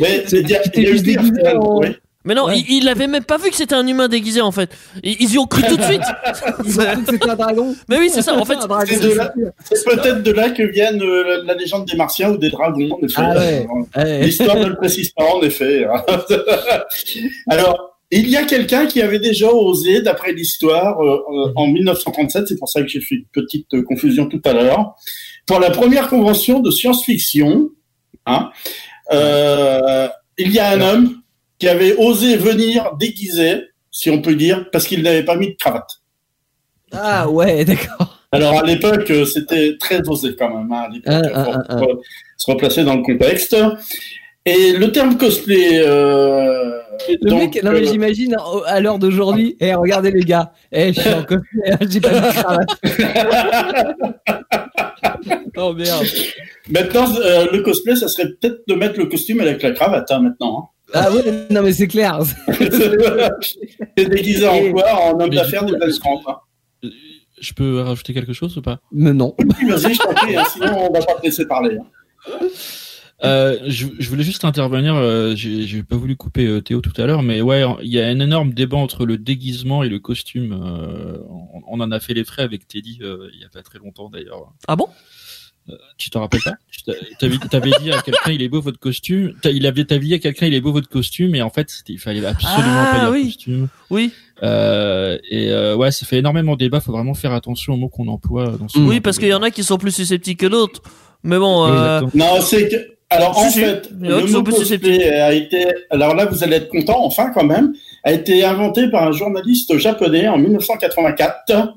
Mais 0.00 0.24
C'est- 0.26 0.42
t'es 0.42 0.82
il 0.82 1.12
y 1.12 1.16
a 1.16 1.54
eu 1.54 1.56
en- 1.58 1.78
oui. 1.80 1.88
Mais 2.24 2.34
non, 2.34 2.46
Ouais. 2.46 2.58
il, 2.58 2.78
il 2.82 2.88
avait 2.88 3.06
même 3.06 3.24
pas 3.24 3.36
vu 3.36 3.50
que 3.50 3.56
c'était 3.56 3.74
un 3.74 3.86
humain 3.86 4.08
déguisé 4.08 4.40
en 4.40 4.50
fait. 4.52 4.70
Ils, 5.02 5.16
ils 5.20 5.32
y 5.34 5.38
ont 5.38 5.46
cru 5.46 5.62
tout 5.62 5.76
de 5.76 5.82
suite. 5.82 6.00
Ils 6.64 6.80
ont 6.80 6.84
cru 6.84 7.04
que 7.04 7.10
c'était 7.12 7.28
un 7.30 7.36
dragon. 7.36 7.74
Mais 7.88 7.98
oui, 7.98 8.10
c'est 8.12 8.22
ça. 8.22 8.34
En 8.34 8.44
fait. 8.44 8.54
C'est 9.64 9.84
peut-être 9.84 10.22
de 10.22 10.30
là 10.32 10.50
que 10.50 10.62
viennent 10.62 11.02
euh, 11.02 11.38
la, 11.44 11.52
la 11.52 11.54
légende 11.54 11.86
des 11.86 11.96
Martiens 11.96 12.30
ou 12.30 12.36
des 12.38 12.50
dragons, 12.50 12.90
en 12.92 13.04
effet. 13.04 13.14
Ah 13.18 13.34
ouais. 13.38 13.66
Euh, 13.96 14.02
Ouais. 14.04 14.22
L'histoire 14.24 14.56
ne 14.56 14.66
le 14.66 14.76
précise 14.76 15.10
pas, 15.10 15.24
en 15.24 15.40
effet. 15.42 15.86
Alors, 17.48 17.98
il 18.10 18.28
y 18.28 18.36
a 18.36 18.44
quelqu'un 18.44 18.86
qui 18.86 19.02
avait 19.02 19.18
déjà 19.18 19.48
osé, 19.50 20.00
d'après 20.02 20.32
l'histoire, 20.32 21.00
euh, 21.02 21.52
en 21.56 21.66
1937, 21.66 22.48
c'est 22.48 22.58
pour 22.58 22.68
ça 22.68 22.82
que 22.82 22.88
j'ai 22.88 23.00
fait 23.00 23.16
une 23.16 23.24
petite 23.32 23.82
confusion 23.84 24.26
tout 24.28 24.40
à 24.44 24.52
l'heure, 24.52 24.94
pour 25.46 25.58
la 25.60 25.70
première 25.70 26.08
convention 26.08 26.60
de 26.60 26.70
science-fiction, 26.70 27.70
hein, 28.26 28.50
euh, 29.12 30.08
il 30.38 30.52
y 30.52 30.58
a 30.58 30.70
un 30.70 30.80
homme 30.80 31.20
qui 31.58 31.68
avait 31.68 31.94
osé 31.96 32.36
venir 32.36 32.92
déguisé, 32.98 33.62
si 33.90 34.10
on 34.10 34.20
peut 34.20 34.34
dire, 34.34 34.66
parce 34.72 34.86
qu'il 34.86 35.02
n'avait 35.02 35.24
pas 35.24 35.36
mis 35.36 35.48
de 35.48 35.56
cravate. 35.58 36.00
Ah 36.92 37.28
ouais, 37.28 37.64
d'accord. 37.66 38.20
Alors 38.32 38.58
à 38.58 38.62
l'époque, 38.66 39.08
euh, 39.10 39.24
c'était 39.24 39.76
très 39.78 40.00
osé 40.08 40.34
quand 40.36 40.48
même. 40.56 40.70
Hein, 40.72 40.86
à 40.86 40.88
l'époque, 40.88 41.32
Ah, 41.34 41.44
pour 41.44 41.54
ah, 41.54 41.62
ah, 41.68 41.76
pour 41.76 42.00
se 42.36 42.50
replacer 42.50 42.82
dans 42.84 42.96
le 42.96 43.02
contexte. 43.02 43.56
Et 44.46 44.72
le 44.72 44.92
terme 44.92 45.16
cosplay. 45.16 45.80
Euh, 45.86 46.78
Le 47.22 47.30
donc, 47.30 47.54
mec, 47.54 47.62
non 47.64 47.70
mais 47.72 47.80
euh, 47.80 47.84
j'imagine 47.90 48.36
à 48.66 48.78
l'heure 48.80 48.98
d'aujourd'hui. 48.98 49.56
Eh, 49.60 49.72
regardez 49.74 50.10
les 50.10 50.20
gars. 50.20 50.52
Eh, 50.70 50.92
je 50.92 51.00
suis 51.00 51.10
en 51.14 51.22
cosplay. 51.24 51.70
hein, 51.70 51.78
J'ai 51.88 52.00
pas 52.00 52.10
mis 52.10 52.20
de 52.20 52.32
cravate. 52.32 52.68
oh 55.56 55.72
merde. 55.72 56.06
maintenant, 56.70 57.06
euh, 57.24 57.46
le 57.52 57.62
cosplay, 57.62 57.96
ça 57.96 58.08
serait 58.08 58.28
peut-être 58.28 58.62
de 58.68 58.74
mettre 58.74 58.98
le 58.98 59.06
costume 59.06 59.40
avec 59.40 59.62
la 59.62 59.70
cravate 59.72 60.10
hein, 60.10 60.20
maintenant. 60.20 60.70
Ah 60.94 61.10
ouais, 61.12 61.46
non 61.50 61.62
mais 61.62 61.72
c'est 61.72 61.88
clair. 61.88 62.20
T'es 63.96 64.06
déguisé 64.06 64.46
en 64.46 64.70
quoi 64.72 64.84
En 65.12 65.20
homme 65.20 65.30
d'affaires 65.30 65.64
du 65.64 65.72
de. 65.72 65.78
Hein. 66.28 66.90
Je 67.40 67.52
peux 67.52 67.80
rajouter 67.80 68.14
quelque 68.14 68.32
chose 68.32 68.56
ou 68.56 68.62
pas 68.62 68.80
Mais 68.92 69.12
non. 69.12 69.34
Oui, 69.38 69.68
Vas-y, 69.68 69.94
je 69.94 69.98
t'en 69.98 70.14
prie, 70.14 70.36
hein, 70.36 70.44
sinon 70.52 70.88
on 70.88 70.92
va 70.92 71.00
pas 71.04 71.14
te 71.14 71.22
laisser 71.24 71.46
parler. 71.46 71.76
hein. 71.78 72.46
Euh, 73.22 73.58
je, 73.66 73.86
je 73.98 74.08
voulais 74.10 74.22
juste 74.24 74.44
intervenir. 74.44 74.94
euh, 74.96 75.34
J'ai 75.34 75.82
pas 75.82 75.96
voulu 75.96 76.16
couper 76.16 76.46
euh, 76.46 76.60
Théo 76.60 76.80
tout 76.80 76.92
à 77.00 77.06
l'heure, 77.06 77.22
mais 77.22 77.40
ouais, 77.40 77.62
il 77.82 77.88
y 77.92 78.00
a 78.00 78.06
un 78.06 78.20
énorme 78.20 78.52
débat 78.52 78.76
entre 78.76 79.06
le 79.06 79.16
déguisement 79.18 79.82
et 79.82 79.88
le 79.88 79.98
costume. 79.98 80.52
euh, 80.52 81.18
on, 81.30 81.62
on 81.66 81.80
en 81.80 81.90
a 81.90 82.00
fait 82.00 82.12
les 82.14 82.24
frais 82.24 82.42
avec 82.42 82.66
Teddy 82.68 82.98
euh, 83.02 83.28
il 83.32 83.40
y 83.40 83.44
a 83.44 83.48
pas 83.48 83.62
très 83.62 83.78
longtemps 83.78 84.10
d'ailleurs. 84.10 84.52
ah 84.68 84.76
bon? 84.76 84.88
Tu 85.96 86.10
t'en 86.10 86.20
rappelles 86.20 86.42
pas 86.44 86.54
T'avais 87.18 87.38
t'avais 87.50 87.70
dit 87.80 87.90
à 87.90 88.02
quelqu'un 88.02 88.32
il 88.32 88.42
est 88.42 88.48
beau 88.48 88.60
votre 88.60 88.78
costume. 88.78 89.32
Il 89.44 89.66
avait 89.66 89.84
t'avais 89.84 90.04
dit 90.04 90.14
à 90.14 90.18
quelqu'un 90.18 90.46
il 90.46 90.54
est 90.54 90.60
beau 90.60 90.72
votre 90.72 90.88
costume 90.90 91.34
et 91.34 91.40
en 91.40 91.48
fait 91.48 91.68
il 91.88 91.98
fallait 91.98 92.24
absolument 92.24 92.62
Ah, 92.66 92.90
pas 92.92 93.00
dire 93.00 93.10
oui. 93.10 93.24
costume. 93.32 93.68
Oui. 93.88 94.12
Euh, 94.42 95.16
et 95.30 95.50
euh, 95.50 95.74
ouais, 95.76 95.90
ça 95.90 96.04
fait 96.04 96.18
énormément 96.18 96.56
débat. 96.56 96.80
Faut 96.80 96.92
vraiment 96.92 97.14
faire 97.14 97.32
attention 97.32 97.74
aux 97.74 97.76
mots 97.78 97.88
qu'on 97.88 98.08
emploie 98.08 98.56
dans 98.58 98.68
ce. 98.68 98.78
Oui, 98.78 99.00
parce 99.00 99.18
qu'il 99.18 99.28
y 99.28 99.34
en 99.34 99.42
a 99.42 99.50
qui 99.50 99.64
sont 99.64 99.78
plus 99.78 99.92
susceptibles 99.92 100.38
que 100.38 100.46
d'autres. 100.46 100.82
Mais 101.22 101.38
bon, 101.38 101.66
euh. 101.66 102.02
Non, 102.12 102.40
c'est 102.42 102.68
que. 102.68 102.76
Alors, 103.10 103.38
en 103.38 103.48
fait, 103.48 103.90
le 104.00 104.26
mot 104.26 104.42
cosplay 104.42 105.08
a 105.08 105.32
été. 105.32 105.66
Alors 105.90 106.14
là, 106.14 106.26
vous 106.26 106.42
allez 106.42 106.56
être 106.56 106.68
content, 106.68 107.04
enfin, 107.04 107.30
quand 107.32 107.44
même, 107.44 107.72
a 108.02 108.12
été 108.12 108.44
inventé 108.44 108.88
par 108.90 109.04
un 109.04 109.12
journaliste 109.12 109.76
japonais 109.78 110.26
en 110.26 110.36
1984 110.36 111.74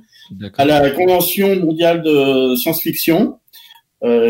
à 0.57 0.65
la 0.65 0.89
Convention 0.91 1.55
mondiale 1.57 2.01
de 2.01 2.55
science-fiction, 2.55 3.21
euh, 3.29 3.35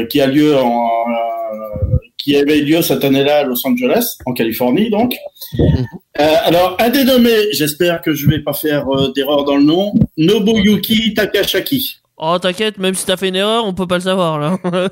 qui 0.10 0.22
a 0.22 0.28
lieu 0.28 0.56
en. 0.58 0.88
euh, 0.88 1.98
qui 2.18 2.36
avait 2.36 2.60
lieu 2.60 2.82
cette 2.82 3.06
année-là 3.06 3.38
à 3.40 3.44
Los 3.44 3.66
Angeles, 3.66 4.18
en 4.26 4.34
Californie, 4.34 4.90
donc. 4.90 5.16
Euh, 5.60 6.34
alors, 6.44 6.76
un 6.80 6.90
dénommé, 6.90 7.54
j'espère 7.54 8.02
que 8.02 8.14
je 8.14 8.28
vais 8.28 8.40
pas 8.40 8.54
faire 8.54 8.86
euh, 8.90 9.14
d'erreur 9.14 9.46
dans 9.46 9.56
le 9.56 9.64
nom, 9.64 9.94
Nobuyuki 10.18 11.14
Takashaki. 11.14 12.00
oh 12.18 12.38
t'inquiète, 12.42 12.80
même 12.80 12.96
si 12.96 13.06
t'as 13.06 13.16
fait 13.18 13.30
une 13.30 13.36
erreur, 13.38 13.66
on 13.66 13.74
peut 13.74 13.88
pas 13.88 13.96
le 13.96 14.02
savoir 14.02 14.40
là. 14.40 14.58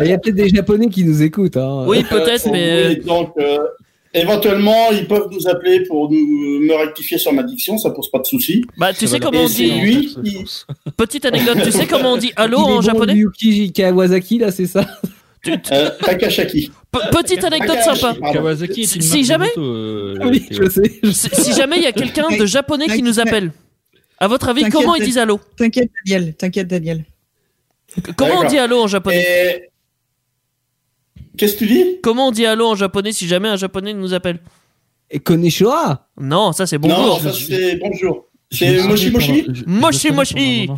Il 0.00 0.06
y 0.08 0.12
a 0.12 0.18
peut-être 0.18 0.36
des 0.36 0.48
Japonais 0.48 0.88
qui 0.88 1.04
nous 1.04 1.20
écoutent. 1.22 1.56
Hein. 1.56 1.84
oui, 1.86 2.04
peut-être, 2.08 2.46
Euh, 2.46 2.52
mais 2.52 2.86
oui, 2.88 3.04
donc, 3.04 3.32
euh, 3.38 3.58
éventuellement, 4.14 4.90
ils 4.92 5.06
peuvent 5.06 5.28
nous 5.30 5.48
appeler 5.48 5.84
pour 5.84 6.10
nous, 6.10 6.16
me 6.60 6.74
rectifier 6.74 7.18
sur 7.18 7.32
ma 7.32 7.42
diction, 7.42 7.78
ça 7.78 7.90
pose 7.90 8.10
pas 8.10 8.18
de 8.18 8.26
souci. 8.26 8.64
bah 8.76 8.92
tu 8.92 9.06
Ça 9.06 9.12
sais 9.12 9.20
comment 9.20 9.42
on 9.42 9.46
dit. 9.46 9.70
lui. 9.70 10.14
Petite 10.96 11.24
anecdote, 11.26 11.58
tu 11.64 11.72
sais 11.72 11.86
comment 11.86 12.12
on 12.14 12.16
dit 12.16 12.32
allô 12.36 12.58
en 12.58 12.68
bon, 12.76 12.80
japonais 12.80 13.14
Yuki 13.14 13.72
Kawasaki 13.72 14.38
là, 14.38 14.50
c'est 14.52 14.66
ça. 14.66 14.86
Euh, 15.70 15.90
Takashaki. 16.00 16.70
Pe- 16.90 16.98
Petite 17.12 17.42
anecdote 17.44 17.78
sympa. 17.78 18.12
pardon. 18.20 18.32
Kawasaki 18.32 18.82
est 18.82 19.00
Si- 19.00 19.18
une 19.20 19.24
jamais- 19.24 19.46
moto, 19.46 19.62
euh, 19.62 20.16
Oui, 20.24 20.44
je 20.50 20.68
sais. 20.68 20.98
je 21.02 21.10
sais. 21.12 21.28
Si 21.32 21.42
si 21.44 21.52
jamais 21.54 21.76
il 21.76 21.84
y 21.84 21.86
a 21.86 21.92
quelqu'un 21.92 22.26
de 22.36 22.44
japonais 22.44 22.86
qui 22.88 23.02
nous 23.02 23.20
appelle, 23.20 23.52
à 24.18 24.26
votre 24.26 24.48
avis, 24.48 24.62
T'inquiète, 24.62 24.80
comment 24.82 24.96
ils 24.96 25.04
disent 25.04 25.16
allô? 25.16 25.38
T'inquiète, 25.56 25.90
Daniel. 26.04 26.34
T'inquiète, 26.34 26.66
Daniel. 26.66 27.04
Comment 28.16 28.40
on 28.40 28.48
dit 28.48 28.58
allô 28.58 28.82
en 28.82 28.88
japonais? 28.88 29.24
Et... 29.64 29.68
Qu'est-ce 31.38 31.54
que 31.54 31.58
tu 31.60 31.66
dis? 31.66 31.84
Comment 32.02 32.28
on 32.28 32.30
dit 32.32 32.44
allô 32.46 32.66
en 32.66 32.74
japonais 32.74 33.12
si 33.12 33.26
jamais 33.28 33.48
un 33.48 33.56
japonais 33.56 33.94
nous 33.94 34.12
appelle? 34.12 34.40
Et 35.10 35.20
Konnichiwa. 35.20 36.06
Non, 36.20 36.52
ça 36.52 36.66
c'est 36.66 36.78
Non, 36.82 36.88
bonjour. 36.88 37.20
ça 37.20 37.32
c'est 37.32 37.76
bonjour. 37.76 38.24
C'est 38.50 38.82
Moshi 38.82 39.10
Moshi 39.10 39.44
Moshi 39.66 40.10
Moshi. 40.12 40.68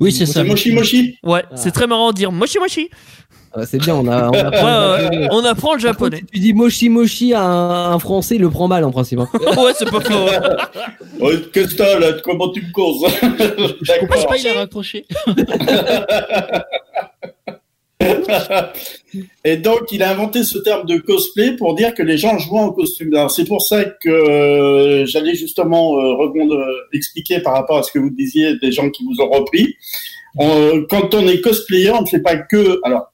Oui, 0.00 0.12
c'est 0.12 0.26
ça. 0.26 0.42
C'est 0.42 0.44
Moshi 0.44 0.72
Moshi 0.72 1.18
Ouais, 1.22 1.42
Ah. 1.50 1.56
c'est 1.56 1.70
très 1.72 1.86
marrant 1.86 2.10
de 2.10 2.16
dire 2.16 2.30
moshi 2.32 2.58
moshi. 2.58 2.88
Ah, 3.54 3.66
c'est 3.66 3.76
bien, 3.78 3.94
on 3.96 4.06
a. 4.08 4.28
On, 4.28 4.30
Ouais, 4.32 4.38
apprend 4.38 4.92
ouais, 4.94 5.08
ouais, 5.18 5.28
on 5.30 5.44
apprend 5.44 5.74
le 5.74 5.76
contre, 5.76 5.80
japonais. 5.80 6.16
si 6.18 6.24
tu 6.32 6.38
dis 6.38 6.52
moshi 6.54 6.88
moshi 6.88 7.34
à 7.34 7.42
un, 7.42 7.92
un 7.92 7.98
français, 7.98 8.36
il 8.36 8.40
le 8.40 8.48
prend 8.48 8.66
mal 8.68 8.82
en 8.84 8.90
principe. 8.92 9.18
hein. 9.18 9.28
ouais, 9.34 9.72
c'est 9.76 9.90
pas 9.90 10.00
faux. 10.00 10.26
Qu'est-ce 11.52 11.68
que 11.74 11.76
t'as 11.76 11.98
là 11.98 12.12
Comment 12.24 12.48
tu 12.50 12.62
me 12.62 12.72
causes 12.72 13.04
Je 13.82 14.00
comprends 14.00 14.24
pas, 14.24 14.36
il 14.38 14.48
a 14.48 14.54
raccroché. 14.54 15.04
Et 19.44 19.56
donc, 19.56 19.92
il 19.92 20.02
a 20.02 20.10
inventé 20.10 20.42
ce 20.42 20.58
terme 20.58 20.86
de 20.86 20.96
cosplay 20.98 21.56
pour 21.56 21.74
dire 21.74 21.94
que 21.94 22.02
les 22.02 22.16
gens 22.16 22.38
jouaient 22.38 22.60
en 22.60 22.72
costume. 22.72 23.14
Alors, 23.14 23.30
c'est 23.30 23.44
pour 23.44 23.62
ça 23.62 23.84
que 23.84 24.08
euh, 24.08 25.06
j'allais 25.06 25.34
justement 25.34 25.98
euh, 25.98 26.32
euh, 26.34 26.74
expliquer 26.92 27.40
par 27.40 27.54
rapport 27.54 27.78
à 27.78 27.82
ce 27.82 27.92
que 27.92 27.98
vous 27.98 28.10
disiez 28.10 28.56
des 28.58 28.72
gens 28.72 28.88
qui 28.90 29.04
vous 29.04 29.22
ont 29.22 29.30
repris. 29.30 29.76
Quand 30.88 31.14
on 31.14 31.28
est 31.28 31.40
cosplayer, 31.40 31.90
on 31.90 32.02
ne 32.02 32.06
fait 32.06 32.20
pas 32.20 32.36
que. 32.36 32.80
Alors, 32.84 33.11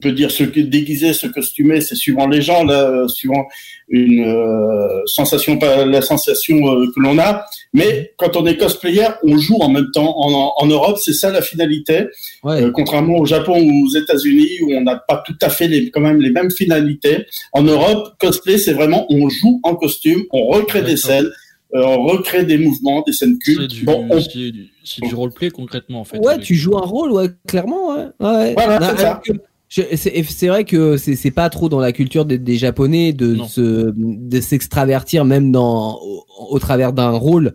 peut 0.00 0.12
dire 0.12 0.30
se 0.30 0.42
déguiser, 0.44 1.12
se 1.12 1.26
costumer, 1.26 1.80
c'est 1.80 1.94
suivant 1.94 2.26
les 2.26 2.42
gens, 2.42 2.64
là, 2.64 2.90
euh, 2.90 3.08
suivant 3.08 3.46
une 3.88 4.24
euh, 4.24 5.00
sensation, 5.06 5.58
pas 5.58 5.84
la 5.86 6.02
sensation 6.02 6.56
euh, 6.68 6.86
que 6.94 7.00
l'on 7.00 7.18
a. 7.18 7.44
Mais 7.72 8.12
quand 8.18 8.36
on 8.36 8.44
est 8.46 8.56
cosplayer, 8.56 9.06
on 9.22 9.36
joue 9.38 9.56
en 9.60 9.68
même 9.68 9.90
temps. 9.92 10.14
En, 10.18 10.52
en 10.56 10.66
Europe, 10.66 10.98
c'est 11.02 11.12
ça 11.12 11.30
la 11.30 11.42
finalité. 11.42 12.06
Ouais. 12.42 12.62
Euh, 12.62 12.70
contrairement 12.72 13.18
au 13.18 13.24
Japon 13.24 13.58
ou 13.62 13.86
aux 13.86 13.94
États-Unis 13.94 14.48
où 14.62 14.74
on 14.74 14.82
n'a 14.82 14.96
pas 14.96 15.22
tout 15.26 15.36
à 15.40 15.48
fait 15.48 15.68
les, 15.68 15.90
quand 15.90 16.00
même 16.00 16.20
les 16.20 16.30
mêmes 16.30 16.50
finalités. 16.50 17.26
En 17.52 17.62
Europe, 17.62 18.14
cosplay, 18.18 18.58
c'est 18.58 18.72
vraiment 18.74 19.06
on 19.10 19.28
joue 19.28 19.60
en 19.62 19.74
costume, 19.76 20.24
on 20.32 20.46
recrée 20.48 20.82
des 20.82 20.96
scènes, 20.96 21.30
euh, 21.74 21.82
on 21.82 22.02
recrée 22.06 22.44
des 22.44 22.58
mouvements, 22.58 23.02
des 23.06 23.12
scènes 23.12 23.38
C'est 23.42 23.54
cultes. 23.54 23.70
du, 23.70 23.84
Bon, 23.84 24.06
on- 24.10 24.20
c'est 24.20 25.00
du, 25.06 25.14
roleplay 25.14 25.50
concrètement 25.50 26.00
en 26.00 26.04
fait. 26.04 26.18
Ouais, 26.18 26.34
avec- 26.34 26.44
tu 26.44 26.54
joues 26.54 26.76
un 26.76 26.84
rôle, 26.86 27.12
ouais, 27.12 27.28
clairement, 27.48 27.88
ouais. 27.96 28.04
ouais. 28.20 28.52
Voilà, 28.54 28.78
Non, 28.80 28.86
c'est 28.96 29.02
ça. 29.02 29.20
que 29.24 29.32
C'est 29.96 30.46
vrai 30.48 30.64
que 30.64 30.96
c'est 30.96 31.30
pas 31.30 31.50
trop 31.50 31.68
dans 31.68 31.80
la 31.80 31.92
culture 31.92 32.24
des, 32.24 32.38
des 32.38 32.56
Japonais 32.56 33.12
de 33.12 33.34
Non. 33.34 33.48
se 33.48 33.92
de 33.96 34.40
s'extravertir 34.40 35.24
même 35.24 35.50
dans 35.50 35.98
au, 36.00 36.24
au 36.50 36.58
travers 36.58 36.92
d'un 36.92 37.10
rôle. 37.10 37.54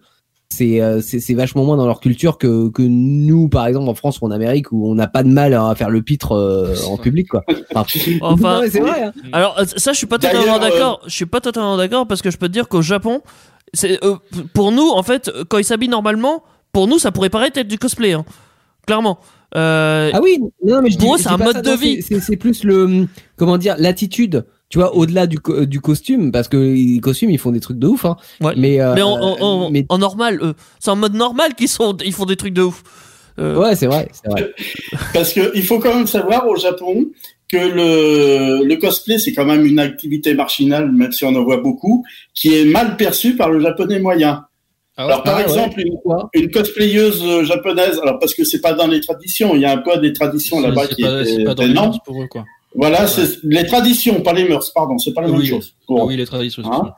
C'est 0.52 0.82
euh, 0.82 1.00
c'est 1.00 1.20
c'est 1.20 1.36
vachement 1.36 1.64
moins 1.64 1.78
dans 1.78 1.86
leur 1.86 2.00
culture 2.00 2.38
que 2.40 2.70
que 2.70 2.82
nous, 2.82 3.48
par 3.50 3.68
exemple, 3.68 3.88
en 3.88 3.94
France 3.94 4.20
ou 4.20 4.26
en 4.26 4.32
Amérique, 4.32 4.72
où 4.72 4.90
on 4.90 4.96
n'a 4.96 5.08
pas 5.08 5.22
de 5.22 5.30
mal 5.30 5.54
à 5.54 5.74
faire 5.76 5.92
le 5.92 6.02
pitre 6.02 6.32
euh, 6.32 6.76
en 6.88 6.98
public, 6.98 7.28
quoi. 7.30 7.44
Enfin, 7.76 8.00
Enfin, 8.22 8.54
non, 8.56 8.62
mais 8.64 8.70
c'est 8.72 8.80
vrai. 8.80 9.04
hein. 9.04 9.14
Alors 9.32 9.60
euh, 9.60 9.66
ça, 9.78 9.94
je 9.94 9.98
suis 10.00 10.08
pas 10.08 10.18
totalement 10.18 10.58
d'accord. 10.60 11.02
Je 11.06 11.14
suis 11.14 11.28
pas 11.28 11.40
totalement 11.40 11.78
d'accord 11.78 12.08
parce 12.08 12.22
que 12.24 12.32
je 12.32 12.38
peux 12.38 12.48
te 12.48 12.54
dire 12.54 12.68
qu'au 12.68 12.82
Japon, 12.82 13.22
c'est 13.76 14.04
euh, 14.04 14.16
pour 14.56 14.72
nous 14.72 14.90
en 14.90 15.04
fait, 15.04 15.30
quand 15.50 15.60
ils 15.60 15.64
s'habillent 15.64 15.88
normalement, 15.88 16.44
pour 16.74 16.88
nous 16.88 16.98
ça 16.98 17.12
pourrait 17.12 17.30
paraître 17.30 17.60
être 17.60 17.68
du 17.68 17.78
cosplay, 17.78 18.14
hein. 18.14 18.26
clairement. 18.88 19.20
Euh, 19.56 20.12
Ah 20.14 20.20
oui, 20.22 20.38
non, 20.64 20.82
mais 20.82 20.92
je 20.92 20.98
Pour 20.98 21.16
dis, 21.16 21.22
eux, 21.22 21.24
c'est 21.24 21.30
un 21.34 21.38
mode 21.38 21.56
ça, 21.56 21.62
de 21.62 21.70
non, 21.70 21.76
vie. 21.76 22.02
c'est- 22.02 22.38
plus 22.38 22.64
le 22.64 23.08
comment 23.36 23.58
dire 23.58 23.76
l'attitude. 23.78 24.46
Tu 24.70 24.78
vois, 24.78 24.96
au-delà 24.96 25.26
du, 25.26 25.40
co- 25.40 25.66
du 25.66 25.82
costume, 25.82 26.32
parce 26.32 26.48
que 26.48 26.58
les 26.58 27.00
costumes, 27.00 27.32
ils 27.32 27.40
font 27.40 27.50
des 27.52 27.60
trucs 27.60 27.80
de 27.80 27.88
ouf. 27.88 28.06
Hein. 28.06 28.18
Ouais. 28.40 28.54
Mais, 28.56 28.80
euh, 28.80 28.94
mais 28.94 29.02
en, 29.02 29.14
en- 29.20 29.42
en- 29.42 29.70
mais 29.72 29.84
en 29.90 29.98
normal, 29.98 30.38
eux, 30.44 30.54
c'est 30.80 30.92
en 30.92 30.96
mode 30.96 31.16
normal 31.16 31.56
qu'ils 31.56 31.70
sont, 31.70 31.98
ils 32.06 32.14
font 32.14 32.26
des 32.26 32.36
trucs 32.36 32.54
de 32.54 32.62
ouf. 32.62 32.84
Euh, 33.40 33.58
ouais, 33.58 33.76
c'est 33.76 33.88
vrai, 33.88 34.10
c'est 34.12 34.30
vrai. 34.30 34.54
Parce 35.14 35.34
que 35.34 35.52
il 35.56 35.64
faut 35.64 35.80
quand 35.80 35.96
même 35.96 36.06
savoir 36.06 36.48
au 36.48 36.56
Japon 36.56 37.06
que 37.48 37.58
le, 37.58 38.64
le 38.64 38.76
cosplay, 38.76 39.18
c'est 39.18 39.34
quand 39.34 39.46
même 39.46 39.66
une 39.66 39.80
activité 39.80 40.36
marginale, 40.36 40.92
même 40.92 41.12
si 41.12 41.24
on 41.26 41.34
en 41.36 41.44
voit 41.44 41.62
beaucoup, 41.62 42.06
qui 42.36 42.54
est 42.56 42.66
mal 42.66 42.96
perçue 42.96 43.36
par 43.36 43.50
le 43.50 43.60
japonais 43.60 43.98
moyen. 44.00 44.46
Ah 45.02 45.06
ouais, 45.06 45.12
Alors, 45.14 45.24
par 45.24 45.36
ah 45.36 45.38
ouais. 45.38 45.44
exemple, 45.44 45.82
une, 46.34 46.52
cosplayeuse 46.52 47.24
euh, 47.24 47.44
japonaise, 47.46 47.98
alors 48.04 48.20
parce 48.20 48.34
que 48.34 48.44
c'est 48.44 48.60
pas 48.60 48.74
dans 48.74 48.88
les 48.88 49.00
traditions, 49.00 49.56
il 49.56 49.62
y 49.62 49.66
a 49.66 49.72
un 49.72 49.78
peu 49.78 49.98
des 49.98 50.12
traditions 50.12 50.60
là-bas 50.60 50.88
qui 50.88 51.02
pas, 51.02 51.24
pas 51.46 51.56
dans 51.56 51.64
énormes. 51.64 51.68
les 51.68 51.74
mœurs 51.74 52.00
pour 52.06 52.22
eux 52.22 52.28
quoi. 52.28 52.44
Voilà, 52.76 53.08
c'est 53.08 53.40
les 53.44 53.66
traditions, 53.66 54.20
pas 54.22 54.34
les 54.34 54.44
mœurs, 54.48 54.72
pardon, 54.74 54.98
c'est 54.98 55.14
pas 55.14 55.22
la 55.22 55.30
même 55.30 55.38
Oui. 55.40 55.48
chose. 55.48 55.74
Ah 55.90 56.04
oui, 56.04 56.18
les 56.18 56.26
traditions. 56.26 56.64
Hein 56.70 56.92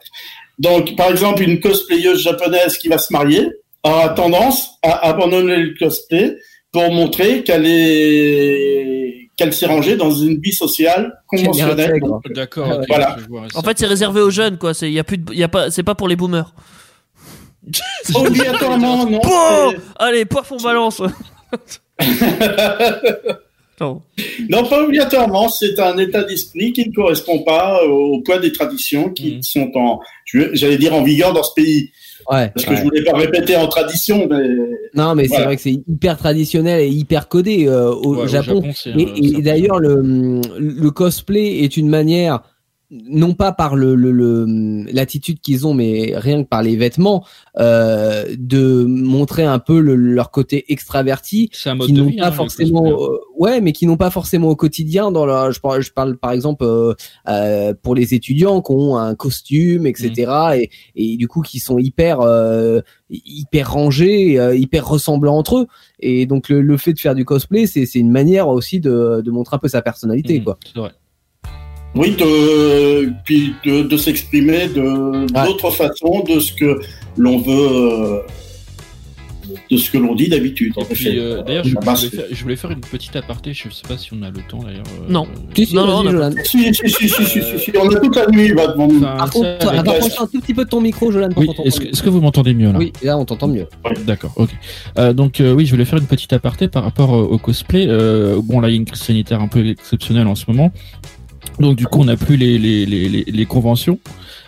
Donc, 0.58 0.95
par 0.95 1.12
exemple, 1.12 1.43
une 1.43 1.60
cosplayeuse 1.60 2.20
japonaise 2.22 2.78
qui 2.78 2.88
va 2.88 2.97
se 2.97 3.14
marier 3.14 3.47
aura 3.84 4.10
tendance 4.10 4.72
à 4.82 5.08
abandonner 5.08 5.58
le 5.58 5.76
cosplay 5.78 6.36
pour 6.72 6.91
montrer 6.91 7.43
qu'elle 7.43 7.66
est 7.68 9.30
qu'elle 9.38 9.54
s'est 9.54 9.66
rangée 9.68 9.95
dans 9.95 10.12
une 10.12 10.39
vie 10.39 10.54
sociale 10.54 11.14
conventionnelle. 11.28 11.99
D'accord. 12.36 12.68
Ouais. 12.68 12.76
ok, 12.78 12.86
Voilà. 12.89 13.16
je 13.20 13.28
vois 13.28 13.43
ça. 13.52 13.60
En 13.60 13.62
fait, 13.62 13.78
c'est 13.78 13.88
réservé 13.88 14.22
aux 14.22 14.30
jeunes, 14.30 14.58
quoi. 14.58 14.74
C'est 14.74 14.91
y 14.91 14.99
a 14.99 15.04
plus 15.04 15.18
de, 15.20 15.34
y 15.34 15.43
a 15.43 15.47
pas, 15.47 15.70
c'est 15.72 15.84
pas 15.84 15.95
pour 15.95 16.08
les 16.08 16.16
boomers. 16.16 16.54
Obligatoirement, 18.16 19.05
non. 19.09 19.22
Allez, 19.99 20.26
poif, 20.26 20.51
on 20.51 20.57
balance. 20.57 21.01
non. 23.80 24.01
Non, 24.49 24.64
pas 24.66 24.84
obligatoirement. 24.84 25.49
C'est 25.49 25.80
un 25.80 25.97
état 25.97 26.24
d'esprit 26.24 26.72
qui 26.74 26.88
ne 26.88 26.93
correspond 26.93 27.39
pas 27.43 27.84
au 27.86 28.22
poids 28.22 28.38
des 28.39 28.51
traditions 28.51 29.09
qui 29.09 29.36
Mhm. 29.36 29.43
sont 29.43 29.72
en, 29.76 29.99
j'allais 30.53 30.78
dire 30.78 30.93
en 30.93 31.03
vigueur 31.03 31.34
dans 31.34 31.43
ce 31.43 31.53
pays. 31.55 31.89
Ouais. 32.30 32.49
Parce 32.53 32.66
que 32.66 32.72
ouais. 32.72 32.78
je 32.78 32.84
voulais 32.84 33.03
pas 33.03 33.18
répéter 33.18 33.55
en 33.55 33.68
tradition, 33.68 34.28
mais 34.30 34.47
Non, 34.93 35.16
mais 35.16 35.28
c'est 35.28 35.43
vrai 35.43 35.55
que 35.55 35.62
c'est 35.64 35.72
hyper 35.88 36.18
traditionnel 36.18 36.82
et 36.82 36.88
hyper 36.89 37.28
codé 37.28 37.66
euh, 37.68 37.89
au 37.91 38.16
Ouais, 38.16 38.24
au 38.24 38.28
Japon. 38.28 38.62
Et, 38.86 38.89
euh, 38.89 39.38
et 39.38 39.41
d'ailleurs, 39.41 39.80
le, 39.80 40.41
le 40.59 40.91
cosplay 40.91 41.64
est 41.64 41.78
une 41.78 41.89
manière, 41.89 42.41
non 42.92 43.34
pas 43.34 43.54
par 43.54 43.76
le 43.78 43.96
le- 43.96 44.12
le- 44.12 44.86
l'attitude 44.92 45.39
qu'ils 45.39 45.66
ont, 45.66 45.74
mais 45.74 46.14
rien 46.16 46.44
que 46.44 46.48
par 46.50 46.62
les 46.62 46.76
vêtements, 46.76 47.26
euh, 47.58 48.26
de 48.38 48.84
montrer 48.84 49.44
un 49.44 49.60
peu 49.60 49.80
le- 49.80 49.96
leur 49.96 50.30
côté 50.30 50.66
extraverti, 50.74 51.50
c'est 51.54 51.70
un 51.70 51.76
mode 51.76 51.88
qui 51.88 51.94
n'ont 51.94 52.12
pas 52.12 52.26
hein, 52.28 52.30
le 52.32 52.36
forcément, 52.36 52.86
euh, 53.02 53.18
ouais, 53.38 53.62
mais 53.62 53.72
qui 53.72 53.88
n'ont 53.88 53.96
pas 53.98 54.10
forcément 54.10 54.50
au 54.50 54.56
quotidien. 54.58 55.12
Dans 55.12 55.26
leur, 55.26 55.52
je 55.54 55.62
parle, 55.62 55.82
je 55.82 55.92
parle 55.94 56.18
par 56.18 56.32
exemple 56.34 56.66
euh, 56.66 56.94
euh, 57.30 57.74
pour 57.82 57.96
les 57.96 58.14
étudiants 58.14 58.62
qui 58.62 58.74
ont 58.74 58.98
un 58.98 59.16
costume, 59.16 59.88
etc. 59.88 60.12
Mm. 60.28 60.54
Et, 60.60 60.70
et 61.14 61.18
du 61.18 61.28
coup 61.30 61.42
qui 61.42 61.60
sont 61.60 61.80
hyper 61.80 62.20
euh, 62.20 62.82
hyper 63.10 63.72
rangés, 63.72 64.39
euh, 64.39 64.56
hyper 64.56 64.88
ressemblants 64.88 65.38
entre 65.38 65.60
eux. 65.60 65.68
Et 66.02 66.26
donc 66.26 66.50
le, 66.50 66.62
le 66.62 66.78
fait 66.78 66.94
de 66.94 67.00
faire 67.00 67.16
du 67.16 67.24
cosplay, 67.26 67.68
c'est 67.68 67.86
c'est 67.86 68.00
une 68.00 68.12
manière 68.12 68.50
aussi 68.50 68.80
de, 68.82 69.22
de 69.24 69.32
montrer 69.32 69.56
un 69.56 69.60
peu 69.60 69.68
sa 69.70 69.82
personnalité, 69.82 70.39
Mhm, 70.39 70.44
quoi. 70.44 70.58
C'est 70.66 70.80
vrai. 70.80 70.92
Oui, 71.96 72.16
de, 72.16 73.12
puis 73.26 73.54
de, 73.66 73.82
de 73.84 73.98
s'exprimer 73.98 74.68
de 74.68 74.82
Ouais. 74.82 75.46
d'autres 75.48 75.72
façons 75.72 76.24
de 76.28 76.39
ce 76.39 76.54
que 76.54 76.80
l'on 77.18 77.39
veut, 77.39 77.54
euh, 77.54 78.20
de 79.70 79.76
ce 79.78 79.92
que 79.92 79.98
l'on 79.98 80.16
dit 80.16 80.30
d'habitude. 80.30 80.74
euh, 80.78 81.44
d'ailleurs, 81.44 81.64
je, 81.66 81.76
Ah 81.78 81.80
bah, 81.86 81.94
voulais 81.94 82.10
c'est- 82.10 82.16
faire, 82.16 82.26
je 82.32 82.44
voulais 82.44 82.56
faire 82.56 82.72
une 82.72 82.80
petite 82.80 83.16
aparté. 83.18 83.54
Je 83.54 83.64
sais 83.70 83.86
pas 83.88 83.98
si 83.98 84.10
on 84.14 84.22
a 84.22 84.30
le 84.30 84.39
temps 84.50 84.60
d'ailleurs. 84.64 84.84
euh, 85.02 85.12
Non. 85.12 85.28
Si, 85.56 85.66
si, 85.66 85.76
Non, 85.76 85.86
non, 85.86 86.04
vas-y, 86.04 86.06
on 86.06 86.08
a- 86.08 86.12
Jolan. 86.12 86.32
Si, 86.46 86.74
si, 86.74 86.74
si, 86.74 86.89
si, 86.89 87.10
si, 87.10 87.26
si, 87.26 87.60
si, 87.60 87.72
on 87.78 87.89
a 87.89 88.00
toute 88.00 88.16
la 88.16 88.28
nuit 88.28 88.52
va 88.54 88.68
devant 88.68 88.88
nous. 88.88 89.02
Par 89.02 89.30
contre, 89.30 89.48
un 89.68 90.28
tout 90.28 90.39
petit 90.39 90.54
peu 90.54 90.64
de 90.64 90.70
ton 90.70 90.80
micro, 90.80 91.12
Jolan. 91.12 91.30
pour 91.30 91.39
Oui, 91.39 91.48
t'entendre 91.48 91.68
est-ce 91.68 91.80
que, 91.80 91.84
mieux. 91.86 91.89
est-ce 91.92 92.04
que 92.04 92.10
vous 92.10 92.22
m'entendez 92.22 92.54
mieux 92.54 92.72
là? 92.72 92.78
Oui, 92.80 92.94
là 93.04 93.18
on 93.18 93.26
t'entend 93.26 93.48
mieux. 93.50 93.68
D'accord, 94.06 94.32
ok. 94.38 94.50
Euh, 94.98 95.12
donc 95.14 95.42
euh, 95.42 95.54
oui, 95.54 95.66
je 95.66 95.72
voulais 95.72 95.86
faire 95.86 96.00
une 96.00 96.08
petite 96.08 96.32
aparté 96.32 96.68
par 96.70 96.84
rapport 96.84 97.14
euh, 97.14 97.24
au 97.24 97.38
cosplay. 97.38 97.86
Euh, 97.89 98.39
bon, 98.42 98.60
là, 98.62 98.70
il 98.70 98.72
y 98.72 98.76
a 98.76 98.78
une 98.78 98.86
crise 98.86 99.02
sanitaire 99.02 99.42
un 99.42 99.48
peu 99.50 99.66
exceptionnelle 99.68 100.28
en 100.28 100.36
ce 100.36 100.46
moment. 100.48 100.72
Donc 101.60 101.78
du 101.78 101.86
coup, 101.86 102.00
on 102.00 102.06
n'a 102.06 102.18
plus 102.18 102.38
les, 102.38 102.58
les, 102.58 102.86
les, 102.86 103.10
les, 103.10 103.24
les 103.24 103.46
conventions 103.46 104.00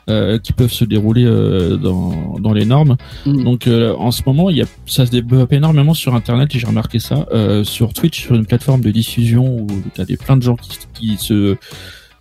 euh, 0.09 0.37
qui 0.37 0.53
peuvent 0.53 0.71
se 0.71 0.85
dérouler 0.85 1.25
euh, 1.25 1.77
dans, 1.77 2.39
dans 2.39 2.53
les 2.53 2.65
normes. 2.65 2.97
Mhm. 3.25 3.43
Donc 3.43 3.67
euh, 3.67 3.93
en 3.95 4.11
ce 4.11 4.21
moment, 4.25 4.49
il 4.49 4.57
y 4.57 4.61
a, 4.61 4.65
ça 4.85 5.05
se 5.05 5.11
développe 5.11 5.53
énormément 5.53 5.93
sur 5.93 6.15
Internet 6.15 6.53
et 6.55 6.59
j'ai 6.59 6.67
remarqué 6.67 6.99
ça. 6.99 7.25
Euh, 7.33 7.63
sur 7.63 7.93
Twitch, 7.93 8.21
sur 8.21 8.35
une 8.35 8.45
plateforme 8.45 8.81
de 8.81 8.91
diffusion 8.91 9.45
où 9.45 9.67
tu 9.93 10.01
as 10.01 10.05
des, 10.05 10.17
plein 10.17 10.37
de 10.37 10.43
gens 10.43 10.55
qui, 10.55 10.77
qui 10.93 11.17
se 11.17 11.55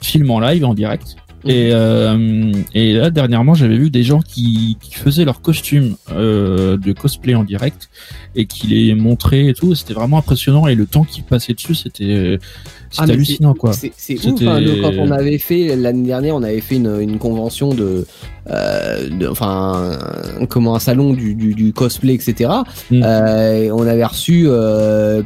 filment 0.01 0.31
en 0.31 0.41
live, 0.41 0.65
en 0.65 0.75
direct. 0.75 1.17
Et, 1.45 1.71
euh, 1.73 2.53
et 2.75 2.93
là, 2.93 3.11
dernièrement, 3.11 3.55
j'avais 3.55 3.77
vu 3.77 3.91
des 3.91 4.05
gens 4.05 4.21
qui, 4.21 4.77
qui 4.81 4.95
faisaient 4.95 5.25
leur 5.25 5.41
costume 5.41 5.97
euh, 6.13 6.77
de 6.77 6.93
cosplay 6.93 7.35
en 7.35 7.43
direct 7.45 7.89
et 8.37 8.47
qui 8.47 8.69
les 8.69 8.95
montraient 8.95 9.47
et 9.47 9.55
tout. 9.55 9.75
C'était 9.75 9.95
vraiment 9.95 10.19
impressionnant 10.19 10.67
et 10.69 10.75
le 10.75 10.87
temps 10.87 11.03
qu'ils 11.05 11.25
passaient 11.25 11.55
dessus, 11.55 11.75
c'était 11.75 12.39
Ah, 12.97 13.03
hallucinant, 13.03 13.55
quoi. 13.55 13.73
C'est 13.73 13.89
ouf. 13.89 14.43
Hein, 14.43 14.61
nous, 14.61 14.81
quand 14.83 14.93
on 14.99 15.11
avait 15.11 15.39
fait 15.39 15.75
l'année 15.75 16.07
dernière, 16.07 16.37
on 16.37 16.43
avait 16.45 16.61
fait 16.61 16.77
une, 16.77 17.01
une 17.01 17.19
convention 17.19 17.75
de, 17.75 18.07
euh, 18.49 19.09
de- 19.09 19.27
enfin, 19.27 19.99
comment 20.49 20.77
un 20.77 20.81
salon 20.81 21.13
du, 21.13 21.35
du, 21.35 21.55
du 21.55 21.73
cosplay, 21.73 22.15
etc. 22.15 22.51
Mm. 22.91 23.03
On 23.73 23.87
avait 23.87 24.05
reçu 24.05 24.47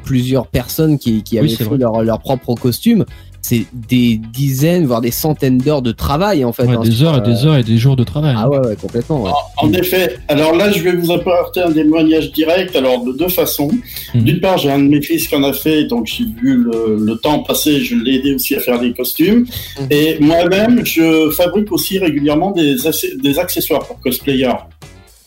plusieurs 0.02 0.46
personnes 0.46 0.98
qui, 0.98 1.22
qui 1.22 1.38
avaient 1.38 1.48
fait 1.48 1.76
leur, 1.76 2.02
leur 2.02 2.20
propre 2.20 2.54
costume. 2.54 3.04
C'est 3.48 3.64
des 3.72 4.16
dizaines, 4.32 4.86
voire 4.86 5.00
des 5.00 5.12
centaines 5.12 5.58
d'heures 5.58 5.80
de 5.80 5.92
travail 5.92 6.44
en 6.44 6.52
fait. 6.52 6.64
Ouais, 6.64 6.74
hein, 6.74 6.80
des 6.82 7.04
heures 7.04 7.14
et 7.14 7.20
euh, 7.20 7.32
des 7.32 7.46
heures 7.46 7.56
et 7.56 7.62
des 7.62 7.78
jours 7.78 7.94
de 7.94 8.02
travail. 8.02 8.34
Ah 8.36 8.48
ouais, 8.50 8.58
ouais, 8.58 8.74
complètement. 8.74 9.22
ouais. 9.22 9.30
En 9.58 9.72
effet. 9.72 10.16
Alors 10.26 10.52
là, 10.56 10.72
je 10.72 10.82
vais 10.82 10.90
vous 10.96 11.12
apporter 11.12 11.60
un 11.60 11.70
témoignage 11.70 12.32
direct. 12.32 12.74
Alors 12.74 13.04
de 13.04 13.12
deux 13.12 13.28
façons. 13.28 13.70
Mhm. 14.14 14.22
D'une 14.24 14.40
part, 14.40 14.58
j'ai 14.58 14.68
un 14.68 14.80
de 14.80 14.88
mes 14.88 15.00
fils 15.00 15.28
qui 15.28 15.36
en 15.36 15.44
a 15.44 15.52
fait, 15.52 15.84
donc 15.84 16.06
j'ai 16.06 16.24
vu 16.24 16.56
le, 16.56 16.98
le 17.00 17.14
temps 17.18 17.38
passer. 17.44 17.78
Je 17.78 17.94
l'ai 17.94 18.16
aidé 18.16 18.34
aussi 18.34 18.56
à 18.56 18.60
faire 18.60 18.80
des 18.80 18.92
costumes. 18.92 19.46
Mhm. 19.80 19.86
Et 19.90 20.16
moi-même, 20.18 20.84
je 20.84 21.30
fabrique 21.30 21.70
aussi 21.70 22.00
régulièrement 22.00 22.50
des, 22.50 23.38
accessoires 23.38 23.86
pour 23.86 24.00
cosplayer. 24.00 24.50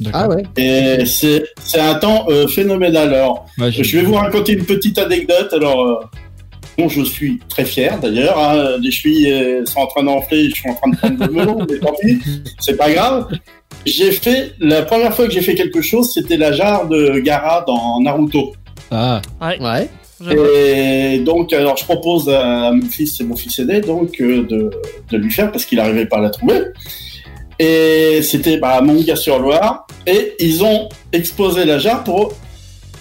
D'accord. 0.01 0.21
Ah 0.25 0.27
ouais. 0.29 0.43
Et 0.57 1.05
c'est 1.05 1.43
un 1.79 1.95
temps 1.95 2.25
euh, 2.29 2.47
phénoménal. 2.47 3.13
Alors, 3.13 3.45
Ouais, 3.57 3.71
j'ai- 3.71 3.85
je 3.85 3.97
vais 3.97 4.03
vous 4.03 4.15
raconter 4.15 4.53
une 4.53 4.65
petite 4.65 4.97
anecdote. 4.97 5.53
Alors, 5.53 5.79
euh, 5.85 5.95
dont 6.79 6.89
je 6.89 7.03
suis 7.03 7.39
très 7.49 7.65
fier 7.65 7.99
d'ailleurs. 7.99 8.37
Hein, 8.39 8.77
les 8.81 8.91
chevilles 8.91 9.31
euh, 9.31 9.65
sont 9.65 9.79
en 9.79 9.87
train 9.87 10.03
d'enfler, 10.03 10.49
je 10.49 10.55
suis 10.55 10.69
en 10.69 10.73
train 10.75 10.89
de 10.89 10.95
prendre 10.95 11.25
le 11.25 11.31
melon, 11.31 11.65
mais 11.69 11.77
tant 11.79 11.93
pis, 12.01 12.19
c'est 12.59 12.77
pas 12.77 12.91
grave. 12.91 13.27
J'ai 13.85 14.11
fait 14.11 14.53
la 14.59 14.81
première 14.83 15.13
fois 15.13 15.25
que 15.27 15.31
j'ai 15.31 15.41
fait 15.41 15.55
quelque 15.55 15.81
chose, 15.81 16.13
c'était 16.13 16.37
la 16.37 16.51
jarre 16.51 16.87
de 16.87 17.19
Gara 17.19 17.63
dans 17.67 17.99
Naruto. 18.01 18.53
Ah, 18.91 19.21
Ouais. 19.41 19.89
J'avoue. 20.21 20.43
Et 20.53 21.19
donc, 21.19 21.53
alors, 21.53 21.77
je 21.77 21.85
propose 21.85 22.27
à 22.29 22.71
mon 22.73 22.85
fils, 22.89 23.15
c'est 23.17 23.23
mon 23.23 23.37
fils 23.37 23.57
aîné, 23.59 23.79
donc 23.79 24.19
euh, 24.19 24.45
de, 24.45 24.69
de 25.11 25.17
lui 25.17 25.31
faire 25.31 25.49
parce 25.49 25.63
qu'il 25.65 25.77
n'arrivait 25.77 26.07
pas 26.07 26.17
à 26.17 26.21
la 26.21 26.29
trouver. 26.29 26.59
Et 27.57 28.21
c'était 28.21 28.57
bah, 28.57 28.71
à 28.71 28.81
Montgard-sur-Loire. 28.81 29.87
Et 30.07 30.33
ils 30.39 30.63
ont 30.63 30.89
exposé 31.13 31.63
la 31.65 31.77
jarre 31.79 32.03
pour 32.03 32.33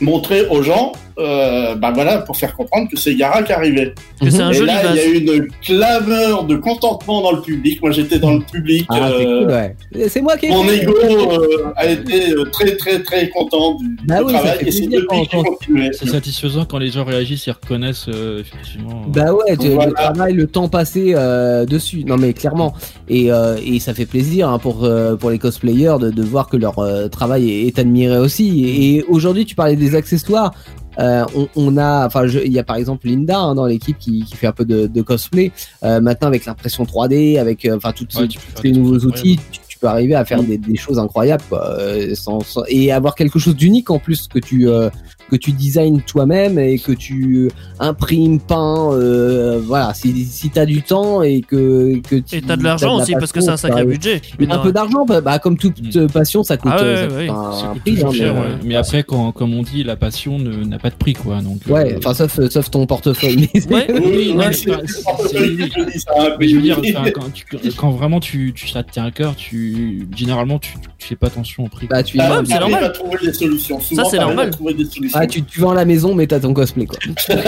montrer 0.00 0.46
aux 0.46 0.62
gens, 0.62 0.92
euh, 1.18 1.74
bah 1.74 1.90
voilà, 1.94 2.18
pour 2.18 2.36
faire 2.36 2.54
comprendre 2.54 2.88
que 2.90 2.96
c'est 2.98 3.14
Gara 3.14 3.42
qui 3.42 3.52
arrivait. 3.52 3.94
Que 4.22 4.30
c'est 4.30 4.40
un 4.42 4.50
Et 4.50 4.54
joli 4.54 4.66
là, 4.66 4.82
il 4.90 4.96
y 4.96 5.00
a 5.00 5.06
eu 5.06 5.18
une 5.18 5.48
clameur 5.62 6.44
de 6.44 6.56
contentement 6.56 7.22
dans 7.22 7.32
le 7.32 7.40
public. 7.42 7.80
Moi, 7.82 7.90
j'étais 7.92 8.18
dans 8.18 8.34
le 8.34 8.40
public. 8.40 8.86
Ah, 8.88 9.10
c'est 9.18 9.26
euh, 9.26 9.40
cool, 9.44 9.52
ouais. 9.52 10.08
C'est 10.08 10.20
moi 10.20 10.36
qui 10.36 10.46
ai 10.46 10.50
Mon 10.50 10.64
fait. 10.64 10.82
ego 10.82 10.94
euh, 11.02 11.72
a 11.76 11.86
été 11.86 12.34
très, 12.52 12.76
très, 12.76 13.02
très 13.02 13.28
content 13.30 13.74
du, 13.76 13.96
Bah 14.06 14.18
du 14.18 14.24
oui, 14.24 14.32
ça 14.32 14.38
travail. 14.38 14.58
Et 14.66 14.70
c'est 14.70 14.86
plaisir 14.86 15.00
depuis 15.00 15.06
quand- 15.08 15.24
que 15.24 15.28
j'ai 15.30 15.42
continué. 15.50 15.90
c'est 15.92 16.08
satisfaisant 16.08 16.64
quand 16.64 16.78
les 16.78 16.90
gens 16.90 17.04
réagissent 17.04 17.48
et 17.48 17.52
reconnaissent 17.52 18.06
euh, 18.08 18.40
effectivement. 18.40 19.02
Bah 19.08 19.32
ouais, 19.32 19.56
Voilà. 19.58 19.86
le 19.86 19.92
travail, 19.92 20.34
le 20.34 20.46
temps 20.46 20.68
passé 20.68 21.12
euh, 21.14 21.64
dessus. 21.66 22.04
Non 22.04 22.16
mais 22.16 22.32
clairement. 22.32 22.74
Et, 23.08 23.32
euh, 23.32 23.56
et 23.64 23.78
ça 23.80 23.94
fait 23.94 24.06
plaisir 24.06 24.48
hein, 24.48 24.58
pour 24.58 24.84
euh, 24.84 25.16
pour 25.16 25.30
les 25.30 25.38
cosplayers 25.38 25.96
de, 26.00 26.10
de 26.10 26.22
voir 26.22 26.48
que 26.48 26.56
leur 26.56 26.78
euh, 26.78 27.08
travail 27.08 27.50
est, 27.50 27.66
est 27.66 27.78
admiré 27.78 28.18
aussi. 28.18 28.64
Et, 28.64 28.96
et 28.96 29.04
aujourd'hui, 29.08 29.44
tu 29.46 29.54
parlais 29.54 29.76
des 29.76 29.94
accessoires. 29.94 30.52
Euh, 30.98 31.24
on, 31.36 31.48
on 31.56 31.76
a, 31.76 32.06
enfin, 32.06 32.26
je- 32.26 32.40
il 32.40 32.52
y 32.52 32.58
a 32.58 32.64
par 32.64 32.76
exemple 32.76 33.06
Linda 33.06 33.38
hein, 33.38 33.54
dans 33.54 33.66
l'équipe 33.66 33.98
qui, 33.98 34.24
qui 34.24 34.36
fait 34.36 34.46
un 34.48 34.52
peu 34.52 34.64
de, 34.64 34.86
de 34.86 35.02
cosplay. 35.02 35.52
Euh, 35.84 36.00
maintenant, 36.00 36.28
avec 36.28 36.44
l'impression 36.46 36.84
3D, 36.84 37.38
avec 37.38 37.64
euh, 37.64 37.76
enfin 37.76 37.92
toutes 37.92 38.14
Ouais, 38.16 38.26
tous 38.28 38.40
trucs 38.54 38.74
nouveaux 38.74 38.98
outils, 39.06 39.38
tu, 39.52 39.60
tu 39.68 39.78
peux 39.78 39.86
arriver 39.86 40.14
à 40.16 40.24
faire 40.24 40.42
des, 40.42 40.58
des 40.58 40.76
choses 40.76 40.98
incroyables, 40.98 41.44
quoi, 41.48 41.70
euh, 41.78 42.14
sans, 42.16 42.40
sans- 42.40 42.64
et 42.68 42.90
avoir 42.90 43.14
quelque 43.14 43.38
chose 43.38 43.54
d'unique 43.54 43.90
en 43.90 43.98
plus 44.00 44.26
que 44.26 44.38
tu 44.40 44.68
euh, 44.68 44.90
que 45.30 45.36
tu 45.36 45.52
designes 45.52 46.00
toi-même 46.06 46.58
et 46.58 46.78
que 46.78 46.92
tu 46.92 47.50
imprimes, 47.78 48.40
peins, 48.40 48.90
euh, 48.92 49.60
voilà. 49.64 49.92
Si 49.94 50.24
si 50.24 50.50
t'as 50.50 50.66
du 50.66 50.82
temps 50.82 51.22
et 51.22 51.40
que 51.42 51.98
que 52.08 52.16
tu 52.16 52.36
Et 52.36 52.42
t'as 52.42 52.56
de 52.56 52.64
l'argent 52.64 52.96
la 52.96 53.02
aussi 53.02 53.12
parce 53.12 53.32
que 53.32 53.40
c'est 53.40 53.50
un 53.50 53.56
sacré 53.56 53.80
ça- 53.80 53.84
budget. 53.84 54.22
de 54.38 54.46
un 54.50 54.58
peu 54.58 54.72
d'argent, 54.72 55.04
bah, 55.04 55.20
bah, 55.20 55.38
comme 55.38 55.56
toute 55.56 55.80
Mm. 55.82 55.98
euh, 55.98 56.06
passion, 56.08 56.42
ça 56.42 56.56
coûte, 56.56 56.72
Ah 56.74 56.80
ouais, 56.80 56.86
euh, 56.86 57.08
ça 57.10 57.14
ouais, 57.16 57.26
coûte 57.26 57.36
ouais. 57.36 57.46
un, 57.46 57.52
Ça 57.52 57.66
un 57.70 57.74
prix. 57.76 58.02
hein, 58.04 58.12
cher, 58.12 58.34
mais, 58.34 58.40
ouais. 58.40 58.46
euh, 58.46 58.56
Mais 58.64 58.76
après, 58.76 59.02
quand, 59.02 59.32
comme 59.32 59.54
on 59.54 59.62
dit, 59.62 59.84
la 59.84 59.96
passion 59.96 60.38
n'a 60.38 60.78
pas 60.78 60.90
de 60.90 60.94
prix, 60.96 61.12
quoi. 61.14 61.40
Donc, 61.42 61.60
euh, 61.68 61.72
Ouais, 61.72 61.96
enfin 61.98 62.14
sauf 62.14 62.40
sauf 62.50 62.70
ton 62.70 62.86
portefeuille. 62.86 63.48
Mais 63.70 63.74
Ouais. 63.74 63.86
Oui, 64.08 64.32
ouais, 64.36 64.52
c'est 64.52 64.70
c'est- 64.70 64.70
c'est 64.86 65.28
c'est- 65.28 65.38
je 65.38 65.84
dis 65.92 66.00
ça, 66.00 66.36
Mais 66.40 66.48
je 66.48 66.56
veux 66.56 66.62
dire, 66.62 66.80
quand, 67.14 67.32
tu- 67.32 67.44
quand 67.76 67.90
vraiment 67.90 68.20
tu, 68.20 68.52
tu, 68.54 68.68
ça 68.68 68.82
te 68.82 68.90
tient 68.92 69.04
à 69.04 69.10
cœur, 69.10 69.36
tu, 69.36 70.08
généralement, 70.16 70.58
tu, 70.58 70.74
tu 70.98 71.06
fais 71.08 71.16
pas 71.16 71.26
attention 71.28 71.64
au 71.64 71.68
prix. 71.68 71.86
bah, 71.88 72.02
tu, 72.02 72.16
mais 72.16 72.24
c'est 72.44 72.58
normal. 72.58 72.92
trouver 72.92 73.18
des 73.22 73.32
solutions. 73.32 73.80
Souvent, 73.80 74.04
c'est 74.06 74.16
t'arrives 74.16 74.34
normal. 74.34 74.48
à 74.48 74.50
trouver 74.50 74.74
des 74.74 74.84
solutions. 74.84 75.17
Ah, 75.20 75.26
tu, 75.26 75.42
tu 75.44 75.60
vas 75.60 75.72
à 75.72 75.74
la 75.74 75.84
maison, 75.84 76.14
mais 76.14 76.26
t'as 76.26 76.40
ton 76.40 76.52
cosplay 76.54 76.86
quoi. 76.86 76.98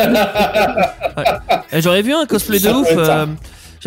Et 1.73 1.81
J'aurais 1.83 2.03
vu 2.03 2.13
un 2.13 2.27
cosplay 2.27 2.59
de 2.59 2.69
ouf. 2.71 2.89
euh, 2.91 3.27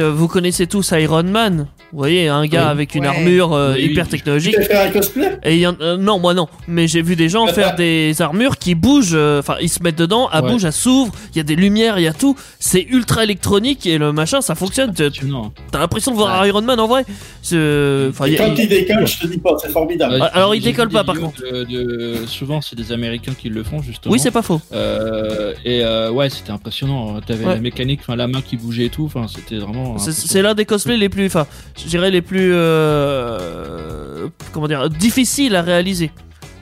vous 0.02 0.28
connaissez 0.28 0.68
tous 0.68 0.92
Iron 0.92 1.24
Man. 1.24 1.68
Vous 1.92 2.00
voyez, 2.00 2.28
un 2.28 2.46
gars 2.48 2.64
Oui. 2.66 2.72
avec 2.72 2.96
une 2.96 3.02
Ouais. 3.04 3.08
armure 3.10 3.54
euh, 3.54 3.74
Oui, 3.76 3.84
hyper. 3.84 4.06
Tu 4.06 4.12
technologique. 4.12 4.58
as 4.58 4.62
fait 4.64 4.76
un 4.76 4.90
cosplay 4.90 5.38
Et 5.44 5.54
il 5.54 5.60
y 5.60 5.68
en- 5.68 5.76
euh, 5.80 5.96
non, 5.98 6.18
moi 6.18 6.34
non. 6.34 6.48
Mais 6.68 6.88
j'ai 6.88 7.04
vu 7.04 7.16
des 7.16 7.30
gens 7.30 7.46
faire 7.48 7.76
des 7.76 8.20
armures 8.22 8.58
qui 8.58 8.74
bougent. 8.74 9.12
euh, 9.14 9.40
Enfin, 9.40 9.58
ils 9.62 9.70
se 9.70 9.84
mettent 9.84 9.98
dedans, 10.00 10.28
elles 10.34 10.44
Ouais. 10.44 10.52
bougent, 10.52 10.66
elles 10.66 10.74
s'ouvrent. 10.74 11.14
Il 11.34 11.38
y 11.38 11.40
a 11.40 11.44
des 11.44 11.56
lumières, 11.56 12.00
il 12.00 12.04
y 12.04 12.08
a 12.08 12.14
tout. 12.14 12.36
C'est 12.60 12.82
ultra 12.90 13.24
électronique 13.24 13.86
et 13.86 13.98
le 14.00 14.12
machin, 14.12 14.42
ça 14.42 14.56
fonctionne. 14.56 14.94
T'as 14.94 15.80
l'impression 15.80 16.12
de 16.12 16.18
voir 16.18 16.46
Iron 16.48 16.62
Man 16.64 16.80
en 16.80 16.88
vrai. 16.88 17.06
Enfin, 17.44 18.26
Et 18.26 18.36
quand 18.36 18.56
il 18.58 18.68
décolle, 18.68 19.06
je 19.08 19.20
te 19.20 19.28
dis 19.28 19.38
pas, 19.38 19.56
c'est 19.62 19.70
formidable. 19.70 20.16
Ouais, 20.16 20.22
alors, 20.34 20.56
il 20.56 20.64
décolle 20.64 20.90
pas, 20.90 21.04
par 21.04 21.20
contre. 21.20 21.42
de- 21.44 21.64
de- 21.64 22.26
souvent, 22.26 22.62
c'est 22.62 22.76
des 22.76 22.92
Américains 22.92 23.34
qui 23.40 23.50
le 23.50 23.64
font 23.64 23.82
justement. 23.82 24.12
Oui, 24.14 24.20
c'est 24.20 24.32
pas 24.32 24.42
faux. 24.42 24.62
Euh, 24.74 25.54
et 25.66 25.84
euh, 25.84 26.10
ouais, 26.12 26.30
c'était 26.30 26.52
impressionnant. 26.52 27.20
T'avais 27.22 27.46
Ouais. 27.46 27.54
la 27.56 27.60
mécanique, 27.62 28.00
enfin 28.02 28.16
la 28.16 28.28
main 28.28 28.42
qui 28.42 28.58
bougeait 28.58 28.86
et 28.86 28.90
tout. 28.90 29.06
Enfin, 29.06 29.26
c'était 29.28 29.58
vraiment. 29.58 29.83
C'est- 29.98 30.42
l'un 30.42 30.54
des 30.54 30.66
cosplays 30.66 30.98
les 30.98 31.10
plus, 31.10 31.26
enfin, 31.28 31.46
je 31.78 31.88
dirais 31.88 32.12
les 32.12 32.22
plus, 32.22 32.52
euh, 32.54 34.28
comment 34.52 34.68
dire, 34.68 34.90
difficiles 34.90 35.56
à 35.56 35.62
réaliser. 35.62 36.12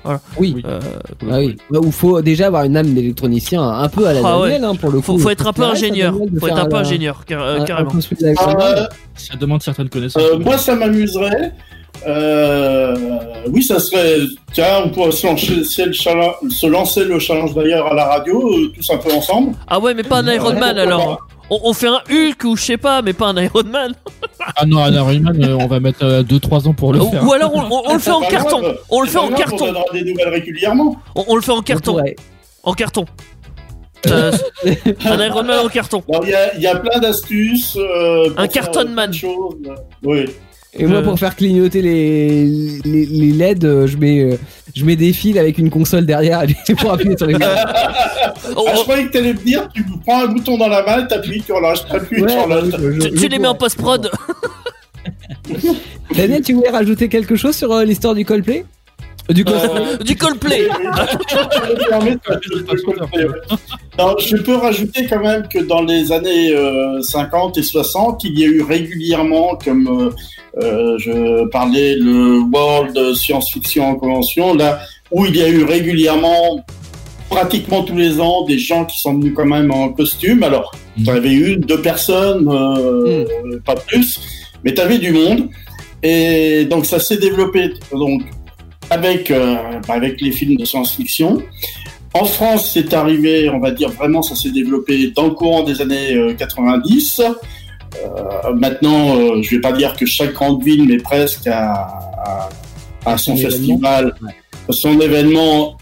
Oui. 0.04 0.54
Oui. 0.56 0.64
Euh, 0.66 0.80
Ah 1.30 1.38
oui. 1.40 1.58
Ouais, 1.70 1.78
Où 1.78 1.92
faut 1.92 2.22
déjà 2.24 2.48
avoir 2.48 2.64
une 2.64 2.76
âme 2.76 2.92
d'électronicien 2.92 3.62
un 3.62 3.88
peu 3.88 4.08
à 4.08 4.14
la 4.14 4.22
Ah 4.26 4.40
ouais. 4.40 4.50
Daniel 4.54 4.66
hein, 4.72 4.76
pour 4.76 4.90
le 4.90 4.98
coup. 4.98 5.04
faut, 5.04 5.18
faut 5.20 5.30
être 5.30 5.46
un 5.46 5.54
peu 5.54 5.64
ingénieur. 5.64 6.14
De 6.14 6.40
Faut 6.40 6.48
être 6.48 6.58
un 6.58 6.66
peu 6.66 6.78
ingénieur, 6.78 7.24
car- 7.26 7.44
euh, 7.44 7.64
carrément. 7.66 7.92
Euh, 8.24 8.86
Ça 9.16 9.36
demande 9.40 9.62
certaines 9.62 9.90
connaissances. 9.90 10.24
euh, 10.24 10.40
moi, 10.40 10.58
ça 10.58 10.76
m'amuserait. 10.76 11.52
Euh, 12.08 12.96
oui, 13.52 13.62
ça 13.62 13.80
serait. 13.80 14.18
Tiens, 14.54 14.82
on 14.86 14.90
pourrait 14.90 15.12
se 15.12 15.28
lancer, 15.28 15.86
le 15.86 15.94
challenge- 15.94 16.36
se 16.50 16.66
lancer 16.66 17.04
le 17.06 17.20
challenge 17.20 17.54
d'ailleurs 17.54 17.86
à 17.92 17.94
la 17.94 18.06
radio, 18.06 18.42
tous 18.76 18.90
un 18.90 18.98
peu 18.98 19.12
ensemble. 19.14 19.52
Ah 19.68 19.80
ouais, 19.80 19.94
mais 19.94 20.02
pas 20.04 20.18
un 20.20 20.34
Iron 20.34 20.54
Man 20.58 20.78
alors. 20.80 21.28
On, 21.54 21.60
on 21.66 21.74
fait 21.74 21.88
un 21.88 22.00
Hulk 22.10 22.44
ou 22.46 22.56
je 22.56 22.64
sais 22.64 22.78
pas, 22.78 23.02
mais 23.04 23.14
pas 23.14 23.28
un 23.28 23.38
Iron 23.44 23.64
Man. 23.66 23.94
Ah 24.58 24.66
non, 24.66 24.80
un 24.80 24.92
Iron 24.92 25.20
Man, 25.20 25.44
euh, 25.44 25.56
on 25.60 25.68
va 25.68 25.80
mettre 25.80 26.04
2-3 26.24 26.68
ans 26.68 26.74
pour 26.74 26.94
le 26.94 27.00
faire. 27.02 27.24
ou 27.24 27.32
alors 27.34 27.54
on, 27.54 27.62
on- 27.62 27.84
on 27.90 27.94
le 27.94 28.00
fait 28.00 28.10
en 28.10 28.22
carton. 28.30 28.60
grave. 28.62 28.78
On 28.90 29.02
le 29.02 29.08
fait 29.08 29.18
en 29.20 29.28
grave, 29.30 29.34
On 29.36 29.38
carton. 29.50 29.66
donnera 29.68 29.84
des 29.94 30.04
nouvelles 30.04 30.30
régulièrement. 30.30 30.96
On, 31.16 31.26
on 31.28 31.36
le 31.36 31.42
fait 31.44 31.52
en 31.52 31.58
On 31.58 31.62
carton. 31.62 31.92
pourrait. 31.92 32.16
En 32.64 32.74
carton. 32.74 33.06
Euh, 34.08 34.32
un 35.06 35.24
Iron 35.26 35.44
Man 35.44 35.60
en 35.64 35.68
carton. 35.70 36.02
Alors, 36.10 36.26
il 36.26 36.60
y 36.60 36.64
y 36.64 36.68
a 36.68 36.76
plein 36.76 36.98
d'astuces. 37.00 37.78
euh, 37.78 38.30
Un 38.36 38.48
carton 38.48 38.80
euh, 38.88 38.90
man. 38.90 39.12
Oui. 40.04 40.26
Et 40.74 40.86
moi, 40.86 41.00
Euh. 41.00 41.04
pour 41.04 41.20
faire 41.20 41.36
clignoter 41.36 41.82
les, 41.82 42.46
les, 42.86 43.06
les 43.06 43.32
LED, 43.34 43.66
euh, 43.66 43.88
je 43.88 43.98
mets, 43.98 44.22
euh, 44.22 44.38
je 44.74 44.86
mets 44.86 44.96
des 44.96 45.12
fils 45.12 45.38
avec 45.38 45.58
une 45.58 45.70
console 45.70 46.06
derrière 46.06 46.44
pour 46.80 46.94
appuyer 46.94 47.18
sur 47.18 47.28
les 47.28 47.36
Oh, 47.36 47.40
Ah, 47.44 48.34
je 48.46 48.54
oh, 48.56 48.66
croyais 48.84 49.08
que 49.08 49.12
t'allais 49.12 49.34
me 49.34 49.40
dire, 49.40 49.68
tu 49.74 49.84
prends 50.06 50.24
un 50.24 50.28
bouton 50.28 50.58
dans 50.58 50.70
la 50.70 50.82
main, 50.84 51.04
t'appuies, 51.04 51.44
tu 51.46 51.52
relâches, 51.52 51.86
t'appuies, 51.88 52.22
oui, 52.24 52.30
je- 52.32 53.10
tu, 53.10 53.28
les 53.28 53.40
mets 53.40 53.50
en 53.50 53.56
post-prod. 53.56 54.10
Daniel, 56.16 56.42
tu 56.42 56.54
voulais 56.54 56.70
rajouter 56.70 57.10
quelque 57.10 57.36
chose 57.36 57.56
sur 57.56 57.72
euh, 57.72 57.84
l'histoire 57.84 58.16
du 58.16 58.26
Coldplay? 58.26 58.66
Du 59.30 59.46
cosplay 59.46 59.70
Euh, 59.80 59.98
Du 59.98 60.16
Coldplay. 60.16 60.68
Non, 64.00 64.16
je 64.20 64.38
peux 64.38 64.56
rajouter 64.56 65.06
quand 65.08 65.22
même 65.22 65.48
que 65.48 65.60
dans 65.60 65.82
les 65.84 66.12
années 66.12 66.54
euh, 66.56 67.02
50 67.02 67.58
et 67.58 67.64
60, 67.64 68.24
il 68.24 68.40
y 68.40 68.44
a 68.44 68.48
eu 68.48 68.62
régulièrement, 68.62 69.58
comme 69.64 69.88
euh, 69.88 70.10
euh, 70.64 70.98
je 70.98 71.48
parlais, 71.50 71.96
le 71.98 72.40
World 72.52 73.14
Science 73.16 73.52
Fiction 73.52 73.96
Convention, 73.96 74.54
là 74.56 74.80
où 75.12 75.26
il 75.26 75.36
y 75.36 75.44
a 75.44 75.50
eu 75.50 75.64
régulièrement, 75.64 76.64
pratiquement 77.30 77.84
tous 77.84 77.96
les 77.98 78.20
ans, 78.20 78.46
des 78.46 78.58
gens 78.58 78.86
qui 78.86 78.98
sont 79.00 79.14
venus 79.14 79.34
quand 79.36 79.46
même 79.46 79.72
en 79.72 79.90
costume. 79.90 80.44
Alors, 80.44 80.72
Mhm. 80.98 81.04
tu 81.06 81.10
avais 81.12 81.34
une, 81.34 81.60
deux 81.62 81.82
personnes, 81.82 82.48
euh, 82.50 83.26
pas 83.66 83.76
plus, 83.76 84.20
mais 84.64 84.74
tu 84.74 84.82
avais 84.82 84.98
du 84.98 85.12
monde. 85.12 85.48
Et 86.04 86.66
donc, 86.66 86.86
ça 86.86 87.00
s'est 87.00 87.18
développé 87.18 87.74
donc, 87.94 88.24
avec, 88.92 89.32
euh, 89.32 89.56
bah, 89.88 89.96
avec 89.96 90.22
les 90.22 90.32
films 90.32 90.58
de 90.58 90.66
science-fiction. 90.66 91.42
En 92.14 92.26
France, 92.26 92.72
c'est 92.74 92.94
arrivé, 92.94 93.50
on 93.50 93.60
va 93.60 93.72
dire 93.72 93.90
vraiment, 93.90 94.22
ça 94.22 94.36
s'est 94.36 94.52
développé 94.52 95.12
dans 95.16 95.24
le 95.28 95.32
courant 95.32 95.64
des 95.64 95.82
années 95.82 96.14
euh, 96.14 96.34
90. 96.34 97.22
Euh, 97.22 98.54
maintenant, 98.54 99.16
euh, 99.18 99.42
je 99.42 99.56
vais 99.56 99.62
pas 99.62 99.72
dire 99.72 99.96
que 99.96 100.06
chaque 100.06 100.34
grande 100.34 100.62
ville, 100.64 100.86
mais 100.88 100.98
presque 100.98 101.48
a, 101.48 101.72
a- 102.26 102.50
a 103.06 103.18
son 103.18 103.34
événement. 103.36 103.50
festival, 103.50 104.14
son 104.70 105.00
événement. 105.00 105.78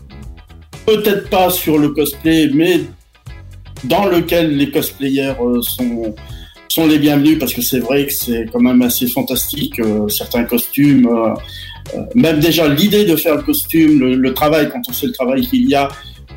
Peut-être 0.86 1.30
pas 1.30 1.50
sur 1.50 1.78
le 1.80 1.90
cosplay, 1.90 2.50
mais 2.54 2.82
dans 3.86 4.06
lequel 4.06 4.56
les 4.56 4.70
cosplayers 4.70 5.34
euh, 5.42 5.62
sont 5.62 6.14
sont 6.72 6.86
les 6.86 7.00
bienvenus 7.00 7.40
parce 7.40 7.52
que 7.54 7.64
c'est 7.64 7.80
vrai 7.80 8.06
que 8.06 8.14
c'est 8.14 8.46
quand 8.54 8.60
même 8.60 8.82
assez 8.84 9.08
fantastique 9.08 9.80
euh, 9.80 10.08
certains 10.08 10.44
costumes 10.44 11.08
euh, 11.08 11.30
euh, 11.30 11.34
même 12.16 12.40
déjà 12.40 12.68
l'idée 12.68 13.06
de 13.06 13.16
faire 13.16 13.36
le 13.36 13.42
costume 13.44 14.00
le, 14.00 14.16
le 14.16 14.34
travail 14.34 14.70
quand 14.70 14.82
on 14.90 14.94
sait 14.94 15.08
le 15.08 15.14
travail 15.14 15.42
qu'il 15.42 15.70
y 15.70 15.76
a 15.76 15.88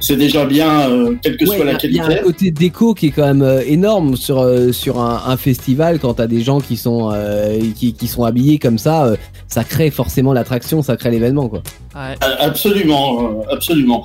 c'est 0.00 0.16
déjà 0.16 0.44
bien 0.46 0.90
euh, 0.90 1.14
quelle 1.22 1.36
que 1.36 1.44
Ouais, 1.48 1.56
soit 1.56 1.64
la 1.64 1.72
a- 1.76 1.78
il 1.84 1.92
y 1.94 2.00
a 2.00 2.02
qualité 2.02 2.20
un 2.20 2.24
côté 2.24 2.50
déco 2.50 2.92
qui 2.94 3.06
est 3.06 3.10
quand 3.10 3.26
même 3.26 3.42
euh, 3.42 3.62
énorme 3.66 4.16
sur 4.16 4.40
euh, 4.40 4.72
sur 4.72 5.00
un, 5.00 5.22
un 5.26 5.36
festival 5.36 5.98
quand 6.00 6.14
t'as 6.14 6.26
des 6.26 6.40
gens 6.42 6.60
qui 6.60 6.76
sont 6.76 7.10
euh, 7.12 7.60
qui, 7.76 7.92
qui 7.92 8.08
sont 8.08 8.24
habillés 8.24 8.58
comme 8.58 8.78
ça 8.78 9.04
euh, 9.06 9.16
ça 9.46 9.62
crée 9.64 9.90
forcément 9.90 10.32
l'attraction 10.32 10.82
ça 10.82 10.96
crée 10.96 11.10
l'événement 11.12 11.48
quoi 11.48 11.62
Ouais. 11.94 12.14
Euh, 12.24 12.34
Absolument, 12.40 13.22
euh, 13.22 13.54
absolument. 13.54 14.04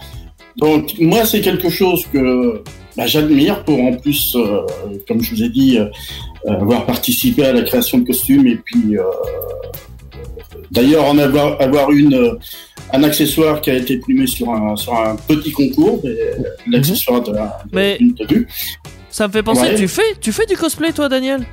Donc 0.58 0.94
moi 1.00 1.26
c'est 1.26 1.40
quelque 1.42 1.70
chose 1.70 2.04
que 2.14 2.62
bah, 2.98 3.08
j'admire 3.08 3.64
pour 3.64 3.80
en 3.80 3.94
plus, 3.94 4.36
euh, 4.36 4.62
comme 5.08 5.22
je 5.22 5.34
vous 5.36 5.44
ai 5.44 5.50
dit, 5.50 5.78
euh, 5.80 5.86
avoir 6.52 6.86
participé 6.86 7.46
à 7.46 7.54
la 7.54 7.62
création 7.62 8.00
de 8.00 8.06
costumes 8.06 8.46
et 8.48 8.58
puis 8.58 8.98
euh, 8.98 9.04
d'ailleurs 10.72 11.06
en 11.06 11.18
avoir 11.18 11.62
avoir 11.62 11.92
une 11.92 12.14
euh, 12.14 12.34
un 12.94 13.04
accessoire 13.04 13.60
qui 13.62 13.70
a 13.72 13.76
été 13.76 13.98
primé 13.98 14.28
sur 14.28 14.50
un 14.50 14.76
sur 14.76 14.96
un 14.98 15.16
petit 15.16 15.52
concours, 15.52 16.00
mais, 16.04 16.12
euh, 16.12 16.44
l'accessoire 16.72 17.22
de, 17.22 17.34
la- 17.34 17.58
de 17.66 17.76
Mais- 17.76 17.98
une 18.00 18.14
tenue. 18.16 18.48
Ça 19.10 19.28
me 19.28 19.34
fait 19.34 19.44
penser, 19.44 19.62
Ouais. 19.62 19.76
tu 19.76 19.88
fais, 19.88 20.16
tu 20.22 20.32
fais 20.32 20.46
du 20.46 20.56
cosplay 20.56 20.92
toi, 20.94 21.10
Daniel? 21.10 21.46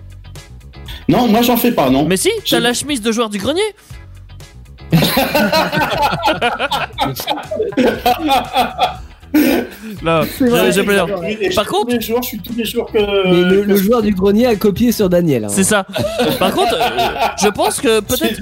Non, 1.09 1.27
moi 1.29 1.43
j'en 1.43 1.57
fais 1.57 1.73
pas, 1.73 1.91
non. 1.91 2.05
Mais 2.07 2.17
si, 2.17 2.31
t'as 2.49 2.61
la 2.61 2.73
chemise 2.75 3.01
de 3.03 3.11
joueur 3.12 3.31
du 3.31 3.39
grenier. 3.39 3.62
Là, 10.03 10.20
vrai, 10.41 10.72
je 10.72 11.55
Par 11.55 11.64
suis 11.64 11.72
contre- 11.72 11.87
tous 11.89 11.95
les 11.95 12.01
jours, 12.01 12.22
je 12.22 12.28
suis 12.28 12.39
tous 12.39 12.55
les 12.57 12.64
jours 12.64 12.87
que. 12.91 12.99
mais 12.99 13.64
le, 13.64 13.76
joueur 13.76 14.03
du 14.03 14.12
grenier 14.14 14.47
a 14.47 14.55
copié 14.57 14.93
sur 14.93 15.09
Daniel 15.09 15.45
hein. 15.45 15.49
C'est 15.51 15.64
ça. 15.64 15.87
Par 16.39 16.53
contre, 16.55 16.74
euh, 16.74 17.09
je 17.43 17.49
pense 17.49 17.80
que 17.80 18.01
peut-être 18.01 18.41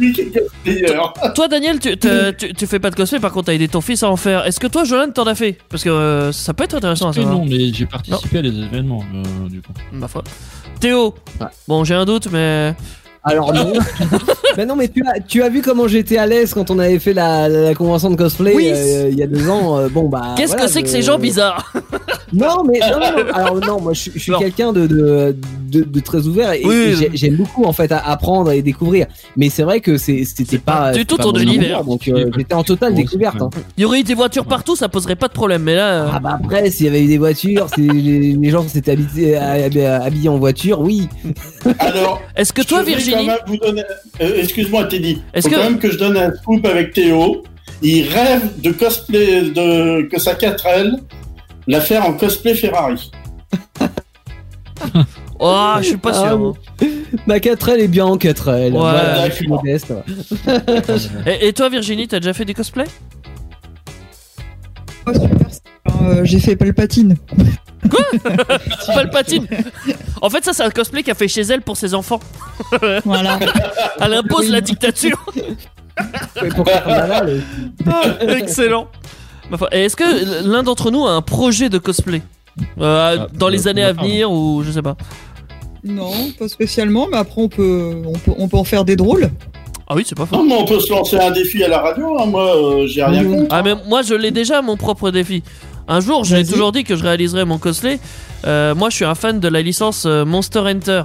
toi, 1.34 1.49
Daniel, 1.49 1.78
tu, 1.78 1.97
tu, 1.97 2.55
tu 2.55 2.66
fais 2.66 2.78
pas 2.78 2.90
de 2.90 2.95
cosplay. 2.97 3.20
Par 3.20 3.32
contre, 3.32 3.47
t'as 3.47 3.55
aidé 3.55 3.68
ton 3.68 3.80
fils 3.80 4.03
à 4.03 4.11
en 4.11 4.16
faire. 4.16 4.47
Est-ce 4.47 4.61
que 4.61 4.66
toi, 4.66 4.84
Jolan, 4.84 5.11
t'en 5.11 5.26
as 5.26 5.34
fait? 5.34 5.57
Parce 5.68 5.82
que 5.84 5.88
euh, 5.90 6.32
ça 6.32 6.55
peut 6.55 6.64
être 6.64 6.74
intéressant 6.74 7.09
à 7.09 7.11
Et 7.12 7.14
savoir. 7.14 7.34
non, 7.34 7.45
mais 7.49 7.72
j'ai 7.72 7.86
participé 7.86 8.38
à 8.38 8.43
des 8.43 8.49
événements, 8.49 9.05
euh, 9.14 9.49
du 9.49 9.61
coup. 9.62 9.72
Ma 9.93 10.09
foi. 10.09 10.22
Théo. 10.80 11.14
Ouais. 11.40 11.47
Bon, 11.68 11.84
j'ai 11.84 11.95
un 11.95 12.05
doute, 12.05 12.28
mais 12.32 12.74
alors 13.25 13.53
non 13.53 13.73
mais 14.57 14.66
non 14.66 14.75
mais 14.77 14.89
tu 14.89 15.03
as 15.07 15.20
tu 15.20 15.43
as 15.43 15.49
vu 15.49 15.62
comment 15.62 15.87
j'étais 15.87 16.18
à 16.18 16.27
l'aise 16.27 16.53
quand 16.55 16.70
on 16.70 16.79
avait 16.79 16.99
fait 16.99 17.12
la, 17.12 17.49
la, 17.49 17.75
convention 17.75 18.11
de 18.11 18.16
cosplay 18.16 18.55
Oui. 18.55 18.70
euh, 18.75 19.09
il 19.11 19.16
y 19.18 19.23
a 19.23 19.27
deux 19.29 19.49
ans 19.49 19.79
euh, 19.79 19.89
bon 19.89 20.09
bah 20.09 20.35
qu'est-ce 20.37 20.49
voilà, 20.53 20.66
que 20.66 20.70
c'est 20.73 20.83
que 20.83 20.89
ces 20.89 21.03
gens 21.03 21.18
bizarres? 21.18 21.73
Non, 22.33 22.64
mais 22.64 22.78
non, 22.80 22.99
non, 23.01 23.24
non. 23.24 23.33
Alors 23.35 23.57
non, 23.61 23.80
moi 23.80 23.93
je, 23.93 24.11
je 24.14 24.18
suis 24.18 24.33
quelqu'un 24.39 24.72
de, 24.72 24.87
de, 24.87 25.37
de, 25.68 25.83
de 25.83 26.01
très 26.01 26.26
ouvert 26.26 26.53
et, 26.53 26.62
Oui, 26.64 26.74
et 26.74 26.87
oui. 26.89 26.97
j'ai- 26.99 27.11
j'aime 27.14 27.37
beaucoup 27.37 27.64
en 27.64 27.72
fait 27.72 27.93
à 27.93 27.99
apprendre 27.99 28.51
et 28.53 28.62
découvrir. 28.62 29.07
Mais 29.37 29.49
c'est 29.51 29.62
vrai 29.62 29.80
que 29.80 29.97
c'est 29.99 30.24
c'était 30.24 30.59
pas 30.59 30.93
c'est 30.95 31.05
tout 31.05 31.16
ton 31.16 31.33
univers. 31.35 31.85
Donc 31.85 32.09
euh, 32.09 32.30
j'étais 32.37 32.55
en 32.55 32.62
totale 32.64 32.95
découverte. 32.95 33.41
hein. 33.43 33.51
Il 33.76 33.83
y 33.83 33.85
aurait 33.85 34.01
eu 34.01 34.05
des 34.05 34.14
voitures 34.14 34.47
partout, 34.47 34.76
ça 34.76 34.89
poserait 34.89 35.16
pas 35.16 35.28
de 35.28 35.33
problème. 35.35 35.62
Mais 35.62 35.74
là, 35.74 36.05
euh, 36.05 36.09
Ah 36.12 36.20
bah 36.20 36.39
après, 36.43 36.70
s'il 36.70 36.87
y 36.87 36.89
avait 36.89 37.03
eu 37.03 37.09
des 37.09 37.18
voitures, 37.18 37.66
si 37.74 37.83
les, 37.89 38.33
les 38.35 38.51
gens 38.51 38.66
s'étaient 38.66 38.93
habillés, 38.93 39.37
habillés 39.37 40.28
en 40.28 40.39
voiture, 40.39 40.80
oui. 40.80 41.09
Alors, 41.78 42.20
est-ce 42.37 42.53
que 42.53 42.62
toi, 42.62 42.83
Virginie, 42.83 43.28
donner- 43.62 43.83
euh, 44.20 44.41
Excuse-moi, 44.43 44.85
Teddy. 44.85 45.20
Est-ce 45.35 45.49
que- 45.49 45.55
quand 45.55 45.62
même 45.64 45.78
que 45.78 45.91
je 45.91 45.99
donne 45.99 46.16
un 46.16 46.33
scoop 46.35 46.64
avec 46.66 46.93
Théo. 46.95 47.43
Il 47.85 48.07
rêve 48.09 48.61
de 48.61 48.70
cosplay, 48.70 49.43
de 49.51 50.03
que 50.03 50.20
sa 50.20 50.35
4L 50.35 50.99
la 51.67 51.81
faire 51.81 52.05
en 52.07 52.13
cosplay 52.15 52.55
Ferrari. 52.55 53.11
oh, 55.39 55.75
je 55.79 55.85
suis 55.85 55.97
pas 55.97 56.11
Ah, 56.15 56.29
sûr. 56.31 56.55
hein. 56.81 56.87
Ma 57.27 57.39
4L 57.39 57.79
est 57.81 57.89
bien 57.89 58.07
en 58.07 58.17
4L. 58.17 58.49
Ouais, 58.65 58.71
voilà, 58.71 59.29
je 59.29 59.35
suis 59.35 59.47
d'accord. 59.47 59.63
modeste. 59.65 59.93
Et, 61.27 61.49
et 61.49 61.53
toi, 61.53 61.69
Virginie, 61.69 62.09
t'as 62.09 62.21
déjà 62.21 62.33
fait 62.33 62.45
des 62.45 62.55
cosplays? 62.55 62.87
Oh. 65.07 65.11
Euh, 66.03 66.21
j'ai 66.25 66.41
fait 66.41 66.57
Palpatine. 66.57 67.17
Palpatine. 68.87 69.47
En 70.20 70.31
fait, 70.31 70.45
ça, 70.45 70.53
c'est 70.53 70.62
un 70.62 70.70
cosplay 70.70 71.03
qu'elle 71.03 71.15
fait 71.16 71.28
chez 71.28 71.43
elle 71.43 71.62
pour 71.62 71.77
ses 71.77 71.95
enfants. 71.95 72.20
Voilà. 73.05 73.39
Elle 74.01 74.15
impose 74.15 74.49
la 74.49 74.61
dictature. 74.61 75.24
Ah, 77.86 78.05
Excellent. 78.28 78.89
Est-ce 79.73 79.97
que 79.97 80.49
l'un 80.49 80.62
d'entre 80.62 80.91
nous 80.91 81.07
a 81.07 81.12
un 81.12 81.23
projet 81.23 81.69
de 81.69 81.79
cosplay 81.79 82.23
Euh, 82.81 83.16
Ah, 83.20 83.27
dans 83.33 83.49
les 83.49 83.66
euh, 83.66 83.70
années 83.70 83.83
à 83.85 83.93
venir 83.93 84.31
ou 84.31 84.62
je 84.65 84.70
sais 84.73 84.83
pas? 84.83 84.97
Non, 85.85 86.12
pas 86.39 86.49
spécialement, 86.49 87.09
mais 87.11 87.16
après 87.19 87.41
on 87.43 87.49
peut, 87.49 88.03
on 88.07 88.12
peut, 88.12 88.33
on 88.39 88.49
peut 88.49 88.57
en 88.57 88.65
faire 88.65 88.85
des 88.85 88.95
drôles. 88.97 89.31
Ah 89.89 89.95
oui, 89.97 90.05
c'est 90.07 90.15
pas 90.16 90.27
faux. 90.27 90.37
Non, 90.37 90.45
mais 90.45 90.55
on 90.55 90.65
peut 90.65 90.79
se 90.81 90.91
lancer 90.93 91.19
un 91.19 91.31
défi 91.33 91.62
à 91.65 91.69
la 91.69 91.81
radio. 91.81 92.19
hein. 92.19 92.27
Moi, 92.27 92.57
euh, 92.57 92.87
j'ai 92.87 93.03
rien 93.05 93.24
contre. 93.24 93.49
Ah 93.51 93.62
mais 93.62 93.74
moi 93.89 94.03
je 94.03 94.15
l'ai 94.15 94.31
déjà 94.31 94.62
mon 94.62 94.77
propre 94.77 95.11
défi. 95.11 95.43
Un 95.89 96.01
jour, 96.01 96.24
j'ai 96.24 96.45
toujours 96.47 96.70
dit 96.73 96.85
que 96.85 96.95
je 96.95 97.03
réaliserais 97.03 97.45
mon 97.45 97.59
cosplay. 97.59 97.99
Euh, 98.47 98.74
moi, 98.74 98.89
je 98.91 98.97
suis 98.97 99.05
un 99.05 99.16
fan 99.16 99.41
de 99.41 99.49
la 99.49 99.61
licence 99.62 100.05
Monster 100.07 100.61
Hunter. 100.61 101.03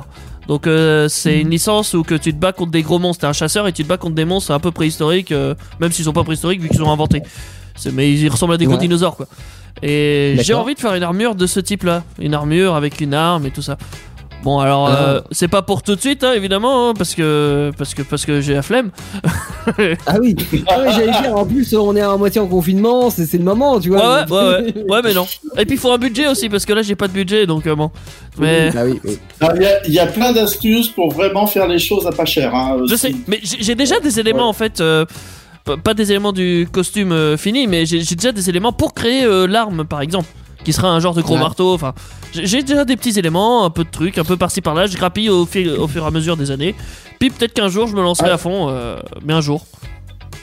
Donc 0.48 0.66
euh, 0.68 1.10
c'est 1.10 1.42
une 1.42 1.50
licence 1.50 1.94
où 1.94 2.04
que 2.04 2.16
tu 2.16 2.32
te 2.34 2.40
bats 2.40 2.54
contre 2.54 2.72
des 2.72 2.84
gros 2.84 3.00
monstres. 3.00 3.22
T'es 3.22 3.28
un 3.28 3.34
chasseur 3.34 3.68
et 3.68 3.74
tu 3.74 3.84
te 3.84 3.88
bats 3.90 3.98
contre 3.98 4.16
des 4.16 4.24
monstres 4.26 4.52
un 4.52 4.60
peu 4.60 4.72
préhistoriques, 4.72 5.32
euh, 5.34 5.56
même 5.82 5.92
s'ils 5.92 6.06
sont 6.06 6.14
pas 6.14 6.24
préhistoriques 6.24 6.62
vu 6.62 6.70
qu'ils 6.70 6.78
sont 6.78 6.90
inventés. 6.92 7.22
Mais 7.94 8.12
ils 8.12 8.30
ressemblent 8.30 8.54
à 8.54 8.58
des 8.58 8.66
gros 8.66 8.76
Ouais. 8.76 8.80
dinosaures 8.82 9.16
quoi. 9.16 9.28
Et 9.84 10.36
j'ai 10.42 10.54
envie 10.56 10.74
de 10.74 10.80
faire 10.80 10.96
une 10.96 11.04
armure 11.04 11.36
de 11.36 11.46
ce 11.46 11.60
type-là, 11.60 12.04
une 12.20 12.34
armure 12.34 12.76
avec 12.76 13.00
une 13.00 13.14
arme 13.14 13.46
et 13.46 13.52
tout 13.52 13.62
ça. 13.62 13.78
Bon 14.44 14.60
alors 14.60 14.88
euh, 14.88 15.20
c'est 15.32 15.48
pas 15.48 15.64
pour 15.64 15.82
tout 15.82 15.96
de 15.96 16.00
suite 16.00 16.24
hein, 16.24 16.34
évidemment 16.36 16.90
hein, 16.90 16.94
parce 16.96 17.16
que 17.16 17.72
parce 17.76 17.96
que 17.96 18.04
parce 18.04 18.24
que 18.24 18.40
j'ai 18.40 18.54
la 18.54 18.62
flemme. 18.62 18.92
Ah 20.06 20.16
oui, 20.22 20.36
ah 20.68 20.80
ouais, 20.80 20.92
j'allais 20.94 21.12
dire, 21.12 21.36
en 21.36 21.46
plus, 21.46 21.74
on 21.76 21.96
est 21.96 22.02
à 22.02 22.16
moitié 22.18 22.40
en 22.40 22.48
confinement, 22.48 23.10
c'est 23.10 23.26
c'est 23.26 23.40
le 23.40 23.44
moment, 23.44 23.80
tu 23.80 23.90
vois. 23.90 24.26
ouais 24.26 24.32
ouais 24.32 24.44
ouais, 24.76 24.84
ouais 24.92 25.02
mais 25.04 25.14
non. 25.14 25.26
Et 25.58 25.66
puis 25.66 25.76
il 25.76 25.80
faut 25.80 25.92
un 25.92 25.98
budget 25.98 26.28
aussi 26.28 26.50
parce 26.50 26.66
que 26.66 26.74
là 26.74 26.84
j'ai 26.84 26.96
pas 26.96 27.08
de 27.08 27.14
budget 27.14 27.46
donc 27.48 27.66
euh, 27.68 27.76
bon. 27.76 27.90
Mais 28.38 28.70
Ah 28.78 28.86
oui, 28.86 29.00
oui. 29.04 29.18
Alors, 29.42 29.56
Il 29.58 29.64
y, 29.64 29.66
a- 29.66 29.88
il 29.88 29.94
y 29.94 30.00
a 30.00 30.06
plein 30.08 30.32
d'astuces 30.32 30.90
pour 30.90 31.12
vraiment 31.12 31.48
faire 31.48 31.68
les 31.68 31.80
choses 31.80 32.06
à 32.06 32.12
pas 32.12 32.26
cher. 32.26 32.54
Hein, 32.56 32.78
Je 32.88 32.96
sais, 32.96 33.14
mais 33.28 33.40
j'ai 33.44 33.74
déjà 33.76 34.00
des 34.00 34.20
éléments 34.20 34.44
Ouais. 34.44 34.50
en 34.50 34.54
fait. 34.54 34.82
euh, 34.82 35.06
pas 35.76 35.94
des 35.94 36.12
éléments 36.12 36.32
du 36.32 36.68
costume 36.72 37.12
euh, 37.12 37.36
fini, 37.38 37.68
mais 37.68 37.86
j'ai 37.86 38.00
déjà 38.16 38.32
des 38.32 38.50
éléments 38.50 38.72
pour 38.72 38.94
créer 38.94 39.24
euh, 39.26 39.46
l'arme 39.48 39.86
par 39.86 40.02
exemple, 40.02 40.28
qui 40.64 40.72
sera 40.74 40.90
un 40.90 41.00
genre 41.00 41.14
de 41.14 41.22
gros 41.22 41.34
Ouais. 41.36 41.40
marteau. 41.40 41.74
Enfin, 41.74 41.94
j'ai 42.34 42.64
déjà 42.64 42.86
des 42.86 42.96
petits 42.96 43.18
éléments, 43.20 43.66
un 43.66 43.70
peu 43.70 43.84
de 43.84 43.90
trucs, 43.90 44.18
un 44.18 44.24
peu 44.24 44.38
par-ci 44.38 44.62
par-là. 44.62 44.88
Je 44.88 44.96
grappille 44.96 45.30
au, 45.30 45.42
au 45.44 45.88
fur 45.88 46.04
et 46.04 46.08
à 46.08 46.12
mesure 46.12 46.38
des 46.38 46.52
années. 46.52 46.76
Puis 47.20 47.30
peut-être 47.30 47.54
qu'un 47.54 47.68
jour 47.70 47.88
je 47.88 47.96
me 47.96 48.02
lancerai 48.02 48.30
Ah. 48.32 48.36
à 48.36 48.38
fond, 48.38 48.68
euh, 48.70 48.98
mais 49.26 49.34
un 49.34 49.42
jour. 49.42 49.66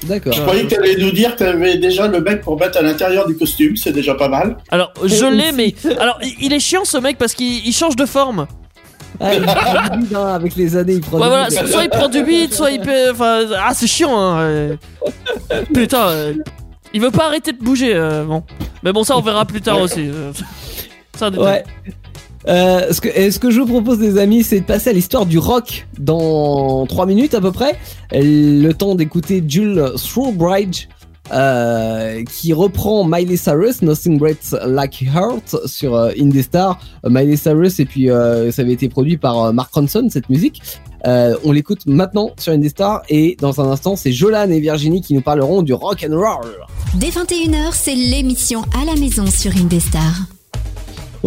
D'accord. 0.05 0.33
Je 0.35 0.43
croyais 0.43 0.65
que 0.65 0.75
tu 0.75 0.77
allais 0.77 0.97
nous 0.99 1.13
dire 1.13 1.33
que 1.33 1.39
tu 1.39 1.45
avais 1.45 1.79
déjà 1.79 2.09
le 2.09 2.21
mec 2.21 2.43
pour 2.43 2.59
mettre 2.59 2.77
à 2.79 2.83
l'intérieur 2.83 3.27
du 3.27 3.37
costume. 3.37 3.77
C'est 3.77 3.93
déjà 3.93 4.15
pas 4.15 4.29
mal. 4.29 4.59
Alors 4.71 4.93
je 5.03 5.25
l'ai, 5.35 5.53
mais 5.53 5.75
alors 5.99 6.19
il- 6.41 6.53
est 6.53 6.61
chiant 6.61 6.85
ce 6.85 6.99
mec 6.99 7.17
parce 7.17 7.33
qu'il 7.33 7.67
il 7.67 7.73
change 7.73 7.97
de 7.97 8.05
forme. 8.05 8.47
Ah, 9.21 9.35
il 9.35 9.43
prend 9.43 9.95
du 9.97 9.99
bide, 10.07 10.17
hein, 10.17 10.27
avec 10.35 10.57
les 10.57 10.77
années, 10.77 10.95
il 10.95 11.01
prend 11.01 11.17
Ouais, 11.19 11.23
du 11.25 11.29
voilà, 11.29 11.49
bide. 11.49 11.67
soit 11.67 11.85
il 11.85 11.91
prend 11.91 12.09
du 12.09 12.23
beat, 12.25 12.53
soit 12.55 12.71
il 12.71 12.81
peut. 12.81 13.11
Enfin, 13.13 13.43
ah, 13.57 13.73
c'est 13.75 13.87
chiant, 13.87 14.17
hein. 14.19 14.41
euh. 14.41 14.77
Putain, 15.73 16.09
euh, 16.09 16.35
il 16.93 17.01
veut 17.01 17.11
pas 17.11 17.27
arrêter 17.27 17.53
de 17.53 17.59
bouger, 17.63 17.95
euh, 17.95 18.25
bon. 18.25 18.43
Mais 18.83 18.93
bon, 18.93 19.05
ça, 19.05 19.17
on 19.17 19.21
verra 19.21 19.45
plus 19.45 19.61
tard 19.61 19.81
aussi. 19.81 20.11
Ouais. 21.39 21.63
Euh, 22.47 22.93
ce, 22.93 23.01
que, 23.01 23.09
et 23.09 23.31
ce 23.31 23.39
que 23.39 23.51
je 23.51 23.61
vous 23.61 23.67
propose, 23.67 24.01
les 24.01 24.19
amis, 24.19 24.43
c'est 24.43 24.61
de 24.61 24.65
passer 24.67 24.91
à 24.91 24.93
l'histoire 24.93 25.25
du 25.25 25.39
rock 25.39 25.87
dans 25.99 26.85
3 26.87 27.07
minutes 27.07 27.35
à 27.35 27.41
peu 27.41 27.53
près. 27.53 27.79
Le 28.13 28.73
temps 28.73 28.95
d'écouter 28.95 29.43
Jules 29.47 29.93
Throwbridge. 29.97 30.89
Euh, 31.33 32.23
qui 32.25 32.53
reprend 32.53 33.03
Miley 33.05 33.39
Cyrus, 33.39 33.81
Nothing 33.81 34.19
Breaks 34.19 34.53
Like 34.67 35.03
Heart 35.03 35.67
sur 35.67 35.95
euh, 35.95 36.11
Indestar. 36.21 36.79
Euh, 37.05 37.09
Miley 37.11 37.37
Cyrus 37.37 37.81
et 37.81 37.87
puis 37.87 38.11
euh, 38.11 38.53
ça 38.53 38.61
avait 38.61 38.75
été 38.75 38.91
produit 38.91 39.17
par 39.17 39.53
Mark 39.55 39.73
Ronson 39.73 40.07
cette 40.11 40.29
musique. 40.29 40.61
On 41.07 41.53
l'écoute 41.53 41.87
maintenant 41.87 42.31
sur 42.39 42.53
Indestar 42.53 43.03
et 43.09 43.37
dans 43.41 43.61
un 43.61 43.71
instant 43.71 43.97
c'est 43.97 44.13
Jolan 44.13 44.51
et 44.51 44.61
Virginie 44.61 45.01
qui 45.01 45.15
nous 45.15 45.21
parleront 45.21 45.63
du 45.63 45.73
rock 45.73 46.07
and 46.09 46.15
roll. 46.15 46.51
Dès 46.95 47.09
21h, 47.09 47.73
c'est 47.73 47.95
l'émission 47.95 48.63
à 48.81 48.85
la 48.85 48.95
maison 48.95 49.27
sur 49.27 49.55
Indestar. 49.57 50.34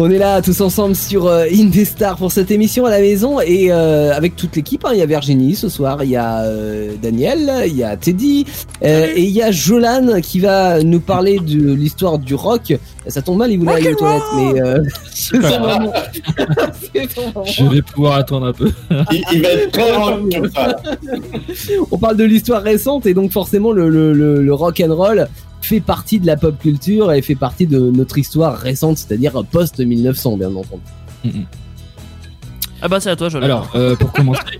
On 0.00 0.08
est 0.12 0.18
là 0.18 0.40
tous 0.42 0.60
ensemble 0.60 0.94
sur 0.94 1.26
euh, 1.26 1.46
Indestar 1.52 2.16
pour 2.18 2.30
cette 2.30 2.52
émission 2.52 2.86
à 2.86 2.90
la 2.90 3.00
maison 3.00 3.40
et 3.40 3.72
euh, 3.72 4.14
avec 4.14 4.36
toute 4.36 4.54
l'équipe. 4.54 4.84
hein. 4.84 4.90
Il 4.92 4.98
y 5.00 5.02
a 5.02 5.06
Virginie 5.06 5.56
ce 5.56 5.68
soir, 5.68 6.04
il 6.04 6.10
y 6.10 6.16
a 6.16 6.42
euh, 6.42 6.92
Daniel, 7.02 7.64
il 7.66 7.76
y 7.76 7.82
a 7.82 7.96
Teddy 7.96 8.46
euh, 8.84 9.08
et 9.12 9.22
il 9.24 9.30
y 9.30 9.42
a 9.42 9.50
Jolan 9.50 10.20
qui 10.22 10.38
va 10.38 10.84
nous 10.84 11.00
parler 11.00 11.40
de 11.40 11.72
l'histoire 11.72 12.20
du 12.20 12.36
rock. 12.36 12.76
Ça 13.08 13.22
tombe 13.22 13.38
mal, 13.38 13.50
il 13.50 13.58
voulait 13.58 13.72
aller 13.72 13.92
aux 13.92 13.96
toilettes, 13.96 14.22
mais 14.36 14.60
euh, 14.62 14.78
c'est. 15.12 15.36
Je 17.46 17.64
vais 17.68 17.82
pouvoir 17.82 18.18
attendre 18.18 18.46
un 18.46 18.52
peu. 18.52 18.70
Il, 19.10 19.24
il 19.32 19.42
va 19.42 19.48
être 19.48 19.72
très 19.72 19.90
comme 19.90 20.30
ça. 20.54 20.76
On 21.90 21.98
parle 21.98 22.16
de 22.16 22.22
l'histoire 22.24 22.62
récente 22.62 23.04
et 23.06 23.14
donc 23.14 23.32
forcément 23.32 23.72
le, 23.72 23.88
le, 23.88 24.12
le, 24.12 24.42
le 24.42 24.54
rock 24.54 24.80
and 24.80 24.94
roll 24.94 25.26
fait 25.60 25.80
partie 25.80 26.18
de 26.20 26.26
la 26.26 26.36
pop 26.36 26.58
culture 26.58 27.12
et 27.12 27.22
fait 27.22 27.34
partie 27.34 27.66
de 27.66 27.78
notre 27.78 28.18
histoire 28.18 28.56
récente, 28.56 28.98
c'est-à-dire 28.98 29.44
post 29.50 29.80
1900 29.80 30.36
bien 30.36 30.48
entendu. 30.54 30.82
Ah 32.80 32.88
bah, 32.88 33.00
c'est 33.00 33.10
à 33.10 33.16
toi, 33.16 33.28
je 33.28 33.38
l'ai. 33.38 33.44
Alors, 33.44 33.70
euh, 33.74 33.96
pour 33.96 34.12
commencer. 34.12 34.40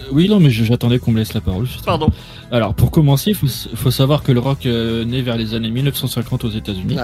Euh, 0.00 0.04
Oui, 0.10 0.28
non, 0.28 0.40
mais 0.40 0.50
j'attendais 0.50 0.98
qu'on 0.98 1.12
me 1.12 1.18
laisse 1.18 1.32
la 1.32 1.40
parole. 1.40 1.64
justement. 1.64 1.84
Pardon. 1.84 2.08
Alors, 2.50 2.74
pour 2.74 2.90
commencer, 2.90 3.30
il 3.30 3.36
faut, 3.36 3.90
savoir 3.92 4.24
que 4.24 4.32
le 4.32 4.40
rock 4.40 4.66
euh, 4.66 5.04
naît 5.04 5.22
vers 5.22 5.36
les 5.36 5.54
années 5.54 5.70
1950 5.70 6.44
aux 6.44 6.50
États-Unis. 6.50 6.96
Ouais. 6.96 7.02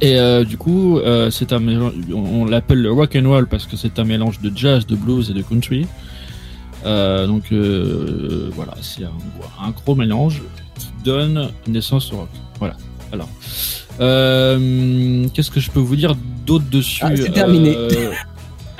Et 0.00 0.18
euh, 0.18 0.44
du 0.44 0.56
coup, 0.56 0.98
euh, 0.98 1.30
c'est 1.30 1.52
un 1.52 1.60
mélange, 1.60 1.92
on, 2.12 2.42
on 2.42 2.44
l'appelle 2.44 2.82
le 2.82 2.90
rock 2.90 3.16
and 3.16 3.28
roll 3.28 3.46
parce 3.46 3.66
que 3.66 3.76
c'est 3.76 4.00
un 4.00 4.04
mélange 4.04 4.40
de 4.40 4.50
jazz, 4.54 4.84
de 4.84 4.96
blues 4.96 5.30
et 5.30 5.32
de 5.32 5.42
country. 5.42 5.86
Euh, 6.84 7.28
donc 7.28 7.52
euh, 7.52 8.50
voilà, 8.52 8.74
c'est 8.80 9.04
un, 9.04 9.12
un 9.64 9.70
gros 9.70 9.94
mélange 9.94 10.42
qui 10.78 10.88
donne 11.04 11.50
naissance 11.66 12.12
au 12.12 12.16
rock. 12.18 12.28
Voilà. 12.58 12.76
Alors, 13.12 13.28
euh, 14.00 15.26
qu'est-ce 15.34 15.50
que 15.50 15.60
je 15.60 15.70
peux 15.70 15.80
vous 15.80 15.96
dire 15.96 16.14
d'autre 16.46 16.64
dessus 16.70 17.02
Ah, 17.04 17.10
c'est 17.16 17.32
terminé. 17.32 17.76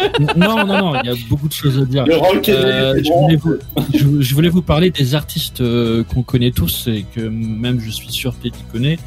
Euh, 0.02 0.08
Non, 0.36 0.66
non, 0.66 0.78
non, 0.78 1.00
il 1.04 1.06
y 1.06 1.12
a 1.12 1.16
beaucoup 1.30 1.46
de 1.46 1.52
choses 1.52 1.78
à 1.78 1.84
dire. 1.84 2.04
Le 2.04 2.16
rock 2.16 2.48
Euh, 2.48 3.00
je, 3.04 3.12
voulais 3.12 3.36
vous, 3.36 3.54
je- 3.94 4.20
je 4.20 4.34
voulais 4.34 4.48
vous 4.48 4.62
parler 4.62 4.90
des 4.90 5.14
artistes 5.14 5.60
euh, 5.60 6.02
qu'on 6.02 6.24
connaît 6.24 6.50
tous 6.50 6.88
et 6.88 7.04
que 7.14 7.20
même 7.20 7.78
je 7.78 7.88
suis 7.90 8.10
sûr 8.10 8.34
que 8.42 8.48
tu 8.48 8.54
connais. 8.72 8.98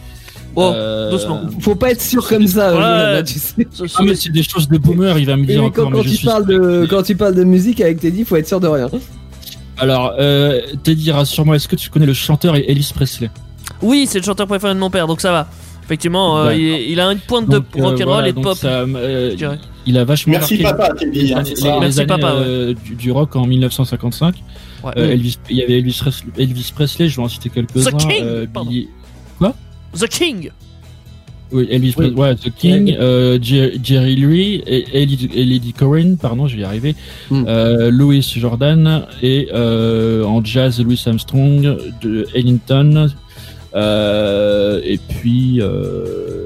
Oh, 0.56 0.72
Euh, 0.74 1.12
doucement. 1.12 1.42
Faut 1.60 1.76
pas 1.76 1.92
être 1.92 2.02
sûr 2.02 2.26
comme 2.26 2.48
ça, 2.48 2.68
Ouais. 2.70 2.76
Jolan, 2.76 2.88
là, 2.88 3.24
tu 3.24 3.40
sais. 3.40 3.68
Ce- 3.74 3.88
ce- 3.88 3.96
Ah, 4.00 4.04
mais 4.06 4.16
c'est 4.16 4.30
des 4.32 4.44
choses 4.44 4.70
de 4.70 4.78
boomer, 4.78 5.20
il 5.20 5.26
va 5.26 5.36
me 5.36 5.46
dire 5.46 5.60
quand, 5.64 5.68
encore. 5.68 5.84
quand 5.92 5.98
mais 5.98 6.04
je 6.04 6.10
tu 6.12 6.16
suis 6.16 6.28
de, 6.28 6.88
quand 6.90 7.04
tu 7.04 7.16
parles 7.18 7.36
de 7.36 7.44
musique 7.44 7.82
avec 7.82 8.00
Teddy, 8.00 8.24
faut 8.24 8.38
être 8.38 8.48
sûr 8.48 8.62
de 8.62 8.68
rien. 8.68 8.90
Alors, 9.78 10.14
euh, 10.20 10.62
Teddy, 10.84 11.12
rassure-moi, 11.12 11.56
est-ce 11.58 11.68
que 11.68 11.76
tu 11.76 11.90
connais 11.90 12.06
le 12.06 12.14
chanteur 12.14 12.56
Ellis 12.56 12.92
Presley? 12.94 13.30
Oui, 13.82 14.06
c'est 14.10 14.20
le 14.20 14.24
chanteur 14.26 14.48
préféré 14.48 14.74
de 14.74 14.80
mon 14.80 14.90
père, 14.90 15.08
donc 15.08 15.22
ça 15.22 15.32
va. 15.32 15.48
Effectivement, 15.84 16.38
euh, 16.40 16.56
il, 16.56 16.92
il 16.92 17.00
a 17.00 17.12
une 17.12 17.20
pointe 17.20 17.48
de 17.48 17.58
Donc, 17.60 17.66
euh, 17.78 17.84
rock'n'roll 17.84 18.06
voilà, 18.06 18.28
et 18.30 18.34
de 18.34 18.40
pop. 18.42 18.58
ça, 18.58 18.68
euh, 18.80 19.32
je 19.32 19.36
dirais. 19.36 19.60
il 19.86 19.98
a 20.00 20.04
vachement 20.04 20.32
Merci 20.32 20.60
marqué 20.64 20.78
papa, 20.78 20.94
dit. 21.06 21.32
hein, 21.34 21.38
années- 21.40 21.50
c'est 21.56 21.62
ça. 21.62 21.74
les 21.76 21.80
Merci, 21.80 22.00
années, 22.00 22.08
papa, 22.08 22.34
ouais. 22.34 22.42
euh, 22.44 22.74
du, 22.74 22.96
du 22.96 23.12
rock 23.12 23.36
en 23.36 23.46
1955. 23.46 24.36
Ouais. 24.84 24.92
Euh, 24.98 25.12
Elvis, 25.12 25.38
il 25.50 25.58
y 25.58 25.64
avait 25.64 25.78
Elvis, 25.78 26.00
Presley- 26.04 26.32
Elvis 26.40 26.72
Presley, 26.74 27.08
je 27.10 27.18
vais 27.18 27.22
en 27.24 27.30
citer 27.30 27.50
quelques-uns. 27.50 27.92
The 27.92 27.98
King, 27.98 28.24
euh, 28.24 28.46
The 29.98 30.08
King 30.10 30.50
Oui, 31.56 31.68
Elvis 31.72 31.94
Oui. 31.98 32.12
Presley, 32.12 32.20
ouais, 32.22 32.36
The 32.36 32.54
King, 32.56 32.96
euh, 33.00 33.40
Jer- 33.42 33.80
Jerry 33.84 34.16
Lee, 34.16 34.62
et, 34.68 34.86
et 34.94 35.06
Lady- 35.06 35.30
et 35.34 35.46
Lady 35.46 35.74
Corinne, 35.74 36.18
pardon, 36.18 36.48
je 36.48 36.56
vais 36.56 36.62
y 36.62 36.66
arriver, 36.66 36.96
Mm. 37.32 37.44
euh, 37.48 37.90
Louis 37.92 38.22
Jordan, 38.22 39.04
et 39.24 39.48
euh, 39.54 40.24
en 40.24 40.44
jazz, 40.44 40.80
Louis 40.82 41.02
Armstrong, 41.06 41.78
de 42.02 42.28
Ellington, 42.36 43.08
euh, 43.76 44.82
et 44.84 44.98
puis 44.98 45.62
euh, 45.62 46.46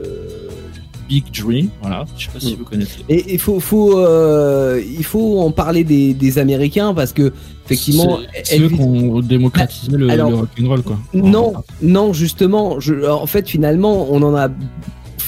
Big 1.08 1.24
Dream, 1.34 1.70
voilà, 1.82 2.06
je 2.18 2.26
sais 2.26 2.32
pas 2.32 2.40
si 2.40 2.54
Mm. 2.54 2.58
vous 2.58 2.66
connaissez. 2.66 3.00
Et 3.10 3.34
il 3.34 3.40
faut, 3.40 3.60
faut, 3.60 3.98
euh, 4.00 4.80
il 4.98 5.04
faut 5.04 5.40
en 5.40 5.50
parler 5.52 5.84
des, 5.84 6.14
des 6.14 6.38
Américains 6.38 6.94
parce 6.94 7.14
que 7.14 7.34
effectivement, 7.66 8.20
C'est- 8.34 8.46
c'est 8.46 8.60
eux 8.60 8.68
Elvis- 8.68 8.76
qui 8.76 8.82
ont 8.82 9.20
démocratisé 9.20 9.92
le, 9.98 10.08
le 10.08 10.24
rock'n'roll, 10.24 10.82
quoi. 10.84 11.00
non, 11.16 11.54
non, 11.82 12.14
justement, 12.14 12.80
je, 12.80 13.08
en 13.10 13.26
fait, 13.26 13.48
finalement, 13.50 14.08
on 14.12 14.22
en 14.22 14.36
a 14.36 14.50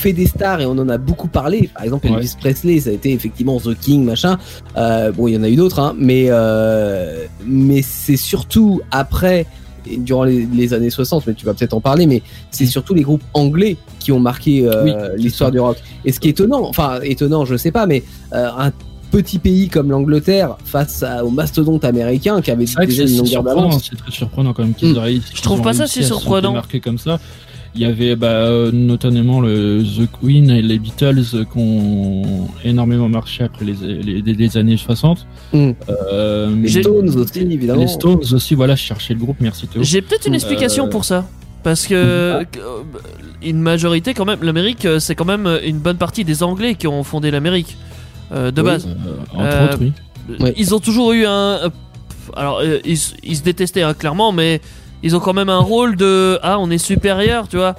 fait 0.02 0.14
des 0.14 0.26
stars 0.28 0.62
et 0.62 0.66
on 0.66 0.72
en 0.72 0.90
a 0.90 0.98
beaucoup 0.98 1.28
parlé. 1.28 1.70
Par 1.74 1.84
exemple, 1.84 2.08
Ouais. 2.08 2.14
Elvis 2.18 2.36
Presley, 2.40 2.80
ça 2.80 2.90
a 2.90 2.94
été 2.94 3.12
effectivement 3.14 3.60
The 3.60 3.78
King, 3.80 4.04
machin. 4.04 4.38
Euh, 4.78 5.12
bon, 5.12 5.28
il 5.28 5.36
y 5.36 5.38
en 5.38 5.44
a 5.44 5.50
eu 5.50 5.56
d'autres, 5.56 5.80
hein, 5.80 5.96
mais 5.98 6.26
euh, 6.30 7.26
mais 7.46 7.82
c'est 7.82 8.18
surtout 8.18 8.82
après, 8.92 9.46
et 9.90 9.98
durant 9.98 10.24
les, 10.24 10.46
les 10.54 10.74
années 10.74 10.90
60, 10.90 11.26
mais 11.28 11.34
tu 11.34 11.46
vas 11.46 11.54
peut-être 11.54 11.74
en 11.74 11.82
parler, 11.82 12.06
mais 12.08 12.22
c'est 12.52 12.66
surtout 12.66 12.94
les 12.94 13.02
groupes 13.04 13.24
anglais 13.34 13.78
qui 14.00 14.12
ont 14.12 14.20
marqué 14.20 14.68
euh, 14.68 14.84
Oui, 14.84 14.94
l'histoire 15.24 15.52
du 15.52 15.60
rock. 15.60 15.78
Et 16.06 16.12
ce 16.12 16.20
qui 16.20 16.28
est 16.28 16.32
étonnant, 16.32 16.68
enfin 16.68 17.00
étonnant, 17.04 17.46
je 17.46 17.56
sais 17.56 17.72
pas, 17.72 17.86
mais 17.88 18.04
euh, 18.34 18.50
un 18.58 18.72
petit 19.12 19.40
pays 19.40 19.68
comme 19.68 19.92
l'Angleterre 19.92 20.56
face 20.64 21.04
à- 21.04 21.26
aux 21.26 21.30
mastodontes 21.32 21.84
américains 21.84 22.42
qui 22.42 22.50
avaient 22.52 22.64
déjà 22.66 22.80
c'est 22.88 23.12
une 23.12 23.18
longueur 23.18 23.44
d'avance. 23.44 23.90
c'est 23.90 23.98
très 23.98 24.12
surprenant 24.12 24.54
quand 24.54 24.64
même 24.64 24.74
qu'ils 24.74 24.94
Mm. 24.94 25.22
Je 25.34 25.42
trouve 25.42 25.62
pas 25.62 25.74
ça 25.74 25.86
si 25.88 26.04
surprenant. 26.04 26.50
démarquer 26.52 26.80
comme 26.80 26.98
ça. 26.98 27.20
Il 27.74 27.82
y 27.82 27.86
avait 27.86 28.18
bah, 28.18 28.28
euh, 28.28 28.70
notamment 28.74 29.40
le 29.40 29.82
The 29.82 30.10
Queen 30.20 30.50
et 30.50 30.62
les 30.62 30.78
Beatles 30.78 31.24
qui 31.24 31.58
ont 31.58 32.50
énormément 32.66 33.08
marché 33.08 33.46
après 33.46 33.64
les, 33.64 34.22
les, 34.22 34.58
années 34.58 34.76
60. 34.76 35.26
Mm. 35.54 35.72
Euh, 35.90 36.54
Les 36.62 36.82
Stones 36.82 37.10
aussi, 37.18 37.40
évidemment. 37.40 37.80
les 37.80 37.88
Stones 37.88 38.20
aussi, 38.34 38.56
voilà, 38.56 38.76
je 38.76 38.82
cherchais 38.84 39.14
le 39.14 39.20
groupe, 39.22 39.38
merci 39.40 39.68
Théo. 39.68 39.82
J'ai 39.84 40.02
peut-être 40.02 40.26
une 40.28 40.34
Euh, 40.34 40.36
explication 40.36 40.90
pour 40.90 41.06
ça. 41.06 41.26
Parce 41.64 41.86
que 41.88 42.44
une 43.44 43.60
majorité 43.62 44.14
quand 44.16 44.26
même, 44.26 44.40
l'Amérique, 44.42 44.88
c'est 45.00 45.14
quand 45.16 45.26
même 45.26 45.48
une 45.64 45.78
bonne 45.78 45.98
partie 45.98 46.26
des 46.26 46.42
Anglais 46.44 46.74
qui 46.76 46.88
ont 46.88 47.04
fondé 47.04 47.30
l'Amérique 47.32 47.78
euh, 48.34 48.50
de 48.52 48.62
Oui, 48.62 48.68
base. 48.68 48.88
euh, 48.88 49.16
entre 49.36 49.46
Euh, 49.46 49.66
autres, 49.66 49.78
oui. 50.40 50.54
Ils 50.58 50.74
ont 50.76 50.80
toujours 50.80 51.14
eu 51.14 51.26
un. 51.26 51.72
Alors, 52.36 52.60
euh, 52.64 52.80
ils, 52.84 52.98
ils 53.24 53.36
se 53.38 53.44
détestaient 53.44 53.84
hein, 53.84 53.94
clairement, 53.94 54.32
mais 54.32 54.60
ils 55.04 55.16
ont 55.16 55.20
quand 55.20 55.34
même 55.34 55.50
un 55.50 55.60
rôle 55.60 55.96
de. 55.96 56.40
Ah, 56.44 56.58
on 56.60 56.70
est 56.72 56.78
supérieur, 56.78 57.48
tu 57.48 57.58
vois. 57.58 57.76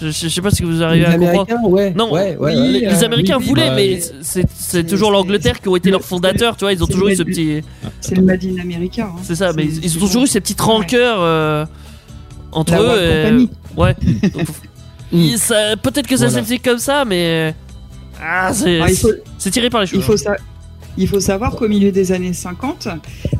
Je, 0.00 0.08
je 0.10 0.28
sais 0.28 0.42
pas 0.42 0.50
si 0.50 0.62
vous 0.62 0.72
Les 0.72 0.82
arrivez 0.82 1.06
à 1.06 1.16
comprendre. 1.16 1.70
Ouais. 1.70 1.90
Non, 1.96 2.12
ouais, 2.12 2.36
ouais, 2.38 2.54
oui. 2.54 2.72
Les, 2.72 2.80
les 2.80 3.04
Américains 3.04 3.38
oui, 3.38 3.46
voulaient, 3.46 3.68
bah, 3.70 3.76
mais 3.76 3.98
c'est- 4.20 4.84
toujours 4.84 5.10
l'Angleterre 5.10 5.58
qui 5.60 5.68
ont 5.68 5.76
été 5.76 5.90
leurs 5.90 6.04
fondateurs, 6.04 6.54
tu 6.56 6.64
vois. 6.66 6.72
Ils 6.74 6.84
ont 6.84 6.86
toujours 6.86 7.08
eu 7.08 7.16
ce 7.16 7.22
petit. 7.22 7.62
C'est 8.02 8.14
le 8.14 8.22
Made 8.22 8.44
in 8.44 8.60
America. 8.60 9.04
hein. 9.10 9.18
C'est 9.22 9.36
ça, 9.36 9.52
mais 9.54 9.64
ils, 9.64 9.84
ils 9.84 9.96
ont 9.96 10.00
toujours 10.00 10.24
eu 10.24 10.26
ces 10.26 10.40
petites 10.40 10.60
rancœurs 10.60 11.16
euh, 11.20 11.64
entre 12.52 12.72
La 12.74 12.80
eux. 12.82 13.48
Et-. 13.48 13.48
Ouais. 13.80 13.94
Peut-être 15.82 16.06
que 16.06 16.16
ça 16.16 16.26
Voilà. 16.26 16.30
s'explique 16.34 16.62
comme 16.62 16.78
ça, 16.78 17.04
mais. 17.06 17.54
Ah, 18.20 18.50
c'est 18.52 18.80
Ah, 18.80 18.86
c'est 19.38 19.50
tiré 19.50 19.70
par 19.70 19.80
les 19.82 19.86
cheveux. 19.86 20.00
il 20.00 20.04
faut 20.04 20.16
ça. 20.16 20.36
Il 20.98 21.08
faut 21.08 21.20
savoir 21.20 21.56
qu'au 21.56 21.68
milieu 21.68 21.92
des 21.92 22.12
années 22.12 22.32
50, 22.32 22.88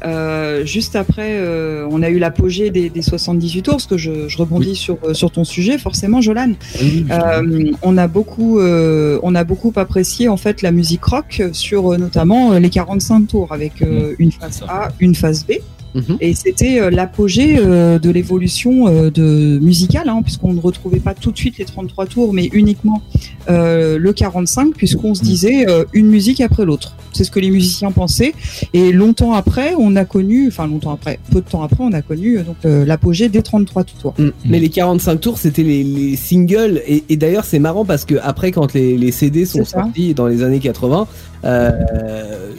euh, 0.04 0.64
juste 0.64 0.96
après, 0.96 1.36
euh, 1.38 1.86
on 1.90 2.02
a 2.02 2.10
eu 2.10 2.18
l'apogée 2.18 2.70
des, 2.70 2.90
des 2.90 3.02
78 3.02 3.62
tours, 3.62 3.74
parce 3.74 3.86
que 3.86 3.96
je, 3.96 4.28
je 4.28 4.38
rebondis 4.38 4.76
sur, 4.76 4.98
euh, 5.04 5.14
sur 5.14 5.30
ton 5.30 5.44
sujet, 5.44 5.78
forcément, 5.78 6.20
Jolan. 6.20 6.52
Oui, 6.82 7.06
Euh, 7.10 7.72
on 7.82 7.96
a 7.96 8.08
beaucoup, 8.08 8.58
euh, 8.58 9.18
on 9.22 9.34
a 9.34 9.44
beaucoup 9.44 9.72
apprécié 9.76 10.28
en 10.28 10.36
fait 10.36 10.62
la 10.62 10.70
musique 10.72 11.04
rock 11.04 11.42
sur 11.52 11.92
euh, 11.92 11.96
notamment 11.96 12.52
euh, 12.52 12.58
les 12.58 12.70
45 12.70 13.26
tours 13.26 13.52
avec 13.52 13.80
euh, 13.82 14.14
une 14.18 14.32
phase 14.32 14.62
A, 14.68 14.88
une 15.00 15.14
phase 15.14 15.44
B. 15.46 15.52
Mhm. 15.97 16.18
Et 16.20 16.35
c'était 16.35 16.81
euh, 16.81 16.90
l'apogée 16.90 17.56
euh, 17.59 17.98
de 17.98 18.10
l'évolution 18.10 18.86
euh, 18.86 19.10
de 19.10 19.59
musicale, 19.60 20.09
hein, 20.09 20.20
puisqu'on 20.23 20.52
ne 20.52 20.60
retrouvait 20.60 21.01
pas 21.01 21.14
tout 21.14 21.32
de 21.32 21.39
suite 21.39 21.59
les 21.59 21.64
33 21.64 22.06
tours, 22.06 22.32
mais 22.35 22.48
uniquement 22.52 23.02
euh, 23.48 23.98
le 23.98 24.12
45, 24.12 24.74
puisqu'on 24.74 25.14
se 25.14 25.23
disait 25.23 25.68
euh, 25.68 25.85
une 25.93 26.06
musique 26.06 26.40
après 26.40 26.64
l'autre. 26.64 26.97
C'est 27.12 27.24
ce 27.24 27.31
que 27.31 27.40
les 27.40 27.51
musiciens 27.51 27.93
pensaient. 27.93 28.35
Et 28.74 28.93
longtemps 28.93 29.32
après, 29.32 29.74
on 29.78 29.97
a 29.97 30.05
connu, 30.05 30.48
enfin 30.48 30.66
longtemps 30.66 30.93
après, 30.93 31.18
peu 31.31 31.40
de 31.40 31.48
temps 31.48 31.62
après, 31.62 31.82
on 31.82 31.93
a 31.93 32.02
connu 32.02 32.39
euh, 32.39 32.43
donc 32.43 32.56
euh, 32.64 32.85
l'apogée 32.85 33.28
des 33.28 33.43
33 33.43 33.85
tours. 33.85 34.14
Mm. 34.18 34.28
Mais 34.44 34.60
les 34.60 34.68
45 34.68 35.20
tours, 35.20 35.39
c'était 35.39 35.62
les, 35.62 35.82
les 35.82 36.16
singles. 36.16 36.82
Et, 36.86 37.05
et 37.09 37.16
d'ailleurs, 37.16 37.44
c'est 37.44 37.59
marrant 37.59 37.85
parce 37.85 38.05
que 38.05 38.16
après, 38.23 38.52
quand 38.52 38.74
les, 38.74 38.97
les 38.98 39.12
CD 39.12 39.47
sont 39.47 39.64
ça. 39.64 39.82
sortis 39.82 40.12
dans 40.12 40.27
les 40.27 40.43
années 40.43 40.60
80, 40.60 41.06
euh, 41.06 41.35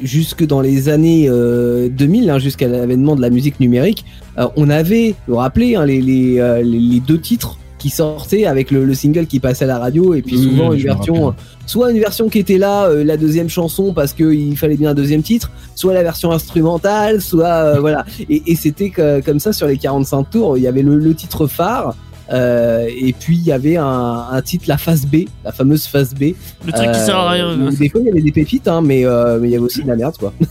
jusque 0.04 0.46
dans 0.46 0.62
les 0.62 0.90
années 0.90 1.28
euh, 1.30 1.90
2000, 1.90 2.30
hein, 2.30 2.40
jusqu'à 2.40 2.68
l'avènement 2.68 3.16
de 3.16 3.22
la 3.22 3.30
musique 3.30 3.60
numérique, 3.60 4.06
euh, 4.38 4.48
on 4.56 4.70
avait, 4.70 5.16
vous 5.28 5.34
vous 5.34 5.40
rappelez, 5.40 5.76
hein, 5.76 5.86
les, 5.86 6.02
les, 6.02 6.40
euh, 6.40 6.62
les- 6.62 6.80
les 6.80 7.00
deux 7.00 7.20
titres 7.20 7.58
qui 7.80 7.90
sortaient 7.92 8.46
avec 8.46 8.72
le, 8.72 8.86
le 8.86 8.94
single 8.96 9.28
qui 9.28 9.40
passait 9.40 9.66
à 9.66 9.68
la 9.68 9.78
radio 9.78 10.16
et 10.16 10.24
puis 10.24 10.36
Oui, 10.36 10.44
souvent 10.44 10.70
oui, 10.70 10.78
une 10.80 10.84
version 10.84 11.36
soit 11.68 11.92
une 11.92 12.00
version 12.00 12.28
qui 12.28 12.40
était 12.40 12.58
là 12.58 12.86
euh, 12.86 13.04
la 13.04 13.18
deuxième 13.18 13.50
chanson 13.50 13.94
parce 13.94 14.14
qu'il 14.14 14.58
fallait 14.58 14.78
bien 14.78 14.90
un 14.92 14.94
deuxième 14.96 15.22
titre 15.22 15.52
soit 15.76 15.94
la 15.94 16.02
version 16.02 16.32
instrumentale 16.32 17.22
soit 17.22 17.46
euh, 17.46 17.80
voilà. 17.80 18.04
Et, 18.32 18.42
et 18.48 18.56
c'était 18.56 18.90
comme 19.24 19.40
ça 19.40 19.54
sur 19.54 19.68
les 19.68 19.78
45 19.78 20.24
tours 20.32 20.58
il 20.58 20.64
y 20.64 20.68
avait 20.68 20.82
le, 20.82 20.98
le 20.98 21.14
titre 21.14 21.46
phare 21.46 21.96
euh, 22.32 22.88
et 22.99 23.14
puis 23.14 23.38
il 23.38 23.44
y 23.45 23.52
avait 23.52 23.78
un, 23.78 24.26
un 24.32 24.41
titre 24.41 24.66
la 24.68 24.78
phase 24.78 25.06
B 25.06 25.26
la 25.45 25.52
fameuse 25.52 25.88
phase 25.88 26.14
B 26.14 26.34
Le 26.66 26.72
truc 26.72 26.91
qui 26.91 26.99
Euh, 26.99 27.06
sert 27.06 27.16
à 27.18 27.32
rien. 27.32 27.58
où 27.60 27.70
des 27.72 27.90
fois 27.90 28.02
il 28.02 28.08
y 28.08 28.10
avait 28.10 28.22
des 28.22 28.32
pépites 28.32 28.68
hein, 28.68 28.82
mais 28.82 29.06
euh, 29.06 29.40
mais 29.40 29.48
il 29.48 29.52
y 29.52 29.56
avait 29.56 29.64
aussi 29.66 29.84
de 29.84 29.88
la 29.88 29.95
merde 29.95 30.16
quoi 30.18 30.34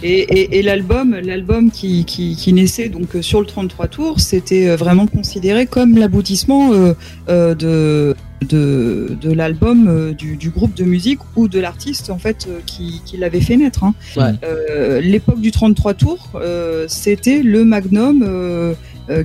Et, 0.00 0.20
et, 0.20 0.58
et 0.58 0.62
l'album, 0.62 1.16
l'album 1.16 1.72
qui, 1.72 2.04
qui, 2.04 2.36
qui 2.36 2.52
naissait 2.52 2.88
donc 2.88 3.08
sur 3.20 3.40
le 3.40 3.46
33 3.46 3.88
tours, 3.88 4.20
c'était 4.20 4.76
vraiment 4.76 5.08
considéré 5.08 5.66
comme 5.66 5.98
l'aboutissement 5.98 6.72
euh, 6.72 6.94
euh, 7.28 7.56
de 7.56 8.14
de, 8.48 9.16
de 9.20 9.32
l'album 9.32 9.88
euh, 9.88 10.12
du, 10.12 10.36
du 10.36 10.50
groupe 10.50 10.72
de 10.76 10.84
musique 10.84 11.18
ou 11.34 11.48
de 11.48 11.58
l'artiste 11.58 12.10
en 12.10 12.18
fait 12.18 12.46
euh, 12.48 12.60
qui, 12.64 13.02
qui 13.04 13.16
l'avait 13.16 13.40
fait 13.40 13.56
naître. 13.56 13.82
hein. 13.82 13.94
Ouais. 14.16 14.30
Euh, 14.44 15.00
L'époque 15.00 15.40
du 15.40 15.50
33 15.50 15.94
tours, 15.94 16.30
euh, 16.36 16.84
c'était 16.86 17.42
le 17.42 17.64
magnum 17.64 18.22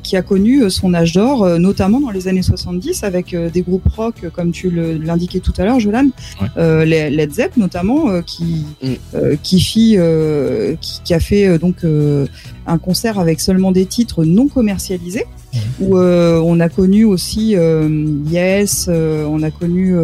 qui 0.01 0.15
a 0.15 0.21
connu 0.21 0.63
euh, 0.63 0.69
son 0.69 0.93
âge 0.93 1.13
d'or, 1.13 1.43
euh, 1.43 1.57
notamment 1.57 1.99
dans 1.99 2.09
les 2.11 2.27
années 2.27 2.41
70 2.41 3.03
avec 3.03 3.33
euh, 3.33 3.49
des 3.49 3.61
groupes 3.61 3.87
rock 3.95 4.15
euh, 4.23 4.29
comme 4.29 4.51
tu 4.51 4.69
l'indiquais 4.71 5.39
tout 5.39 5.53
à 5.57 5.65
l'heure, 5.65 5.79
Jolan, 5.79 6.07
Ouais. 6.41 6.47
euh, 6.57 6.85
les 6.85 7.09
Led 7.09 7.33
Zepp 7.33 7.57
notamment, 7.57 8.09
euh, 8.09 8.21
qui 8.21 8.65
Mm. 8.81 8.87
euh, 9.15 9.35
qui 9.41 9.59
fit, 9.59 9.95
euh, 9.97 10.75
qui, 10.81 11.01
qui 11.03 11.13
a 11.13 11.19
fait 11.19 11.47
euh, 11.47 11.57
donc 11.57 11.83
euh, 11.83 12.25
un 12.67 12.77
concert 12.77 13.19
avec 13.19 13.39
seulement 13.39 13.71
des 13.71 13.85
titres 13.85 14.23
non 14.25 14.47
commercialisés, 14.47 15.25
où 15.79 15.97
euh, 15.97 16.41
on 16.43 16.59
a 16.59 16.69
connu 16.69 17.05
aussi 17.05 17.55
euh, 17.55 17.87
Yes, 18.29 18.87
euh, 18.89 19.25
on 19.25 19.43
a 19.43 19.51
connu 19.51 19.95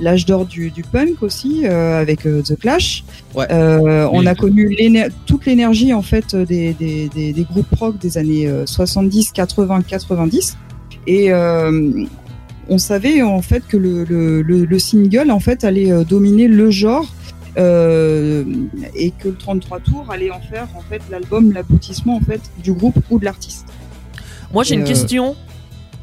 l'âge 0.00 0.26
d'or 0.26 0.46
du, 0.46 0.70
du 0.70 0.82
punk 0.82 1.22
aussi 1.22 1.66
avec 1.66 2.22
The 2.22 2.58
Clash. 2.58 3.04
Ouais. 3.34 3.46
On 3.52 4.26
a 4.26 4.34
connu 4.34 4.76
toute 5.26 5.46
l'énergie 5.46 5.92
en 5.92 6.02
fait 6.02 6.34
des, 6.34 6.72
des, 6.74 7.08
des, 7.08 7.32
des 7.32 7.42
groupes 7.44 7.74
rock 7.74 7.98
des 7.98 8.18
années 8.18 8.46
euh, 8.46 8.66
70, 8.66 9.32
80, 9.32 9.82
90 9.82 10.56
et 11.06 11.32
on 12.68 12.78
savait 12.78 13.22
en 13.22 13.42
fait 13.42 13.62
que 13.66 13.76
le, 13.76 14.04
le, 14.04 14.42
le, 14.42 14.64
le 14.64 14.78
single 14.78 15.30
en 15.30 15.38
fait 15.40 15.62
allait 15.62 16.04
dominer 16.04 16.48
le 16.48 16.70
genre 16.70 17.06
euh, 17.58 18.44
et 18.94 19.12
que 19.12 19.28
le 19.28 19.34
33 19.34 19.80
tours 19.80 20.10
allait 20.10 20.30
en 20.30 20.40
faire 20.40 20.68
en 20.76 20.82
fait 20.82 21.00
l'album 21.10 21.52
l'aboutissement 21.52 22.16
en 22.16 22.20
fait 22.20 22.40
du 22.62 22.72
groupe 22.72 22.98
ou 23.10 23.18
de 23.18 23.24
l'artiste. 23.24 23.66
Moi, 24.52 24.64
j'ai 24.64 24.74
une 24.74 24.82
Euh, 24.82 24.86
question. 24.86 25.36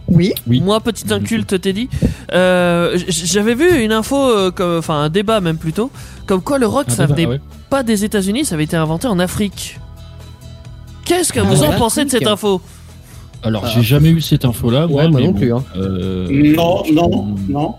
Oui. 0.07 0.33
Oui. 0.47 0.59
Moi, 0.61 0.79
petit 0.81 1.11
inculte, 1.13 1.59
t'es 1.61 1.73
dit. 1.73 1.89
Euh, 2.33 2.97
J'avais 3.07 3.55
vu 3.55 3.83
une 3.83 3.91
info, 3.93 4.17
euh, 4.17 4.51
comme- 4.51 4.77
enfin 4.79 5.01
un 5.03 5.09
débat 5.09 5.39
même 5.41 5.57
plutôt, 5.57 5.91
comme 6.27 6.41
quoi 6.41 6.57
le 6.59 6.67
rock, 6.67 6.85
ça 6.89 7.05
venait 7.05 7.25
ouais. 7.25 7.41
pas 7.69 7.83
des 7.83 8.03
États-Unis, 8.03 8.45
ça 8.45 8.55
avait 8.55 8.65
été 8.65 8.75
inventé 8.75 9.07
en 9.07 9.17
Afrique. 9.19 9.79
Qu'est-ce 11.05 11.31
que 11.33 11.39
Ah, 11.39 11.43
vous 11.43 11.63
en 11.63 11.71
pensez 11.73 12.05
de 12.05 12.09
cette 12.09 12.27
info? 12.27 12.61
Alors, 13.43 13.63
Ah. 13.65 13.71
j'ai 13.73 13.81
jamais 13.81 14.09
eu 14.09 14.21
cette 14.21 14.45
info-là. 14.45 14.87
Ouais, 14.87 15.07
moi 15.07 15.19
mais 15.19 15.25
non 15.27 15.31
bon, 15.33 15.39
plus, 15.39 15.53
hein. 15.53 15.63
euh, 15.75 16.27
Non, 16.55 16.83
non, 16.93 17.35
non. 17.49 17.75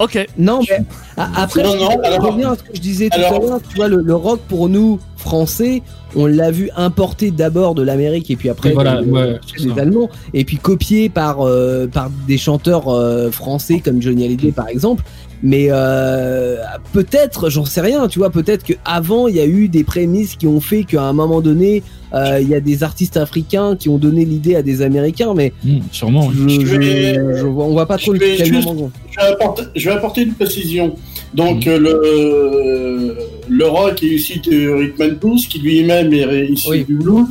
Ok. 0.00 0.26
non 0.38 0.60
mais 0.68 0.82
après 1.16 1.62
Non, 1.62 1.76
non, 1.76 1.90
je 2.02 2.08
alors- 2.08 2.32
reviens 2.32 2.52
à 2.52 2.56
ce 2.56 2.62
que 2.62 2.70
je 2.74 2.80
disais 2.80 3.08
tout 3.10 3.20
à 3.20 3.30
l'heure 3.30 3.60
tu 3.68 3.76
vois 3.76 3.86
le, 3.88 4.00
le 4.02 4.14
rock 4.14 4.40
pour 4.48 4.68
nous 4.68 4.98
français 5.16 5.82
on 6.16 6.24
l'a 6.26 6.50
vu 6.50 6.70
importé 6.76 7.30
d'abord 7.30 7.74
de 7.74 7.82
l'Amérique 7.82 8.30
et 8.30 8.36
puis 8.36 8.48
après 8.48 8.72
voilà, 8.72 9.02
des, 9.02 9.10
ouais. 9.10 9.38
Allemands 9.78 10.08
et 10.34 10.44
puis 10.44 10.56
copié 10.56 11.08
par 11.10 11.46
euh, 11.46 11.86
par 11.86 12.10
des 12.26 12.38
chanteurs 12.38 12.88
euh, 12.88 13.30
français 13.30 13.80
comme 13.84 14.00
Johnny 14.00 14.24
Hallyday 14.24 14.52
par 14.52 14.68
exemple 14.68 15.04
mais 15.42 15.66
euh, 15.70 16.56
peut-être 16.92 17.50
j'en 17.50 17.64
sais 17.64 17.80
rien 17.82 18.08
tu 18.08 18.18
vois 18.18 18.30
peut-être 18.30 18.64
que 18.64 18.74
avant 18.84 19.28
il 19.28 19.36
y 19.36 19.40
a 19.40 19.46
eu 19.46 19.68
des 19.68 19.84
prémices 19.84 20.36
qui 20.36 20.46
ont 20.46 20.60
fait 20.60 20.84
qu'à 20.84 21.02
un 21.02 21.12
moment 21.12 21.40
donné 21.42 21.82
euh, 21.82 21.99
il 22.12 22.48
y 22.48 22.54
a 22.54 22.60
des 22.60 22.82
artistes 22.82 23.16
africains 23.16 23.76
qui 23.76 23.88
ont 23.88 23.98
donné 23.98 24.24
l'idée 24.24 24.56
à 24.56 24.62
des 24.62 24.82
Américains 24.82 25.32
mais 25.34 25.52
hmm, 25.64 25.78
sûrement. 25.92 26.30
je, 26.32 26.48
Je 26.48 26.76
vais- 26.76 27.14
je 27.14 27.46
vois- 27.46 27.66
on 27.66 27.72
voit 27.72 27.86
pas 27.86 27.98
trop 27.98 28.14
je 28.14 28.20
vais 28.20 28.34
quel 28.36 28.46
juste- 28.46 28.68
Je 29.10 29.16
vais 29.20 29.32
apporter, 29.32 29.62
je 29.76 29.88
vais 29.88 29.94
apporter 29.96 30.22
une 30.22 30.32
précision. 30.34 30.94
Donc 31.34 31.66
Mhm. 31.66 31.72
euh, 31.72 31.78
le 31.78 33.16
le 33.48 33.66
rock 33.66 34.02
est 34.02 34.06
issu 34.06 34.38
du 34.38 34.70
rhythm 34.70 35.02
and 35.02 35.14
blues, 35.20 35.46
qui 35.48 35.58
lui-même 35.60 36.12
est 36.14 36.46
issu 36.48 36.70
Oui. 36.70 36.84
du 36.84 36.94
blues, 36.94 37.26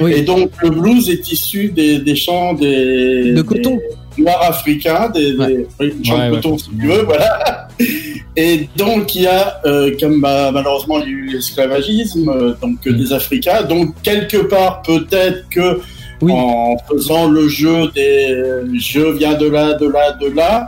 oui 0.00 0.12
et 0.16 0.22
donc 0.22 0.50
le 0.62 0.70
blues 0.70 1.08
est 1.10 1.30
issu 1.30 1.68
des, 1.68 1.98
des 1.98 2.16
chants 2.16 2.54
des 2.54 3.32
De 3.32 3.42
coton. 3.42 3.76
des 3.76 3.82
noirs 4.18 4.42
africains, 4.42 5.08
des, 5.10 5.36
Ouais. 5.36 5.66
des 5.80 5.92
chants 6.04 6.18
Ouais, 6.18 6.26
de 6.28 6.30
ouais, 6.34 6.40
coton 6.42 6.58
si 6.58 6.70
tu 6.70 6.86
veux, 6.86 7.02
voilà. 7.02 7.68
Et 8.36 8.68
donc 8.76 9.14
il 9.14 9.22
y 9.22 9.26
a, 9.26 9.60
euh, 9.64 9.90
comme 10.00 10.20
bah, 10.20 10.50
malheureusement 10.52 10.98
il 10.98 11.02
y 11.02 11.06
a 11.06 11.08
eu 11.08 11.26
l'esclavagisme, 11.32 12.28
euh, 12.28 12.54
donc 12.62 12.84
Mhm. 12.86 12.96
des 12.96 13.12
Africains, 13.12 13.62
donc 13.62 13.94
quelque 14.02 14.36
part 14.38 14.82
peut-être 14.82 15.48
que 15.50 15.80
Oui. 16.20 16.32
en 16.32 16.76
faisant 16.90 17.28
le 17.28 17.48
jeu 17.48 17.88
des 17.94 18.34
je 18.78 19.00
viens 19.16 19.34
de 19.34 19.48
là, 19.48 19.74
de 19.74 19.86
là, 19.88 20.12
de 20.20 20.28
là. 20.28 20.66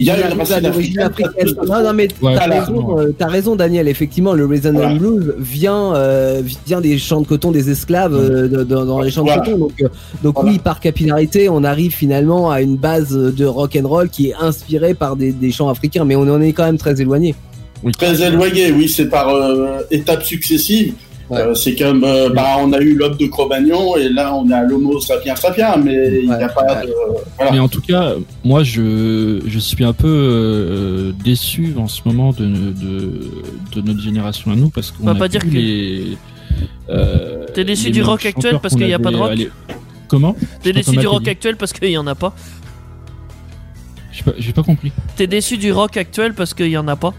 Il 0.00 0.06
y 0.06 0.10
a 0.10 0.16
une 0.28 0.38
racine 0.38 0.66
africaine. 0.66 0.98
africaine. 1.04 1.54
Non, 1.68 1.82
non, 1.84 1.92
mais 1.92 2.08
Ouais, 2.20 2.34
t'as 2.34 2.46
raison, 2.60 2.98
euh, 2.98 3.12
raison, 3.20 3.56
Daniel. 3.56 3.86
Effectivement, 3.86 4.32
le 4.32 4.44
Voilà. 4.44 4.88
and 4.90 4.96
blues 4.96 5.34
vient, 5.38 5.94
euh, 5.94 6.42
vient 6.66 6.80
des 6.80 6.98
champs 6.98 7.20
de 7.20 7.26
coton 7.26 7.52
des 7.52 7.70
esclaves 7.70 8.14
euh, 8.14 8.48
de- 8.48 8.64
de- 8.64 8.64
dans 8.64 9.00
les 9.00 9.10
champs 9.12 9.22
Voilà. 9.22 9.42
de 9.42 9.46
coton. 9.52 9.58
Donc, 9.58 9.72
donc 10.24 10.34
Voilà. 10.34 10.50
oui, 10.50 10.58
par 10.58 10.80
capillarité, 10.80 11.48
on 11.48 11.62
arrive 11.62 11.92
finalement 11.94 12.50
à 12.50 12.60
une 12.60 12.76
base 12.76 13.10
de 13.16 13.44
rock 13.44 13.78
and 13.80 13.86
roll 13.86 14.08
qui 14.08 14.30
est 14.30 14.34
inspirée 14.34 14.94
par 14.94 15.14
des, 15.14 15.30
des 15.32 15.52
chants 15.52 15.68
africains, 15.68 16.04
mais 16.04 16.16
on 16.16 16.22
en 16.22 16.40
est 16.40 16.52
quand 16.52 16.64
même 16.64 16.78
très 16.78 17.00
éloigné. 17.00 17.34
Très 17.96 18.20
éloigné, 18.26 18.72
oui, 18.72 18.88
c'est 18.88 19.08
par 19.08 19.28
étapes 19.90 20.24
successives. 20.24 20.94
Ouais. 21.30 21.38
Euh, 21.40 21.54
c'est 21.54 21.74
comme, 21.74 22.04
euh, 22.04 22.28
bah, 22.28 22.56
on 22.60 22.72
a 22.74 22.80
eu 22.80 22.94
l'homme 22.94 23.16
de 23.16 23.26
Cro-Magnon 23.26 23.96
et 23.96 24.10
là 24.10 24.34
on 24.34 24.50
a 24.50 24.62
l'homo 24.62 25.00
sapiens 25.00 25.34
sapiens, 25.36 25.76
mais 25.78 26.20
il 26.22 26.28
n'y 26.28 26.34
a 26.34 26.48
pas 26.50 26.62
ouais. 26.64 26.86
de. 26.86 26.92
Voilà. 27.36 27.52
Mais 27.52 27.58
en 27.60 27.68
tout 27.68 27.80
cas, 27.80 28.12
moi, 28.44 28.62
je, 28.62 29.40
je 29.46 29.58
suis 29.58 29.84
un 29.84 29.94
peu 29.94 30.06
euh, 30.06 31.12
déçu 31.24 31.74
en 31.78 31.88
ce 31.88 32.02
moment 32.04 32.32
de, 32.32 32.44
de, 32.44 33.20
de 33.74 33.80
notre 33.80 34.00
génération 34.02 34.50
à 34.52 34.54
nous 34.56 34.68
parce 34.68 34.90
qu'on 34.90 35.02
On 35.04 35.06
va 35.06 35.14
pas 35.14 35.28
dire 35.28 35.40
que- 35.40 35.46
les. 35.48 36.18
euh, 36.90 37.46
T'es 37.54 37.64
déçu 37.64 37.86
les 37.86 37.92
du 37.92 38.02
rock 38.02 38.26
actuel 38.26 38.58
parce 38.60 38.74
qu'il 38.76 38.86
y 38.88 38.92
a 38.92 38.98
pas 38.98 39.10
de 39.10 39.16
rock 39.16 39.38
Comment? 40.08 40.36
T'es 40.62 40.72
déçu 40.74 40.96
du 40.96 41.06
rock 41.06 41.26
actuel 41.26 41.56
parce 41.56 41.72
qu'il 41.72 41.88
y 41.90 41.96
en 41.96 42.06
a 42.06 42.14
pas? 42.14 42.34
J'ai 44.12 44.22
pas, 44.22 44.32
j'ai 44.38 44.52
pas 44.52 44.62
compris. 44.62 44.92
T'es 45.16 45.26
déçu 45.26 45.56
du 45.56 45.72
rock 45.72 45.96
actuel 45.96 46.34
parce 46.34 46.52
qu'il 46.54 46.68
y 46.68 46.76
en 46.76 46.86
a 46.86 46.96
pas? 46.96 47.14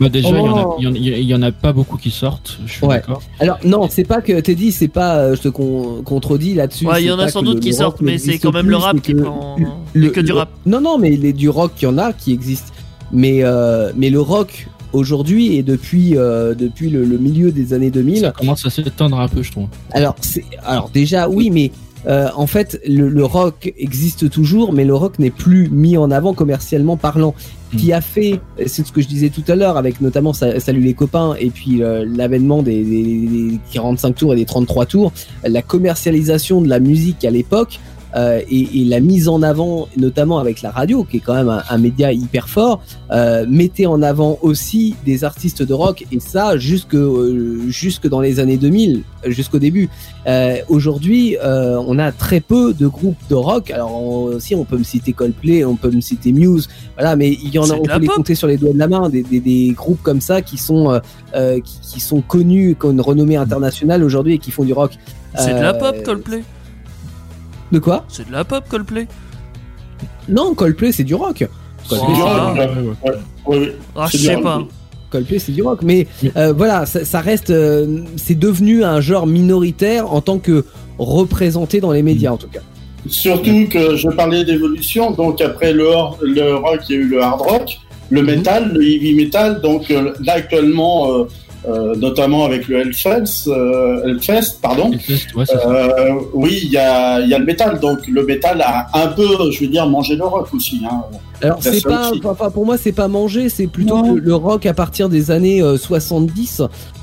Bah 0.00 0.08
déjà, 0.08 0.28
il 0.28 0.36
y 0.36 0.38
en 0.38 0.56
a- 0.56 0.64
Oh. 0.66 0.76
y, 0.80 0.86
en 0.86 0.92
a- 0.94 0.96
il 0.98 1.24
y 1.24 1.34
en 1.34 1.42
a 1.42 1.50
pas 1.50 1.72
beaucoup 1.72 1.96
qui 1.96 2.10
sortent. 2.10 2.58
Je 2.66 2.72
suis 2.72 2.86
Ouais. 2.86 2.96
d'accord. 2.96 3.20
Alors 3.40 3.58
non, 3.64 3.88
c'est 3.90 4.04
pas 4.04 4.20
que 4.20 4.38
Teddy, 4.40 4.70
c'est 4.70 4.86
pas, 4.88 5.16
euh, 5.16 5.36
je 5.36 5.42
te 5.42 5.48
con- 5.48 6.02
contredis 6.04 6.54
là-dessus. 6.54 6.86
Ouais, 6.86 7.02
il 7.02 7.06
y 7.06 7.10
en 7.10 7.18
a 7.18 7.28
sans 7.28 7.42
doute 7.42 7.54
le- 7.56 7.60
qui 7.60 7.70
le 7.70 7.74
sortent, 7.74 7.98
rock 7.98 8.02
mais 8.06 8.18
c'est 8.18 8.38
quand 8.38 8.52
même 8.52 8.70
le 8.70 8.76
rap 8.76 9.00
qui 9.00 9.14
prend. 9.14 9.56
le- 9.94 10.10
que 10.10 10.20
du 10.20 10.32
rap. 10.32 10.50
Non, 10.66 10.80
non, 10.80 10.98
mais 10.98 11.10
les, 11.10 11.32
du 11.32 11.48
rock, 11.48 11.72
il 11.80 11.84
y 11.84 11.88
en 11.88 11.98
a 11.98 12.12
qui 12.12 12.32
existent. 12.32 12.72
Mais, 13.10 13.38
euh, 13.42 13.90
mais 13.96 14.10
le 14.10 14.20
rock 14.20 14.68
aujourd'hui 14.92 15.56
et 15.56 15.62
depuis, 15.62 16.16
euh, 16.16 16.54
depuis 16.54 16.90
le, 16.90 17.04
le 17.04 17.18
milieu 17.18 17.50
des 17.52 17.72
années 17.72 17.90
2000, 17.90 18.18
Ça 18.20 18.30
commence 18.32 18.64
à 18.66 18.70
s'éteindre 18.70 19.18
un 19.18 19.28
peu, 19.28 19.42
je 19.42 19.50
trouve. 19.52 19.66
alors, 19.92 20.14
c'est, 20.20 20.44
alors 20.64 20.90
déjà, 20.92 21.28
oui, 21.28 21.50
mais 21.50 21.72
euh, 22.06 22.28
en 22.36 22.46
fait, 22.46 22.80
le, 22.86 23.08
le 23.08 23.24
rock 23.24 23.72
existe 23.78 24.30
toujours, 24.30 24.72
mais 24.72 24.84
le 24.84 24.94
rock 24.94 25.18
n'est 25.18 25.30
plus 25.30 25.68
mis 25.70 25.96
en 25.96 26.10
avant 26.10 26.34
commercialement 26.34 26.96
parlant. 26.96 27.34
Qui 27.76 27.92
a 27.92 28.00
fait, 28.00 28.40
c'est 28.66 28.86
ce 28.86 28.92
que 28.92 29.02
je 29.02 29.08
disais 29.08 29.28
tout 29.28 29.42
à 29.46 29.54
l'heure, 29.54 29.76
avec 29.76 30.00
notamment 30.00 30.32
Sa- 30.32 30.58
Salut 30.58 30.80
les 30.80 30.94
copains 30.94 31.34
et 31.38 31.50
puis 31.50 31.82
euh, 31.82 32.06
l'avènement 32.08 32.62
des, 32.62 32.82
des, 32.82 33.02
des 33.26 33.58
45 33.72 34.14
tours 34.14 34.32
et 34.32 34.36
des 34.36 34.46
33 34.46 34.86
tours, 34.86 35.12
la 35.44 35.60
commercialisation 35.60 36.62
de 36.62 36.68
la 36.68 36.80
musique 36.80 37.26
à 37.26 37.30
l'époque. 37.30 37.78
Euh, 38.16 38.40
et, 38.50 38.80
et 38.80 38.84
la 38.84 39.00
mise 39.00 39.28
en 39.28 39.42
avant, 39.42 39.88
notamment 39.96 40.38
avec 40.38 40.62
la 40.62 40.70
radio, 40.70 41.04
qui 41.04 41.18
est 41.18 41.20
quand 41.20 41.34
même 41.34 41.48
un, 41.48 41.62
un 41.68 41.78
média 41.78 42.12
hyper 42.12 42.48
fort, 42.48 42.80
euh, 43.10 43.44
mettait 43.48 43.86
en 43.86 44.02
avant 44.02 44.38
aussi 44.42 44.94
des 45.04 45.24
artistes 45.24 45.62
de 45.62 45.74
rock, 45.74 46.04
et 46.12 46.20
ça 46.20 46.56
jusque, 46.56 46.94
euh, 46.94 47.60
jusque 47.68 48.08
dans 48.08 48.20
les 48.20 48.40
années 48.40 48.56
2000, 48.56 49.02
jusqu'au 49.26 49.58
début. 49.58 49.88
Euh, 50.26 50.56
Aujourd'hui, 50.68 51.36
euh, 51.42 51.78
on 51.86 51.98
a 51.98 52.12
très 52.12 52.40
peu 52.40 52.72
de 52.74 52.86
groupes 52.86 53.16
de 53.30 53.34
rock. 53.34 53.70
Alors 53.70 53.92
on- 53.94 54.24
aussi, 54.36 54.54
on 54.54 54.64
peut 54.64 54.78
me 54.78 54.84
citer 54.84 55.12
Coldplay, 55.12 55.64
on 55.64 55.76
peut 55.76 55.90
me 55.90 56.00
citer 56.00 56.32
Muse, 56.32 56.68
voilà, 56.96 57.16
mais 57.16 57.30
il 57.32 57.48
y 57.50 57.58
en 57.58 57.64
a, 57.64 57.74
on 57.74 57.82
peut 57.82 58.00
les 58.00 58.06
compter 58.16 58.34
sur 58.34 58.46
les 58.46 58.56
doigts 58.56 58.72
de 58.72 58.78
la 58.78 58.88
main, 58.88 59.08
des, 59.08 59.22
des, 59.22 59.40
des 59.40 59.72
groupes 59.76 60.02
comme 60.02 60.20
ça 60.20 60.42
qui 60.42 60.56
sont 60.58 61.00
euh, 61.34 61.60
qui, 61.60 61.78
qui 61.94 62.00
sont 62.00 62.20
connus, 62.20 62.76
qui 62.78 62.86
ont 62.86 62.90
une 62.92 63.00
renommée 63.00 63.36
internationale 63.36 64.02
aujourd'hui 64.04 64.34
et 64.34 64.38
qui 64.38 64.50
font 64.50 64.64
du 64.64 64.72
rock. 64.72 64.92
C'est 65.36 65.54
de 65.54 65.60
la 65.62 65.74
pop, 65.74 65.96
Coldplay. 66.04 66.42
De 67.72 67.78
quoi 67.78 68.04
C'est 68.08 68.26
de 68.26 68.32
la 68.32 68.44
pop, 68.44 68.64
Coldplay. 68.68 69.06
Non, 70.28 70.54
Coldplay 70.54 70.92
c'est 70.92 71.04
du 71.04 71.14
rock. 71.14 71.44
Oh, 71.46 71.88
Coldplay, 71.88 72.14
du 72.14 72.20
c'est- 72.20 72.22
rock, 72.22 72.32
ah, 72.40 72.52
ouais. 72.54 72.68
Ouais, 72.68 73.16
ouais, 73.46 73.58
ouais. 73.58 73.76
ah, 73.96 74.06
je 74.10 74.16
du 74.16 74.22
sais 74.24 74.34
rock. 74.34 74.44
pas. 74.44 74.62
Coldplay 75.10 75.38
c'est 75.38 75.52
du 75.52 75.62
rock, 75.62 75.80
mais 75.82 76.06
euh, 76.36 76.52
voilà, 76.52 76.84
ça, 76.86 77.04
ça 77.04 77.20
reste, 77.20 77.50
euh, 77.50 78.00
c'est 78.16 78.38
devenu 78.38 78.84
un 78.84 79.00
genre 79.00 79.26
minoritaire 79.26 80.12
en 80.12 80.20
tant 80.20 80.38
que 80.38 80.64
représenté 80.98 81.80
dans 81.80 81.92
les 81.92 82.02
médias 82.02 82.32
en 82.32 82.36
tout 82.36 82.48
cas. 82.48 82.60
Surtout 83.06 83.66
que 83.70 83.96
je 83.96 84.08
parlais 84.08 84.44
d'évolution, 84.44 85.12
donc 85.12 85.40
après 85.40 85.72
le, 85.72 85.86
le 86.22 86.54
rock, 86.56 86.80
il 86.90 86.96
y 86.96 86.98
a 86.98 87.02
eu 87.02 87.08
le 87.08 87.22
hard 87.22 87.40
rock, 87.40 87.78
le 88.10 88.20
Mhm. 88.20 88.26
metal, 88.26 88.72
le 88.74 88.82
heavy 88.82 89.14
metal, 89.14 89.60
donc 89.62 89.90
euh, 89.90 90.12
là 90.22 90.34
actuellement, 90.34 91.26
euh, 91.66 91.94
notamment 91.96 92.44
avec 92.44 92.68
le 92.68 92.78
Hellfest, 92.80 93.48
euh, 93.48 94.04
Hellfest 94.06 94.60
pardon, 94.62 94.90
ouais, 95.34 95.44
euh, 95.66 96.14
oui, 96.34 96.60
il 96.62 96.70
y 96.70 96.76
a, 96.76 97.20
il 97.20 97.28
y 97.28 97.34
a 97.34 97.38
le 97.38 97.44
métal, 97.44 97.80
donc 97.80 98.06
le 98.06 98.24
métal 98.24 98.60
a 98.62 98.86
un 98.94 99.08
peu, 99.08 99.26
je 99.50 99.60
veux 99.60 99.66
dire, 99.66 99.86
mangé 99.86 100.14
le 100.16 100.24
rock 100.24 100.48
aussi. 100.54 100.80
Hein. 100.88 101.02
Alors 101.42 101.58
c'est 101.60 101.82
pas, 101.84 102.10
enfin 102.24 102.50
pour 102.50 102.66
moi 102.66 102.76
c'est 102.76 102.92
pas 102.92 103.08
manger, 103.08 103.48
c'est 103.48 103.66
plutôt 103.68 104.02
que 104.02 104.18
le 104.20 104.34
rock 104.34 104.66
à 104.66 104.74
partir 104.74 105.08
des 105.08 105.30
années 105.30 105.62
euh, 105.62 105.76
70, 105.76 106.62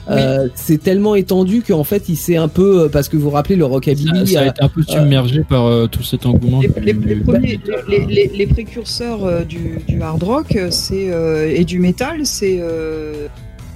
euh, 0.10 0.48
c'est 0.56 0.78
tellement 0.82 1.16
étendu 1.16 1.64
qu'en 1.66 1.84
fait 1.86 2.10
il 2.10 2.16
s'est 2.18 2.36
un 2.36 2.48
peu, 2.50 2.90
parce 2.92 3.08
que 3.10 3.16
vous 3.18 3.24
vous 3.24 3.30
rappelez 3.32 3.56
le 3.56 3.66
rockabilly, 3.66 4.28
ça 4.28 4.42
a 4.42 4.46
été 4.48 4.62
un 4.64 4.68
peu 4.70 4.84
submergé 4.84 5.42
par 5.48 5.66
euh, 5.66 5.88
tout 5.88 6.04
cet 6.04 6.26
engouement. 6.26 6.62
Les, 6.62 6.68
du- 6.68 6.80
les- 6.82 6.94
les 6.94 7.16
du- 7.16 7.22
premiers, 7.22 7.60
les, 7.88 8.00
les- 8.00 8.06
les- 8.14 8.32
les 8.38 8.48
précurseurs 8.48 9.26
euh, 9.26 9.42
du, 9.44 9.80
du 9.88 10.02
hard 10.02 10.22
rock 10.24 10.58
c'est 10.70 11.12
et 11.50 11.64
du 11.66 11.80
metal, 11.80 12.26
c'est 12.26 12.58
euh, 12.60 13.28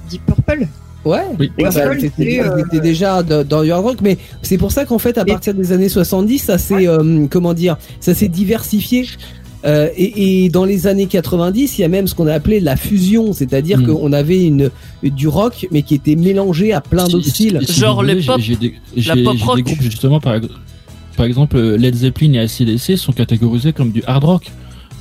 Deep 0.09 0.25
Purple. 0.25 0.67
ouais, 1.05 1.21
Oui. 1.39 1.51
C'était 1.99 2.41
euh, 2.41 2.63
c'était 2.63 2.81
déjà 2.81 3.23
dans 3.23 3.61
le 3.61 3.71
hard 3.71 3.83
rock, 3.85 3.97
mais 4.01 4.17
c'est 4.41 4.57
pour 4.57 4.71
ça 4.71 4.85
qu'en 4.85 4.99
fait 4.99 5.17
à 5.17 5.25
partir 5.25 5.53
des 5.53 5.71
années 5.71 5.89
70, 5.89 6.39
ça 6.39 6.57
s'est 6.57 6.87
euh, 6.87 7.25
comment 7.29 7.53
dire, 7.53 7.77
ça 7.99 8.13
s'est 8.13 8.27
diversifié. 8.27 9.05
Euh, 9.65 9.89
et, 9.97 10.45
et 10.45 10.49
dans 10.49 10.63
les 10.63 10.87
années 10.87 11.07
90, 11.07 11.77
il 11.77 11.81
y 11.81 11.83
a 11.83 11.89
même 11.89 12.07
ce 12.07 12.15
qu'on 12.15 12.27
a 12.27 12.33
appelé 12.33 12.61
la 12.61 12.77
fusion, 12.77 13.33
c'est-à-dire 13.33 13.79
Mm. 13.79 13.87
qu'on 13.87 14.13
avait 14.13 14.41
une 14.43 14.69
du 15.03 15.27
rock 15.27 15.67
mais 15.71 15.81
qui 15.81 15.95
était 15.95 16.15
mélangé 16.15 16.71
à 16.71 16.79
plein 16.79 17.05
d'autres 17.07 17.27
styles. 17.27 17.59
Genre 17.69 18.01
les 18.01 18.21
pop- 18.25 18.39
des- 18.39 18.75
la 19.05 19.15
pop 19.17 19.37
rock. 19.41 19.55
des 19.57 19.63
groupes 19.63 19.81
justement 19.81 20.21
par, 20.21 20.35
par 21.17 21.25
exemple 21.25 21.59
Led 21.59 21.93
Zeppelin 21.93 22.33
et 22.33 22.39
ACDC 22.39 22.95
sont 22.97 23.11
catégorisés 23.11 23.73
comme 23.73 23.91
du 23.91 24.01
hard 24.07 24.23
rock. 24.23 24.49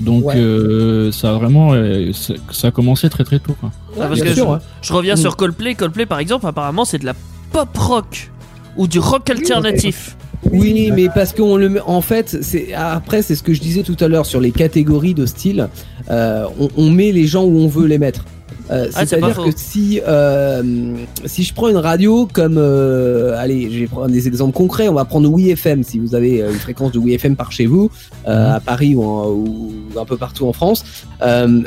Donc 0.01 0.27
Ouais. 0.27 0.37
euh, 0.37 1.11
ça 1.13 1.31
a 1.31 1.33
vraiment 1.35 1.73
euh, 1.73 2.13
ça, 2.51 2.69
a 2.69 2.71
commencé 2.71 3.09
très 3.11 3.25
très 3.25 3.39
tôt. 3.39 3.57
Quoi. 3.61 3.71
Ah, 3.97 4.07
parce 4.09 4.15
bien 4.21 4.25
que 4.27 4.35
sûr, 4.35 4.47
je, 4.47 4.53
hein. 4.55 4.61
je 4.83 4.93
reviens 4.93 5.15
Mm. 5.15 5.19
sur 5.19 5.37
Coldplay. 5.37 5.75
Coldplay, 5.75 6.07
par 6.07 6.19
exemple, 6.21 6.47
apparemment, 6.47 6.85
c'est 6.85 6.99
de 6.99 7.05
la 7.07 7.15
pop 7.53 7.77
rock 7.77 8.31
ou 8.77 8.87
du 8.87 8.99
rock 9.01 9.29
alternatif. 9.31 10.17
Oui, 10.53 10.93
mais 10.95 11.09
parce 11.13 11.33
qu'on 11.33 11.57
le 11.57 11.69
met, 11.69 11.81
en 11.85 12.01
fait, 12.01 12.39
c'est 12.43 12.73
après 12.73 13.23
c'est 13.23 13.35
ce 13.35 13.43
que 13.43 13.53
je 13.53 13.61
disais 13.61 13.83
tout 13.83 13.97
à 13.99 14.07
l'heure 14.07 14.25
sur 14.25 14.41
les 14.41 14.53
catégories 14.53 15.15
de 15.15 15.27
style. 15.27 15.69
euh, 16.11 16.47
on, 16.61 16.69
on 16.77 16.91
met 16.91 17.11
les 17.11 17.27
gens 17.27 17.43
où 17.45 17.59
on 17.59 17.67
veut 17.67 17.87
les 17.89 17.99
mettre. 17.99 18.25
Euh, 18.71 18.87
Ah, 18.95 19.01
c'est 19.01 19.07
C'est-à-dire 19.07 19.37
que 19.45 19.51
si 19.57 20.01
euh, 20.07 20.95
si 21.25 21.43
je 21.43 21.55
prends 21.55 21.69
une 21.69 21.77
radio 21.79 22.29
comme 22.33 22.57
euh, 22.59 23.35
allez, 23.39 23.71
je 23.71 23.79
vais 23.81 23.87
prendre 23.87 24.09
des 24.09 24.27
exemples 24.29 24.53
concrets. 24.57 24.89
On 24.89 24.95
va 24.95 25.05
prendre 25.05 25.31
WeFM 25.35 25.83
si 25.83 25.99
vous 25.99 26.15
avez 26.15 26.43
euh, 26.43 26.53
une 26.53 26.59
fréquence 26.59 26.93
de 26.93 26.99
WeFM 26.99 27.35
par 27.37 27.51
chez 27.53 27.67
vous 27.67 27.91
euh, 28.27 28.57
à 28.57 28.61
Paris 28.61 28.95
ou, 28.95 29.03
en- 29.05 29.31
ou 29.31 29.73
un 29.99 30.05
peu 30.05 30.17
partout 30.17 30.47
en 30.47 30.53
France. 30.53 30.85
Euh, 31.23 31.63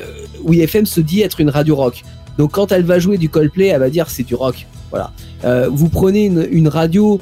WeFM 0.45 0.86
se 0.86 1.02
dit 1.02 1.22
être 1.22 1.40
une 1.41 1.49
radio 1.49 1.76
rock. 1.76 2.03
Donc 2.38 2.52
quand 2.52 2.72
elle 2.72 2.84
va 2.84 2.99
jouer 2.99 3.18
du 3.18 3.30
Coldplay, 3.30 3.68
elle 3.68 3.80
va 3.80 3.90
dire 3.90 4.10
c'est 4.10 4.23
du 4.23 4.36
rock. 4.36 4.68
Voilà. 4.91 5.11
Euh, 5.45 5.69
vous 5.72 5.90
prenez 5.90 6.26
une, 6.26 6.48
une 6.52 6.68
radio. 6.68 7.19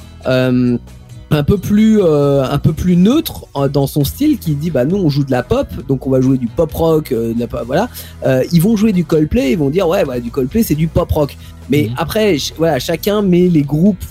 Euh, 1.31 1.38
un 1.39 1.43
peu 1.43 1.57
plus 1.57 2.01
euh, 2.01 2.43
un 2.43 2.57
peu 2.57 2.73
plus 2.73 2.95
neutre 2.95 3.45
euh, 3.56 3.68
dans 3.68 3.85
son 3.88 4.03
style 4.03 4.39
qui 4.39 4.56
dit 4.56 4.72
bah 4.72 4.84
nous 4.85 4.97
on 4.97 5.10
joue 5.10 5.23
de 5.23 5.31
la 5.31 5.43
pop 5.43 5.68
donc 5.88 6.07
on 6.07 6.10
va 6.10 6.22
jouer 6.22 6.38
du 6.38 6.47
pop 6.47 6.72
rock 6.73 7.11
euh, 7.11 7.34
de 7.34 7.39
la 7.39 7.47
pop- 7.47 7.64
voilà. 7.68 7.88
Euh, 8.26 8.43
ils 8.51 8.61
vont 8.61 8.76
jouer 8.76 8.93
du 8.93 9.06
Coldplay 9.06 9.51
ils 9.51 9.57
vont 9.57 9.69
dire 9.69 9.88
ouais 9.88 10.03
voilà, 10.03 10.19
du 10.22 10.31
Coldplay 10.31 10.64
c'est 10.64 10.76
du 10.76 10.88
pop 10.88 11.10
rock. 11.11 11.38
Mais 11.69 11.84
Mhm. 11.89 11.95
après 11.97 12.38
voilà 12.57 12.80
chacun 12.80 13.22
met 13.22 13.47
les 13.47 13.61
groupes 13.61 14.03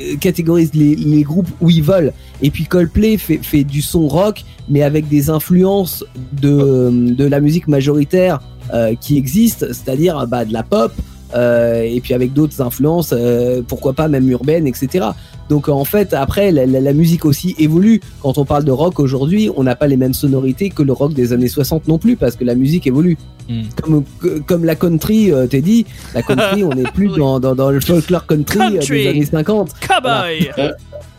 euh, 0.00 0.16
catégorise 0.16 0.70
les, 0.74 0.96
les 0.96 1.22
groupes 1.22 1.48
où 1.60 1.68
ils 1.70 1.82
veulent. 1.82 2.12
Et 2.42 2.50
puis 2.50 2.64
Coldplay 2.64 3.18
fait, 3.18 3.38
fait 3.42 3.64
du 3.64 3.82
son 3.82 4.08
rock 4.08 4.42
mais 4.68 4.82
avec 4.82 5.06
des 5.08 5.28
influences 5.28 6.02
de, 6.32 6.90
de 7.14 7.24
la 7.26 7.40
musique 7.40 7.68
majoritaire 7.68 8.40
euh, 8.72 8.94
qui 8.98 9.18
existe 9.18 9.66
c'est-à-dire 9.74 10.26
bah, 10.26 10.44
de 10.46 10.52
la 10.54 10.62
pop 10.62 10.92
euh, 11.34 11.82
et 11.82 12.00
puis 12.00 12.14
avec 12.14 12.32
d'autres 12.32 12.60
influences 12.62 13.10
euh, 13.12 13.60
pourquoi 13.66 13.92
pas 13.92 14.08
même 14.08 14.30
urbaines 14.30 14.66
etc 14.66 15.08
donc 15.48 15.68
en 15.68 15.84
fait, 15.84 16.12
après, 16.14 16.50
la, 16.52 16.66
la- 16.66 16.80
la 16.80 16.92
musique 16.92 17.24
aussi 17.24 17.54
évolue. 17.58 18.00
Quand 18.22 18.38
on 18.38 18.44
parle 18.44 18.64
de 18.64 18.70
rock 18.72 18.98
aujourd'hui, 19.00 19.50
on 19.56 19.62
n'a 19.64 19.76
pas 19.76 19.86
les 19.86 19.96
mêmes 19.96 20.14
sonorités 20.14 20.70
que 20.70 20.82
le 20.82 20.92
rock 20.92 21.12
des 21.14 21.32
années 21.32 21.48
60 21.48 21.86
non 21.88 21.98
plus, 21.98 22.16
parce 22.16 22.36
que 22.36 22.44
la 22.44 22.54
musique 22.54 22.86
évolue. 22.86 23.16
Mm. 23.48 23.62
Comme, 23.82 24.04
comme 24.46 24.64
la 24.64 24.74
country, 24.74 25.30
euh, 25.32 25.46
t'es 25.46 25.60
dit, 25.60 25.84
la 26.14 26.22
country, 26.22 26.64
on 26.64 26.70
n'est 26.70 26.82
plus 26.84 27.08
Oui. 27.12 27.18
dans, 27.18 27.40
dans, 27.40 27.54
dans 27.54 27.70
le 27.70 27.80
folklore 27.80 28.26
country, 28.26 28.58
euh, 28.58 28.70
Country. 28.78 29.02
des 29.04 29.08
années 29.10 29.24
50. 29.26 29.72
Cowboy 29.86 30.50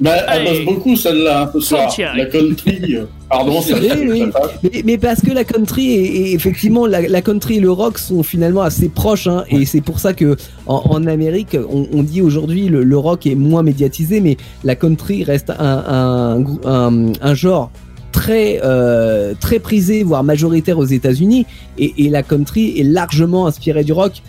Mais 0.02 0.10
elle 0.28 0.44
bosse 0.46 0.66
beaucoup 0.66 0.96
celle-là 0.98 1.44
hein, 1.44 1.50
ce 1.54 1.60
soir. 1.62 1.90
La 2.18 2.26
country, 2.26 2.96
euh, 2.96 3.06
pardon, 3.30 3.62
ça, 3.62 3.76
Oui, 3.80 3.90
oui. 4.10 4.24
Mais, 4.64 4.82
mais 4.84 4.98
parce 4.98 5.22
que 5.22 5.32
la 5.32 5.46
country 5.46 5.90
et, 5.92 6.04
et 6.32 6.34
effectivement 6.34 6.86
la, 6.86 7.02
la 7.08 7.22
country 7.22 7.58
et 7.58 7.60
le 7.62 7.72
rock 7.72 7.98
sont 7.98 8.22
finalement 8.22 8.62
assez 8.62 8.90
proches 8.90 9.28
hein, 9.28 9.46
et 9.50 9.66
c'est 9.66 9.80
pour 9.82 10.00
ça 10.00 10.14
que 10.14 10.36
en, 10.68 10.84
en 10.90 11.08
Amérique 11.08 11.58
on, 11.70 11.88
on 11.94 12.04
dit 12.04 12.22
aujourd'hui 12.22 12.68
le, 12.68 12.84
le 12.84 12.98
rock 12.98 13.26
est 13.26 13.36
moins 13.36 13.64
médiatisé 13.64 14.20
mais 14.20 14.36
la 14.66 14.76
country 14.76 15.24
reste 15.24 15.50
un, 15.50 15.84
un, 15.88 16.40
grou- 16.42 16.60
un, 16.66 17.14
un 17.22 17.34
genre 17.34 17.72
très 18.12 18.60
euh, 18.64 19.34
très 19.40 19.60
prisé 19.60 20.04
voire 20.04 20.24
majoritaire 20.26 20.78
aux 20.78 20.86
États-Unis 20.86 21.46
et, 21.78 22.06
et 22.06 22.10
la 22.10 22.22
country 22.22 22.78
est 22.80 22.84
largement 22.84 23.48
inspirée 23.48 23.84
du 23.86 23.94
rock 23.94 24.22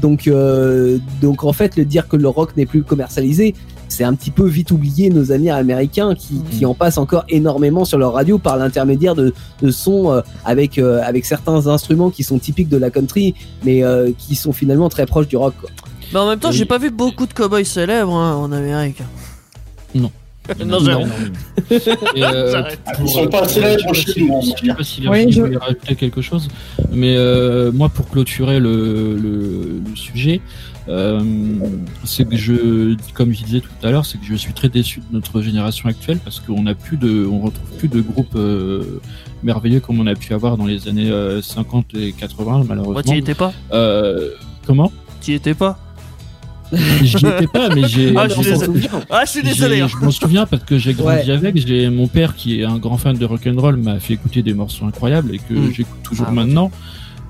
donc 0.00 0.26
euh, 0.28 0.98
donc 1.20 1.44
en 1.44 1.52
fait 1.52 1.76
le 1.76 1.84
dire 1.84 2.06
que 2.08 2.16
le 2.16 2.28
rock 2.28 2.56
n'est 2.56 2.66
plus 2.66 2.82
commercialisé 2.82 3.54
c'est 3.92 4.04
un 4.04 4.14
petit 4.14 4.30
peu 4.30 4.46
vite 4.46 4.70
oublié 4.70 5.10
nos 5.10 5.30
amis 5.32 5.50
américains 5.50 6.14
qui, 6.14 6.42
qui 6.50 6.64
en 6.66 6.74
passent 6.74 6.98
encore 6.98 7.24
énormément 7.28 7.84
sur 7.84 7.98
leur 7.98 8.12
radio 8.14 8.38
par 8.38 8.56
l'intermédiaire 8.56 9.14
de, 9.14 9.32
de 9.62 9.70
sons 9.70 10.10
euh, 10.12 10.20
avec 10.44 10.78
euh, 10.78 11.00
avec 11.04 11.24
certains 11.26 11.66
instruments 11.66 12.10
qui 12.10 12.22
sont 12.24 12.38
typiques 12.38 12.68
de 12.68 12.76
la 12.78 12.90
country 12.90 13.34
mais 13.64 13.84
euh, 13.84 14.10
qui 14.18 14.34
sont 14.34 14.52
finalement 14.52 14.88
très 14.88 15.06
proches 15.06 15.28
du 15.28 15.36
rock 15.36 15.54
quoi. 15.60 15.70
Mais 16.12 16.18
en 16.18 16.28
même 16.28 16.38
temps, 16.38 16.50
Oui. 16.50 16.56
j'ai 16.56 16.66
pas 16.66 16.76
vu 16.78 16.90
beaucoup 16.90 17.26
de 17.26 17.32
cowboys 17.32 17.64
célèbres 17.64 18.12
hein, 18.14 18.34
en 18.34 18.52
Amérique. 18.52 18.98
Non. 19.94 20.10
non, 20.66 20.78
euh, 21.70 22.50
J'arrête. 22.52 22.78
Ils 23.02 23.08
sont 23.08 23.26
pas 23.28 23.46
célèbres 23.48 23.94
si- 23.94 24.26
va 24.28 24.40
je 24.40 24.66
sais 24.66 24.74
pas 24.74 24.82
si 24.84 25.08
Oui, 25.08 25.30
je- 25.32 25.40
voulait 25.40 25.56
rajouter 25.56 25.94
quelque 25.94 26.20
chose, 26.20 26.48
mais 26.90 27.14
euh, 27.16 27.70
moi 27.72 27.88
pour 27.88 28.08
clôturer 28.08 28.58
le, 28.60 29.16
le, 29.16 29.80
le 29.88 29.96
sujet, 29.96 30.40
euh, 30.40 30.71
c'est 32.04 32.28
que 32.28 32.36
je, 32.36 32.96
comme 33.14 33.32
je 33.32 33.44
disais 33.44 33.60
tout 33.60 33.68
à 33.86 33.90
l'heure, 33.90 34.04
c'est 34.06 34.18
que 34.18 34.24
je 34.26 34.34
suis 34.34 34.52
très 34.52 34.68
déçu 34.68 35.00
de 35.00 35.04
notre 35.12 35.40
génération 35.40 35.88
actuelle 35.88 36.18
parce 36.24 36.40
qu'on 36.40 36.66
a 36.66 36.74
plus 36.74 36.96
de, 36.96 37.26
on 37.26 37.40
retrouve 37.40 37.70
plus 37.78 37.88
de 37.88 38.00
groupes 38.00 38.34
euh, 38.36 39.00
merveilleux 39.42 39.80
comme 39.80 40.00
on 40.00 40.06
a 40.06 40.14
pu 40.14 40.34
avoir 40.34 40.56
dans 40.56 40.66
les 40.66 40.88
années 40.88 41.10
euh, 41.10 41.40
50 41.42 41.94
et 41.94 42.12
80 42.12 42.50
Moi, 42.52 42.64
malheureusement. 42.68 43.02
t'y 43.02 43.18
étais 43.18 43.34
pas 43.34 43.52
Euh, 43.72 44.30
Comment? 44.66 44.92
Tu 45.20 45.32
y 45.32 45.34
étais 45.34 45.54
pas 45.54 45.78
J'y 47.02 47.18
étais 47.18 47.46
pas, 47.46 47.68
mais 47.74 47.86
j'ai. 47.86 48.14
Ah, 48.16 48.26
je 48.28 48.32
suis 48.32 48.44
j'ai- 48.44 48.50
désolé. 48.52 48.80
Ah, 49.10 49.22
je 49.26 49.30
suis 49.30 49.42
désolé. 49.42 49.80
hein. 49.82 49.88
Je 49.88 49.96
m'en 50.02 50.10
souviens 50.10 50.46
parce 50.46 50.64
que 50.64 50.78
j'ai 50.78 50.94
grandi 50.94 51.28
Ouais. 51.28 51.36
avec. 51.36 51.58
J'ai 51.58 51.90
mon 51.90 52.06
père 52.08 52.34
qui 52.34 52.60
est 52.60 52.64
un 52.64 52.78
grand 52.78 52.96
fan 52.96 53.14
de 53.18 53.24
rock'n'roll 53.26 53.76
m'a 53.76 54.00
fait 54.00 54.14
écouter 54.14 54.42
des 54.42 54.54
morceaux 54.54 54.86
incroyables 54.86 55.34
et 55.34 55.38
que 55.38 55.52
Mm. 55.52 55.72
j'écoute 55.74 56.02
toujours 56.02 56.28
Ah. 56.30 56.32
maintenant. 56.32 56.70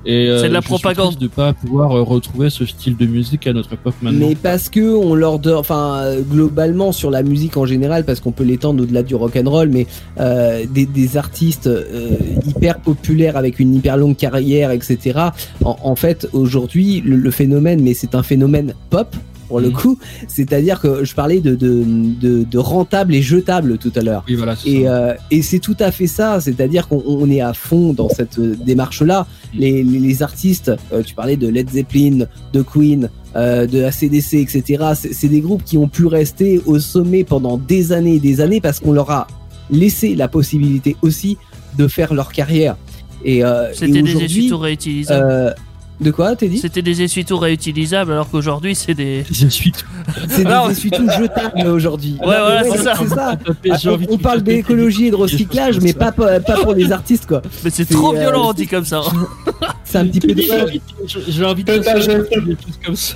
Et 0.05 0.29
euh, 0.29 0.41
C'est 0.41 0.49
de 0.49 0.53
la 0.55 0.62
propagande. 0.62 1.16
de 1.16 1.29
pas 1.29 1.53
pouvoir 1.53 1.93
euh, 1.97 2.03
retrouver 2.03 2.51
ce 2.51 2.66
style 2.66 2.97
de 2.97 3.07
musique 3.07 3.47
à 3.47 3.53
notre 3.53 3.73
époque 3.73 3.95
maintenant. 4.03 4.27
Mais 4.29 4.35
parce 4.35 4.69
que 4.69 4.95
on 4.95 5.15
leur 5.15 5.39
donne, 5.39 5.57
enfin 5.57 5.99
euh, 6.03 6.20
globalement 6.23 6.91
sur 6.93 7.11
la 7.11 7.23
musique 7.23 7.57
en 7.57 7.66
général, 7.66 8.05
parce 8.05 8.20
qu'on 8.20 8.33
peut 8.33 8.45
l'étendre 8.45 8.83
au-delà 8.83 9.03
du 9.03 9.15
rock 9.15 9.37
and 9.37 9.49
roll, 9.49 9.69
mais 9.69 9.87
euh, 10.19 10.65
des, 10.69 10.87
des 10.87 11.16
artistes 11.16 11.66
euh, 11.69 12.11
hyper 12.47 12.81
populaires 12.81 13.37
avec 13.37 13.61
une 13.61 13.74
hyper 13.74 13.97
longue 13.97 14.16
carrière, 14.16 14.70
etc. 14.73 15.19
En, 15.65 15.77
en 15.83 15.97
fait, 15.97 16.29
aujourd'hui, 16.33 17.01
le, 17.05 17.16
le 17.16 17.31
phénomène, 17.31 17.81
mais 17.83 17.95
c'est 17.95 18.15
un 18.15 18.23
phénomène 18.23 18.74
pop 18.91 19.15
pour 19.53 19.61
le 19.61 19.69
Mhm. 19.69 19.74
coup, 19.74 19.99
c'est-à-dire 20.29 20.81
que 20.81 21.05
je 21.05 21.15
parlais 21.15 21.41
de, 21.41 21.55
de, 21.55 21.85
de, 22.24 22.43
de 22.45 22.59
rentable 22.59 23.15
et 23.15 23.20
jetable 23.20 23.77
tout 23.77 23.93
à 23.95 24.01
l'heure. 24.01 24.24
Oui, 24.27 24.35
voilà. 24.35 24.57
c'est 24.57 24.70
Et, 24.70 24.85
ça. 24.85 24.95
euh, 24.97 25.15
et 25.31 25.43
c'est 25.43 25.59
tout 25.59 25.77
à 25.79 25.91
fait 25.93 26.07
ça, 26.07 26.41
c'est-à-dire 26.41 26.89
qu'on 26.89 27.03
on 27.07 27.29
est 27.31 27.43
à 27.43 27.53
fond 27.53 27.93
dans 27.93 28.09
cette 28.09 28.39
euh, 28.39 28.57
démarche-là. 28.65 29.27
Les, 29.55 29.83
les, 29.83 29.99
les 29.99 30.23
artistes, 30.23 30.73
euh, 30.95 31.03
tu 31.03 31.15
parlais 31.15 31.37
de 31.37 31.49
Led 31.49 31.69
Zeppelin, 31.69 32.24
de 32.55 32.62
Queen, 32.62 33.11
euh, 33.37 33.66
de 33.66 33.83
ACDC, 33.85 34.35
etc. 34.47 34.62
C'est 34.95 35.29
des 35.29 35.43
groupes 35.43 35.65
qui 35.65 35.77
ont 35.77 35.89
pu 35.89 36.07
rester 36.07 36.62
au 36.65 36.79
sommet 36.79 37.23
pendant 37.24 37.59
des 37.59 37.93
années 37.93 38.15
et 38.16 38.20
des 38.20 38.41
années 38.41 38.62
parce 38.62 38.81
qu'on 38.81 38.93
leur 38.93 39.11
a 39.11 39.27
laissé 39.70 40.15
la 40.15 40.29
possibilité 40.29 40.97
aussi 41.03 41.37
de 41.77 41.87
faire 41.89 42.15
leur 42.15 42.33
carrière. 42.33 42.77
Et, 43.24 43.45
euh, 43.45 43.73
C'était 43.74 43.93
des 43.93 44.03
aujourd'hui, 44.03 44.24
essuie-tout 44.24 44.59
réutilisables. 44.59 45.55
De 46.03 46.11
quoi 46.11 46.37
t'es 46.37 46.49
dit 46.49 46.59
C'était 46.59 46.83
des 46.83 47.03
essuie-tout 47.03 47.39
réutilisables 47.39 48.12
alors 48.12 48.29
qu'aujourd'hui 48.31 48.74
c'est 48.74 48.95
des. 48.95 49.24
Je 49.31 49.47
suis 49.49 49.73
tout- 49.73 49.87
C'est 50.29 50.45
des 50.45 50.70
essuie-tout 50.73 51.09
jetables 51.11 51.66
aujourd'hui. 51.69 52.16
Ouais, 52.20 52.27
voilà, 52.27 52.65
c'est 52.65 52.79
ça. 52.79 52.95
Ah, 53.19 53.37
J'ai 53.81 53.89
envie 53.91 54.07
de 54.07 54.12
on 54.12 54.19
parle 54.19 54.43
d'écologie 54.43 55.07
et 55.07 55.11
de 55.11 55.16
des 55.16 55.23
recyclage, 55.23 55.81
mais 55.81 55.93
ça. 55.93 55.99
pas, 55.99 56.12
pas 56.12 56.41
pas 56.41 56.57
pour 56.62 56.74
les 56.74 56.91
artistes 56.93 57.27
quoi. 57.27 57.43
Mais 57.65 57.70
c'est 57.70 57.85
C'est, 57.85 57.95
trop 57.95 58.15
euh, 58.15 58.19
violent, 58.20 58.49
on 58.49 58.53
c'est- 58.53 58.62
dit 58.62 58.66
comme 58.66 58.85
ça. 58.85 59.03
C'est 59.85 59.99
un 59.99 60.07
petit 60.07 60.20
peu 60.20 60.35
dommage. 60.35 60.81
j'ai 61.29 61.45
envie 61.45 61.65
de 61.65 61.73
des 61.79 61.85
choses 61.85 62.79
comme 62.85 62.97
ça. 62.97 63.15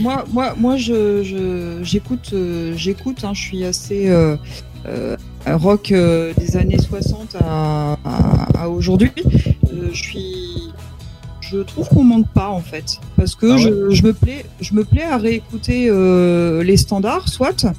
Moi, 0.00 0.24
moi, 0.32 0.54
moi, 0.58 0.76
je, 0.76 1.22
je- 1.22 1.78
j'écoute, 1.84 2.30
euh, 2.32 2.72
j'écoute. 2.76 3.18
hein, 3.24 3.32
je 3.34 3.40
suis 3.40 3.64
assez 3.64 4.10
euh, 4.10 4.36
euh, 4.88 5.16
rock 5.46 5.92
euh, 5.92 6.32
des 6.38 6.56
années 6.56 6.78
60 6.78 7.36
à, 7.40 7.92
à, 8.04 8.62
à 8.64 8.68
aujourd'hui. 8.68 9.12
Euh, 9.72 9.90
je 9.92 10.02
suis, 10.02 10.71
je 11.52 11.58
trouve 11.58 11.88
qu'on 11.88 12.04
manque 12.04 12.28
pas 12.32 12.48
en 12.48 12.60
fait, 12.60 12.98
parce 13.16 13.34
que 13.34 13.46
Ah 13.46 13.54
ouais 13.56 13.60
je, 13.62 13.90
je 13.96 14.02
me 14.04 14.12
plais, 14.12 14.44
je 14.60 14.74
me 14.74 14.84
plais 14.84 15.02
à 15.04 15.16
réécouter 15.18 15.88
euh, 15.90 16.62
les 16.62 16.76
standards, 16.76 17.28
soit. 17.28 17.64
Euh, 17.64 17.70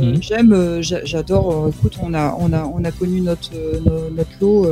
Mhm. 0.00 0.22
J'aime, 0.22 0.52
euh, 0.52 0.82
j'a- 0.82 1.04
j'adore. 1.04 1.64
euh, 1.66 1.70
écoute, 1.70 1.94
on 2.02 2.12
a, 2.14 2.34
on 2.38 2.52
a, 2.52 2.62
on 2.64 2.84
a 2.84 2.90
connu 2.90 3.20
notre, 3.22 3.50
euh, 3.54 3.80
no- 3.84 4.10
notre 4.16 4.30
lot. 4.40 4.66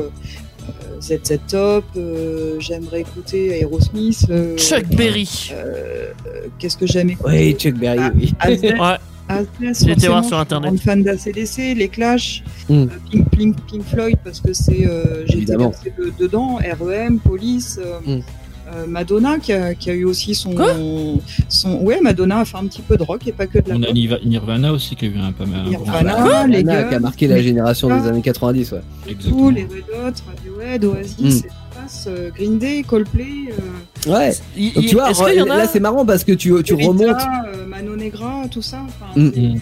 ZZ 1.00 1.38
Top, 1.48 1.84
euh, 1.96 2.56
j'aimerais 2.58 3.00
écouter 3.02 3.60
Aerosmith. 3.60 4.26
euh, 4.30 4.56
Chuck 4.56 4.84
Berry. 4.96 5.50
euh, 5.52 6.08
euh, 6.26 6.46
Qu'est-ce 6.58 6.76
que 6.76 6.86
j'aime 6.86 7.10
écouter 7.10 7.30
Oui, 7.30 7.52
Chuck 7.54 7.74
Berry, 7.74 8.00
oui. 8.16 8.34
Ouais. 8.62 8.96
Aztec, 9.28 9.76
J'ai 9.84 9.90
été 9.92 10.06
voir 10.08 10.24
sur 10.24 10.30
je 10.30 10.34
suis 10.34 10.42
Internet. 10.42 10.68
grande 10.70 10.80
fan 10.80 11.02
d'ACDC, 11.02 11.74
les 11.76 11.88
Clash, 11.88 12.42
Mm. 12.68 12.74
euh, 12.74 12.86
Pink, 13.10 13.30
Pink, 13.30 13.56
Pink 13.68 13.82
Floyd 13.84 14.16
parce 14.24 14.40
que 14.40 14.52
c'est 14.52 14.86
euh, 14.86 15.24
de- 15.26 16.12
dedans, 16.18 16.58
REM, 16.80 17.18
Police, 17.20 17.78
euh, 17.84 18.18
Mm. 18.18 18.22
Euh, 18.68 18.86
Madonna 18.86 19.38
qui 19.38 19.52
a, 19.52 19.74
qui 19.74 19.90
a 19.90 19.94
eu 19.94 20.04
aussi 20.04 20.34
son, 20.34 20.52
Quoi 20.52 20.72
son 21.48 21.76
ouais 21.82 22.00
Madonna 22.00 22.40
a 22.40 22.44
fait 22.44 22.56
un 22.56 22.66
petit 22.66 22.82
peu 22.82 22.96
de 22.96 23.02
rock 23.02 23.26
et 23.26 23.32
pas 23.32 23.46
que 23.46 23.58
de 23.58 23.68
la 23.68 23.76
On 23.76 23.80
pop. 23.80 24.24
Nirvana 24.24 24.72
aussi 24.72 24.96
qui 24.96 25.06
a 25.06 25.08
eu 25.08 25.18
un 25.18 25.32
pas 25.32 25.46
mal. 25.46 25.66
Nirvana. 25.66 26.16
Ah, 26.18 26.46
les 26.46 26.64
gars. 26.64 26.84
qui 26.84 26.94
a 26.94 27.00
marqué 27.00 27.26
la 27.28 27.40
génération 27.40 27.88
des 27.88 28.08
années 28.08 28.22
90, 28.22 28.72
ouais. 28.72 28.80
Tous 29.04 29.10
Exactement. 29.10 29.50
les 29.50 29.62
Red 29.62 29.84
Hot, 29.92 30.12
Radiohead, 30.28 30.84
Oasis, 30.84 31.44
Mm. 31.44 31.48
Green 32.34 32.58
Day, 32.58 32.82
Coldplay, 32.84 33.24
euh, 33.50 34.10
Ouais. 34.10 34.30
Donc, 34.74 34.86
tu 34.86 34.94
vois, 34.96 35.10
Est-ce 35.10 35.22
qu'il 35.24 35.36
y 35.36 35.42
en 35.42 35.50
a 35.50 35.58
là 35.58 35.66
c'est 35.68 35.78
marrant 35.78 36.04
parce 36.04 36.24
que 36.24 36.32
tu, 36.32 36.52
tu 36.64 36.74
Rita, 36.74 36.88
remontes, 36.88 37.00
euh, 37.54 37.66
Mano 37.68 37.94
Negra, 37.94 38.42
tout 38.50 38.62
ça. 38.62 38.78
enfin, 38.84 39.12
Mm. 39.20 39.30
c'est- 39.32 39.40
Mm. 39.40 39.60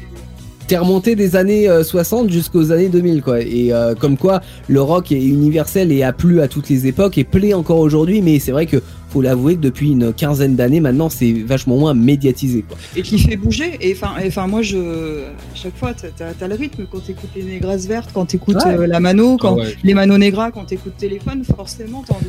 T'es 0.67 0.77
remonté 0.79 1.15
des 1.17 1.37
années 1.37 1.69
euh, 1.69 1.83
60 1.85 2.31
jusqu'aux 2.31 2.73
années 2.73 2.89
2000, 2.89 3.23
quoi. 3.23 3.41
Et 3.41 3.73
euh, 3.73 3.95
comme 3.95 4.17
quoi, 4.17 4.41
le 4.69 4.81
rock 4.81 5.13
est 5.13 5.23
universel 5.23 5.93
et 5.93 6.03
a 6.03 6.13
plu 6.13 6.41
à 6.41 6.49
toutes 6.49 6.69
les 6.69 6.87
époques 6.87 7.19
et 7.19 7.25
plaît 7.25 7.55
encore 7.55 7.79
aujourd'hui, 7.79 8.21
mais 8.23 8.39
c'est 8.39 8.53
vrai 8.53 8.67
que 8.67 8.83
faut 9.11 9.23
l'avouer 9.23 9.55
que 9.55 9.61
depuis 9.61 9.93
une 9.93 10.13
quinzaine 10.13 10.57
d'années 10.57 10.81
maintenant, 10.81 11.09
c'est 11.09 11.33
vachement 11.33 11.77
moins 11.77 11.95
médiatisé, 11.95 12.63
quoi. 12.69 12.77
et 12.97 13.03
qui 13.03 13.17
fait 13.19 13.37
bouger. 13.37 13.77
Et 13.81 13.93
enfin, 13.93 14.21
et 14.21 14.27
enfin 14.27 14.47
moi, 14.49 14.63
je, 14.63 14.77
à 15.23 15.55
chaque 15.55 15.77
fois, 15.77 15.93
t'as 15.95 16.27
as, 16.41 16.49
le 16.49 16.55
rythme 16.57 16.85
quand 16.91 16.99
t'écoutes 17.05 17.31
les 17.37 17.45
Négras 17.45 17.77
vertes, 17.87 18.11
quand 18.13 18.25
t'écoutes 18.27 18.57
Ouais. 18.57 18.77
euh, 18.77 18.87
la 18.89 18.99
Mano, 18.99 19.37
quand 19.37 19.55
Ah 19.61 19.63
ouais. 19.63 19.77
les 19.85 19.95
Mano 19.95 20.19
Negras, 20.19 20.51
quand 20.51 20.65
t'écoutes 20.65 20.97
téléphone, 20.97 21.45
forcément, 21.45 22.03
t'as 22.07 22.15
envie. 22.15 22.27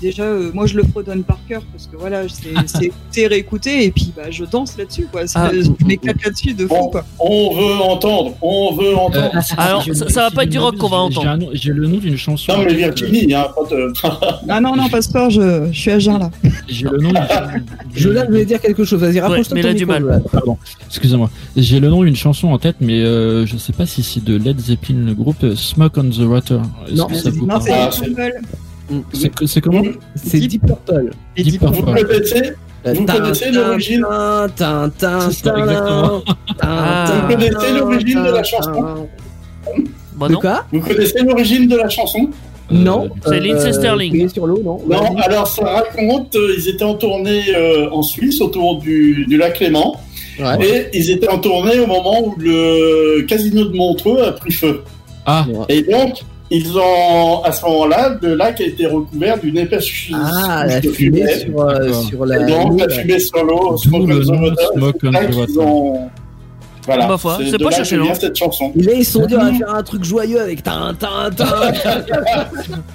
Déjà, 0.00 0.22
euh, 0.24 0.50
moi, 0.54 0.66
je 0.66 0.76
le 0.76 0.82
fredonne 0.84 1.22
par 1.22 1.38
cœur 1.48 1.62
parce 1.72 1.86
que 1.86 1.96
voilà, 1.96 2.22
c'est 2.28 2.50
écouter, 2.86 3.26
réécouter, 3.26 3.84
et 3.84 3.90
puis 3.90 4.12
bah, 4.16 4.30
je 4.30 4.44
danse 4.44 4.76
là-dessus, 4.76 5.06
quoi. 5.10 5.22
Ah. 5.34 5.50
je 5.52 5.70
m'éclate 5.86 6.22
là-dessus 6.24 6.54
de 6.54 6.66
fou, 6.66 6.88
quoi. 6.90 7.04
on 7.18 7.54
veut 7.54 7.74
entendre, 7.82 8.34
on 8.42 8.74
veut 8.76 8.96
entendre. 8.96 9.30
Euh, 9.34 9.40
Alors, 9.56 9.84
ça- 9.84 10.08
ça 10.08 10.22
va 10.22 10.30
pas 10.30 10.44
être 10.44 10.50
du 10.50 10.58
rock 10.58 10.76
qu'on 10.76 10.88
va 10.88 10.98
entendre. 10.98 11.48
j'ai 11.52 11.72
le 11.72 11.86
nom 11.86 11.98
d'une 11.98 12.16
chanson. 12.16 12.52
non, 12.52 12.64
mais 12.64 12.74
Virginie, 12.74 13.32
hein, 13.34 13.46
pas 13.54 13.74
de- 13.74 13.92
Ah 14.48 14.60
non, 14.60 14.76
non, 14.76 14.88
Pasteur, 14.88 15.30
je, 15.30 15.68
je 15.72 15.78
suis 15.78 15.90
à 15.90 15.98
jeun 15.98 16.18
là. 16.18 16.30
J'ai 16.68 16.86
le 16.88 16.98
nom 16.98 17.10
d'une 17.10 17.64
Jolan 17.94 18.26
voulait 18.26 18.44
dire 18.44 18.60
quelque 18.60 18.84
chose, 18.84 19.00
vas-y, 19.00 19.20
rapproche-toi 19.20 19.54
mais 19.54 19.60
il 19.60 19.66
a 19.66 19.72
ton 19.72 19.78
du 19.78 19.86
mal. 19.86 20.22
Pardon, 20.32 20.56
excusez-moi. 20.86 21.30
J'ai 21.56 21.80
le 21.80 21.88
nom 21.88 22.02
d'une 22.04 22.16
chanson 22.16 22.48
en 22.48 22.58
tête, 22.58 22.76
mais 22.80 23.00
euh, 23.00 23.46
je 23.46 23.56
sais 23.56 23.72
pas 23.72 23.86
si 23.86 24.02
c'est 24.02 24.22
de 24.24 24.36
Led 24.36 24.58
Zeppelin, 24.60 25.06
le 25.06 25.14
groupe 25.14 25.42
euh, 25.44 25.54
Smoke 25.56 25.98
on 26.00 26.10
the 26.10 26.18
Water. 26.20 26.60
Non, 26.94 27.08
c'est 27.12 27.28
Ah, 27.72 27.90
les 28.06 28.32
c'est- 29.46 29.60
comment 29.60 29.82
C'est 30.16 30.38
Deep 30.40 30.66
Purple. 30.66 31.10
Deep 31.36 31.60
Purple. 31.60 31.74
Vous 31.76 31.82
connaissez 31.92 32.52
Vous 32.84 33.04
connaissez 33.04 33.50
l'origine 33.50 34.06
tin, 34.08 34.48
tin, 34.56 34.90
tin, 34.98 35.20
C'est 35.30 35.44
ça, 35.44 35.50
tin, 35.52 35.58
exactement. 35.62 36.20
tin, 36.20 36.34
Ah. 36.62 37.04
tin, 37.08 37.14
Vous 37.20 37.34
connaissez 37.34 37.72
l'origine 37.78 38.22
de 38.24 38.30
la 38.30 38.42
chanson. 38.42 39.08
Bah 40.16 40.28
De 40.28 40.32
non. 40.34 40.40
quoi 40.40 40.64
Vous 40.72 40.80
connaissez 40.80 41.22
l'origine 41.22 41.68
de 41.68 41.76
la 41.76 41.88
chanson 41.88 42.28
Non. 42.70 43.10
C'est 43.26 43.40
Lindsay 43.40 43.72
Sterling. 43.72 44.28
Sur 44.28 44.46
l'eau, 44.46 44.60
non 44.64 44.78
Non, 44.88 45.16
alors 45.18 45.46
ça 45.46 45.64
raconte, 45.64 46.34
euh, 46.36 46.54
ils 46.58 46.68
étaient 46.68 46.84
en 46.84 46.94
tournée 46.94 47.42
euh, 47.54 47.90
en 47.90 48.02
Suisse 48.02 48.40
autour 48.40 48.78
du, 48.78 49.24
du 49.26 49.36
lac 49.36 49.58
Léman, 49.60 49.96
Ouais. 50.38 50.88
et 50.92 50.96
ils 50.98 51.10
étaient 51.10 51.28
en 51.28 51.38
tournée 51.38 51.78
au 51.80 51.86
moment 51.86 52.22
où 52.24 52.34
le 52.38 53.22
casino 53.28 53.64
de 53.66 53.76
Montreux 53.76 54.22
a 54.22 54.32
pris 54.32 54.52
feu. 54.52 54.82
Ah, 55.26 55.44
Et 55.68 55.82
donc, 55.82 56.22
ils 56.50 56.76
ont, 56.76 57.42
à 57.44 57.52
ce 57.52 57.64
moment-là, 57.66 58.16
le 58.20 58.34
lac 58.34 58.60
a 58.60 58.64
été 58.64 58.86
recouvert 58.86 59.38
d'une 59.38 59.56
épaisse 59.58 59.84
ch- 59.84 60.12
Ah, 60.14 60.62
couche 60.64 60.72
la 60.74 60.80
de 60.80 60.88
fumée 60.90 61.20
fumée. 61.26 61.34
sur, 61.38 61.60
euh, 61.60 61.92
sur 61.92 62.26
la. 62.26 62.36
Et 62.36 62.46
donc, 62.50 62.70
l'eau, 62.72 62.76
la 62.78 62.88
fumée 62.88 63.18
sur 63.20 63.44
l'eau, 63.44 63.76
Smoke 63.76 64.02
on 64.02 64.06
the 64.06 64.10
Water, 64.28 65.58
ont... 65.58 66.08
Voilà, 66.86 67.06
Ma 67.06 67.18
foi, 67.18 67.38
c'est 67.48 67.58
pas 67.62 67.70
cette 67.70 68.36
chanson. 68.36 68.72
Et 68.78 68.82
là, 68.82 68.92
ils 68.94 69.04
sont 69.04 69.26
durs 69.26 69.40
à 69.40 69.52
faire 69.52 69.74
un 69.74 69.82
truc 69.82 70.04
joyeux 70.04 70.40
avec 70.40 70.62
tin, 70.62 70.94
tin, 70.98 71.30
tin. 71.36 71.46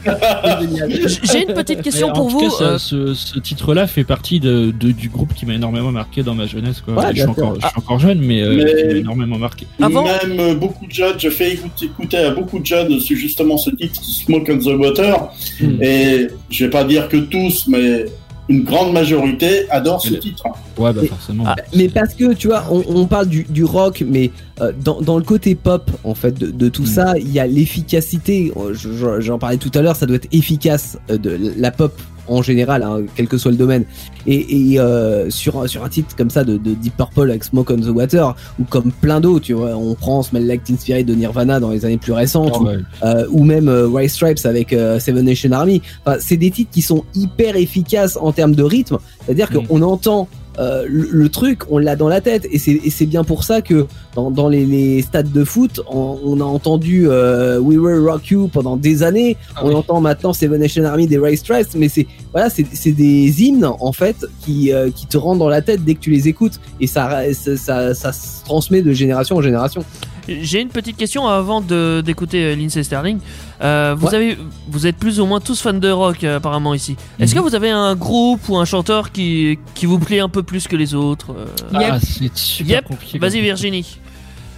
C'est 0.03 0.61
génial. 0.61 0.91
J'ai 1.23 1.43
une 1.43 1.53
petite 1.53 1.81
question 1.81 2.11
pour 2.11 2.27
tout 2.29 2.39
vous. 2.39 2.49
cas, 2.49 2.49
ça- 2.49 2.63
euh, 2.63 2.77
ce, 2.77 3.13
ce 3.13 3.39
titre-là 3.39 3.87
fait 3.87 4.03
partie 4.03 4.39
de, 4.39 4.71
de- 4.77 4.91
du 4.91 5.09
groupe 5.09 5.33
qui 5.33 5.45
m'a 5.45 5.53
énormément 5.53 5.91
marqué 5.91 6.23
dans 6.23 6.35
ma 6.35 6.45
jeunesse. 6.47 6.81
Quoi. 6.81 6.95
Ouais, 6.95 7.01
je, 7.01 7.07
suis 7.07 7.15
bien 7.15 7.27
encore, 7.29 7.53
sûr. 7.53 7.61
je 7.61 7.67
suis 7.67 7.77
encore 7.77 7.99
jeune, 7.99 8.19
mais, 8.19 8.41
euh, 8.41 8.55
Mais- 8.63 8.75
qui 8.81 8.87
m'a 8.87 8.99
énormément 8.99 9.37
marqué. 9.37 9.65
Avant- 9.81 10.03
Même 10.03 10.39
euh, 10.39 10.55
beaucoup 10.55 10.85
de 10.87 10.91
jeunes, 10.91 11.15
je 11.19 11.29
fais 11.29 11.53
écouter, 11.53 11.85
écouter 11.85 12.17
à 12.17 12.31
beaucoup 12.31 12.59
de 12.59 12.65
jeunes 12.65 12.99
sur 12.99 13.17
justement 13.17 13.57
ce 13.57 13.69
titre, 13.71 14.01
Smoke 14.03 14.51
on 14.51 14.57
the 14.57 14.77
Water. 14.79 15.29
Hmm. 15.61 15.81
Et 15.81 16.27
je 16.49 16.65
vais 16.65 16.69
pas 16.71 16.83
dire 16.83 17.07
que 17.09 17.17
tous, 17.17 17.65
mais 17.67 18.05
une 18.47 18.63
grande 18.63 18.93
majorité 18.93 19.69
adore 19.71 20.01
ce 20.01 20.13
titre. 20.15 20.43
Ouais, 20.77 20.93
bah 20.93 20.99
Mais- 21.01 21.07
forcément. 21.07 21.43
Ah, 21.47 21.55
Mais 21.75 21.89
parce 21.89 22.13
que 22.13 22.33
tu 22.33 22.47
vois, 22.47 22.63
on, 22.69 22.83
on 22.87 23.05
parle 23.07 23.27
du, 23.27 23.43
du 23.49 23.63
rock, 23.63 24.03
mais 24.07 24.31
euh, 24.61 24.71
dans, 24.83 25.01
dans 25.01 25.17
le 25.17 25.23
côté 25.23 25.55
pop, 25.55 25.89
en 26.03 26.13
fait, 26.13 26.31
de, 26.37 26.51
de 26.51 26.69
tout 26.69 26.83
Mm. 26.83 26.87
ça, 26.87 27.17
il 27.17 27.31
y 27.31 27.39
a 27.39 27.47
l'efficacité. 27.47 28.51
Euh, 28.57 28.73
je- 28.73 28.93
je- 28.93 29.21
J'en 29.21 29.39
parlais 29.39 29.57
tout 29.57 29.71
à 29.73 29.81
l'heure, 29.81 29.95
ça 29.95 30.05
doit 30.05 30.17
être 30.17 30.27
efficace 30.31 30.97
euh, 31.09 31.17
de 31.17 31.53
la 31.57 31.71
pop 31.71 31.99
en 32.27 32.41
général, 32.41 32.83
hein, 32.83 33.01
quel 33.15 33.27
que 33.27 33.37
soit 33.37 33.51
le 33.51 33.57
domaine. 33.57 33.85
Et, 34.27 34.71
et 34.73 34.79
euh, 34.79 35.29
sur, 35.29 35.69
sur 35.69 35.83
un 35.83 35.89
titre 35.89 36.15
comme 36.15 36.29
ça 36.29 36.43
de, 36.43 36.57
de 36.57 36.73
Deep 36.73 36.97
Purple 36.97 37.29
avec 37.29 37.43
Smoke 37.43 37.71
on 37.73 37.77
the 37.77 37.89
Water, 37.95 38.35
ou 38.59 38.63
comme 38.63 38.91
plein 38.91 39.19
d'autres, 39.19 39.45
tu 39.45 39.53
vois, 39.53 39.75
on 39.75 39.93
prend 39.95 40.23
Smell 40.23 40.47
Like 40.47 40.63
Teen 40.63 40.77
Spirit 40.77 41.03
de 41.03 41.13
Nirvana 41.13 41.59
dans 41.59 41.69
les 41.69 41.85
années 41.85 41.97
plus 41.97 42.13
récentes, 42.13 42.59
ouais. 42.61 42.77
euh, 43.03 43.25
ou 43.29 43.43
même 43.43 43.67
euh, 43.69 43.87
White 43.87 44.09
Stripes 44.09 44.45
avec 44.45 44.73
euh, 44.73 44.99
Seven 44.99 45.25
Nation 45.25 45.51
Army. 45.51 45.81
Enfin, 46.05 46.17
c'est 46.19 46.37
des 46.37 46.51
titres 46.51 46.71
qui 46.71 46.81
sont 46.81 47.03
hyper 47.13 47.55
efficaces 47.55 48.17
en 48.19 48.31
termes 48.31 48.55
de 48.55 48.63
rythme. 48.63 48.97
C'est-à-dire 49.25 49.49
Mm. 49.51 49.67
qu'on 49.67 49.81
entend 49.83 50.27
euh, 50.59 50.85
le, 50.87 51.07
le 51.11 51.29
truc, 51.29 51.61
on 51.69 51.77
l'a 51.77 51.95
dans 51.95 52.07
la 52.07 52.21
tête. 52.21 52.47
Et 52.51 52.59
c'est 52.59 53.05
bien 53.05 53.23
pour 53.23 53.43
ça 53.43 53.61
que 53.61 53.87
dans, 54.15 54.31
dans 54.31 54.47
les, 54.47 54.65
les 54.65 55.01
stades 55.01 55.31
de 55.31 55.43
foot, 55.43 55.81
on, 55.89 56.19
on 56.23 56.39
a 56.41 56.43
entendu 56.43 57.07
euh, 57.07 57.59
We 57.59 57.77
Will 57.77 58.07
Rock 58.07 58.27
You 58.27 58.47
pendant 58.47 58.77
des 58.77 59.03
années. 59.03 59.37
Ah 59.55 59.61
on 59.63 59.69
oui. 59.69 59.75
entend 59.75 60.01
maintenant 60.01 60.33
Seven 60.33 60.59
Nation 60.59 60.83
Army 60.85 61.07
des 61.07 61.17
Ray 61.17 61.37
Stripes, 61.37 61.75
mais 61.75 61.89
c'est 61.89 62.07
voilà, 62.31 62.49
c'est 62.49 62.65
c'est 62.73 62.91
des 62.91 63.43
hymnes 63.43 63.65
en 63.65 63.91
fait 63.91 64.17
qui 64.41 64.71
euh, 64.71 64.89
qui 64.91 65.07
te 65.07 65.17
rentrent 65.17 65.39
dans 65.39 65.49
la 65.49 65.61
tête 65.61 65.83
dès 65.83 65.95
que 65.95 65.99
tu 65.99 66.11
les 66.11 66.27
écoutes 66.27 66.59
et 66.79 66.87
ça 66.87 67.21
ça, 67.33 67.57
ça, 67.57 67.93
ça 67.93 68.11
se 68.11 68.43
transmet 68.45 68.81
de 68.81 68.91
génération 68.91 69.35
en 69.37 69.41
génération. 69.41 69.83
J'ai 70.27 70.61
une 70.61 70.69
petite 70.69 70.97
question 70.97 71.27
avant 71.27 71.61
de 71.61 72.01
d'écouter 72.05 72.43
euh, 72.45 72.55
Lindsay 72.55 72.83
Sterling. 72.83 73.19
Euh, 73.61 73.95
vous 73.97 74.07
Ouais. 74.07 74.15
avez, 74.15 74.37
vous 74.67 74.87
êtes 74.87 74.97
plus 74.97 75.19
ou 75.19 75.25
moins 75.25 75.39
tous 75.39 75.61
fans 75.61 75.73
de 75.73 75.89
rock 75.89 76.23
euh, 76.23 76.37
apparemment 76.37 76.73
ici. 76.73 76.95
Est-ce 77.19 77.35
que 77.35 77.39
vous 77.39 77.53
avez 77.55 77.69
un 77.69 77.95
groupe 77.95 78.49
ou 78.49 78.57
un 78.57 78.65
chanteur 78.65 79.11
qui 79.11 79.59
qui 79.75 79.85
vous 79.85 79.99
plaît 79.99 80.19
un 80.19 80.29
peu 80.29 80.41
plus 80.43 80.67
que 80.67 80.75
les 80.75 80.93
autres 80.95 81.31
euh, 81.37 81.45
Ah, 81.73 81.99
c'est 81.99 82.35
super 82.35 82.77
Yep. 82.77 82.85
compliqué. 82.87 83.19
Vas-y 83.19 83.41
Virginie, 83.41 83.99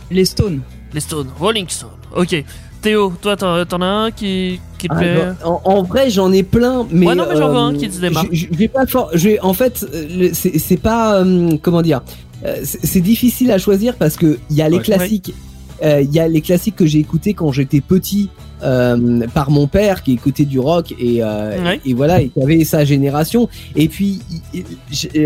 Les 0.09 0.25
Stones. 0.25 0.61
les 0.93 1.01
Stones, 1.01 1.27
Rolling 1.39 1.67
Stone. 1.67 1.89
Ok. 2.15 2.43
Théo, 2.81 3.11
toi 3.21 3.35
t'en 3.35 3.81
as 3.81 3.85
un 3.85 4.11
qui 4.11 4.59
qui 4.77 4.87
te 4.87 4.93
Ah, 4.93 4.97
plaît 4.99 5.17
en, 5.43 5.61
en 5.65 5.81
vrai, 5.83 6.09
j'en 6.11 6.31
ai 6.31 6.43
plein, 6.43 6.85
mais 6.91 7.07
Ouais, 7.07 7.15
non, 7.15 7.25
mais 7.27 7.35
j'en 7.35 7.49
veux 7.49 7.57
un 7.57 7.73
qui 7.75 7.91
se 7.91 7.99
démarque. 7.99 8.27
je- 8.31 8.45
vais 8.51 8.67
pas 8.67 8.85
for- 8.85 9.09
je 9.15 9.29
vais- 9.29 9.39
en 9.41 9.53
fait, 9.53 9.83
c'est 10.33 10.77
pas 10.81 11.15
euh, 11.21 11.57
comment 11.61 11.81
dire. 11.81 12.01
c'est 12.63 12.85
c'est 12.85 13.01
difficile 13.01 13.51
à 13.51 13.57
choisir 13.57 13.95
parce 13.95 14.15
que 14.15 14.37
il 14.51 14.55
y 14.55 14.61
a 14.61 14.69
les 14.69 14.77
Ouais. 14.77 14.83
classiques. 14.83 15.33
Euh, 15.83 16.01
Il 16.01 16.11
y 16.13 16.19
a 16.19 16.27
les 16.27 16.41
classiques 16.41 16.75
que 16.75 16.85
j'ai 16.85 16.99
écoutés 16.99 17.33
quand 17.33 17.51
j'étais 17.51 17.81
petit 17.81 18.29
euh, 18.63 19.27
par 19.33 19.51
mon 19.51 19.67
père 19.67 20.01
qui 20.01 20.13
écoutait 20.13 20.45
du 20.45 20.59
rock 20.59 20.93
et, 20.99 21.23
euh, 21.23 21.61
Ouais. 21.63 21.79
et 21.85 21.93
voilà 21.93 22.21
et 22.21 22.29
qui 22.29 22.41
avait 22.41 22.63
sa 22.63 22.83
génération. 22.85 23.49
Et 23.75 23.87
puis, 23.87 24.19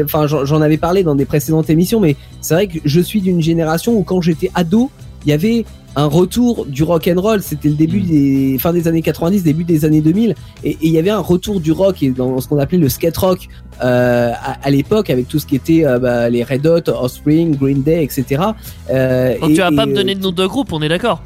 enfin, 0.03 0.27
j'en 0.27 0.61
avais 0.61 0.77
parlé 0.77 1.03
dans 1.03 1.15
des 1.15 1.25
précédentes 1.25 1.69
émissions, 1.69 1.99
mais 1.99 2.15
c'est 2.41 2.53
vrai 2.53 2.67
que 2.67 2.79
je 2.83 2.99
suis 2.99 3.21
d'une 3.21 3.41
génération 3.41 3.95
où 3.97 4.03
quand 4.03 4.21
j'étais 4.21 4.51
ado, 4.53 4.91
il 5.25 5.29
y 5.29 5.33
avait 5.33 5.65
un 5.95 6.05
retour 6.05 6.65
du 6.65 6.83
rock 6.83 7.09
and 7.13 7.19
roll. 7.19 7.41
C'était 7.41 7.69
le 7.69 7.75
début 7.75 7.99
Mm. 8.01 8.05
des 8.05 8.57
fin 8.59 8.73
des 8.73 8.87
années 8.87 9.01
90, 9.01 9.43
début 9.43 9.63
des 9.63 9.83
années 9.85 10.01
2000, 10.01 10.35
et 10.63 10.77
il 10.81 10.91
y 10.91 10.97
avait 10.97 11.09
un 11.09 11.19
retour 11.19 11.59
du 11.59 11.71
rock 11.71 12.01
et 12.03 12.09
dans 12.11 12.39
ce 12.39 12.47
qu'on 12.47 12.57
appelait 12.59 12.77
le 12.77 12.89
skate 12.89 13.17
rock 13.17 13.47
euh, 13.83 14.31
à, 14.33 14.57
à 14.63 14.69
l'époque 14.69 15.09
avec 15.09 15.27
tout 15.27 15.39
ce 15.39 15.45
qui 15.45 15.55
était 15.55 15.85
euh, 15.85 15.99
bah, 15.99 16.29
les 16.29 16.43
Red 16.43 16.65
Hot, 16.67 16.89
Offspring, 16.89 17.55
Green 17.57 17.81
Day, 17.83 18.03
etc. 18.03 18.41
Euh, 18.89 19.37
Donc 19.39 19.49
et- 19.49 19.53
tu 19.53 19.59
vas 19.61 19.71
pas 19.71 19.85
me 19.85 19.93
donner 19.95 20.15
de 20.15 20.21
nom 20.21 20.31
de 20.31 20.45
groupe, 20.45 20.71
on 20.71 20.81
est 20.81 20.89
d'accord 20.89 21.21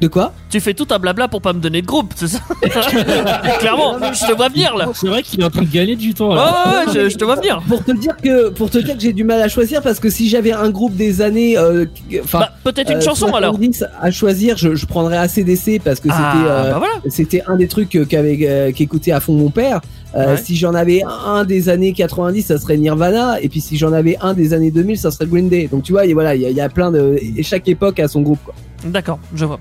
de 0.00 0.08
quoi 0.08 0.32
Tu 0.48 0.60
fais 0.60 0.74
tout 0.74 0.86
un 0.90 0.98
blabla 0.98 1.28
pour 1.28 1.42
pas 1.42 1.52
me 1.52 1.60
donner 1.60 1.82
de 1.82 1.86
groupe, 1.86 2.12
c'est 2.16 2.28
ça 2.28 2.38
Clairement, 3.58 3.96
je 4.12 4.26
te 4.26 4.34
vois 4.36 4.48
venir 4.48 4.76
là. 4.76 4.88
C'est 4.94 5.08
vrai 5.08 5.22
qu'il 5.22 5.40
est 5.40 5.44
en 5.44 5.50
train 5.50 5.62
de 5.62 5.68
gagner 5.70 5.96
du 5.96 6.14
temps 6.14 6.30
Ouais, 6.30 6.36
là. 6.36 6.64
ouais, 6.86 6.86
ouais, 6.92 7.04
je, 7.04 7.08
je 7.10 7.16
te 7.16 7.24
vois 7.24 7.36
venir. 7.36 7.60
Pour 7.68 7.84
te 7.84 7.92
dire 7.92 8.16
que 8.16 8.48
pour 8.50 8.70
te 8.70 8.78
dire 8.78 8.94
que 8.94 9.00
j'ai 9.00 9.12
du 9.12 9.24
mal 9.24 9.40
à 9.42 9.48
choisir 9.48 9.82
parce 9.82 10.00
que 10.00 10.10
si 10.10 10.28
j'avais 10.28 10.52
un 10.52 10.70
groupe 10.70 10.94
des 10.96 11.20
années, 11.22 11.56
euh, 11.58 11.84
enfin 12.22 12.40
Bah, 12.40 12.52
peut-être 12.64 12.90
une 12.90 12.98
euh, 12.98 13.02
chanson 13.02 13.26
alors. 13.34 13.54
70 13.54 13.84
à 14.00 14.10
choisir, 14.10 14.56
je, 14.56 14.74
je 14.74 14.86
prendrais 14.86 15.16
ACDC 15.18 15.80
parce 15.84 16.00
que 16.00 16.08
c'était 16.08 16.14
Ah, 16.14 16.44
euh, 16.46 16.70
bah 16.72 16.78
voilà. 16.78 16.94
c'était 17.08 17.42
un 17.46 17.56
des 17.56 17.68
trucs 17.68 17.90
qu'avait 18.08 18.72
qu'écoutait 18.74 19.12
à 19.12 19.20
fond 19.20 19.34
mon 19.34 19.50
père. 19.50 19.80
Euh, 20.16 20.30
Ouais. 20.30 20.36
Si 20.36 20.56
j'en 20.56 20.74
avais 20.74 21.02
un 21.26 21.44
des 21.44 21.68
années 21.68 21.92
90, 21.92 22.42
ça 22.42 22.58
serait 22.58 22.76
Nirvana, 22.76 23.40
et 23.40 23.48
puis 23.48 23.60
si 23.60 23.76
j'en 23.76 23.92
avais 23.92 24.16
un 24.20 24.34
des 24.34 24.52
années 24.54 24.72
2000, 24.72 24.98
ça 24.98 25.12
serait 25.12 25.26
Green 25.26 25.48
Day. 25.48 25.68
Donc 25.70 25.84
tu 25.84 25.92
vois, 25.92 26.04
et 26.04 26.14
voilà, 26.14 26.34
il 26.34 26.42
y, 26.42 26.46
a- 26.46 26.50
il 26.50 26.56
y 26.56 26.60
a 26.60 26.68
plein 26.68 26.90
de 26.90 27.16
et 27.36 27.42
chaque 27.44 27.68
époque 27.68 28.00
a 28.00 28.08
son 28.08 28.22
groupe. 28.22 28.40
Quoi. 28.44 28.54
D'accord, 28.86 29.20
je 29.36 29.44
vois. 29.44 29.60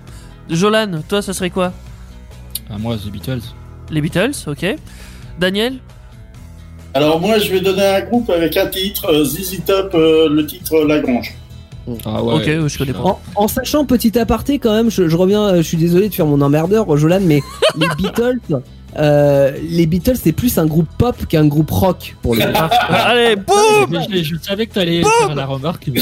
Jolan, 0.49 1.01
toi, 1.07 1.21
ça 1.21 1.33
serait 1.33 1.49
quoi 1.49 1.73
Ah, 2.69 2.77
moi, 2.77 2.95
The 2.97 3.09
Beatles. 3.11 3.41
Les 3.89 4.01
Beatles, 4.01 4.31
ok. 4.47 4.65
Daniel 5.39 5.75
Alors 6.93 7.19
moi, 7.19 7.37
je 7.39 7.49
vais 7.51 7.59
donner 7.61 7.85
un 7.85 8.01
groupe 8.01 8.29
avec 8.29 8.57
un 8.57 8.67
titre, 8.67 9.05
euh, 9.11 9.23
ZZ 9.23 9.61
Top, 9.65 9.91
euh, 9.93 10.27
le 10.29 10.45
titre 10.45 10.83
Lagrange. 10.85 11.33
Ah 12.05 12.21
ouais. 12.23 12.33
Ok, 12.35 12.67
je 12.67 12.77
connais 12.77 12.93
pas. 12.93 12.99
En, 12.99 13.19
en 13.35 13.47
sachant 13.47 13.85
petit 13.85 14.17
aparté 14.19 14.59
quand 14.59 14.73
même, 14.73 14.91
je, 14.91 15.07
je 15.07 15.15
reviens, 15.15 15.43
euh, 15.43 15.57
je 15.57 15.61
suis 15.63 15.77
désolé 15.77 16.09
de 16.09 16.13
faire 16.13 16.25
mon 16.27 16.39
emmerdeur, 16.41 16.95
Jolan, 16.97 17.21
mais 17.21 17.39
les 17.77 17.87
Beatles, 17.97 18.39
euh, 18.97 19.51
les 19.69 19.85
Beatles 19.85 20.15
c'est 20.21 20.31
plus 20.31 20.57
un 20.57 20.65
groupe 20.65 20.87
pop 20.97 21.15
qu'un 21.27 21.45
groupe 21.45 21.69
rock 21.71 22.15
pour 22.21 22.35
le. 22.35 22.41
coup. 22.41 22.47
Allez, 22.89 23.35
boum 23.35 23.99
Je, 24.11 24.17
je- 24.17 24.23
je 24.23 24.35
savais 24.41 24.65
que 24.67 24.73
t'allais 24.73 25.01
faire 25.03 25.35
la 25.35 25.45
remarque. 25.45 25.87
mais- 25.93 26.01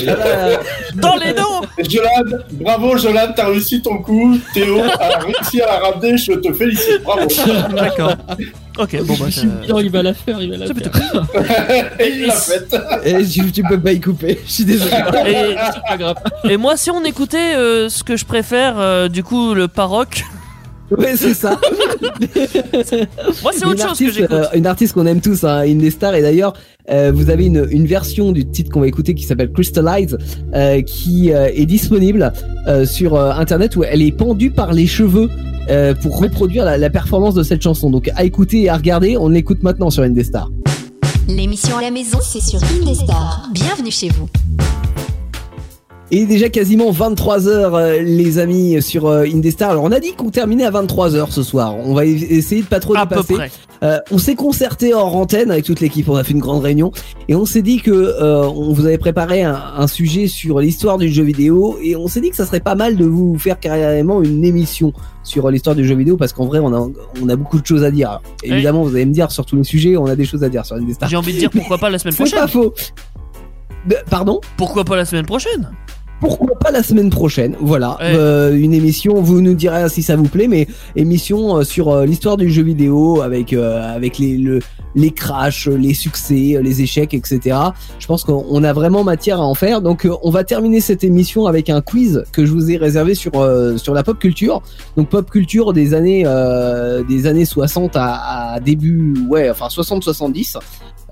Dans 0.96 1.16
les 1.16 1.34
noms 1.34 1.62
Jolan, 1.88 2.40
bravo 2.54 2.98
Jolan, 2.98 3.28
t'as 3.36 3.48
réussi 3.48 3.82
ton 3.82 3.98
coup. 4.00 4.38
Théo 4.54 4.82
a 5.00 5.20
réussi 5.20 5.62
à 5.62 5.66
la 5.68 5.80
ramener, 5.80 6.18
je 6.18 6.34
te 6.34 6.54
félicite, 6.54 7.04
bravo. 7.04 7.28
D'accord. 7.76 8.14
Ok, 8.80 8.96
bon 9.04 9.16
bah. 9.20 9.26
je 9.26 9.32
suis 9.32 9.48
ça- 9.50 9.66
sûr, 9.66 9.82
il 9.82 9.90
va 9.90 10.04
la 10.04 10.14
faire, 10.14 10.40
il 10.40 10.52
va 10.52 10.58
la 10.58 10.68
C'est 10.68 10.74
faire. 10.84 10.92
Et 12.00 12.10
il 12.10 12.28
l'a 12.28 12.34
fait. 12.34 12.68
et 13.06 13.26
tu, 13.26 13.52
tu 13.52 13.64
peux 13.64 13.80
pas 13.80 13.92
y 13.92 14.00
couper. 14.00 14.40
Je 14.46 14.52
suis 14.52 14.66
désolé. 14.66 14.92
Et, 15.26 15.56
C'est 15.74 15.82
pas 15.90 15.98
grave. 15.98 16.16
et 16.48 16.58
moi, 16.58 16.78
si 16.78 16.92
on 16.92 17.04
écoutait 17.04 17.56
euh, 17.56 17.90
ce 17.90 18.04
que 18.04 18.16
je 18.16 18.26
préfère, 18.26 18.76
euh, 18.78 19.08
du 19.08 19.24
coup, 19.24 19.56
le 19.56 19.68
paroque, 19.68 20.24
Ouais, 20.92 21.16
c'est 21.18 21.34
ça. 21.34 21.60
moi, 23.44 23.52
c'est 23.54 23.66
autre 23.66 23.90
chose 23.90 24.00
que 24.00 24.12
j'écoute. 24.12 24.32
euh, 24.32 24.46
une 24.56 24.66
artiste 24.68 24.94
qu'on 24.94 25.06
aime 25.06 25.22
tous, 25.22 25.44
hein, 25.44 25.60
Indestar, 25.68 26.16
et 26.16 26.22
d'ailleurs, 26.22 26.54
euh, 26.90 27.12
vous 27.14 27.30
avez 27.30 27.46
une, 27.46 27.68
une 27.72 27.86
version 27.86 28.32
du 28.32 28.46
titre 28.50 28.72
qu'on 28.72 28.80
va 28.80 28.88
écouter 28.88 29.14
qui 29.14 29.24
s'appelle 29.24 29.52
Crystallize, 29.52 30.18
euh, 30.54 30.82
qui 30.82 31.34
euh, 31.34 31.50
est 31.54 31.66
disponible 31.66 32.32
euh, 32.68 32.86
sur 32.86 33.16
euh, 33.16 33.32
internet 33.32 33.76
où 33.76 33.84
elle 33.84 34.02
est 34.02 34.12
pendue 34.16 34.52
par 34.52 34.72
les 34.74 34.88
cheveux. 34.88 35.30
euh, 35.70 35.94
pour 35.94 36.20
reproduire 36.22 36.64
la, 36.64 36.78
la 36.78 36.90
performance 36.90 37.34
de 37.34 37.44
cette 37.44 37.62
chanson. 37.62 37.90
Donc 37.90 38.10
à 38.16 38.24
écouter 38.24 38.62
et 38.64 38.70
à 38.70 38.78
regarder, 38.78 39.18
on 39.18 39.28
l'écoute 39.28 39.64
maintenant 39.64 39.90
sur 39.90 40.04
Indestar. 40.04 40.50
L'émission 41.28 41.78
à 41.78 41.82
la 41.82 41.92
maison, 41.92 42.20
c'est 42.22 42.40
sur 42.42 42.62
Indestar. 42.64 43.50
Bienvenue 43.54 43.92
chez 43.92 44.08
vous. 44.08 44.30
Et 46.10 46.26
déjà 46.26 46.48
quasiment 46.48 46.90
23h 46.92 48.00
les 48.02 48.40
amis 48.40 48.82
sur 48.82 49.08
euh, 49.08 49.26
Indestar. 49.26 49.72
Alors 49.72 49.84
on 49.84 49.92
a 49.92 50.00
dit 50.00 50.14
qu'on 50.14 50.30
terminait 50.30 50.64
à 50.64 50.72
23h 50.72 51.32
ce 51.32 51.44
soir. 51.44 51.76
On 51.78 51.94
va 51.94 52.06
essayer 52.06 52.62
de 52.62 52.68
pas 52.68 52.80
trop 52.80 52.96
À 52.96 53.06
peu 53.06 53.16
dépasser. 53.16 53.34
près. 53.34 53.52
Euh, 53.84 54.00
on 54.10 54.18
s'est 54.18 54.36
concerté 54.36 54.94
hors 54.94 55.16
antenne 55.18 55.52
avec 55.52 55.66
toute 55.66 55.82
l'équipe, 55.82 56.08
on 56.10 56.16
a 56.16 56.24
fait 56.24 56.32
une 56.34 56.40
grande 56.40 56.64
réunion 56.64 56.92
et 57.28 57.36
on 57.36 57.46
s'est 57.46 57.62
dit 57.62 57.80
que 57.82 57.92
euh, 57.92 58.48
on 58.48 58.74
vous 58.74 58.86
avait 58.86 58.98
préparé 58.98 59.44
un, 59.44 59.54
un 59.78 59.86
sujet 59.88 60.28
sur 60.28 60.60
l'histoire 60.62 60.98
du 60.98 61.10
jeu 61.10 61.24
vidéo 61.24 61.78
et 61.84 61.96
on 61.96 62.08
s'est 62.08 62.22
dit 62.22 62.30
que 62.32 62.38
ça 62.38 62.46
serait 62.48 62.62
pas 62.62 62.74
mal 62.74 62.96
de 62.96 63.06
vous 63.06 63.38
faire 63.38 63.60
carrément 63.60 64.24
une 64.24 64.44
émission 64.46 64.94
sur 65.24 65.52
l'histoire 65.52 65.76
du 65.76 65.86
jeu 65.86 65.94
vidéo 65.96 66.16
parce 66.18 66.32
qu'en 66.34 66.46
vrai 66.46 66.58
on 66.60 66.74
a 66.74 66.90
on 67.22 67.30
a 67.30 67.36
beaucoup 67.36 67.60
de 67.60 67.66
choses 67.68 67.84
à 67.84 67.92
dire. 67.92 68.10
Alors, 68.10 68.22
évidemment, 68.44 68.84
vous 68.84 68.96
allez 68.96 69.06
me 69.06 69.14
dire 69.14 69.30
sur 69.30 69.46
tous 69.46 69.58
les 69.58 69.64
sujets, 69.66 69.96
on 69.98 70.06
a 70.08 70.16
des 70.16 70.26
choses 70.26 70.44
à 70.44 70.50
dire 70.50 70.66
sur 70.66 70.78
Indestar. 70.78 71.08
J'ai 71.10 71.18
envie 71.18 71.34
de 71.34 71.38
dire 71.40 71.52
pourquoi 71.52 71.78
pas 71.78 71.90
la 71.90 72.00
semaine 72.00 72.14
C'est 72.18 72.24
prochaine. 72.24 72.40
pas 72.40 72.48
faux. 72.48 72.74
De- 73.86 73.96
pardon? 74.10 74.40
Pourquoi 74.58 74.86
pas 74.86 74.96
la 74.96 75.06
semaine 75.06 75.26
prochaine? 75.26 75.70
Pourquoi 76.20 76.58
pas 76.60 76.72
la 76.72 76.84
semaine 76.84 77.10
prochaine 77.10 77.56
Voilà, 77.60 77.98
Ouais. 78.00 78.14
Euh, 78.16 78.56
une 78.58 78.74
émission. 78.74 79.22
Vous 79.22 79.42
nous 79.42 79.54
direz 79.54 79.88
si 79.90 80.02
ça 80.04 80.16
vous 80.16 80.28
plaît, 80.28 80.48
mais 80.48 80.68
émission 80.96 81.58
euh, 81.58 81.64
sur 81.64 81.90
euh, 81.90 82.06
l'histoire 82.06 82.38
du 82.38 82.50
jeu 82.50 82.64
vidéo 82.64 83.22
avec 83.22 83.54
euh, 83.54 83.96
avec 83.96 84.18
les 84.18 84.38
le, 84.38 84.60
les 84.96 85.12
crashs, 85.12 85.68
les 85.68 85.94
succès, 85.94 86.54
euh, 86.56 86.62
les 86.62 86.82
échecs, 86.82 87.14
etc. 87.14 87.56
Je 88.00 88.08
pense 88.08 88.24
qu'on 88.24 88.44
on 88.50 88.64
a 88.64 88.74
vraiment 88.74 89.04
matière 89.04 89.40
à 89.40 89.46
en 89.46 89.54
faire. 89.54 89.82
Donc, 89.82 90.06
euh, 90.06 90.12
on 90.24 90.32
va 90.32 90.44
terminer 90.44 90.82
cette 90.82 91.04
émission 91.04 91.46
avec 91.46 91.70
un 91.70 91.82
quiz 91.82 92.24
que 92.32 92.46
je 92.46 92.52
vous 92.52 92.72
ai 92.72 92.78
réservé 92.78 93.14
sur 93.16 93.32
euh, 93.36 93.78
sur 93.78 93.94
la 93.94 94.04
pop 94.04 94.18
culture. 94.18 94.62
Donc, 94.96 95.10
pop 95.10 95.30
culture 95.30 95.74
des 95.74 95.94
années 95.94 96.24
euh, 96.26 97.04
des 97.04 97.28
années 97.28 97.46
60 97.46 97.96
à, 97.96 98.54
à 98.54 98.60
début, 98.60 99.14
ouais, 99.30 99.50
enfin 99.50 99.68
60-70. 99.68 100.58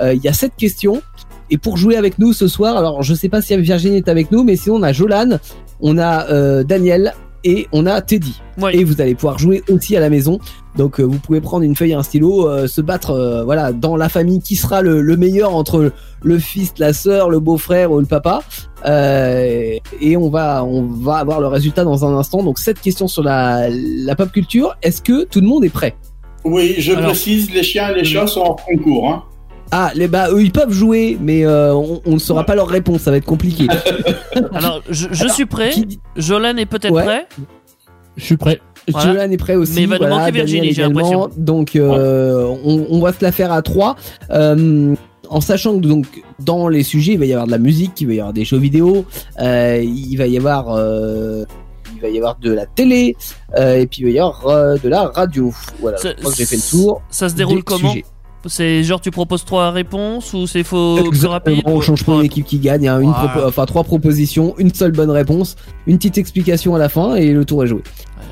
Euh, 0.02 0.14
Il 0.14 0.22
y 0.22 0.27
a 0.27 0.34
sept 0.34 0.52
questions. 0.57 1.02
Et 1.49 1.57
pour 1.57 1.77
jouer 1.77 1.95
avec 1.95 2.17
nous 2.19 2.34
ce 2.34 2.47
soir, 2.47 2.77
alors 2.77 3.03
je 3.03 3.13
sais 3.13 3.30
pas 3.30 3.41
si 3.41 3.55
Virginie 3.57 3.97
est 3.97 4.09
avec 4.09 4.31
nous, 4.31 4.43
mais 4.43 4.55
sinon 4.55 4.76
on 4.77 4.84
a 4.84 4.93
Jolan, 4.93 5.38
on 5.81 5.97
a 5.97 6.27
euh, 6.30 6.63
Daniel 6.63 7.13
et 7.43 7.67
on 7.72 7.85
a 7.85 8.01
Teddy. 8.01 8.41
Ouais. 8.59 8.76
Et 8.76 8.84
vous 8.84 9.01
allez 9.01 9.13
pouvoir 9.13 9.38
jouer 9.38 9.61
aussi 9.69 9.95
à 9.95 9.99
la 9.99 10.09
maison. 10.09 10.39
Donc 10.76 10.99
euh, 10.99 11.03
vous 11.03 11.19
pouvez 11.19 11.41
prendre 11.41 11.63
une 11.63 11.76
feuille 11.76 11.91
et 11.91 11.93
un 11.93 12.01
stylo, 12.01 12.49
euh, 12.49 12.67
se 12.67 12.81
battre 12.81 13.11
euh, 13.11 13.43
voilà 13.43 13.72
dans 13.72 13.95
la 13.95 14.09
famille 14.09 14.41
qui 14.41 14.55
sera 14.55 14.81
le, 14.81 15.01
le 15.01 15.17
meilleur 15.17 15.53
entre 15.53 15.91
le 16.23 16.39
fils, 16.39 16.73
la 16.80 16.91
sœur, 16.93 17.30
le 17.30 17.39
beau-frère 17.39 17.91
ou 17.91 17.99
le 17.99 18.07
papa. 18.07 18.41
Euh, 18.85 19.77
et 20.01 20.17
on 20.17 20.30
va 20.30 20.63
on 20.63 20.81
va 20.81 21.17
avoir 21.17 21.39
le 21.39 21.47
résultat 21.47 21.84
dans 21.84 22.03
un 22.05 22.17
instant. 22.17 22.41
Donc 22.41 22.57
cette 22.57 22.81
question 22.81 23.07
sur 23.07 23.22
la, 23.22 23.69
la 23.69 24.15
pop 24.15 24.31
culture. 24.31 24.76
Est-ce 24.81 25.01
que 25.01 25.26
tout 25.26 25.41
le 25.41 25.47
monde 25.47 25.63
est 25.63 25.69
prêt? 25.69 25.95
Oui, 26.43 26.76
je 26.80 26.93
Alors. 26.93 27.05
précise, 27.05 27.51
les 27.51 27.63
chiens 27.63 27.89
et 27.89 27.99
les 27.99 28.05
chats 28.05 28.27
sont 28.27 28.41
en 28.41 28.55
concours. 28.55 29.09
Hein. 29.09 29.23
Ah, 29.72 29.92
les 29.96 30.08
bah 30.08 30.28
eux 30.32 30.42
ils 30.44 30.52
peuvent 30.52 30.72
jouer, 30.72 31.18
mais 31.20 31.46
euh, 31.46 31.74
on, 31.74 32.02
on 32.06 32.12
ne 32.14 32.20
saura 32.20 32.44
pas 32.46 32.56
leur 32.56 32.68
réponse. 32.68 33.02
Ça 33.02 33.12
va 33.12 33.18
être 33.18 33.26
compliqué. 33.26 33.68
Alors, 34.54 34.82
je, 34.90 35.08
je 35.12 35.28
suis 35.28 35.46
prêt. 35.46 35.72
Qui 35.72 36.00
Jolan 36.16 36.58
est 36.58 36.66
peut-être 36.66 36.92
Ouais. 36.94 37.04
prêt. 37.04 37.28
Je 38.18 38.24
suis 38.24 38.38
prêt. 38.38 38.62
Voilà. 38.88 39.14
Jolan 39.14 39.32
est 39.32 39.38
prêt 39.38 39.56
aussi. 39.56 39.74
Mais 39.76 39.82
il 39.82 39.88
va 39.90 39.96
nous 39.98 40.02
voilà, 40.06 40.18
manquer 40.20 40.32
Virginie, 40.32 40.60
Daniel 40.60 40.76
j'ai 40.76 40.82
également. 40.84 41.00
l'impression. 41.12 41.30
Donc 41.44 41.76
euh, 41.76 42.56
on, 42.64 42.86
on 42.90 43.00
va 43.02 43.12
se 43.12 43.24
la 43.24 43.32
faire 43.32 43.52
à 43.52 43.62
trois. 43.62 43.96
Euh, 44.32 44.96
en 45.28 45.42
sachant 45.42 45.74
que 45.80 45.88
donc 45.88 46.06
dans 46.40 46.68
les 46.68 46.84
sujets, 46.84 47.14
il 47.14 47.20
va 47.20 47.26
y 47.26 47.34
avoir 47.34 47.48
de 47.48 47.52
la 47.52 47.58
musique, 47.58 48.00
il 48.02 48.08
va 48.08 48.14
y 48.14 48.20
avoir 48.20 48.34
des 48.34 48.46
jeux 48.46 48.60
vidéo, 48.60 49.06
euh, 49.42 49.82
il 49.84 50.16
va 50.18 50.28
y 50.28 50.38
avoir 50.38 50.68
euh, 50.70 51.44
il 51.96 52.02
va 52.02 52.10
y 52.10 52.18
avoir 52.18 52.38
de 52.38 52.52
la 52.54 52.68
télé 52.68 53.16
euh, 53.58 53.78
et 53.80 53.88
puis 53.88 54.02
il 54.02 54.06
va 54.06 54.12
y 54.12 54.20
avoir 54.20 54.48
euh, 54.48 54.76
de 54.82 54.88
la 54.88 55.06
radio. 55.08 55.52
Voilà, 55.82 55.98
Ça- 55.98 56.10
je 56.12 56.18
crois 56.18 56.32
que 56.32 56.38
j'ai 56.38 56.46
fait 56.46 56.58
le 56.58 56.70
tour. 56.70 57.02
Ça 57.10 57.28
se 57.28 57.34
déroule 57.36 57.58
des 57.58 57.64
comment 57.64 57.90
sujets. 57.92 58.06
C'est 58.47 58.84
genre 58.84 59.01
tu 59.01 59.11
proposes 59.11 59.43
trois 59.45 59.72
réponses 59.72 60.34
ou 60.34 60.45
c'est 60.47 60.63
faux 60.63 60.99
rapide 61.23 61.61
on 61.65 61.81
change 61.81 62.03
pas 62.03 62.13
une 62.13 62.26
équipe 62.26 62.45
qui 62.45 62.59
gagne, 62.59 62.88
hein, 62.88 62.99
une 62.99 63.09
Ouais. 63.09 63.15
propo- 63.15 63.47
enfin 63.47 63.65
trois 63.65 63.84
propositions, 63.84 64.53
une 64.59 64.73
seule 64.73 64.91
bonne 64.91 65.09
réponse, 65.09 65.55
une 65.88 65.97
petite 65.97 66.17
explication 66.17 66.76
à 66.76 66.80
la 66.80 66.89
fin 66.89 67.15
et 67.15 67.31
le 67.34 67.43
tour 67.45 67.63
est 67.63 67.67
joué. 67.67 67.81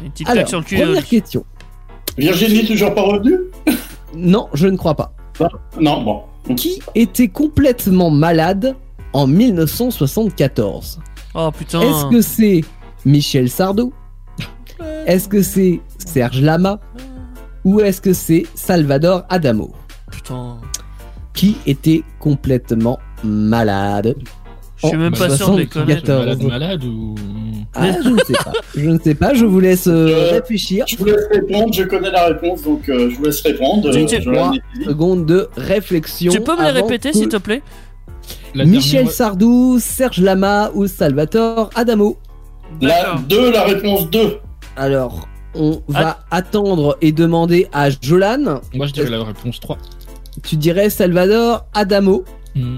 Une 0.04 0.12
petite 0.12 0.28
Alors, 0.28 0.36
claque 0.44 0.50
sur 0.50 0.60
le 0.60 0.66
cul. 0.66 0.78
euh, 0.82 0.86
première 0.86 1.06
question. 1.08 1.46
Virginie 2.18 2.66
toujours 2.66 2.94
pas 2.94 3.02
revenue? 3.02 3.38
Non, 4.16 4.48
je 4.54 4.68
ne 4.68 4.78
crois 4.78 4.96
pas. 4.96 5.14
Non, 5.82 6.02
bon. 6.04 6.22
Qui 6.56 6.80
était 6.94 7.30
complètement 7.30 8.12
malade 8.12 8.76
en 9.14 9.26
1974 9.28 11.00
Oh 11.34 11.50
putain. 11.58 11.82
Est-ce 11.82 12.06
que 12.12 12.22
c'est 12.22 12.62
Michel 13.06 13.50
Sardou? 13.50 13.92
Est-ce 15.08 15.28
que 15.28 15.42
c'est 15.42 15.82
Serge 15.98 16.42
Lama? 16.42 16.80
Ou 17.64 17.80
est-ce 17.80 18.02
que 18.02 18.14
c'est 18.14 18.44
Salvador 18.56 19.24
Adamo? 19.30 19.72
Putain. 20.24 20.58
Qui 21.34 21.58
était 21.66 22.04
complètement 22.20 23.00
malade 23.24 24.16
Je 24.78 24.88
suis 24.88 24.98
même 24.98 25.14
pas 25.14 25.30
sûr 25.36 25.52
de 25.54 25.60
les 25.62 25.66
74. 25.68 25.72
connaître. 26.06 26.10
Malade, 26.14 26.44
malade 26.44 26.84
ou. 26.86 27.16
Ah, 27.76 27.88
je 28.04 28.10
ne 28.10 28.20
sais 28.20 28.34
pas. 28.34 28.52
Je 28.76 28.90
ne 28.90 29.00
sais 29.00 29.16
pas, 29.16 29.34
je 29.34 29.46
vous 29.46 29.60
laisse 29.60 29.88
euh, 29.88 30.10
Euh, 30.10 30.32
réfléchir. 30.32 30.86
Je 30.88 30.96
vous 30.98 31.06
laisse 31.06 31.26
répondre, 31.32 31.74
je 31.74 31.84
connais 31.84 32.12
la 32.12 32.28
réponse, 32.28 32.62
donc 32.64 32.88
euh, 32.88 33.10
je 33.10 33.16
vous 33.16 33.24
laisse 33.24 33.42
répondre. 33.42 33.90
Tu- 33.92 33.98
Euh, 34.00 34.06
tu- 34.06 34.22
je 34.22 34.30
la 34.30 34.40
moi, 34.46 34.52
décide. 34.74 34.88
Seconde 34.90 35.26
de 35.26 35.50
réflexion. 35.58 36.32
Tu 36.32 36.42
peux 36.42 36.56
me 36.56 36.64
les 36.64 36.70
répéter 36.70 37.12
que 37.12 37.18
s'il 37.18 37.30
te 37.30 37.38
plaît? 37.38 37.64
La 38.54 38.66
Michel 38.66 38.92
dernière- 38.94 39.12
Sardou, 39.12 39.78
Serge 39.80 40.20
Lama 40.22 40.70
ou 40.76 40.86
Salvatore 40.86 41.72
Adamo? 41.76 42.18
La 42.82 42.90
D'accord. 42.90 43.20
2, 43.28 43.52
la 43.52 43.64
réponse 43.64 44.10
2. 44.12 44.38
Alors, 44.76 45.28
on 45.56 45.82
va 45.88 46.20
attendre 46.30 46.98
et 47.02 47.12
demander 47.12 47.68
à 47.74 47.90
Jolan. 47.90 48.62
Moi, 48.76 48.86
je 48.88 48.94
dirais 48.94 49.10
la 49.10 49.24
réponse 49.24 49.60
3. 49.60 49.78
Tu 50.42 50.56
dirais 50.58 50.90
Salvador 50.90 51.66
Adamo. 51.74 52.24
Hmm. 52.56 52.78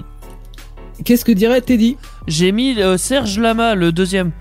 Qu'est-ce 1.04 1.24
que 1.24 1.32
dirait 1.32 1.60
Teddy? 1.60 1.96
J'ai 2.26 2.52
mis 2.52 2.80
euh, 2.80 2.96
Serge 2.96 3.38
Lama, 3.38 3.74
le 3.74 3.92
deuxième. 3.92 4.32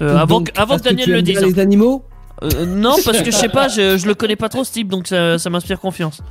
Euh, 0.00 0.16
avant 0.16 0.38
Donc, 0.38 0.50
que, 0.52 0.60
avant 0.60 0.74
parce 0.74 0.82
que 0.82 0.88
Daniel 0.88 1.04
tu 1.04 1.12
le 1.12 1.22
dise. 1.22 1.40
les 1.40 1.58
animaux? 1.58 2.04
Euh, 2.42 2.64
non, 2.64 2.96
parce 3.04 3.20
que 3.22 3.30
je 3.30 3.36
sais 3.36 3.48
pas, 3.48 3.68
je, 3.68 3.98
je 3.98 4.06
le 4.06 4.14
connais 4.14 4.36
pas 4.36 4.48
trop 4.48 4.64
ce 4.64 4.72
type, 4.72 4.88
donc 4.88 5.06
ça, 5.06 5.38
ça 5.38 5.50
m'inspire 5.50 5.78
confiance. 5.78 6.22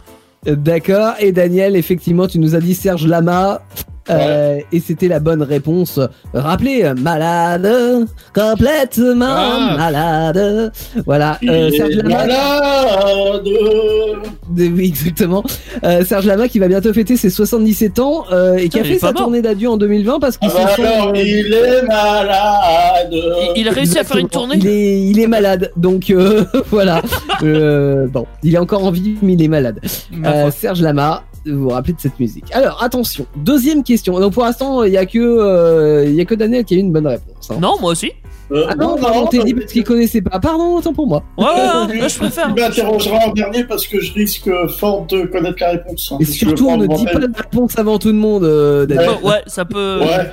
D'accord. 0.45 1.14
Et 1.20 1.32
Daniel, 1.32 1.76
effectivement, 1.76 2.28
tu 2.28 2.40
nous 2.40 2.56
as 2.56 2.60
dit 2.61 2.74
Serge 2.74 3.06
Lama. 3.06 3.61
Euh, 4.09 4.59
et 4.71 4.80
c'était 4.80 5.07
la 5.07 5.19
bonne 5.19 5.41
réponse. 5.43 5.99
Rappelez, 6.34 6.91
malade, 6.99 8.05
complètement 8.34 9.26
Ah. 9.30 9.76
malade. 9.77 10.71
Voilà, 11.05 11.38
Il 11.41 11.49
euh, 11.49 11.71
Serge 11.71 11.95
Lama. 11.95 12.09
malade. 12.17 13.43
De- 13.43 14.67
Oui, 14.67 14.88
exactement. 14.88 15.43
Euh, 15.84 16.03
Serge 16.03 16.26
Lama 16.26 16.47
qui 16.47 16.59
va 16.59 16.67
bientôt 16.67 16.91
fêter 16.93 17.17
ses 17.17 17.30
77 17.30 17.99
ans 17.99 18.26
euh, 18.31 18.55
et 18.55 18.67
qui 18.69 18.80
a 18.80 18.84
il 18.84 18.88
fait 18.93 18.99
sa 18.99 19.07
mort. 19.11 19.23
tournée 19.23 19.41
d'adieu 19.41 19.69
en 19.69 19.77
2020 19.77 20.19
parce 20.19 20.38
Ah 20.41 20.49
se 20.49 20.55
sont, 20.76 20.84
alors, 20.84 21.09
euh, 21.09 21.13
il 21.15 21.53
est 21.53 21.81
malade. 21.88 23.09
Il, 23.11 23.61
il 23.61 23.67
a 23.67 23.71
réussi 23.71 23.99
à 23.99 24.03
faire 24.03 24.17
une 24.17 24.27
tournée 24.30 24.55
Il 24.57 24.67
est, 24.67 25.01
il 25.01 25.19
est 25.19 25.27
malade, 25.27 25.71
donc 25.77 26.09
euh, 26.09 26.43
voilà. 26.71 27.01
Euh, 27.43 28.07
bon, 28.07 28.26
il 28.43 28.55
est 28.55 28.57
encore 28.57 28.84
en 28.85 28.91
vie, 28.91 29.15
mais 29.21 29.34
il 29.34 29.43
est 29.43 29.47
malade. 29.47 29.80
Euh. 30.26 30.49
Serge 30.51 30.81
Lama, 30.81 31.23
vous 31.45 31.64
vous 31.64 31.70
rappelez 31.70 31.94
de 31.94 31.99
cette 31.99 32.20
musique. 32.20 32.45
Alors 32.53 32.82
attention, 32.84 33.26
deuxième 33.36 33.84
question. 33.84 34.20
Donc 34.20 34.34
pour 34.34 34.44
l'instant, 34.44 34.84
il 34.84 34.94
y 34.94 34.98
a 34.98 35.06
que 35.06 35.18
euh, 35.20 36.06
il 36.07 36.16
y 36.16 36.22
a 36.22 36.26
que 36.26 36.36
Daniel 36.36 36.64
qui 36.66 36.74
a 36.76 36.78
eu 36.78 36.82
une 36.82 36.91
bonne 36.91 37.07
réponse. 37.07 37.49
hein. 37.52 37.57
Non, 37.61 37.76
moi 37.80 37.91
aussi. 37.91 38.11
Euh, 38.52 38.66
Ah 38.68 38.76
non, 38.76 38.95
pardon, 38.98 39.28
t'es 39.28 39.44
dit 39.44 39.53
parce 39.53 39.72
qu'il 39.72 39.84
connaissait 39.84 40.22
pas. 40.22 40.40
Pardon, 40.40 40.78
autant 40.78 40.91
pour 40.94 41.06
moi. 41.06 41.24
Ouais, 41.38 41.45
ouais, 41.45 41.52
ouais, 41.95 42.02
ouais, 42.02 42.10
je 42.10 42.18
préfère. 42.18 42.53
Tu 42.56 42.60
m'interrogeras 42.61 43.28
en 43.28 43.32
dernier 43.34 43.64
parce 43.64 43.86
que 43.86 43.99
je 44.02 44.11
risque 44.14 44.49
fort 44.80 45.06
de 45.06 45.24
connaître 45.28 45.57
la 45.61 45.72
réponse. 45.72 46.11
hein. 46.11 46.18
Et 46.20 46.26
surtout, 46.26 46.66
veux 46.66 46.72
on 46.74 46.78
ne 46.78 46.88
dit 46.88 47.06
pas 47.06 47.20
la 47.20 47.28
réponse 47.36 47.78
avant 47.78 47.99
tout 47.99 48.07
le 48.07 48.16
monde, 48.16 48.44
euh, 48.44 48.86
Daniel. 48.88 49.10
Ouais, 49.24 49.30
ouais, 49.32 49.44
ça 49.45 49.66
peut. 49.66 49.99
Ouais. 50.02 50.32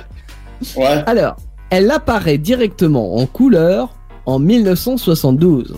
Ouais. 0.75 1.03
Alors, 1.05 1.35
elle 1.69 1.91
apparaît 1.91 2.39
directement 2.39 3.17
en 3.17 3.27
couleur 3.27 3.89
en 4.25 4.39
1972. 4.39 5.75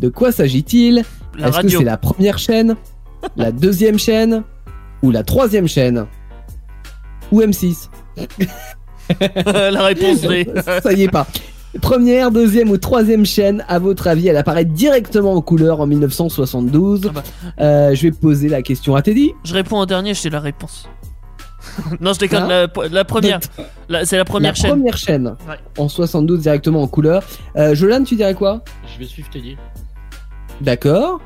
De 0.00 0.08
quoi 0.10 0.32
s'agit-il? 0.32 1.02
La 1.38 1.48
Est-ce 1.48 1.56
que 1.56 1.62
radio. 1.62 1.78
c'est 1.78 1.84
la 1.84 1.96
première 1.96 2.38
chaîne, 2.38 2.76
la 3.36 3.52
deuxième 3.52 3.98
chaîne 3.98 4.42
ou 5.02 5.10
la 5.10 5.22
troisième 5.22 5.68
chaîne 5.68 6.06
Ou 7.32 7.40
M6 7.40 7.88
la 9.44 9.82
réponse 9.84 10.22
D. 10.22 10.46
Ça 10.82 10.92
y 10.92 11.02
est 11.02 11.08
pas. 11.10 11.26
Première, 11.82 12.30
deuxième 12.30 12.70
ou 12.70 12.78
troisième 12.78 13.26
chaîne, 13.26 13.64
à 13.68 13.78
votre 13.80 14.06
avis, 14.06 14.28
elle 14.28 14.36
apparaît 14.36 14.64
directement 14.64 15.32
en 15.34 15.40
couleur 15.42 15.80
en 15.80 15.86
1972. 15.86 17.00
Ah 17.08 17.10
bah. 17.12 17.22
Euh, 17.60 17.94
je 17.94 18.02
vais 18.02 18.12
poser 18.12 18.48
la 18.48 18.62
question 18.62 18.94
à 18.94 19.02
Teddy. 19.02 19.32
Je 19.44 19.52
réponds 19.54 19.78
en 19.78 19.86
dernier, 19.86 20.14
j'ai 20.14 20.30
la 20.30 20.38
réponse. 20.40 20.88
non, 22.00 22.12
je 22.12 22.20
déconne, 22.20 22.44
Hein 22.44 22.68
la, 22.76 22.88
la 22.88 23.04
première. 23.04 23.40
C'est 24.04 24.16
la 24.16 24.24
première 24.24 24.52
la 24.52 24.54
chaîne. 24.54 24.70
première 24.70 24.96
chaîne 24.96 25.26
Ouais. 25.48 25.56
en 25.78 25.88
72 25.88 26.40
directement 26.40 26.82
en 26.82 26.86
couleur. 26.86 27.24
Euh, 27.56 27.74
Jolan, 27.74 28.04
tu 28.04 28.14
dirais 28.14 28.34
quoi? 28.34 28.62
Je 28.94 29.00
vais 29.00 29.06
suivre 29.06 29.28
Teddy. 29.30 29.56
D'accord. 30.60 31.20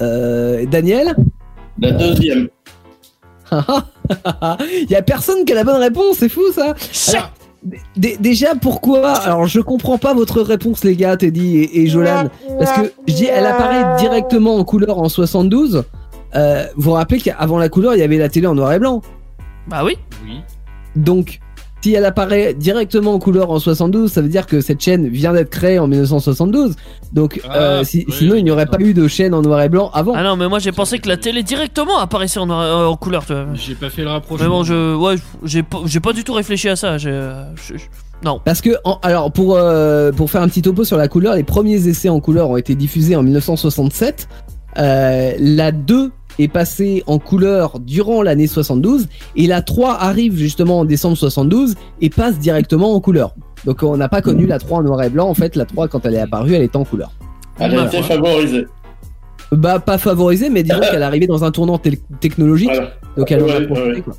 Euh, 0.00 0.64
Daniel? 0.66 1.14
La 1.80 1.90
deuxième. 1.92 2.48
Il 3.52 4.86
y 4.90 4.94
a 4.96 5.02
personne 5.02 5.44
qui 5.44 5.52
a 5.52 5.56
la 5.56 5.64
bonne 5.64 5.80
réponse, 5.80 6.16
c'est 6.18 6.28
fou 6.28 6.40
ça. 6.52 6.74
Alors, 7.12 7.32
d- 7.96 8.16
déjà 8.18 8.54
pourquoi 8.54 9.12
Alors 9.12 9.46
je 9.46 9.60
comprends 9.60 9.98
pas 9.98 10.14
votre 10.14 10.40
réponse 10.40 10.84
les 10.84 10.96
gars, 10.96 11.16
Teddy 11.16 11.58
et, 11.58 11.82
et 11.82 11.86
Jolan, 11.86 12.28
parce 12.58 12.72
que 12.72 12.92
je 13.06 13.14
dis 13.14 13.26
elle 13.26 13.46
apparaît 13.46 13.98
directement 14.00 14.56
en 14.56 14.64
couleur 14.64 14.98
en 14.98 15.08
72. 15.08 15.84
Euh, 16.34 16.64
vous 16.76 16.82
vous 16.82 16.92
rappelez 16.92 17.20
qu'avant 17.20 17.58
la 17.58 17.68
couleur 17.68 17.94
il 17.94 17.98
y 17.98 18.02
avait 18.02 18.16
la 18.16 18.28
télé 18.30 18.46
en 18.46 18.54
noir 18.54 18.72
et 18.72 18.78
blanc. 18.78 19.02
Bah 19.68 19.82
oui. 19.84 19.96
Oui. 20.24 20.40
Donc 20.96 21.40
si 21.82 21.94
elle 21.94 22.04
apparaît 22.04 22.54
directement 22.54 23.14
en 23.14 23.18
couleur 23.18 23.50
en 23.50 23.58
72, 23.58 24.10
ça 24.12 24.22
veut 24.22 24.28
dire 24.28 24.46
que 24.46 24.60
cette 24.60 24.80
chaîne 24.80 25.08
vient 25.08 25.32
d'être 25.32 25.50
créée 25.50 25.78
en 25.78 25.88
1972. 25.88 26.76
Donc 27.12 27.40
Ah, 27.48 27.56
euh, 27.56 27.84
si- 27.84 28.04
oui, 28.08 28.14
sinon 28.16 28.34
il 28.36 28.44
n'y 28.44 28.50
aurait 28.50 28.66
pas 28.66 28.78
eu 28.80 28.94
de 28.94 29.08
chaîne 29.08 29.34
en 29.34 29.42
noir 29.42 29.60
et 29.62 29.68
blanc 29.68 29.90
avant. 29.92 30.12
Ah 30.14 30.22
non, 30.22 30.36
mais 30.36 30.48
moi 30.48 30.58
j'ai 30.60 30.72
pensé 30.72 30.98
que 30.98 31.08
la 31.08 31.16
télé 31.16 31.42
directement 31.42 31.98
apparaissait 31.98 32.38
en, 32.40 32.46
noir- 32.46 32.62
euh, 32.62 32.86
en 32.86 32.96
couleur, 32.96 33.26
tu 33.26 33.32
vois. 33.32 33.46
J'ai 33.54 33.74
pas 33.74 33.90
fait 33.90 34.02
le 34.02 34.10
rapprochement. 34.10 34.44
Mais 34.44 34.50
bon, 34.50 34.62
je. 34.64 34.94
Ouais, 34.96 35.16
j'ai 35.44 35.62
pas, 35.62 35.78
j'ai 35.86 36.00
pas 36.00 36.12
du 36.12 36.22
tout 36.24 36.32
réfléchi 36.34 36.68
à 36.68 36.76
ça. 36.76 36.98
j'ai, 36.98 37.10
euh, 37.10 37.44
Non. 38.24 38.40
Parce 38.44 38.60
que, 38.60 38.70
en- 38.84 38.98
alors 39.02 39.32
pour 39.32 39.56
euh, 39.56 40.12
pour 40.12 40.30
faire 40.30 40.42
un 40.42 40.48
petit 40.48 40.62
topo 40.62 40.84
sur 40.84 40.96
la 40.96 41.08
couleur, 41.08 41.34
les 41.34 41.42
premiers 41.42 41.88
essais 41.88 42.08
en 42.08 42.20
couleur 42.20 42.48
ont 42.50 42.56
été 42.56 42.74
diffusés 42.76 43.16
en 43.16 43.22
1967. 43.24 44.28
Euh, 44.78 45.32
la 45.38 45.70
2 45.72 46.12
est 46.38 46.48
passée 46.48 47.02
en 47.06 47.18
couleur 47.18 47.78
durant 47.80 48.22
l'année 48.22 48.46
72 48.46 49.08
et 49.36 49.46
la 49.46 49.62
3 49.62 49.94
arrive 50.00 50.36
justement 50.36 50.80
en 50.80 50.84
décembre 50.84 51.16
72 51.16 51.74
et 52.00 52.10
passe 52.10 52.38
directement 52.38 52.94
en 52.94 53.00
couleur. 53.00 53.34
Donc 53.64 53.82
on 53.82 53.96
n'a 53.96 54.08
pas 54.08 54.22
connu 54.22 54.46
la 54.46 54.58
3 54.58 54.78
en 54.78 54.82
noir 54.82 55.02
et 55.02 55.08
blanc. 55.10 55.28
En 55.28 55.34
fait, 55.34 55.54
la 55.56 55.64
3 55.64 55.88
quand 55.88 56.04
elle 56.06 56.14
est 56.14 56.20
apparue, 56.20 56.54
elle 56.54 56.62
était 56.62 56.76
en 56.76 56.84
couleur. 56.84 57.12
Elle 57.58 57.74
a 57.76 57.82
Ouais. 57.82 57.86
été 57.86 58.02
favorisée. 58.02 58.66
Bah 59.52 59.78
pas 59.78 59.98
favorisée, 59.98 60.48
mais 60.48 60.62
disons 60.62 60.80
qu'elle 60.80 61.02
arrivait 61.02 61.26
dans 61.26 61.44
un 61.44 61.50
tournant 61.50 61.78
technologique, 62.20 62.70
Voilà. 62.72 62.90
donc 63.18 63.30
elle 63.30 63.42
en 63.42 63.48
a 63.48 63.60
profité, 63.60 63.90
ouais. 63.92 64.00
quoi. 64.00 64.14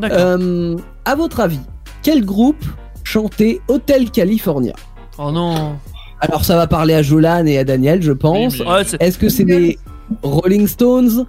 D'accord. 0.00 0.18
Euh, 0.18 0.76
à 1.04 1.14
votre 1.14 1.40
avis, 1.40 1.60
quel 2.02 2.24
groupe 2.24 2.64
chantait 3.04 3.60
Hotel 3.68 4.10
California? 4.10 4.72
Oh 5.18 5.30
non. 5.30 5.74
Alors 6.20 6.44
ça 6.46 6.56
va 6.56 6.66
parler 6.66 6.94
à 6.94 7.02
Jolan 7.02 7.44
et 7.44 7.58
à 7.58 7.64
Daniel, 7.64 8.00
je 8.00 8.12
pense. 8.12 8.58
Oui, 8.60 8.66
Est-ce 9.00 9.18
que 9.18 9.28
c'est 9.28 9.44
les 9.44 9.78
Rolling 10.22 10.66
Stones, 10.66 11.26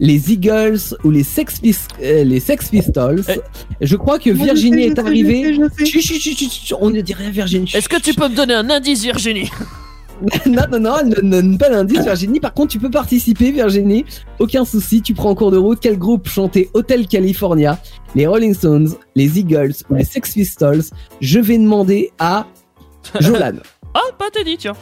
les 0.00 0.32
Eagles 0.32 0.78
ou 1.04 1.10
les 1.10 1.22
Sex, 1.22 1.60
Pis- 1.60 1.76
euh, 2.02 2.24
les 2.24 2.40
Sex 2.40 2.68
Pistols 2.68 3.22
Eh. 3.28 3.40
Je 3.80 3.96
crois 3.96 4.18
que 4.18 4.30
Moi, 4.30 4.38
je 4.40 4.44
Virginie 4.52 4.82
sais, 4.84 4.88
je 4.88 4.94
est 4.94 4.98
arrivée. 4.98 5.54
je 5.54 5.62
sais, 5.62 5.70
je 5.70 5.84
sais. 5.84 5.86
Chut, 5.86 6.00
chut, 6.02 6.20
chut, 6.20 6.36
chut, 6.38 6.50
chut, 6.52 6.76
on 6.80 6.90
ne 6.90 7.00
dit 7.00 7.14
rien 7.14 7.30
Virginie. 7.30 7.70
Est-ce 7.74 7.88
que 7.88 8.00
tu 8.00 8.12
peux 8.14 8.28
me 8.28 8.34
donner 8.34 8.54
un 8.54 8.68
indice, 8.70 9.02
Virginie? 9.02 9.50
Non, 10.46 10.62
non, 10.70 10.78
non, 10.78 10.96
elle 11.00 11.08
ne 11.08 11.40
donne 11.40 11.58
pas 11.58 11.68
d'indice 11.68 12.00
Virginie. 12.04 12.38
Par 12.38 12.54
contre, 12.54 12.70
tu 12.70 12.78
peux 12.78 12.88
participer 12.90 13.50
Virginie. 13.50 14.04
Aucun 14.38 14.64
souci, 14.64 15.02
tu 15.02 15.12
prends 15.12 15.30
en 15.30 15.34
cours 15.34 15.50
de 15.50 15.56
route. 15.56 15.80
Quel 15.82 15.98
groupe 15.98 16.28
chantait 16.28 16.70
Hotel 16.72 17.08
California? 17.08 17.80
Les 18.14 18.24
Rolling 18.28 18.54
Stones, 18.54 18.90
les 19.16 19.40
Eagles 19.40 19.72
ou 19.90 19.96
les 19.96 20.04
Sex 20.04 20.32
Pistols? 20.34 20.82
Je 21.20 21.40
vais 21.40 21.58
demander 21.58 22.12
à 22.20 22.46
Jolan. 23.20 23.54
Ah, 23.92 24.00
pas 24.16 24.30
Teddy, 24.30 24.56
tiens. 24.56 24.74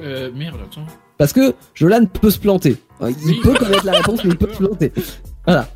Euh, 0.00 0.30
merde, 0.34 0.56
attends. 0.64 0.86
Parce 1.18 1.32
que 1.32 1.54
Jolan 1.74 2.06
peut 2.06 2.30
se 2.30 2.38
planter. 2.38 2.76
Il 3.00 3.06
Oui. 3.24 3.40
peut 3.42 3.54
connaître 3.54 3.84
la 3.84 3.92
réponse, 3.92 4.24
mais 4.24 4.30
il 4.30 4.36
peut 4.38 4.52
se 4.52 4.58
planter. 4.58 4.92
Voilà. 5.44 5.68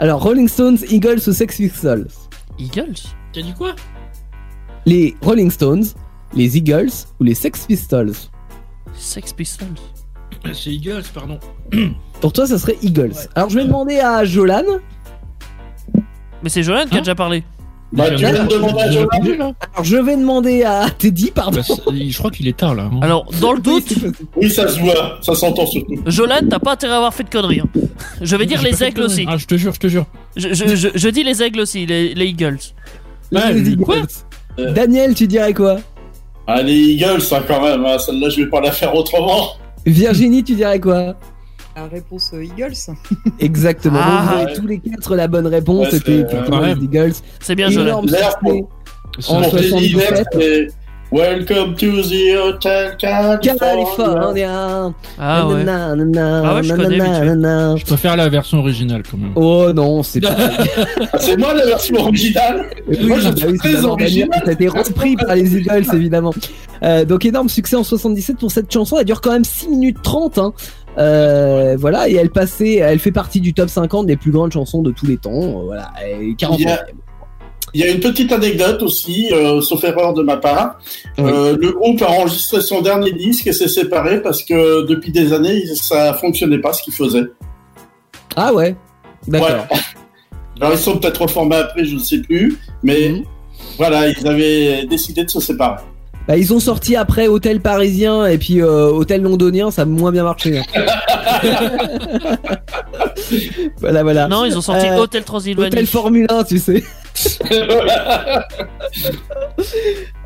Alors, 0.00 0.22
Rolling 0.22 0.48
Stones, 0.48 0.78
Eagles 0.90 1.20
ou 1.26 1.32
Sex 1.32 1.56
Pistols? 1.56 2.06
Eagles? 2.58 2.94
T'as 3.32 3.42
dit 3.42 3.52
quoi? 3.54 3.74
Les 4.86 5.16
Rolling 5.22 5.50
Stones, 5.50 5.84
les 6.34 6.56
Eagles 6.56 6.90
ou 7.20 7.24
les 7.24 7.34
Sex 7.34 7.66
Pistols? 7.66 8.12
Sex 8.94 9.32
Pistols. 9.32 9.66
C'est 10.52 10.70
Eagles, 10.70 11.02
pardon. 11.14 11.38
Pour 12.20 12.32
toi, 12.32 12.46
ça 12.46 12.58
serait 12.58 12.76
Eagles. 12.82 13.12
Ouais. 13.12 13.28
Alors, 13.34 13.50
je 13.50 13.58
vais 13.58 13.64
demander 13.64 13.98
à 14.00 14.24
Jolan. 14.24 14.62
Mais 16.42 16.48
c'est 16.48 16.62
Jolan 16.62 16.86
qui 16.86 16.94
a 16.94 16.98
Hein 16.98 17.00
déjà 17.00 17.14
parlé. 17.14 17.44
Bah, 17.90 18.10
tu 18.10 18.16
viens 18.16 18.44
de 18.44 18.48
demander 18.52 18.80
à 18.82 18.90
là 18.90 19.52
Alors 19.74 19.84
je 19.84 19.96
vais 19.96 20.16
demander 20.16 20.62
à 20.62 20.90
Teddy, 20.90 21.30
pardon. 21.34 21.60
Bah, 21.86 21.92
Je 22.06 22.18
crois 22.18 22.30
qu'il 22.30 22.46
est 22.46 22.56
tard 22.56 22.74
là. 22.74 22.90
hein. 22.92 23.00
Alors, 23.00 23.26
dans 23.40 23.52
le 23.52 23.60
doute, 23.60 23.94
Oui, 24.36 24.50
ça 24.50 24.68
se 24.68 24.78
voit, 24.78 25.18
ça 25.22 25.34
s'entend 25.34 25.64
surtout. 25.66 25.94
Jolan, 26.06 26.40
t'as 26.50 26.58
pas 26.58 26.72
intérêt 26.72 26.92
à 26.92 26.96
avoir 26.96 27.14
fait 27.14 27.22
de 27.24 27.30
conneries. 27.30 27.60
hein. 27.60 27.80
Je 28.20 28.36
vais 28.36 28.44
dire 28.46 28.60
les 28.62 28.82
aigles 28.84 29.02
aussi. 29.02 29.24
Ah, 29.26 29.36
je 29.38 29.46
te 29.46 29.54
jure, 29.56 29.72
je 29.72 29.80
te 29.80 29.86
jure. 29.86 30.04
Je, 30.36 30.52
je, 30.52 30.74
je, 30.76 30.88
je 30.94 31.08
dis 31.08 31.24
les 31.24 31.42
aigles 31.42 31.60
aussi, 31.60 31.86
les, 31.86 32.14
les 32.14 32.26
Eagles. 32.26 32.58
Ouais, 33.32 33.52
Les 33.54 33.60
lui, 33.60 33.72
Eagles. 33.72 33.84
quoi 33.84 33.96
Euh. 34.58 34.72
Daniel, 34.72 35.14
tu 35.14 35.26
dirais 35.26 35.54
quoi 35.54 35.76
Ah, 36.46 36.60
les 36.62 36.74
Eagles, 36.78 37.22
ça 37.22 37.42
quand 37.46 37.62
même, 37.62 37.84
hein, 37.86 37.98
celle-là, 37.98 38.28
je 38.28 38.42
vais 38.42 38.48
pas 38.50 38.60
la 38.60 38.72
faire 38.72 38.94
autrement. 38.94 39.52
Virginie, 39.86 40.44
tu 40.44 40.54
dirais 40.54 40.78
quoi 40.80 41.14
La 41.78 41.86
réponse 41.86 42.32
euh, 42.34 42.42
Eagles. 42.44 42.74
Exactement. 43.38 44.00
Ah. 44.02 44.38
Avez 44.40 44.52
tous 44.54 44.66
les 44.66 44.80
quatre 44.80 45.14
la 45.14 45.28
bonne 45.28 45.46
réponse. 45.46 45.86
Ouais, 45.86 45.90
C'était 45.92 46.24
c'est- 46.28 46.34
effectivement 46.34 46.60
ouais. 46.60 46.74
les 46.74 46.84
Eagles. 46.84 47.12
C'est 47.38 47.54
bien. 47.54 47.68
Énorme 47.70 48.08
succès. 48.08 48.24
En 49.28 49.38
un- 49.38 49.42
Pour 49.42 49.56
les 49.58 49.68
77. 49.68 49.80
Eagles, 49.82 50.24
c'est 50.32 50.66
Welcome 51.10 51.74
to 51.76 52.02
the 52.02 52.36
Hotel 52.36 52.94
California. 52.98 53.54
California. 53.58 54.92
Ah 55.18 55.48
ouais. 55.48 55.64
Ah 55.66 56.54
ouais, 56.54 56.62
je 56.62 56.74
connais. 56.74 56.98
Je 57.78 57.84
préfère 57.86 58.14
la 58.16 58.28
version 58.28 58.58
originale 58.58 59.02
quand 59.10 59.16
même. 59.16 59.32
Oh 59.34 59.72
non, 59.72 60.02
c'est 60.02 60.20
pas. 60.20 60.36
C'est 61.18 61.38
moi 61.38 61.54
la 61.54 61.64
version 61.64 61.96
originale. 61.96 62.66
Oui, 62.86 62.98
Moi, 63.06 63.20
je 63.20 63.28
bah 63.30 63.36
suis 63.48 63.56
très 63.58 63.84
original. 63.84 64.40
Ça 64.44 64.50
a 64.50 64.52
été 64.52 64.68
repris 64.68 65.16
par 65.16 65.34
les 65.34 65.56
Eagles, 65.56 65.86
évidemment. 65.94 66.34
Euh, 66.82 67.04
donc 67.06 67.24
énorme 67.24 67.48
succès 67.48 67.76
en 67.76 67.84
77 67.84 68.36
pour 68.38 68.50
cette 68.50 68.70
chanson. 68.70 68.98
Elle 68.98 69.06
dure 69.06 69.22
quand 69.22 69.32
même 69.32 69.44
6 69.44 69.68
minutes 69.68 70.02
30. 70.02 70.36
Hein. 70.38 70.52
Euh, 70.98 71.76
voilà, 71.78 72.08
et 72.08 72.14
elle 72.14 72.30
passait, 72.30 72.74
elle 72.76 72.98
fait 72.98 73.12
partie 73.12 73.40
du 73.40 73.54
top 73.54 73.68
50 73.70 74.06
des 74.06 74.16
plus 74.16 74.30
grandes 74.32 74.52
chansons 74.52 74.82
de 74.82 74.90
tous 74.90 75.06
les 75.06 75.16
temps. 75.16 75.30
Euh, 75.32 75.62
Voilà, 75.64 75.90
est 76.04 76.34
40 76.36 76.58
Il 76.58 76.64
y 76.64 76.68
a- 76.68 76.86
Il 77.74 77.80
y 77.82 77.84
a 77.84 77.88
une 77.90 78.00
petite 78.00 78.32
anecdote 78.32 78.82
aussi, 78.82 79.28
euh, 79.30 79.60
sauf 79.60 79.84
erreur 79.84 80.14
de 80.14 80.22
ma 80.22 80.38
part. 80.38 80.78
Oui. 81.18 81.24
Le 81.30 81.70
groupe 81.72 82.00
a 82.00 82.08
enregistré 82.10 82.62
son 82.62 82.80
dernier 82.80 83.12
disque 83.12 83.46
et 83.46 83.52
s'est 83.52 83.68
séparé 83.68 84.22
parce 84.22 84.42
que 84.42 84.86
depuis 84.86 85.12
des 85.12 85.34
années, 85.34 85.66
ça 85.74 86.14
fonctionnait 86.14 86.60
pas 86.60 86.72
ce 86.72 86.82
qu'ils 86.82 86.94
faisaient. 86.94 87.26
Ah 88.36 88.54
ouais, 88.54 88.74
d'accord. 89.26 89.50
Ouais. 89.70 89.78
Alors 90.60 90.72
ils 90.72 90.78
sont 90.78 90.96
peut-être 90.96 91.20
reformés 91.22 91.56
après, 91.56 91.84
je 91.84 91.94
ne 91.96 92.00
sais 92.00 92.22
plus, 92.22 92.56
mais 92.82 93.10
Mhm. 93.10 93.24
voilà, 93.76 94.08
ils 94.08 94.26
avaient 94.26 94.86
décidé 94.86 95.24
de 95.24 95.30
se 95.30 95.38
séparer. 95.40 95.82
Bah, 96.28 96.36
ils 96.36 96.52
ont 96.52 96.60
sorti 96.60 96.94
après 96.94 97.26
Hôtel 97.26 97.60
Parisien 97.60 98.26
et 98.26 98.36
puis 98.36 98.60
euh, 98.60 98.90
Hôtel 98.90 99.22
Londonien, 99.22 99.70
ça 99.70 99.82
a 99.82 99.84
moins 99.86 100.12
bien 100.12 100.24
marché. 100.24 100.58
hein. 100.58 100.62
voilà, 103.80 104.02
voilà. 104.02 104.28
Non, 104.28 104.44
ils 104.44 104.56
ont 104.56 104.60
sorti 104.60 104.86
Euh, 104.86 104.98
Hôtel 104.98 105.24
Transylvanie. 105.24 105.68
Hôtel 105.68 105.86
Formule 105.86 106.26
1, 106.28 106.44
tu 106.44 106.58
sais. 106.58 106.84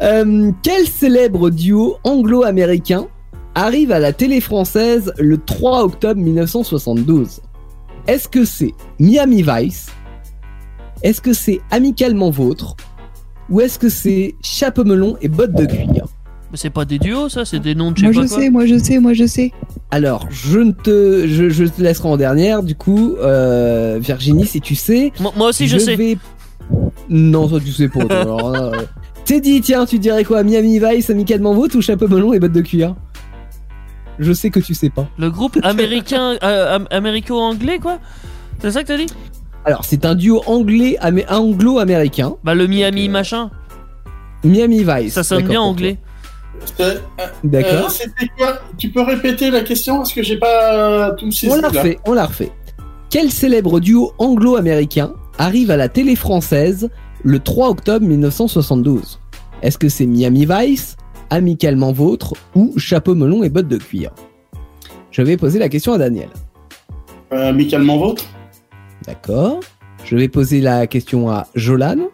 Euh, 0.02 0.50
quel 0.62 0.86
célèbre 0.86 1.48
duo 1.50 1.96
anglo-américain 2.04 3.06
arrive 3.54 3.92
à 3.92 3.98
la 3.98 4.12
télé 4.12 4.40
française 4.40 5.12
le 5.18 5.38
3 5.38 5.84
octobre 5.84 6.20
1972 6.20 7.40
Est-ce 8.08 8.28
que 8.28 8.44
c'est 8.44 8.74
Miami 8.98 9.42
Vice? 9.46 9.86
Est-ce 11.02 11.20
que 11.20 11.32
c'est 11.32 11.60
Amicalement 11.70 12.30
Vôtre? 12.30 12.76
Ou 13.50 13.60
est-ce 13.60 13.78
que 13.78 13.88
c'est 13.88 14.34
Chapeau 14.42 14.84
melon 14.84 15.16
et 15.20 15.28
bottes 15.28 15.52
de 15.52 15.64
cuir? 15.66 16.06
Mais 16.50 16.58
c'est 16.58 16.70
pas 16.70 16.84
des 16.84 16.98
duos, 16.98 17.28
ça, 17.30 17.44
c'est 17.46 17.58
des 17.60 17.74
noms 17.74 17.92
de 17.92 17.96
je 17.98 18.02
sais 18.02 18.12
Moi 18.12 18.14
pas 18.14 18.22
je 18.26 18.28
quoi. 18.34 18.42
sais, 18.42 18.50
moi 18.50 18.66
je 18.66 18.78
sais, 18.78 18.98
moi 18.98 19.12
je 19.14 19.26
sais. 19.26 19.52
Alors, 19.90 20.26
je 20.30 20.58
ne 20.58 20.72
te, 20.72 21.26
je, 21.26 21.48
je 21.48 21.64
te 21.64 21.80
laisserai 21.82 22.08
en 22.08 22.16
dernière. 22.18 22.62
Du 22.62 22.74
coup, 22.74 23.14
euh, 23.20 23.98
Virginie, 24.00 24.46
si 24.46 24.60
tu 24.60 24.74
sais, 24.74 25.12
Moi, 25.20 25.32
moi 25.36 25.48
aussi, 25.48 25.66
je, 25.66 25.78
sais. 25.78 25.96
vais. 25.96 26.18
Non, 27.08 27.48
toi 27.48 27.58
tu 27.60 27.72
sais 27.72 27.88
pas. 27.88 28.04
toi, 28.04 28.20
alors 28.20 28.50
là, 28.50 28.62
euh. 28.64 28.82
Teddy, 29.24 29.60
tiens, 29.60 29.86
tu 29.86 29.98
dirais 29.98 30.24
quoi? 30.24 30.42
Miami 30.42 30.78
Vice, 30.78 31.08
amicalement 31.10 31.54
vôtre 31.54 31.76
ou 31.76 31.80
chapeau 31.82 32.08
melon 32.08 32.32
et 32.32 32.38
bottes 32.40 32.52
de 32.52 32.60
cuir? 32.60 32.94
Je 34.18 34.32
sais 34.32 34.50
que 34.50 34.60
tu 34.60 34.74
sais 34.74 34.90
pas. 34.90 35.08
Le 35.18 35.30
groupe 35.30 35.58
américain, 35.62 36.36
euh, 36.42 36.76
am- 36.76 36.86
américo-anglais, 36.90 37.78
quoi? 37.78 37.98
C'est 38.60 38.70
ça 38.72 38.82
que 38.82 38.88
t'as 38.88 38.98
dit? 38.98 39.06
Alors, 39.64 39.84
c'est 39.84 40.04
un 40.04 40.14
duo 40.14 40.42
anglais, 40.46 40.96
amé- 41.00 41.26
anglo-américain. 41.28 42.34
Bah, 42.42 42.54
le 42.54 42.66
Miami 42.66 43.08
machin. 43.08 43.50
Miami 44.44 44.84
Vice. 44.84 45.12
Ça 45.14 45.22
sonne 45.22 45.46
bien 45.46 45.60
anglais. 45.60 45.98
C'est- 46.64 46.74
toi. 46.76 46.86
euh, 47.20 47.26
D'accord. 47.44 47.90
Tu 48.76 48.90
peux 48.90 49.02
répéter 49.02 49.50
la 49.50 49.60
question 49.62 49.98
parce 49.98 50.12
que 50.12 50.22
j'ai 50.22 50.36
pas 50.38 51.12
tout 51.12 51.30
saisi 51.30 51.52
on 51.52 51.56
la 51.60 51.68
refait, 51.68 51.98
on 52.06 52.12
la 52.12 52.26
refait. 52.26 52.50
Quel 53.10 53.30
célèbre 53.30 53.78
duo 53.80 54.12
anglo-américain 54.18 55.12
arrive 55.38 55.70
à 55.70 55.76
la 55.76 55.88
télé 55.88 56.16
française 56.16 56.88
le 57.24 57.38
3 57.38 57.68
octobre 57.70 58.04
1972 58.06 59.20
Est-ce 59.62 59.78
que 59.78 59.88
c'est 59.88 60.06
Miami 60.06 60.46
Vice, 60.48 60.96
Amicalement 61.30 61.92
Vôtre 61.92 62.34
ou 62.54 62.72
Chapeau 62.78 63.14
melon 63.14 63.42
et 63.44 63.48
bottes 63.48 63.68
de 63.68 63.76
cuir? 63.78 64.10
Je 65.10 65.22
vais 65.22 65.36
poser 65.36 65.58
la 65.58 65.68
question 65.68 65.92
à 65.92 65.98
Daniel. 65.98 66.28
Euh, 67.32 67.50
amicalement 67.50 67.98
vôtre? 67.98 68.24
D'accord. 69.06 69.60
Je 70.04 70.16
vais 70.16 70.28
poser 70.28 70.60
la 70.60 70.86
question 70.86 71.30
à 71.30 71.46
Jolan. 71.54 72.08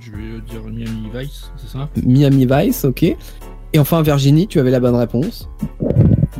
Je 0.00 0.10
vais 0.10 0.40
dire 0.48 0.62
Miami 0.64 1.10
Vice, 1.14 1.50
c'est 1.56 1.70
ça? 1.70 1.88
Miami 2.04 2.46
Vice, 2.50 2.84
ok. 2.84 3.02
Et 3.72 3.78
enfin 3.78 4.02
Virginie, 4.02 4.48
tu 4.48 4.58
avais 4.58 4.70
la 4.70 4.80
bonne 4.80 4.96
réponse? 4.96 5.48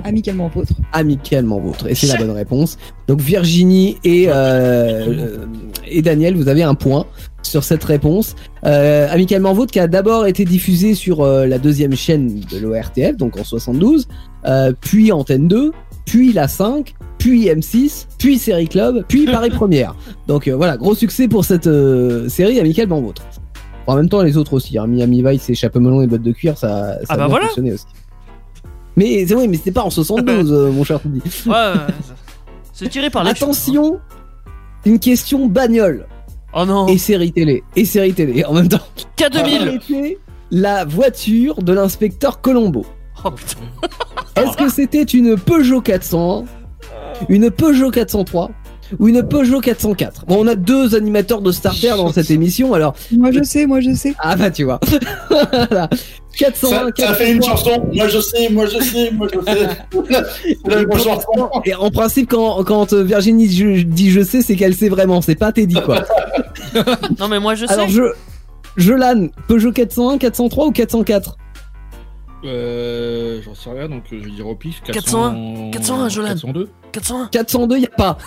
Amicalement 0.05 0.49
vôtre. 0.49 0.73
Amicalement 0.93 1.61
vôtre. 1.61 1.87
Et 1.89 1.95
c'est 1.95 2.07
la 2.07 2.17
bonne 2.17 2.31
réponse. 2.31 2.79
Donc 3.07 3.21
Virginie 3.21 3.99
et, 4.03 4.27
euh, 4.29 5.47
et 5.87 6.03
Daniel, 6.03 6.37
vous 6.37 6.49
avez 6.49 6.63
un 6.63 6.75
point 6.75 7.07
sur 7.43 7.65
cette 7.65 7.85
réponse. 7.85 8.35
Euh, 8.65 9.09
Amicalement 9.11 9.53
vôtre 9.53 9.73
qui 9.73 9.81
a 9.81 9.89
d'abord 9.89 10.27
été 10.27 10.45
diffusé 10.45 10.95
sur 10.95 11.21
euh, 11.21 11.47
la 11.47 11.59
deuxième 11.59 11.95
chaîne 11.95 12.41
de 12.41 12.59
l'ORTF, 12.59 13.17
donc 13.17 13.39
en 13.39 13.45
72, 13.45 14.09
euh, 14.47 14.73
puis 14.81 15.13
Antenne 15.13 15.49
2, 15.49 15.73
puis 16.05 16.33
la 16.33 16.49
5, 16.49 16.95
puis 17.21 17.47
M6, 17.47 18.07
puis 18.19 18.39
Série 18.39 18.67
Club, 18.67 19.05
puis 19.07 19.27
Paris 19.27 19.51
Première. 19.55 19.95
Donc 20.27 20.49
euh, 20.49 20.57
voilà, 20.57 20.77
gros 20.77 20.97
succès 20.97 21.29
pour 21.29 21.45
cette 21.45 21.69
euh, 21.69 22.29
série 22.29 22.59
Amicalement 22.59 23.01
vôtre. 23.01 23.23
En 23.87 23.95
même 23.97 24.09
temps, 24.09 24.23
les 24.23 24.37
autres 24.37 24.55
aussi, 24.55 24.77
hein, 24.79 24.87
Miami 24.89 25.23
Vice 25.25 25.49
et 25.51 25.55
Chapeau 25.55 25.79
melon 25.81 26.03
et 26.03 26.07
bottes 26.09 26.23
de 26.23 26.33
cuir, 26.33 26.57
ça, 26.59 26.95
ça 27.01 27.07
Ah 27.11 27.15
a 27.15 27.17
bah 27.19 27.27
voilà. 27.29 27.47
fonctionné 27.47 27.73
aussi. 27.73 27.87
Mais 28.97 29.25
c'est 29.27 29.35
vrai, 29.35 29.47
mais 29.47 29.57
c'était 29.57 29.71
pas 29.73 29.83
en 29.83 29.91
72, 29.91 30.53
euh, 30.53 30.71
mon 30.73 30.83
cher 30.85 31.01
Teddy. 31.01 31.21
Ouais, 31.47 31.73
c'est 32.73 32.89
tiré 32.89 33.11
par 33.11 33.23
cheveux. 33.25 33.37
Attention, 33.37 34.01
une 34.85 34.99
question 34.99 35.47
bagnole 35.47 36.07
Oh 36.53 36.65
non. 36.67 36.87
et 36.89 36.99
série 36.99 37.31
télé 37.33 37.63
et 37.77 37.85
série 37.85 38.13
télé 38.13 38.45
en 38.45 38.53
même 38.55 38.69
temps. 38.69 38.81
Quelle 39.17 39.31
K2000. 39.31 39.77
était 39.77 40.19
la 40.51 40.85
voiture 40.85 41.63
de 41.63 41.73
l'inspecteur 41.73 42.41
Colombo? 42.41 42.85
Oh 43.25 43.31
putain. 43.31 43.61
Est-ce 44.37 44.57
que 44.57 44.69
c'était 44.71 45.03
une 45.03 45.37
Peugeot 45.37 45.81
401, 45.81 46.45
une 47.29 47.51
Peugeot 47.51 47.91
403 47.91 48.51
ou 48.99 49.07
une 49.09 49.23
Peugeot 49.23 49.61
404 49.61 50.25
Bon, 50.27 50.39
on 50.45 50.47
a 50.49 50.55
deux 50.57 50.95
animateurs 50.97 51.43
de 51.43 51.53
starter 51.53 51.91
dans 51.91 52.13
cette 52.13 52.31
émission, 52.31 52.75
alors 52.75 52.95
Moi 53.13 53.31
je 53.31 53.43
sais, 53.45 53.67
moi 53.67 53.81
je 53.81 53.95
sais. 53.95 54.15
ah 54.19 54.35
bah 54.37 54.51
tu 54.51 54.65
vois. 54.65 54.81
Voilà. 55.29 55.89
401, 56.37 56.71
Ça, 56.97 57.07
ça 57.09 57.15
fait 57.15 57.33
une 57.33 57.41
403. 57.41 57.57
chanson. 57.75 57.89
Moi 57.95 58.09
je 58.09 58.21
sais, 58.21 58.49
moi 58.51 58.67
je 58.67 58.79
sais, 58.81 59.11
moi 59.13 59.29
je 59.33 59.41
sais. 59.41 59.69
C'est 60.65 60.75
la 60.75 60.85
bonne 60.85 60.99
chanson. 60.99 61.51
Et 61.65 61.75
en 61.75 61.91
principe, 61.91 62.31
quand, 62.31 62.63
quand 62.65 62.93
euh, 62.93 63.03
Virginie 63.03 63.49
je- 63.53 63.83
dit 63.83 64.11
je 64.11 64.23
sais, 64.23 64.43
c'est 64.43 64.57
qu'elle 64.57 64.75
sait 64.75 64.89
vraiment, 64.89 65.21
c'est 65.21 65.35
pas 65.37 65.53
Teddy 65.53 65.81
quoi. 65.85 66.05
Non, 67.19 67.29
mais 67.29 67.39
moi 67.41 67.55
je 67.55 67.67
sais. 67.67 67.73
Alors 67.73 67.89
je. 67.89 68.03
Jolan, 68.77 69.27
Peugeot 69.49 69.73
401, 69.73 70.19
403 70.19 70.67
ou 70.67 70.71
404 70.73 71.37
Euh, 72.43 73.41
j'en 73.45 73.55
sais 73.55 73.71
rien, 73.71 73.89
donc 73.89 74.05
euh, 74.13 74.19
je 74.19 74.25
vais 74.25 74.31
dire 74.31 74.47
au 74.47 74.55
pif. 74.55 74.81
401, 74.83 75.71
401, 75.73 76.09
Jolan. 76.09 76.29
402 76.29 76.69
401. 76.93 77.27
402, 77.29 77.79
y 77.79 77.85
a 77.85 77.89
pas. 77.91 78.19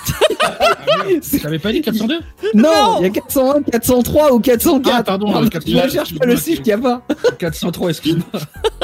T'avais 1.42 1.58
pas 1.60 1.72
dit 1.72 1.82
402 1.82 2.20
Non, 2.54 3.00
il 3.00 3.04
y 3.04 3.06
a 3.08 3.10
401, 3.10 3.64
403 3.64 4.34
ou 4.34 4.40
404. 4.40 4.96
Ah, 4.96 5.04
pardon, 5.04 5.32
Pardon, 5.32 5.48
euh, 5.48 5.50
400, 5.50 5.72
je 5.86 5.90
cherche 5.90 6.16
pas 6.18 6.26
le 6.28 6.36
chiffre 6.36 6.62
qu'il 6.62 6.68
y 6.70 6.74
a 6.74 6.78
pas. 6.78 7.02
403, 7.40 7.90
excuse-moi. 7.90 8.26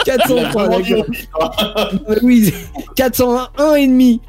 Il 0.06 0.12
a 0.12 0.18
403, 0.18 0.66
vraiment 0.68 0.80
dit 0.80 0.94
d'accord. 0.94 1.76
hein. 1.78 2.00
Euh, 2.10 2.16
Oui, 2.24 2.54
401, 2.96 3.50
1 3.60 3.74
et 3.76 3.88
demi. 3.88 4.22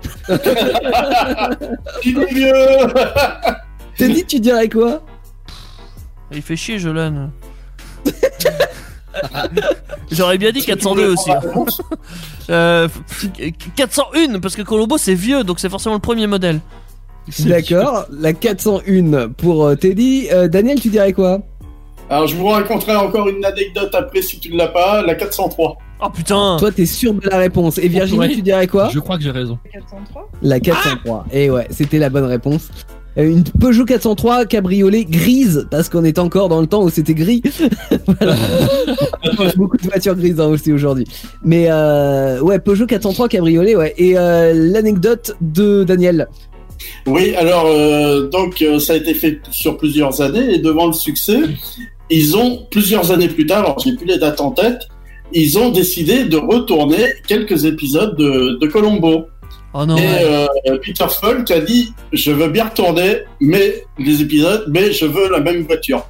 Il 2.05 2.27
vieux. 2.27 2.53
T'as 3.97 4.09
dit, 4.09 4.25
tu 4.27 4.39
dirais 4.41 4.69
quoi 4.69 5.03
Il 6.31 6.43
fait 6.43 6.57
chier, 6.57 6.79
Jolan. 6.79 7.31
J'aurais 10.11 10.39
bien 10.39 10.51
dit 10.53 10.63
402 10.65 11.13
aussi. 11.13 11.31
hein. 11.31 11.41
Euh, 12.49 12.89
401 13.77 14.41
parce 14.41 14.57
que 14.57 14.63
Colombo 14.63 14.99
c'est 14.99 15.15
vieux 15.15 15.45
donc 15.45 15.61
c'est 15.61 15.69
forcément 15.69 15.95
le 15.95 16.01
premier 16.01 16.27
modèle. 16.27 16.59
D'accord, 17.47 18.07
la 18.11 18.33
401 18.33 19.29
pour 19.29 19.67
euh, 19.67 19.77
Teddy. 19.77 20.27
Euh, 20.33 20.49
Daniel, 20.49 20.81
tu 20.81 20.89
dirais 20.89 21.13
quoi? 21.13 21.43
Alors 22.09 22.27
je 22.27 22.35
vous 22.35 22.49
raconterai 22.49 22.97
encore 22.97 23.29
une 23.29 23.45
anecdote 23.45 23.95
après 23.95 24.21
si 24.23 24.41
tu 24.41 24.51
ne 24.53 24.57
l'as 24.59 24.67
pas. 24.67 25.03
La 25.03 25.15
403. 25.15 25.77
Oh 26.03 26.09
putain. 26.11 26.57
Toi, 26.59 26.73
t'es 26.73 26.87
sûr 26.87 27.15
de 27.15 27.29
la 27.29 27.39
réponse. 27.39 27.79
Et 27.79 27.87
Virginie, 27.87 28.19
Ouais. 28.19 28.35
tu 28.35 28.43
dirais 28.43 28.67
quoi? 28.67 28.89
Je 28.89 28.99
crois 28.99 29.17
que 29.17 29.23
j'ai 29.23 29.31
raison. 29.31 29.57
403 29.73 30.29
La 30.43 30.59
403. 30.59 31.27
Et 31.31 31.51
ouais, 31.51 31.69
c'était 31.71 31.99
la 31.99 32.09
bonne 32.11 32.25
réponse. 32.25 32.69
Euh, 33.19 33.29
Une 33.29 33.45
Peugeot 33.45 33.85
403 33.85 34.47
cabriolet 34.47 35.05
grise, 35.05 35.67
parce 35.71 35.89
qu'on 35.89 36.05
est 36.05 36.19
encore 36.19 36.49
dans 36.49 36.61
le 36.61 36.67
temps 36.67 36.83
où 36.83 36.91
c'était 36.91 37.15
gris. 37.15 37.43
Voilà. 38.07 38.37
Beaucoup 39.57 39.77
de 39.77 39.83
voitures 39.83 40.15
grises 40.15 40.41
hein, 40.41 40.47
aussi 40.47 40.73
aujourd'hui. 40.73 41.07
Mais 41.45 41.67
euh, 41.71 42.41
ouais, 42.41 42.59
Peugeot 42.59 42.87
403 42.87 43.29
cabriolet, 43.29 43.77
ouais. 43.77 43.95
Et 43.99 44.17
euh, 44.17 44.53
l'anecdote 44.55 45.37
de 45.41 45.85
Daniel. 45.85 46.29
Oui, 47.07 47.35
alors 47.35 47.67
euh, 47.67 48.29
donc 48.29 48.63
euh, 48.63 48.79
ça 48.79 48.95
a 48.95 48.97
été 48.97 49.15
fait 49.15 49.41
sur 49.51 49.77
plusieurs 49.77 50.21
années 50.21 50.55
et 50.55 50.59
devant 50.59 50.87
le 50.87 50.93
succès, 50.93 51.41
ils 52.11 52.37
ont 52.37 52.67
plusieurs 52.71 53.11
années 53.11 53.29
plus 53.29 53.47
tard, 53.47 53.61
alors 53.61 53.79
j'ai 53.79 53.95
plus 53.95 54.07
les 54.07 54.19
dates 54.19 54.41
en 54.41 54.51
tête, 54.51 54.89
ils 55.33 55.59
ont 55.59 55.71
décidé 55.71 56.25
de 56.25 56.37
retourner 56.37 57.05
quelques 57.27 57.65
épisodes 57.65 58.17
de, 58.17 58.59
de 58.59 58.67
Colombo. 58.67 59.27
Oh 59.73 59.87
non. 59.87 59.97
et 59.97 60.01
ouais. 60.01 60.49
euh, 60.69 60.79
Peter 60.85 61.07
Falk 61.21 61.51
a 61.51 61.61
dit 61.61 61.93
je 62.13 62.33
veux 62.33 62.49
bien 62.49 62.65
retourner 62.65 63.19
mais 63.41 63.85
les 63.99 64.21
épisodes, 64.23 64.65
mais 64.69 64.93
je 64.93 65.07
veux 65.07 65.31
la 65.31 65.41
même 65.41 65.63
voiture. 65.63 66.05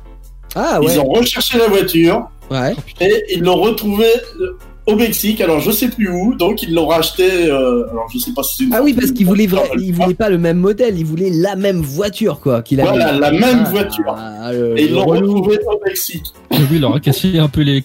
Ah 0.54 0.80
ouais. 0.80 0.94
Ils 0.94 1.00
ont 1.00 1.08
recherché 1.08 1.58
la 1.58 1.68
voiture 1.68 2.28
Ouais. 2.50 2.74
et 3.00 3.12
ils 3.34 3.42
l'ont 3.42 3.60
retrouvée 3.60 4.06
euh, 4.40 4.56
au 4.86 4.96
Mexique, 4.96 5.40
alors 5.40 5.60
je 5.60 5.70
sais 5.70 5.88
plus 5.88 6.08
où, 6.10 6.34
donc 6.34 6.62
ils 6.64 6.74
l'ont 6.74 6.88
racheté. 6.88 7.22
euh, 7.48 7.86
alors 7.90 8.08
je 8.12 8.18
sais 8.18 8.32
pas 8.32 8.42
si 8.42 8.56
c'est 8.56 8.64
une 8.64 8.74
Ah 8.74 8.80
oui, 8.82 8.92
parce 8.92 9.12
qu'il 9.12 9.24
voulait, 9.26 9.46
voiture, 9.46 9.74
vra- 9.76 9.80
il 9.80 9.92
voulait 9.94 10.14
pas 10.14 10.28
le 10.30 10.38
même 10.38 10.56
modèle, 10.56 10.98
il 10.98 11.04
voulait 11.04 11.30
la 11.30 11.54
même 11.54 11.80
voiture, 11.80 12.40
quoi. 12.40 12.62
Qu'il 12.62 12.80
avait. 12.80 12.88
Voilà, 12.90 13.12
la 13.12 13.30
même 13.30 13.62
Ah, 13.66 13.70
voiture. 13.70 14.16
le- 14.50 14.76
Et 14.80 14.84
ils 14.86 14.92
l'ont 14.94 15.04
relou. 15.04 15.34
retrouvé 15.34 15.58
au 15.66 15.80
Mexique. 15.86 16.24
Oui, 16.50 16.58
il 16.72 16.80
leur 16.80 16.96
a 16.96 16.98
cassé 17.00 17.38
un 17.38 17.48
peu 17.48 17.60
les. 17.60 17.84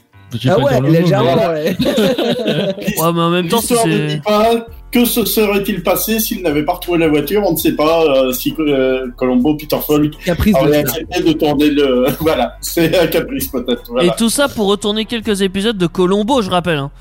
Ah 0.50 0.58
ouais, 0.60 0.82
légèrement, 0.90 1.36
mais- 1.36 1.44
ouais. 1.54 1.76
Ouais, 2.98 3.14
mais 3.14 3.22
en 3.22 3.30
même 3.30 3.48
temps, 3.50 3.58
L'histoire 3.60 3.86
ne 3.86 3.92
c'est. 3.92 4.08
dit 4.16 4.22
pas 4.22 4.66
que 4.96 5.04
se 5.04 5.26
serait-il 5.26 5.84
passé 5.84 6.22
s'il 6.22 6.42
n'avait 6.42 6.64
pas 6.64 6.72
retrouvé 6.76 7.00
la 7.00 7.10
voiture? 7.10 7.44
On 7.46 7.52
ne 7.52 7.58
sait 7.58 7.74
pas 7.74 8.06
euh, 8.06 8.32
si 8.32 8.56
euh, 8.60 9.08
Colombo, 9.18 9.56
Peter 9.56 9.76
Falk 9.86 10.14
Caprice 10.24 10.54
de 10.54 10.60
aurait 10.60 10.78
accepté 10.78 11.22
de 11.22 11.34
tourner 11.34 11.70
le. 11.70 12.06
Voilà, 12.22 12.56
c'est 12.62 12.98
un 12.98 13.08
caprice 13.08 13.50
peut-être. 13.50 13.84
Et 14.02 14.10
tout 14.18 14.30
ça 14.30 14.48
pour 14.48 14.68
retourner 14.68 15.04
quelques 15.04 15.42
épisodes 15.42 15.78
de 15.78 15.88
Colombo, 15.88 16.42
je 16.42 16.50
rappelle. 16.50 16.78
hein. 16.78 16.92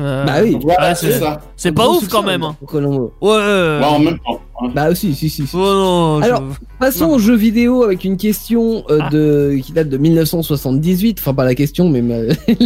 Euh, 0.00 0.24
Bah 0.24 0.32
oui. 0.42 0.56
Voilà, 0.62 0.90
ouais, 0.90 1.38
c'est 1.56 1.72
pas 1.72 1.88
ouf 1.88 2.08
quand 2.08 2.22
même. 2.22 2.42
hein. 2.42 2.56
pour 2.58 2.68
Colombo. 2.68 3.12
Ouais. 3.20 3.28
ouais. 3.30 3.36
Ouais, 3.38 3.84
en 3.84 3.98
même 3.98 4.18
temps. 4.18 4.40
hein. 4.62 4.68
Bah 4.74 4.94
si, 4.94 5.14
si, 5.14 5.28
si. 5.30 5.46
si. 5.46 5.56
Oh 5.56 5.58
non. 5.58 6.20
je- 6.20 6.24
Alors, 6.26 6.42
Passons 6.78 7.08
Non. 7.08 7.14
au 7.14 7.18
jeu 7.18 7.34
vidéo 7.36 7.82
avec 7.82 8.04
une 8.04 8.16
question 8.16 8.84
euh, 8.90 8.98
Ah. 9.02 9.08
de 9.10 9.58
qui 9.62 9.72
date 9.72 9.88
de 9.90 9.98
1978. 9.98 11.18
Enfin, 11.20 11.34
pas 11.34 11.44
la 11.44 11.54
question, 11.54 11.88
mais 11.90 12.00
ma 12.02 12.16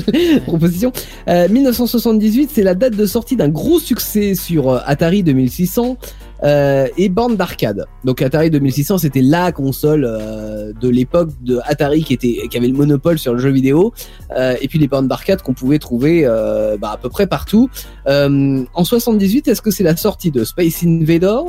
proposition. 0.46 0.92
Euh, 1.28 1.48
1978, 1.48 2.50
c'est 2.52 2.62
la 2.62 2.74
date 2.74 2.94
de 2.96 3.06
sortie 3.06 3.36
d'un 3.36 3.48
gros 3.48 3.80
succès 3.80 4.34
sur 4.34 4.70
euh, 4.70 4.78
Atari 4.86 5.22
2600 5.22 5.96
euh, 6.44 6.88
et 6.96 7.08
bande 7.08 7.36
d'arcade. 7.36 7.86
Donc 8.04 8.22
Atari 8.22 8.50
2600, 8.50 8.98
c'était 8.98 9.22
la 9.22 9.52
console 9.52 10.04
euh, 10.06 10.72
de 10.78 10.88
l'époque 10.88 11.30
de 11.42 11.60
Atari 11.64 12.04
qui 12.04 12.14
était 12.14 12.48
qui 12.48 12.56
avait 12.56 12.68
le 12.68 12.74
monopole 12.74 13.18
sur 13.18 13.32
le 13.32 13.38
jeu 13.38 13.50
vidéo. 13.50 13.92
Euh, 14.36 14.56
et 14.60 14.68
puis 14.68 14.78
les 14.78 14.88
bandes 14.88 15.08
d'arcade 15.08 15.42
qu'on 15.42 15.54
pouvait 15.54 15.78
trouver 15.78 16.22
euh, 16.24 16.76
bah, 16.76 16.92
à 16.92 16.96
peu 16.96 17.08
près 17.08 17.26
partout. 17.26 17.70
Euh, 18.06 18.64
en 18.74 18.84
78, 18.84 19.48
est-ce 19.48 19.62
que 19.62 19.70
c'est 19.70 19.84
la 19.84 19.96
sortie 19.96 20.30
de 20.30 20.44
Space 20.44 20.82
Invader, 20.84 21.40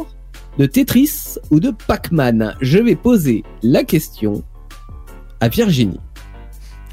de 0.58 0.66
Tetris 0.66 1.36
ou 1.52 1.60
de 1.60 1.72
Pac-Man? 1.88 2.56
Je 2.62 2.80
vais 2.80 2.96
poser 2.96 3.44
la 3.64 3.84
question 3.84 4.44
à 5.40 5.50
Virginie. 5.50 6.00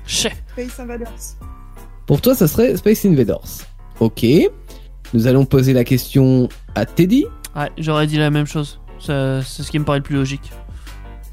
Chais. 0.06 0.32
Space 0.52 0.80
Invaders. 0.80 1.36
Pour 2.06 2.20
toi, 2.20 2.34
ça 2.34 2.48
serait 2.48 2.76
Space 2.76 3.04
Invaders. 3.04 3.66
Ok. 4.00 4.26
Nous 5.14 5.26
allons 5.26 5.44
poser 5.44 5.72
la 5.72 5.84
question 5.84 6.48
à 6.74 6.86
Teddy. 6.86 7.26
Ouais, 7.56 7.70
j'aurais 7.78 8.06
dit 8.06 8.18
la 8.18 8.30
même 8.30 8.46
chose. 8.46 8.80
C'est 8.98 9.42
ce 9.42 9.70
qui 9.70 9.78
me 9.78 9.84
paraît 9.84 9.98
le 9.98 10.04
plus 10.04 10.16
logique. 10.16 10.52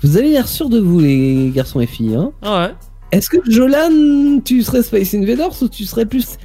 Vous 0.02 0.18
avez 0.18 0.30
l'air 0.30 0.48
sûr 0.48 0.70
de 0.70 0.80
vous, 0.80 1.00
les 1.00 1.52
garçons 1.54 1.80
et 1.80 1.86
filles. 1.86 2.16
Hein? 2.16 2.32
Ah 2.42 2.68
ouais. 2.68 2.74
Est-ce 3.12 3.30
que 3.30 3.38
Jolan, 3.50 4.40
tu 4.44 4.62
serais 4.64 4.84
Space 4.84 5.14
Invaders 5.14 5.62
ou 5.62 5.68
tu 5.68 5.84
serais 5.86 6.06
plus 6.06 6.38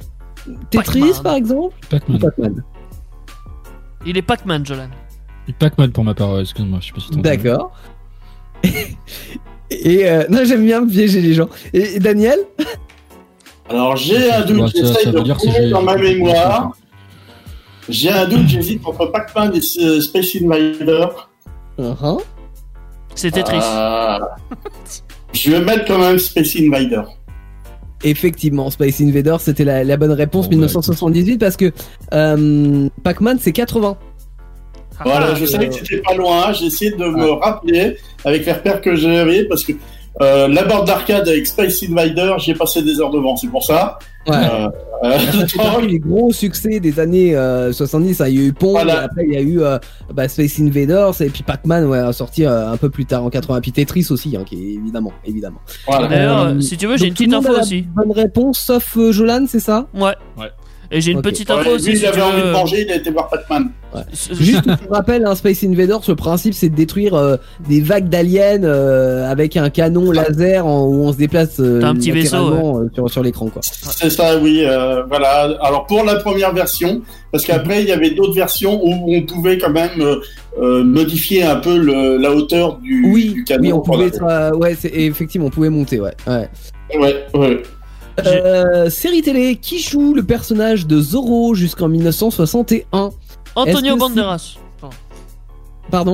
Tetris, 0.71 1.13
par 1.23 1.35
exemple? 1.35 1.75
Pac-Man. 1.89 2.19
Pac-Man 2.19 2.63
Il 4.05 4.17
est 4.17 4.21
Pac-Man, 4.21 4.65
Jolan. 4.65 4.89
Et 5.47 5.53
Pac-Man 5.53 5.91
pour 5.91 6.03
ma 6.03 6.13
part, 6.13 6.39
excuse-moi, 6.39 6.79
je 6.81 6.87
sais 6.87 6.93
pas 6.93 6.99
si. 6.99 7.21
D'accord. 7.21 7.71
et 9.69 10.09
euh, 10.09 10.25
non, 10.29 10.43
j'aime 10.43 10.65
bien 10.65 10.85
piéger 10.85 11.21
les 11.21 11.33
gens. 11.33 11.49
Et, 11.73 11.95
et 11.95 11.99
Daniel? 11.99 12.39
Alors 13.69 13.95
j'ai 13.95 14.31
un 14.31 14.45
doute, 14.45 14.71
j'essaye 14.75 15.05
ça 15.05 15.11
de 15.11 15.69
dans 15.71 15.81
ma 15.81 15.95
mémoire. 15.95 16.75
J'ai 17.89 18.09
un 18.09 18.27
doute, 18.27 18.47
j'hésite 18.47 18.81
entre 18.85 19.05
Pac-Man 19.07 19.53
et 19.55 19.81
euh, 19.83 20.01
Space 20.01 20.35
Invader. 20.41 21.07
Uh-huh. 21.77 22.21
Tetris. 23.15 23.59
Euh, 23.61 24.19
je 25.33 25.51
vais 25.51 25.61
mettre 25.61 25.85
quand 25.85 25.99
même 25.99 26.19
Space 26.19 26.55
Invader. 26.59 27.01
Effectivement, 28.03 28.69
Space 28.69 29.01
Invader, 29.01 29.37
c'était 29.39 29.63
la, 29.63 29.83
la 29.83 29.97
bonne 29.97 30.11
réponse, 30.11 30.45
Bon, 30.45 30.51
bah, 30.51 30.67
1978, 30.67 31.37
parce 31.37 31.57
que 31.57 31.71
euh, 32.13 32.89
Pac-Man, 33.03 33.37
c'est 33.39 33.51
80. 33.51 33.97
Voilà, 35.03 35.27
Ah, 35.31 35.35
je 35.35 35.43
euh, 35.43 35.47
savais 35.47 35.67
que 35.67 35.75
c'était 35.75 36.01
pas 36.01 36.13
loin. 36.15 36.53
J'ai 36.53 36.67
essayé 36.67 36.91
de 36.91 36.97
me 36.97 37.31
rappeler 37.31 37.97
avec 38.23 38.45
les 38.45 38.51
repères 38.53 38.81
que 38.81 38.95
j'avais 38.95 39.45
parce 39.45 39.63
que 39.63 39.73
euh, 40.21 40.47
la 40.47 40.63
borne 40.63 40.85
d'arcade 40.85 41.27
avec 41.27 41.45
Space 41.45 41.83
Invader, 41.83 42.33
j'y 42.39 42.51
ai 42.51 42.55
passé 42.55 42.81
des 42.81 42.99
heures 42.99 43.11
devant. 43.11 43.35
C'est 43.35 43.47
pour 43.47 43.63
ça. 43.63 43.99
Ouais. 44.27 44.35
Euh, 44.37 44.67
euh, 45.03 45.81
des 45.87 45.99
gros 45.99 46.31
succès 46.31 46.79
des 46.79 46.99
années 46.99 47.35
euh, 47.35 47.71
70. 47.71 48.21
hein. 48.21 48.27
Il 48.27 48.35
y 48.39 48.43
a 48.43 48.47
eu 48.47 48.53
Pong, 48.53 48.71
Voilà. 48.71 48.93
et 49.01 49.05
après 49.05 49.23
il 49.27 49.33
y 49.33 49.37
a 49.37 49.41
eu 49.41 49.61
euh, 49.61 49.77
bah, 50.13 50.27
Space 50.27 50.59
Invaders, 50.59 51.21
et 51.21 51.29
puis 51.29 51.43
Pac-Man, 51.43 51.85
ouais, 51.85 51.99
a 51.99 52.11
sorti 52.13 52.43
euh, 52.45 52.71
un 52.71 52.77
peu 52.77 52.89
plus 52.89 53.05
tard 53.05 53.23
en 53.23 53.29
80. 53.29 53.61
Puis 53.61 53.71
Tetris 53.71 54.07
aussi, 54.09 54.35
hein, 54.35 54.43
qui 54.45 54.55
est 54.55 54.73
évidemment, 54.75 55.11
évidemment. 55.25 55.59
voilà. 55.87 56.07
D'ailleurs, 56.07 56.41
Euh, 56.47 56.59
si 56.61 56.75
tu 56.77 56.87
veux, 56.87 56.97
j'ai 56.97 57.07
une 57.07 57.13
petite 57.13 57.33
info 57.33 57.51
aussi. 57.59 57.81
Bonne 57.95 58.11
réponse, 58.13 58.59
sauf 58.59 58.97
euh, 58.97 59.11
Jolan, 59.11 59.45
c'est 59.47 59.59
ça? 59.59 59.85
Ouais. 59.93 60.15
Ouais. 60.39 60.49
Et 60.91 61.01
j'ai 61.01 61.11
une 61.11 61.21
petite 61.21 61.49
Ouais, 61.49 61.55
info 61.57 61.71
aussi. 61.71 61.91
lui, 61.91 61.99
il 61.99 62.05
avait 62.05 62.21
envie 62.21 62.41
de 62.41 62.51
manger, 62.51 62.83
il 62.85 62.91
a 62.91 62.95
été 62.95 63.09
voir 63.11 63.27
Pac-Man. 63.29 63.69
C- 64.13 64.31
Juste 64.39 64.63
pour 64.65 64.91
rappel, 64.91 65.25
un 65.25 65.35
Space 65.35 65.63
Invaders, 65.63 66.01
le 66.07 66.15
principe 66.15 66.53
c'est 66.53 66.67
de 66.69 66.75
détruire 66.75 67.13
euh, 67.13 67.37
des 67.67 67.79
vagues 67.79 68.09
d'aliens 68.09 68.61
euh, 68.63 69.29
avec 69.31 69.55
un 69.55 69.69
canon 69.69 70.11
laser 70.11 70.65
en- 70.65 70.85
où 70.85 71.03
on 71.05 71.13
se 71.13 71.17
déplace 71.17 71.59
euh, 71.61 71.81
un 71.81 71.95
petit 71.95 72.11
vaisseau, 72.11 72.79
euh, 72.81 72.89
sur, 72.93 73.09
sur 73.09 73.23
l'écran 73.23 73.47
quoi. 73.47 73.61
C'est 73.63 74.09
ça, 74.09 74.37
oui. 74.37 74.63
euh, 74.65 75.03
voilà. 75.07 75.55
Alors 75.61 75.85
pour 75.87 76.03
la 76.03 76.15
première 76.15 76.53
version, 76.53 77.01
parce 77.31 77.45
qu'après 77.45 77.83
il 77.83 77.87
y 77.87 77.91
avait 77.93 78.11
d'autres 78.11 78.35
versions 78.35 78.81
où 78.83 79.15
on 79.15 79.21
pouvait 79.21 79.57
quand 79.57 79.71
même 79.71 79.91
modifier 80.83 81.43
un 81.43 81.55
peu 81.57 81.77
le, 81.77 82.17
la 82.17 82.31
hauteur 82.31 82.77
du, 82.77 83.05
Oui, 83.11 83.29
du 83.33 83.43
canon. 83.43 83.61
oui, 83.63 83.73
on 83.73 83.79
pouvait 83.81 84.11
ouais, 84.55 84.75
effectivement, 84.93 85.47
on 85.47 85.49
pouvait 85.51 85.69
monter, 85.69 85.99
ouais. 85.99 86.13
ouais. 86.27 86.49
Ouais, 86.99 87.15
ouais. 87.33 87.63
Euh, 88.25 88.89
série 88.89 89.21
télé, 89.21 89.57
qui 89.57 89.79
joue 89.79 90.13
le 90.13 90.23
personnage 90.23 90.87
de 90.87 91.01
Zorro 91.01 91.53
jusqu'en 91.55 91.87
1961 91.89 93.11
Antonio 93.55 93.97
Banderas. 93.97 94.55
Pardon 95.91 96.13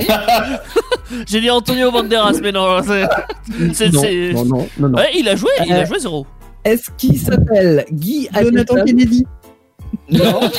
J'ai 1.28 1.40
dit 1.42 1.50
Antonio 1.50 1.92
Banderas, 1.92 2.40
mais 2.42 2.52
non, 2.52 2.82
c'est. 2.84 3.04
non, 3.04 3.74
c'est- 4.02 4.34
non, 4.34 4.46
non, 4.46 4.68
non, 4.80 4.90
non. 4.90 4.98
Ouais, 4.98 5.12
il 5.18 5.28
a 5.30 5.36
joué, 5.36 5.50
il 5.66 5.72
Euh, 5.74 5.82
a 5.82 5.86
joué 5.86 6.00
zéro. 6.00 6.26
Est-ce 6.66 6.90
qu'il 6.98 7.18
s'appelle 7.20 7.86
Guy 7.92 8.28
Jonathan 8.34 8.76
Hamilton 8.76 8.86
Kennedy. 8.86 9.26
Non. 10.10 10.40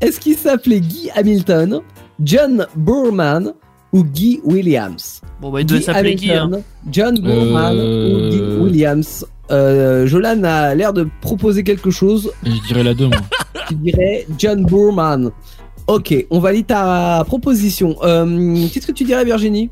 Est-ce 0.00 0.18
qu'il 0.20 0.36
s'appelait 0.36 0.80
Guy 0.80 1.10
Hamilton, 1.14 1.80
John 2.22 2.66
Burman 2.76 3.52
ou 3.92 4.04
Guy 4.04 4.40
Williams 4.44 5.20
Bon, 5.40 5.50
bah, 5.50 5.60
il 5.60 5.66
devait 5.66 5.80
Guy 5.80 5.84
s'appeler 5.84 6.14
qui, 6.16 6.32
hein 6.32 6.50
John 6.90 7.18
Burman 7.20 7.76
Euh, 7.76 8.14
ou 8.14 8.30
Guy 8.30 8.40
Williams 8.64 9.26
euh, 9.50 10.06
Jolan 10.06 10.42
a 10.44 10.74
l'air 10.74 10.92
de 10.94 11.06
proposer 11.20 11.62
quelque 11.62 11.90
chose. 11.90 12.30
Je 12.44 12.66
dirais 12.68 12.82
la 12.82 12.94
2, 12.94 13.08
moi. 13.08 13.18
Tu 13.68 13.74
dirais 13.76 14.26
John 14.38 14.64
Burman. 14.64 15.30
Ok, 15.88 16.14
on 16.30 16.38
valide 16.40 16.66
ta 16.68 17.22
proposition. 17.26 17.96
Euh, 18.02 18.66
Qu'est-ce 18.72 18.86
que 18.86 18.92
tu 18.92 19.04
dirais, 19.04 19.24
Virginie? 19.24 19.68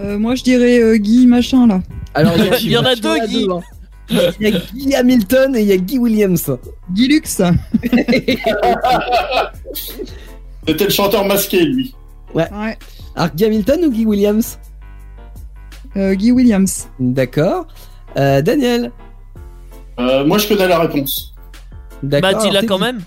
Euh, 0.00 0.18
moi, 0.18 0.34
je 0.34 0.42
dirais 0.42 0.80
euh, 0.82 0.96
Guy 0.96 1.26
machin 1.26 1.66
là. 1.68 1.82
Alors, 2.14 2.32
Il 2.62 2.70
y 2.70 2.76
en 2.76 2.84
a 2.84 2.96
deux, 2.96 3.16
Guy. 3.28 3.46
hein. 3.50 3.60
Il 4.40 4.48
y 4.48 4.54
a 4.54 4.58
Guy 4.74 4.94
Hamilton 4.96 5.54
et 5.56 5.60
il 5.62 5.68
y 5.68 5.72
a 5.72 5.76
Guy 5.76 5.98
Williams. 5.98 6.50
Guy 6.92 7.08
Lux. 7.08 7.40
C'était 10.66 10.84
le 10.84 10.90
chanteur 10.90 11.24
masqué, 11.26 11.64
lui. 11.64 11.94
Ouais. 12.34 12.46
Alors, 12.50 12.74
Guy 13.34 13.44
Hamilton 13.44 13.84
ou 13.84 13.90
Guy 13.90 14.06
Williams 14.06 14.58
Euh, 15.96 16.14
Guy 16.14 16.32
Williams. 16.32 16.88
D'accord. 16.98 17.66
Euh, 18.16 18.42
Daniel 18.42 18.90
Euh, 20.00 20.24
moi, 20.24 20.38
je 20.38 20.48
connais 20.48 20.66
la 20.68 20.78
réponse. 20.80 21.34
D'accord. 22.02 22.32
Bah, 22.32 22.38
dis-la 22.38 22.58
Alors, 22.60 22.68
quand 22.68 22.78
même. 22.78 23.00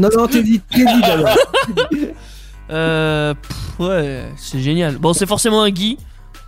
Non, 0.00 0.08
non, 0.16 0.26
t'es 0.26 0.42
dit, 0.42 0.60
t'es 0.70 0.84
dit 0.84 1.00
d'abord. 1.02 1.28
Euh. 2.70 3.34
pff, 3.34 3.80
ouais, 3.80 4.24
c'est 4.36 4.60
génial. 4.60 4.96
Bon, 4.96 5.12
c'est 5.12 5.26
forcément 5.26 5.62
un 5.62 5.68
Guy. 5.70 5.98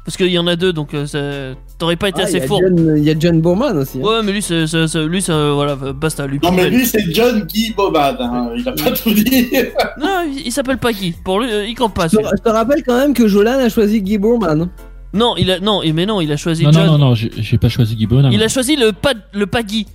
Parce 0.05 0.18
qu'il 0.18 0.26
y 0.28 0.39
en 0.39 0.47
a 0.47 0.55
deux, 0.55 0.74
donc 0.74 0.93
euh, 0.93 1.55
t'aurais 1.78 1.97
pas 1.97 2.10
été 2.10 2.20
Ah, 2.20 2.24
assez 2.24 2.40
fort. 2.43 2.60
Il 2.62 3.02
y 3.02 3.09
a 3.10 3.14
John 3.18 3.40
Boorman 3.40 3.78
aussi. 3.78 3.98
hein. 3.98 4.02
Ouais, 4.05 4.22
mais 4.22 4.32
lui, 4.32 4.43
c'est, 4.43 4.66
c'est- 4.66 4.86
c'est- 4.86 5.06
lui, 5.06 5.22
ça, 5.22 5.52
voilà, 5.52 5.76
basta, 5.76 6.26
lui. 6.26 6.39
Non, 6.43 6.52
mais 6.52 6.68
lui, 6.68 6.85
c'est 6.85 7.02
John 7.14 7.40
Guy 7.47 7.72
Bobad. 7.74 8.16
Hein. 8.20 8.51
Il 8.55 8.68
a 8.68 8.72
pas 8.72 8.90
tout 8.90 9.14
dit. 9.14 9.24
Non, 9.98 10.24
il, 10.31 10.47
il 10.48 10.52
s'appelle 10.52 10.76
pas 10.76 10.93
Guy. 10.93 11.14
Pour 11.24 11.40
lui, 11.40 11.51
euh, 11.51 11.64
il 11.66 11.74
compte 11.74 11.94
pas. 11.94 12.06
Je 12.09 12.18
te, 12.18 12.22
je 12.22 12.51
rappelle 12.51 12.82
quand 12.85 12.98
même 12.98 13.14
que 13.14 13.26
Jolan 13.26 13.59
a 13.59 13.68
choisi 13.70 14.02
Guy 14.02 14.18
Boorman. 14.18 14.68
Non, 15.14 15.36
il 15.39 15.51
a, 15.51 15.59
non, 15.60 15.81
mais 15.94 16.05
non, 16.05 16.20
il 16.20 16.31
a 16.32 16.36
choisi 16.36 16.64
Non, 16.64 16.72
John. 16.72 16.86
non, 16.86 16.93
non, 16.93 16.98
non, 16.98 17.14
j'ai 17.14 17.31
j'ai 17.36 17.56
pas 17.56 17.70
choisi 17.70 17.97
Guy 17.97 18.06
Bonham. 18.06 18.31
Il 18.31 18.43
a 18.43 18.48
choisi 18.48 18.76
le 18.76 18.93
pas, 18.93 19.14
le 19.32 19.47
pas 19.47 19.62
Guy. 19.62 19.86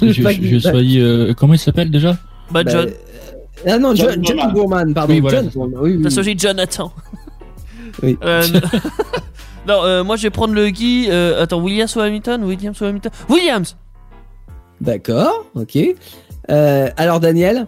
J'ai 0.00 0.22
Pas 0.22 0.30
j'ai 0.30 0.38
Guy- 0.38 0.60
choisi. 0.60 1.00
euh, 1.00 1.34
comment 1.34 1.54
il 1.54 1.58
s'appelle 1.58 1.90
déjà? 1.90 2.12
Bah, 2.52 2.62
Bah, 2.62 2.70
John. 2.70 2.90
Ah 3.66 3.78
non, 3.78 3.94
John 3.96 4.22
John. 4.24 4.52
Boorman, 4.52 4.94
pardon. 4.94 5.12
Oui, 5.12 5.20
voilà, 5.20 5.42
John 5.52 5.72
oui, 5.80 5.96
oui. 5.96 6.02
T'as 6.02 6.10
choisi 6.10 6.36
Jonathan. 6.38 6.92
Oui. 8.02 8.18
Euh, 8.24 8.42
non, 9.68 9.84
euh, 9.84 10.04
moi 10.04 10.16
je 10.16 10.22
vais 10.22 10.30
prendre 10.30 10.54
le 10.54 10.68
Guy. 10.70 11.06
euh, 11.10 11.42
attends, 11.42 11.60
Williams 11.60 11.94
ou 11.96 12.00
Hamilton? 12.00 12.44
Williams 12.44 12.80
ou 12.80 12.84
Hamilton? 12.84 13.12
Williams 13.28 13.76
D'accord, 14.80 15.46
ok. 15.54 15.78
Euh, 16.50 16.88
alors 16.96 17.20
Daniel, 17.20 17.66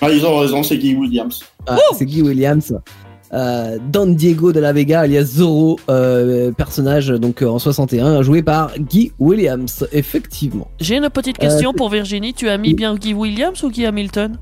Ah, 0.00 0.10
ils 0.10 0.24
ont 0.26 0.38
raison, 0.38 0.62
c'est 0.62 0.78
Guy 0.78 0.94
Williams. 0.96 1.40
Ah, 1.66 1.78
c'est 1.96 2.04
Guy 2.06 2.22
Williams. 2.22 2.76
Euh, 3.32 3.78
Don 3.90 4.06
Diego 4.06 4.52
de 4.52 4.60
la 4.60 4.72
Vega 4.72 5.00
alias 5.00 5.24
Zorro, 5.24 5.78
euh, 5.88 6.52
personnage 6.52 7.08
donc 7.08 7.42
euh, 7.42 7.48
en 7.48 7.58
61, 7.58 8.22
joué 8.22 8.42
par 8.42 8.76
Guy 8.78 9.12
Williams, 9.18 9.86
effectivement. 9.92 10.68
J'ai 10.80 10.96
une 10.96 11.08
petite 11.10 11.38
Euh, 11.42 11.46
question 11.48 11.72
pour 11.72 11.88
Virginie. 11.90 12.34
Tu 12.34 12.48
as 12.48 12.56
mis 12.58 12.72
bien 12.74 12.94
Guy 12.94 13.14
Williams 13.14 13.62
ou 13.64 13.70
Guy 13.70 13.86
Hamilton? 13.86 14.38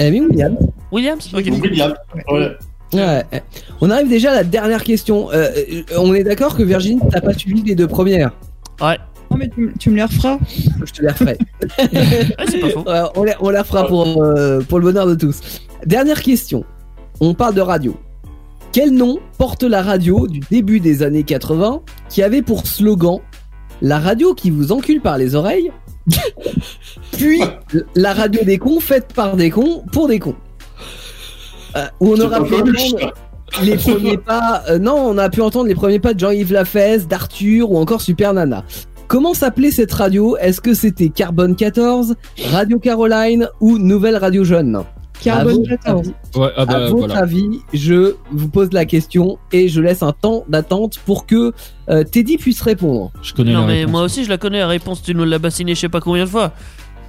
Williams. 0.00 0.56
Williams? 0.92 1.28
Ok. 1.34 1.44
Williams. 1.62 1.94
Ouais. 2.14 2.24
Ouais. 2.38 2.56
On 2.92 3.90
arrive 3.90 4.08
déjà 4.08 4.32
à 4.32 4.34
la 4.34 4.44
dernière 4.44 4.84
question. 4.84 5.30
Euh, 5.32 5.50
euh, 5.56 5.82
on 5.98 6.14
est 6.14 6.24
d'accord 6.24 6.56
que 6.56 6.62
Virginie, 6.62 7.00
t'as 7.10 7.20
pas 7.20 7.34
suivi 7.34 7.62
les 7.62 7.74
deux 7.74 7.88
premières 7.88 8.32
Ouais. 8.80 8.98
Non, 9.30 9.38
mais 9.38 9.48
tu, 9.48 9.72
tu 9.78 9.90
me 9.90 9.96
les 9.96 10.04
referas. 10.04 10.38
Je 10.84 10.92
te 10.92 11.02
les 11.02 11.08
referai. 11.08 11.38
Ouais, 11.78 12.46
c'est 12.48 12.60
pas 12.60 12.70
faux. 12.70 12.84
On, 13.16 13.24
les, 13.24 13.34
on 13.40 13.50
les 13.50 13.58
refera 13.58 13.86
pour, 13.86 14.22
euh, 14.22 14.60
pour 14.60 14.78
le 14.78 14.84
bonheur 14.84 15.06
de 15.06 15.14
tous. 15.14 15.40
Dernière 15.84 16.22
question. 16.22 16.64
On 17.20 17.34
parle 17.34 17.54
de 17.54 17.60
radio. 17.60 17.96
Quel 18.72 18.90
nom 18.90 19.18
porte 19.38 19.62
la 19.62 19.82
radio 19.82 20.26
du 20.28 20.40
début 20.50 20.80
des 20.80 21.02
années 21.02 21.22
80 21.22 21.80
qui 22.08 22.22
avait 22.22 22.42
pour 22.42 22.66
slogan 22.66 23.18
La 23.80 23.98
radio 23.98 24.34
qui 24.34 24.50
vous 24.50 24.70
encule 24.70 25.00
par 25.00 25.18
les 25.18 25.34
oreilles 25.34 25.72
Puis 27.12 27.40
la 27.94 28.12
radio 28.14 28.44
des 28.44 28.58
cons 28.58 28.80
faite 28.80 29.12
par 29.14 29.34
des 29.36 29.50
cons 29.50 29.82
pour 29.92 30.08
des 30.08 30.18
cons. 30.18 30.36
Euh, 31.76 31.86
où 32.00 32.14
on 32.14 32.20
aura 32.20 32.42
pu 32.42 32.54
entendre 32.54 33.12
les 33.62 33.76
premiers 33.76 34.16
pas. 34.18 34.62
euh, 34.68 34.78
non, 34.78 34.94
on 34.96 35.18
a 35.18 35.28
pu 35.30 35.40
entendre 35.40 35.66
les 35.68 35.74
premiers 35.74 35.98
pas 36.00 36.14
de 36.14 36.20
Jean-Yves 36.20 36.52
Lafesse, 36.52 37.06
d'Arthur 37.06 37.70
ou 37.70 37.78
encore 37.78 38.00
Super 38.00 38.32
Nana. 38.34 38.64
Comment 39.08 39.34
s'appelait 39.34 39.70
cette 39.70 39.92
radio? 39.92 40.36
Est-ce 40.36 40.60
que 40.60 40.74
c'était 40.74 41.10
Carbone 41.10 41.54
14, 41.54 42.16
Radio 42.50 42.78
Caroline 42.80 43.48
ou 43.60 43.78
Nouvelle 43.78 44.16
Radio 44.16 44.42
Jeune? 44.42 44.82
Carbone 45.22 45.52
À 45.52 45.54
votre 45.54 45.68
14. 45.68 46.00
avis- 46.08 46.14
Ouais, 46.42 46.50
ah 46.56 46.62
à 46.62 46.66
bah 46.66 46.78
votre 46.90 46.96
voilà. 46.98 47.18
avis, 47.20 47.60
je 47.72 48.14
vous 48.32 48.48
pose 48.48 48.70
la 48.72 48.84
question 48.84 49.38
et 49.52 49.68
je 49.68 49.80
laisse 49.80 50.02
un 50.02 50.12
temps 50.12 50.44
d'attente 50.48 50.98
pour 51.06 51.24
que 51.24 51.52
euh, 51.88 52.02
Teddy 52.04 52.36
puisse 52.36 52.60
répondre. 52.60 53.12
Je 53.22 53.32
connais 53.32 53.52
Non, 53.54 53.60
la 53.62 53.66
mais 53.66 53.74
réponse. 53.80 53.92
moi 53.92 54.02
aussi 54.02 54.24
je 54.24 54.28
la 54.28 54.36
connais 54.38 54.58
la 54.58 54.66
réponse. 54.66 55.02
Tu 55.02 55.14
nous 55.14 55.24
l'as 55.24 55.38
bassiné 55.38 55.74
je 55.74 55.80
sais 55.80 55.88
pas 55.88 56.00
combien 56.00 56.24
de 56.24 56.28
fois. 56.28 56.52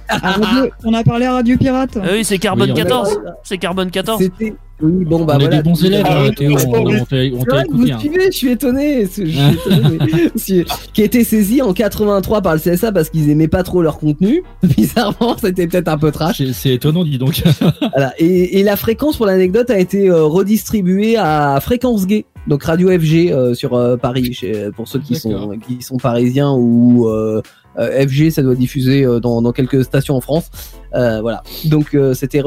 Radio- 0.08 0.70
on 0.84 0.94
a 0.94 1.02
parlé 1.04 1.26
à 1.26 1.34
Radio 1.34 1.56
Pirate. 1.58 1.98
Ah 2.02 2.06
oui, 2.12 2.24
c'est 2.24 2.38
Carbone 2.38 2.66
Oui, 2.70 2.72
on- 2.72 2.76
14. 2.76 3.18
C'est 3.44 3.58
Carbone 3.58 3.90
14. 3.90 4.20
C'était. 4.22 4.54
Oui, 4.80 5.04
bon, 5.04 5.24
bah 5.24 5.34
on 5.36 5.40
voilà. 5.40 5.56
est 5.56 5.58
des 5.58 5.68
bons 5.68 5.84
élèves, 5.84 6.06
Ah, 6.08 6.20
hein, 6.22 6.30
Théo, 6.30 6.56
on, 6.68 6.84
oui. 6.86 7.00
on 7.00 7.04
t'a 7.04 7.16
on 7.16 7.40
C'est 7.40 7.46
t'a 7.46 7.54
vrai 7.56 7.64
que 7.64 7.72
vous 7.72 7.98
suivez, 7.98 8.26
je 8.26 8.36
suis 8.36 8.50
étonné. 8.52 9.06
Je 9.06 9.10
suis 9.10 9.22
étonné, 9.32 9.98
mais- 10.00 10.64
qui 10.92 11.02
a 11.02 11.04
été 11.04 11.24
saisi 11.24 11.60
en 11.62 11.72
83 11.72 12.42
par 12.42 12.54
le 12.54 12.60
CSA 12.60 12.92
parce 12.92 13.10
qu'ils 13.10 13.28
aimaient 13.28 13.48
pas 13.48 13.64
trop 13.64 13.82
leur 13.82 13.98
contenu. 13.98 14.44
Bizarrement, 14.62 15.36
c'était 15.36 15.66
peut-être 15.66 15.88
un 15.88 15.98
peu 15.98 16.12
trash. 16.12 16.40
C'est- 16.52 16.74
étonnant, 16.74 17.02
dis 17.02 17.18
donc. 17.18 17.42
Voilà. 17.92 18.12
Et, 18.18 18.60
et 18.60 18.62
la 18.62 18.76
fréquence, 18.76 19.16
pour 19.16 19.26
l'anecdote, 19.26 19.68
a 19.70 19.80
été 19.80 20.08
euh, 20.08 20.22
redistribuée 20.22 21.16
à 21.16 21.58
Fréquence 21.60 22.06
Gay, 22.06 22.24
donc 22.46 22.62
Radio 22.62 22.88
FG 22.88 23.32
euh, 23.32 23.54
sur 23.54 23.74
euh, 23.74 23.96
Paris, 23.96 24.32
chez- 24.32 24.68
pour 24.76 24.86
ceux 24.86 25.00
qui 25.00 25.16
sont 25.16 25.58
qui 25.66 25.82
sont 25.82 25.96
parisiens 25.96 26.52
ou 26.52 27.08
euh, 27.08 27.42
FG, 27.76 28.30
ça 28.30 28.42
doit 28.42 28.54
diffuser 28.54 29.04
euh, 29.04 29.20
dans, 29.20 29.42
dans 29.42 29.52
quelques 29.52 29.84
stations 29.84 30.14
en 30.16 30.20
France. 30.20 30.50
Euh, 30.94 31.20
voilà. 31.20 31.42
Donc 31.66 31.94
euh, 31.94 32.14
c'était 32.14 32.40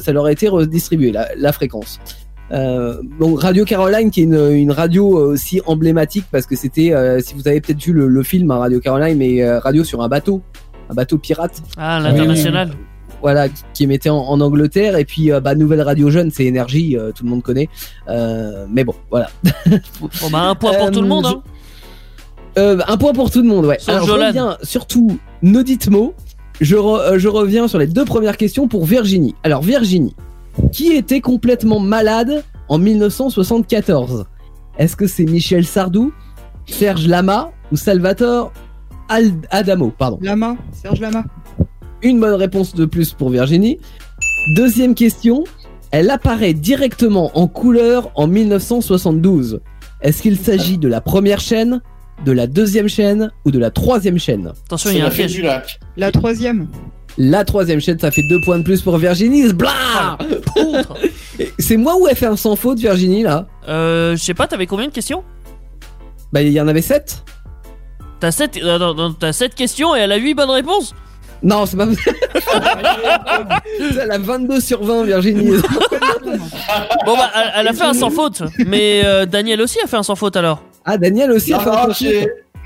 ça 0.00 0.12
leur 0.12 0.24
a 0.26 0.32
été 0.32 0.48
redistribué 0.48 1.12
la, 1.12 1.28
la 1.36 1.52
fréquence. 1.52 1.98
Euh, 2.50 3.02
donc 3.20 3.42
Radio 3.42 3.64
Caroline 3.66 4.10
qui 4.10 4.20
est 4.20 4.24
une, 4.24 4.50
une 4.52 4.70
radio 4.70 5.18
euh, 5.18 5.32
aussi 5.32 5.60
emblématique 5.66 6.24
parce 6.32 6.46
que 6.46 6.56
c'était 6.56 6.92
euh, 6.94 7.20
si 7.20 7.34
vous 7.34 7.46
avez 7.46 7.60
peut-être 7.60 7.82
vu 7.84 7.92
le, 7.92 8.08
le 8.08 8.22
film 8.22 8.50
hein, 8.50 8.56
Radio 8.56 8.80
Caroline 8.80 9.18
mais 9.18 9.42
euh, 9.42 9.58
radio 9.58 9.84
sur 9.84 10.00
un 10.00 10.08
bateau 10.08 10.40
un 10.88 10.94
bateau 10.94 11.18
pirate 11.18 11.60
Ah, 11.76 12.00
l'international. 12.00 12.70
voilà, 13.20 13.50
qui- 13.50 13.62
qui 13.74 13.84
émettait 13.84 14.08
en, 14.08 14.16
en 14.20 14.40
Angleterre. 14.40 14.96
Et 14.96 15.04
puis, 15.04 15.30
euh, 15.30 15.40
bah, 15.40 15.54
nouvelle 15.54 15.82
radio 15.82 16.08
jeune, 16.08 16.30
c'est 16.30 16.46
énergie, 16.46 16.96
euh, 16.96 17.12
tout 17.14 17.24
le 17.24 17.28
monde 17.30 17.42
connaît. 17.42 17.68
Euh, 18.08 18.64
mais 18.72 18.84
bon, 18.84 18.94
voilà. 19.10 19.28
Bon, 20.00 20.08
bah, 20.32 20.38
un 20.44 20.54
point 20.54 20.72
pour 20.72 20.86
Euh, 20.86 20.90
tout 20.90 21.02
le 21.02 21.08
monde. 21.08 21.26
Hein. 21.26 21.42
Euh, 22.58 22.78
un 22.86 22.96
point 22.96 23.12
pour 23.12 23.30
tout 23.30 23.40
le 23.42 23.48
monde, 23.48 23.64
ouais. 23.66 23.78
Sauf 23.78 23.88
Alors, 23.94 24.06
je 24.06 24.12
reviens 24.12 24.56
surtout, 24.62 25.18
ne 25.42 25.62
dites 25.62 25.88
mot. 25.90 26.12
Je, 26.60 26.76
re- 26.76 26.98
euh, 27.00 27.18
je 27.18 27.28
reviens 27.28 27.68
sur 27.68 27.78
les 27.78 27.86
deux 27.86 28.04
premières 28.04 28.36
questions 28.36 28.66
pour 28.66 28.84
Virginie. 28.84 29.34
Alors, 29.44 29.62
Virginie, 29.62 30.16
qui 30.72 30.88
était 30.92 31.20
complètement 31.20 31.78
malade 31.78 32.42
en 32.68 32.78
1974 32.78 34.26
Est-ce 34.78 34.96
que 34.96 35.06
c'est 35.06 35.24
Michel 35.24 35.64
Sardou, 35.64 36.12
Serge 36.66 37.06
Lama 37.06 37.50
ou 37.72 37.76
Salvatore 37.76 38.52
Al- 39.08 39.32
Adamo? 39.50 39.92
Pardon. 39.96 40.18
Lama, 40.20 40.56
Serge 40.72 41.00
Lama. 41.00 41.24
Une 42.02 42.18
bonne 42.20 42.34
réponse 42.34 42.74
de 42.74 42.84
plus 42.86 43.12
pour 43.12 43.30
Virginie. 43.30 43.78
Deuxième 44.56 44.94
question. 44.94 45.44
Elle 45.90 46.10
apparaît 46.10 46.52
directement 46.54 47.30
en 47.38 47.46
couleur 47.46 48.10
en 48.14 48.26
1972. 48.26 49.60
Est-ce 50.02 50.22
qu'il 50.22 50.38
s'agit 50.38 50.76
de 50.78 50.86
la 50.88 51.00
première 51.00 51.40
chaîne, 51.40 51.80
de 52.24 52.32
la 52.32 52.46
deuxième 52.46 52.88
chaîne 52.88 53.30
ou 53.44 53.50
de 53.50 53.58
la 53.58 53.70
troisième 53.70 54.18
chaîne 54.18 54.52
Attention, 54.66 54.90
il 54.90 54.98
y 54.98 55.00
a 55.00 55.06
un 55.06 55.10
piège. 55.10 55.32
du 55.32 55.42
lac. 55.42 55.78
La 55.96 56.10
troisième. 56.10 56.68
La 57.16 57.44
troisième 57.44 57.80
chaîne, 57.80 57.98
ça 57.98 58.10
fait 58.10 58.22
deux 58.28 58.40
points 58.40 58.58
de 58.58 58.62
plus 58.64 58.80
pour 58.82 58.96
Virginie. 58.98 59.52
Blah 59.52 60.18
Poutre. 60.46 60.94
C'est 61.58 61.76
moi 61.76 61.96
ou 62.00 62.06
elle 62.08 62.16
fait 62.16 62.26
un 62.26 62.36
sans 62.36 62.54
faute, 62.56 62.78
Virginie, 62.78 63.22
là? 63.22 63.46
Euh, 63.68 64.16
je 64.16 64.22
sais 64.22 64.34
pas, 64.34 64.46
t'avais 64.46 64.66
combien 64.66 64.86
de 64.86 64.92
questions? 64.92 65.22
Bah, 66.32 66.42
il 66.42 66.52
y 66.52 66.60
en 66.60 66.68
avait 66.68 66.82
sept 66.82 67.24
T'as 68.20 68.32
7 68.32 68.58
t'as 69.20 69.32
sept 69.32 69.54
questions 69.54 69.94
et 69.94 70.00
elle 70.00 70.10
a 70.12 70.16
8 70.16 70.34
bonnes 70.34 70.50
réponses 70.50 70.92
Non, 71.42 71.66
c'est 71.66 71.76
pas 71.76 71.86
Elle 74.02 74.10
a 74.10 74.18
22 74.18 74.60
sur 74.60 74.82
20, 74.82 75.04
Virginie. 75.04 75.52
Bon 77.06 77.16
bah 77.16 77.30
elle, 77.34 77.50
elle 77.58 77.68
a 77.68 77.72
fait 77.72 77.84
un 77.84 77.94
sans 77.94 78.10
faute 78.10 78.42
Mais 78.66 79.02
euh, 79.04 79.24
Daniel 79.24 79.60
aussi 79.62 79.78
a 79.82 79.86
fait 79.86 79.96
un 79.96 80.02
sans 80.02 80.16
faute 80.16 80.36
alors 80.36 80.62
Ah, 80.90 80.96
Daniel 80.96 81.30
aussi 81.32 81.52
a 81.52 81.58
Non, 81.58 81.64
non, 81.64 81.88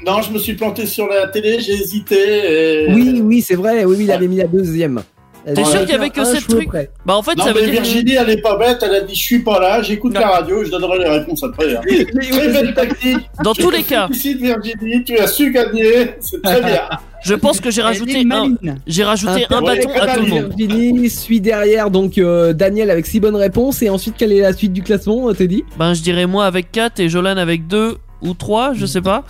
non, 0.07 0.23
je 0.23 0.33
me 0.33 0.39
suis 0.39 0.55
planté 0.55 0.87
sur 0.87 1.09
la 1.09 1.27
télé, 1.27 1.59
j'ai 1.59 1.73
hésité. 1.73 2.85
Et... 2.87 2.93
Oui, 2.95 3.21
oui, 3.21 3.43
c'est 3.43 3.57
vrai. 3.57 3.85
Oui, 3.85 3.97
oui, 3.99 4.05
il 4.05 4.13
avait 4.13 4.29
mis 4.29 4.37
la 4.37 4.47
deuxième. 4.47 5.03
T'es 5.45 5.65
sûr 5.65 5.81
qu'il 5.81 5.91
y 5.91 5.95
avait 5.95 6.11
que 6.11 6.41
trucs 6.41 6.69
près. 6.69 6.91
Bah 7.05 7.17
en 7.17 7.23
fait 7.23 7.35
Non, 7.35 7.45
ça 7.45 7.53
veut 7.53 7.63
mais 7.63 7.71
dire 7.73 7.83
Virginie, 7.83 8.15
elle 8.15 8.31
est 8.31 8.41
pas 8.41 8.57
bête, 8.57 8.79
elle 8.83 8.95
a 8.95 9.01
dit 9.01 9.15
je 9.15 9.23
suis 9.23 9.41
pas 9.41 9.59
là, 9.59 9.83
j'écoute 9.83 10.15
la 10.15 10.29
radio, 10.29 10.65
je 10.65 10.71
donnerai 10.71 10.99
les 11.01 11.09
réponses 11.09 11.43
après. 11.43 11.75
hein. 11.75 11.81
Mais 11.85 12.05
Très 12.05 12.49
belle 12.49 12.75
tactique. 12.75 13.19
Dans 13.43 13.53
tous 13.53 13.71
les 13.71 13.83
cas 13.83 14.07
félicite, 14.07 14.41
Virginie, 14.41 15.03
tu 15.05 15.19
as 15.19 15.27
su 15.27 15.51
gagner, 15.51 16.13
c'est 16.21 16.41
très 16.43 16.63
bien. 16.65 16.83
Je 17.25 17.35
pense 17.35 17.61
que 17.61 17.71
j'ai 17.71 17.83
rajouté 17.83 18.25
un. 18.31 18.55
J'ai 18.87 19.05
rajouté 19.05 19.47
un, 19.51 19.63
bâton 19.63 19.91
à 20.01 20.15
tout 20.15 20.23
le 20.23 20.29
monde 20.29 20.55
Virginie 20.57 21.11
suit 21.11 21.41
derrière 21.41 21.91
donc 21.91 22.19
euh, 22.19 22.53
Daniel 22.53 22.91
avec 22.91 23.07
six 23.07 23.19
bonnes 23.21 23.37
réponses 23.37 23.83
et 23.83 23.91
ensuite 23.91 24.15
quelle 24.17 24.33
est 24.33 24.41
la 24.41 24.53
suite 24.53 24.73
du 24.73 24.83
classement 24.83 25.29
euh, 25.29 25.33
Teddy? 25.33 25.65
Ben 25.77 25.95
je 25.95 26.03
dirais 26.03 26.27
moi 26.27 26.47
avec 26.47 26.71
4 26.71 27.01
et 27.01 27.09
Jolan 27.09 27.37
avec 27.37 27.67
2 27.67 27.97
ou 28.23 28.35
3 28.35 28.73
je 28.75 28.87
sais 28.87 29.01
pas 29.01 29.25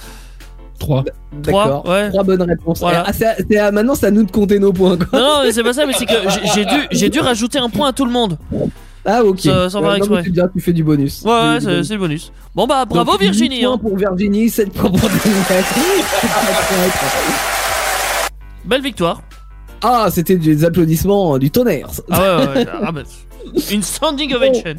3. 0.79 1.05
D'accord. 1.33 1.87
ouais. 1.89 2.09
Trois 2.09 2.25
bonnes 2.25 2.43
réponses. 2.43 2.81
Voilà. 2.81 3.05
Ah, 3.07 3.13
c'est- 3.13 3.45
c'est 3.49 3.57
à- 3.59 3.71
maintenant 3.71 3.95
c'est 3.95 4.07
à 4.07 4.11
nous 4.11 4.25
de 4.25 4.31
compter 4.33 4.59
nos 4.59 4.73
points 4.73 4.97
quoi. 4.97 5.07
Non 5.19 5.27
non 5.27 5.41
mais 5.45 5.53
c'est 5.53 5.63
pas 5.63 5.73
ça 5.73 5.87
mais 5.87 5.93
c'est 5.93 6.07
que 6.07 6.13
j'ai- 6.29 6.47
j'ai 6.55 6.65
dû, 6.65 6.77
j'ai 6.91 7.09
dû 7.09 7.21
rajouter 7.21 7.59
un 7.59 7.69
point 7.71 7.89
à 7.89 7.93
tout 7.93 8.05
le 8.05 8.11
monde 8.11 8.37
Ah 9.05 9.23
ok. 9.25 9.41
Ça- 9.41 9.71
sans 9.71 9.81
faire 9.81 9.91
non, 9.91 9.97
exprès. 9.97 10.23
bien, 10.31 10.49
tu 10.55 10.61
fais 10.61 10.73
du 10.73 10.83
bonus. 10.85 11.23
Ouais 11.25 11.31
ouais 11.33 11.59
Du 11.59 11.65
c'est 11.65 11.71
bonus. 11.71 11.87
c'est 11.89 11.95
le 11.95 12.01
bonus 12.01 12.33
Bon 12.55 12.67
bah 12.67 12.85
bravo 12.85 13.13
Donc, 13.13 13.21
Virginie 13.21 13.63
points 13.63 13.73
hein. 13.75 13.79
pour 13.79 13.97
Virginie, 13.97 14.49
7 14.51 14.73
points 14.73 14.91
pour. 14.91 15.01
Belle 18.65 18.83
victoire 18.83 19.23
Ah, 19.83 20.09
c'était 20.11 20.37
des 20.37 20.65
applaudissements 20.65 21.39
du 21.39 21.51
tonnerre. 21.51 21.89
Ah 22.11 22.21
ouais 22.21 22.47
ouais, 22.47 22.55
ouais. 22.55 22.67
Ah, 22.83 22.93
bah, 22.93 23.03
Une 23.71 23.83
standing 23.83 24.35
ovation 24.37 24.75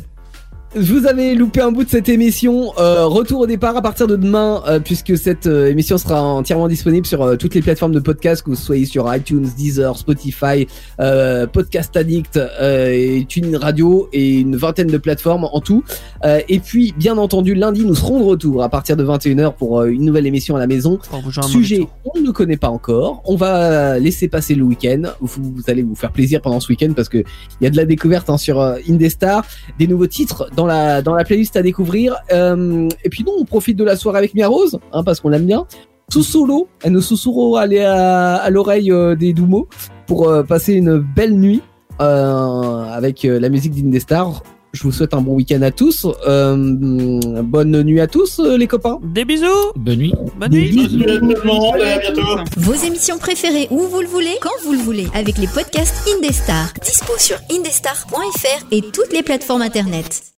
vous 0.75 1.05
avez 1.05 1.35
loupé 1.35 1.61
un 1.61 1.71
bout 1.71 1.83
de 1.83 1.89
cette 1.89 2.09
émission. 2.09 2.73
Euh, 2.79 3.05
retour 3.05 3.41
au 3.41 3.47
départ 3.47 3.77
à 3.77 3.81
partir 3.81 4.07
de 4.07 4.15
demain, 4.15 4.63
euh, 4.67 4.79
puisque 4.79 5.17
cette 5.17 5.45
euh, 5.45 5.67
émission 5.67 5.97
sera 5.97 6.21
entièrement 6.21 6.67
disponible 6.67 7.05
sur 7.05 7.21
euh, 7.21 7.35
toutes 7.35 7.53
les 7.53 7.61
plateformes 7.61 7.91
de 7.91 7.99
podcast, 7.99 8.41
que 8.41 8.49
vous 8.49 8.55
soyez 8.55 8.85
sur 8.85 9.13
iTunes, 9.13 9.47
Deezer, 9.55 9.95
Spotify, 9.97 10.67
euh, 10.99 11.45
Podcast 11.45 11.95
Addict, 11.95 12.37
euh, 12.37 12.89
et 12.91 13.25
TuneIn 13.27 13.59
Radio 13.59 14.09
et 14.13 14.39
une 14.39 14.55
vingtaine 14.55 14.87
de 14.87 14.97
plateformes 14.97 15.43
en 15.51 15.59
tout. 15.61 15.83
Euh, 16.25 16.39
et 16.49 16.59
puis, 16.59 16.93
bien 16.97 17.17
entendu, 17.17 17.53
lundi, 17.53 17.85
nous 17.85 17.95
serons 17.95 18.19
de 18.19 18.25
retour 18.25 18.63
à 18.63 18.69
partir 18.69 18.97
de 18.97 19.03
21h 19.03 19.53
pour 19.53 19.83
une 19.83 20.03
nouvelle 20.03 20.25
émission 20.25 20.55
à 20.55 20.59
la 20.59 20.67
maison. 20.67 20.97
Sujet, 21.43 21.87
on 22.05 22.19
ne 22.19 22.31
connaît 22.31 22.57
pas 22.57 22.69
encore. 22.69 23.21
On 23.25 23.35
va 23.35 23.99
laisser 23.99 24.27
passer 24.27 24.55
le 24.55 24.63
week-end. 24.63 25.03
Vous, 25.21 25.43
vous 25.43 25.63
allez 25.67 25.83
vous 25.83 25.95
faire 25.95 26.11
plaisir 26.11 26.41
pendant 26.41 26.59
ce 26.59 26.69
week-end 26.69 26.93
parce 26.95 27.09
que 27.09 27.17
il 27.17 27.63
y 27.63 27.67
a 27.67 27.69
de 27.69 27.77
la 27.77 27.85
découverte 27.85 28.29
hein, 28.29 28.37
sur 28.37 28.59
Indestar, 28.89 29.45
des 29.77 29.87
nouveaux 29.87 30.07
titres 30.07 30.49
dans 30.55 30.62
la 30.65 31.01
dans 31.01 31.15
la 31.15 31.23
playlist 31.23 31.55
à 31.55 31.61
découvrir. 31.61 32.15
Euh, 32.31 32.87
et 33.03 33.09
puis 33.09 33.23
nous, 33.25 33.33
on 33.39 33.45
profite 33.45 33.77
de 33.77 33.83
la 33.83 33.95
soirée 33.95 34.17
avec 34.19 34.33
Mia 34.33 34.47
Rose, 34.47 34.79
hein, 34.91 35.03
parce 35.03 35.19
qu'on 35.19 35.29
l'aime 35.29 35.45
bien. 35.45 35.65
Sous 36.11 36.23
solo, 36.23 36.67
elle 36.83 36.91
nous 36.91 37.01
susurrera 37.01 37.61
aller 37.61 37.81
à, 37.81 38.35
à 38.35 38.49
l'oreille 38.49 38.91
euh, 38.91 39.15
des 39.15 39.33
Doumo 39.33 39.67
pour 40.05 40.29
euh, 40.29 40.43
passer 40.43 40.73
une 40.73 40.97
belle 40.97 41.33
nuit 41.33 41.61
euh, 42.01 42.83
avec 42.91 43.25
euh, 43.25 43.39
la 43.39 43.49
musique 43.49 43.73
d'Indestar. 43.73 44.43
Je 44.73 44.81
vous 44.83 44.91
souhaite 44.91 45.13
un 45.13 45.21
bon 45.21 45.35
week-end 45.35 45.61
à 45.61 45.69
tous. 45.69 46.07
Euh, 46.27 46.55
bonne 47.43 47.83
nuit 47.83 48.01
à 48.01 48.07
tous, 48.07 48.39
euh, 48.39 48.57
les 48.57 48.65
copains. 48.65 48.99
Des 49.03 49.23
bisous 49.23 49.45
Bonne 49.75 49.99
nuit. 49.99 50.13
Bonne 50.39 50.51
nuit. 50.51 50.89
Vos 52.57 52.73
émissions 52.73 53.19
préférées 53.19 53.67
où 53.69 53.81
vous 53.81 54.01
le 54.01 54.07
voulez, 54.07 54.35
quand 54.41 54.49
vous 54.65 54.73
le 54.73 54.79
voulez, 54.79 55.07
avec 55.13 55.37
les 55.37 55.47
podcasts 55.47 56.09
Indestar. 56.17 56.73
Dispo 56.83 57.13
sur 57.19 57.37
indestar.fr 57.55 58.65
et 58.71 58.81
toutes 58.81 59.13
les 59.13 59.21
plateformes 59.21 59.61
internet. 59.61 60.32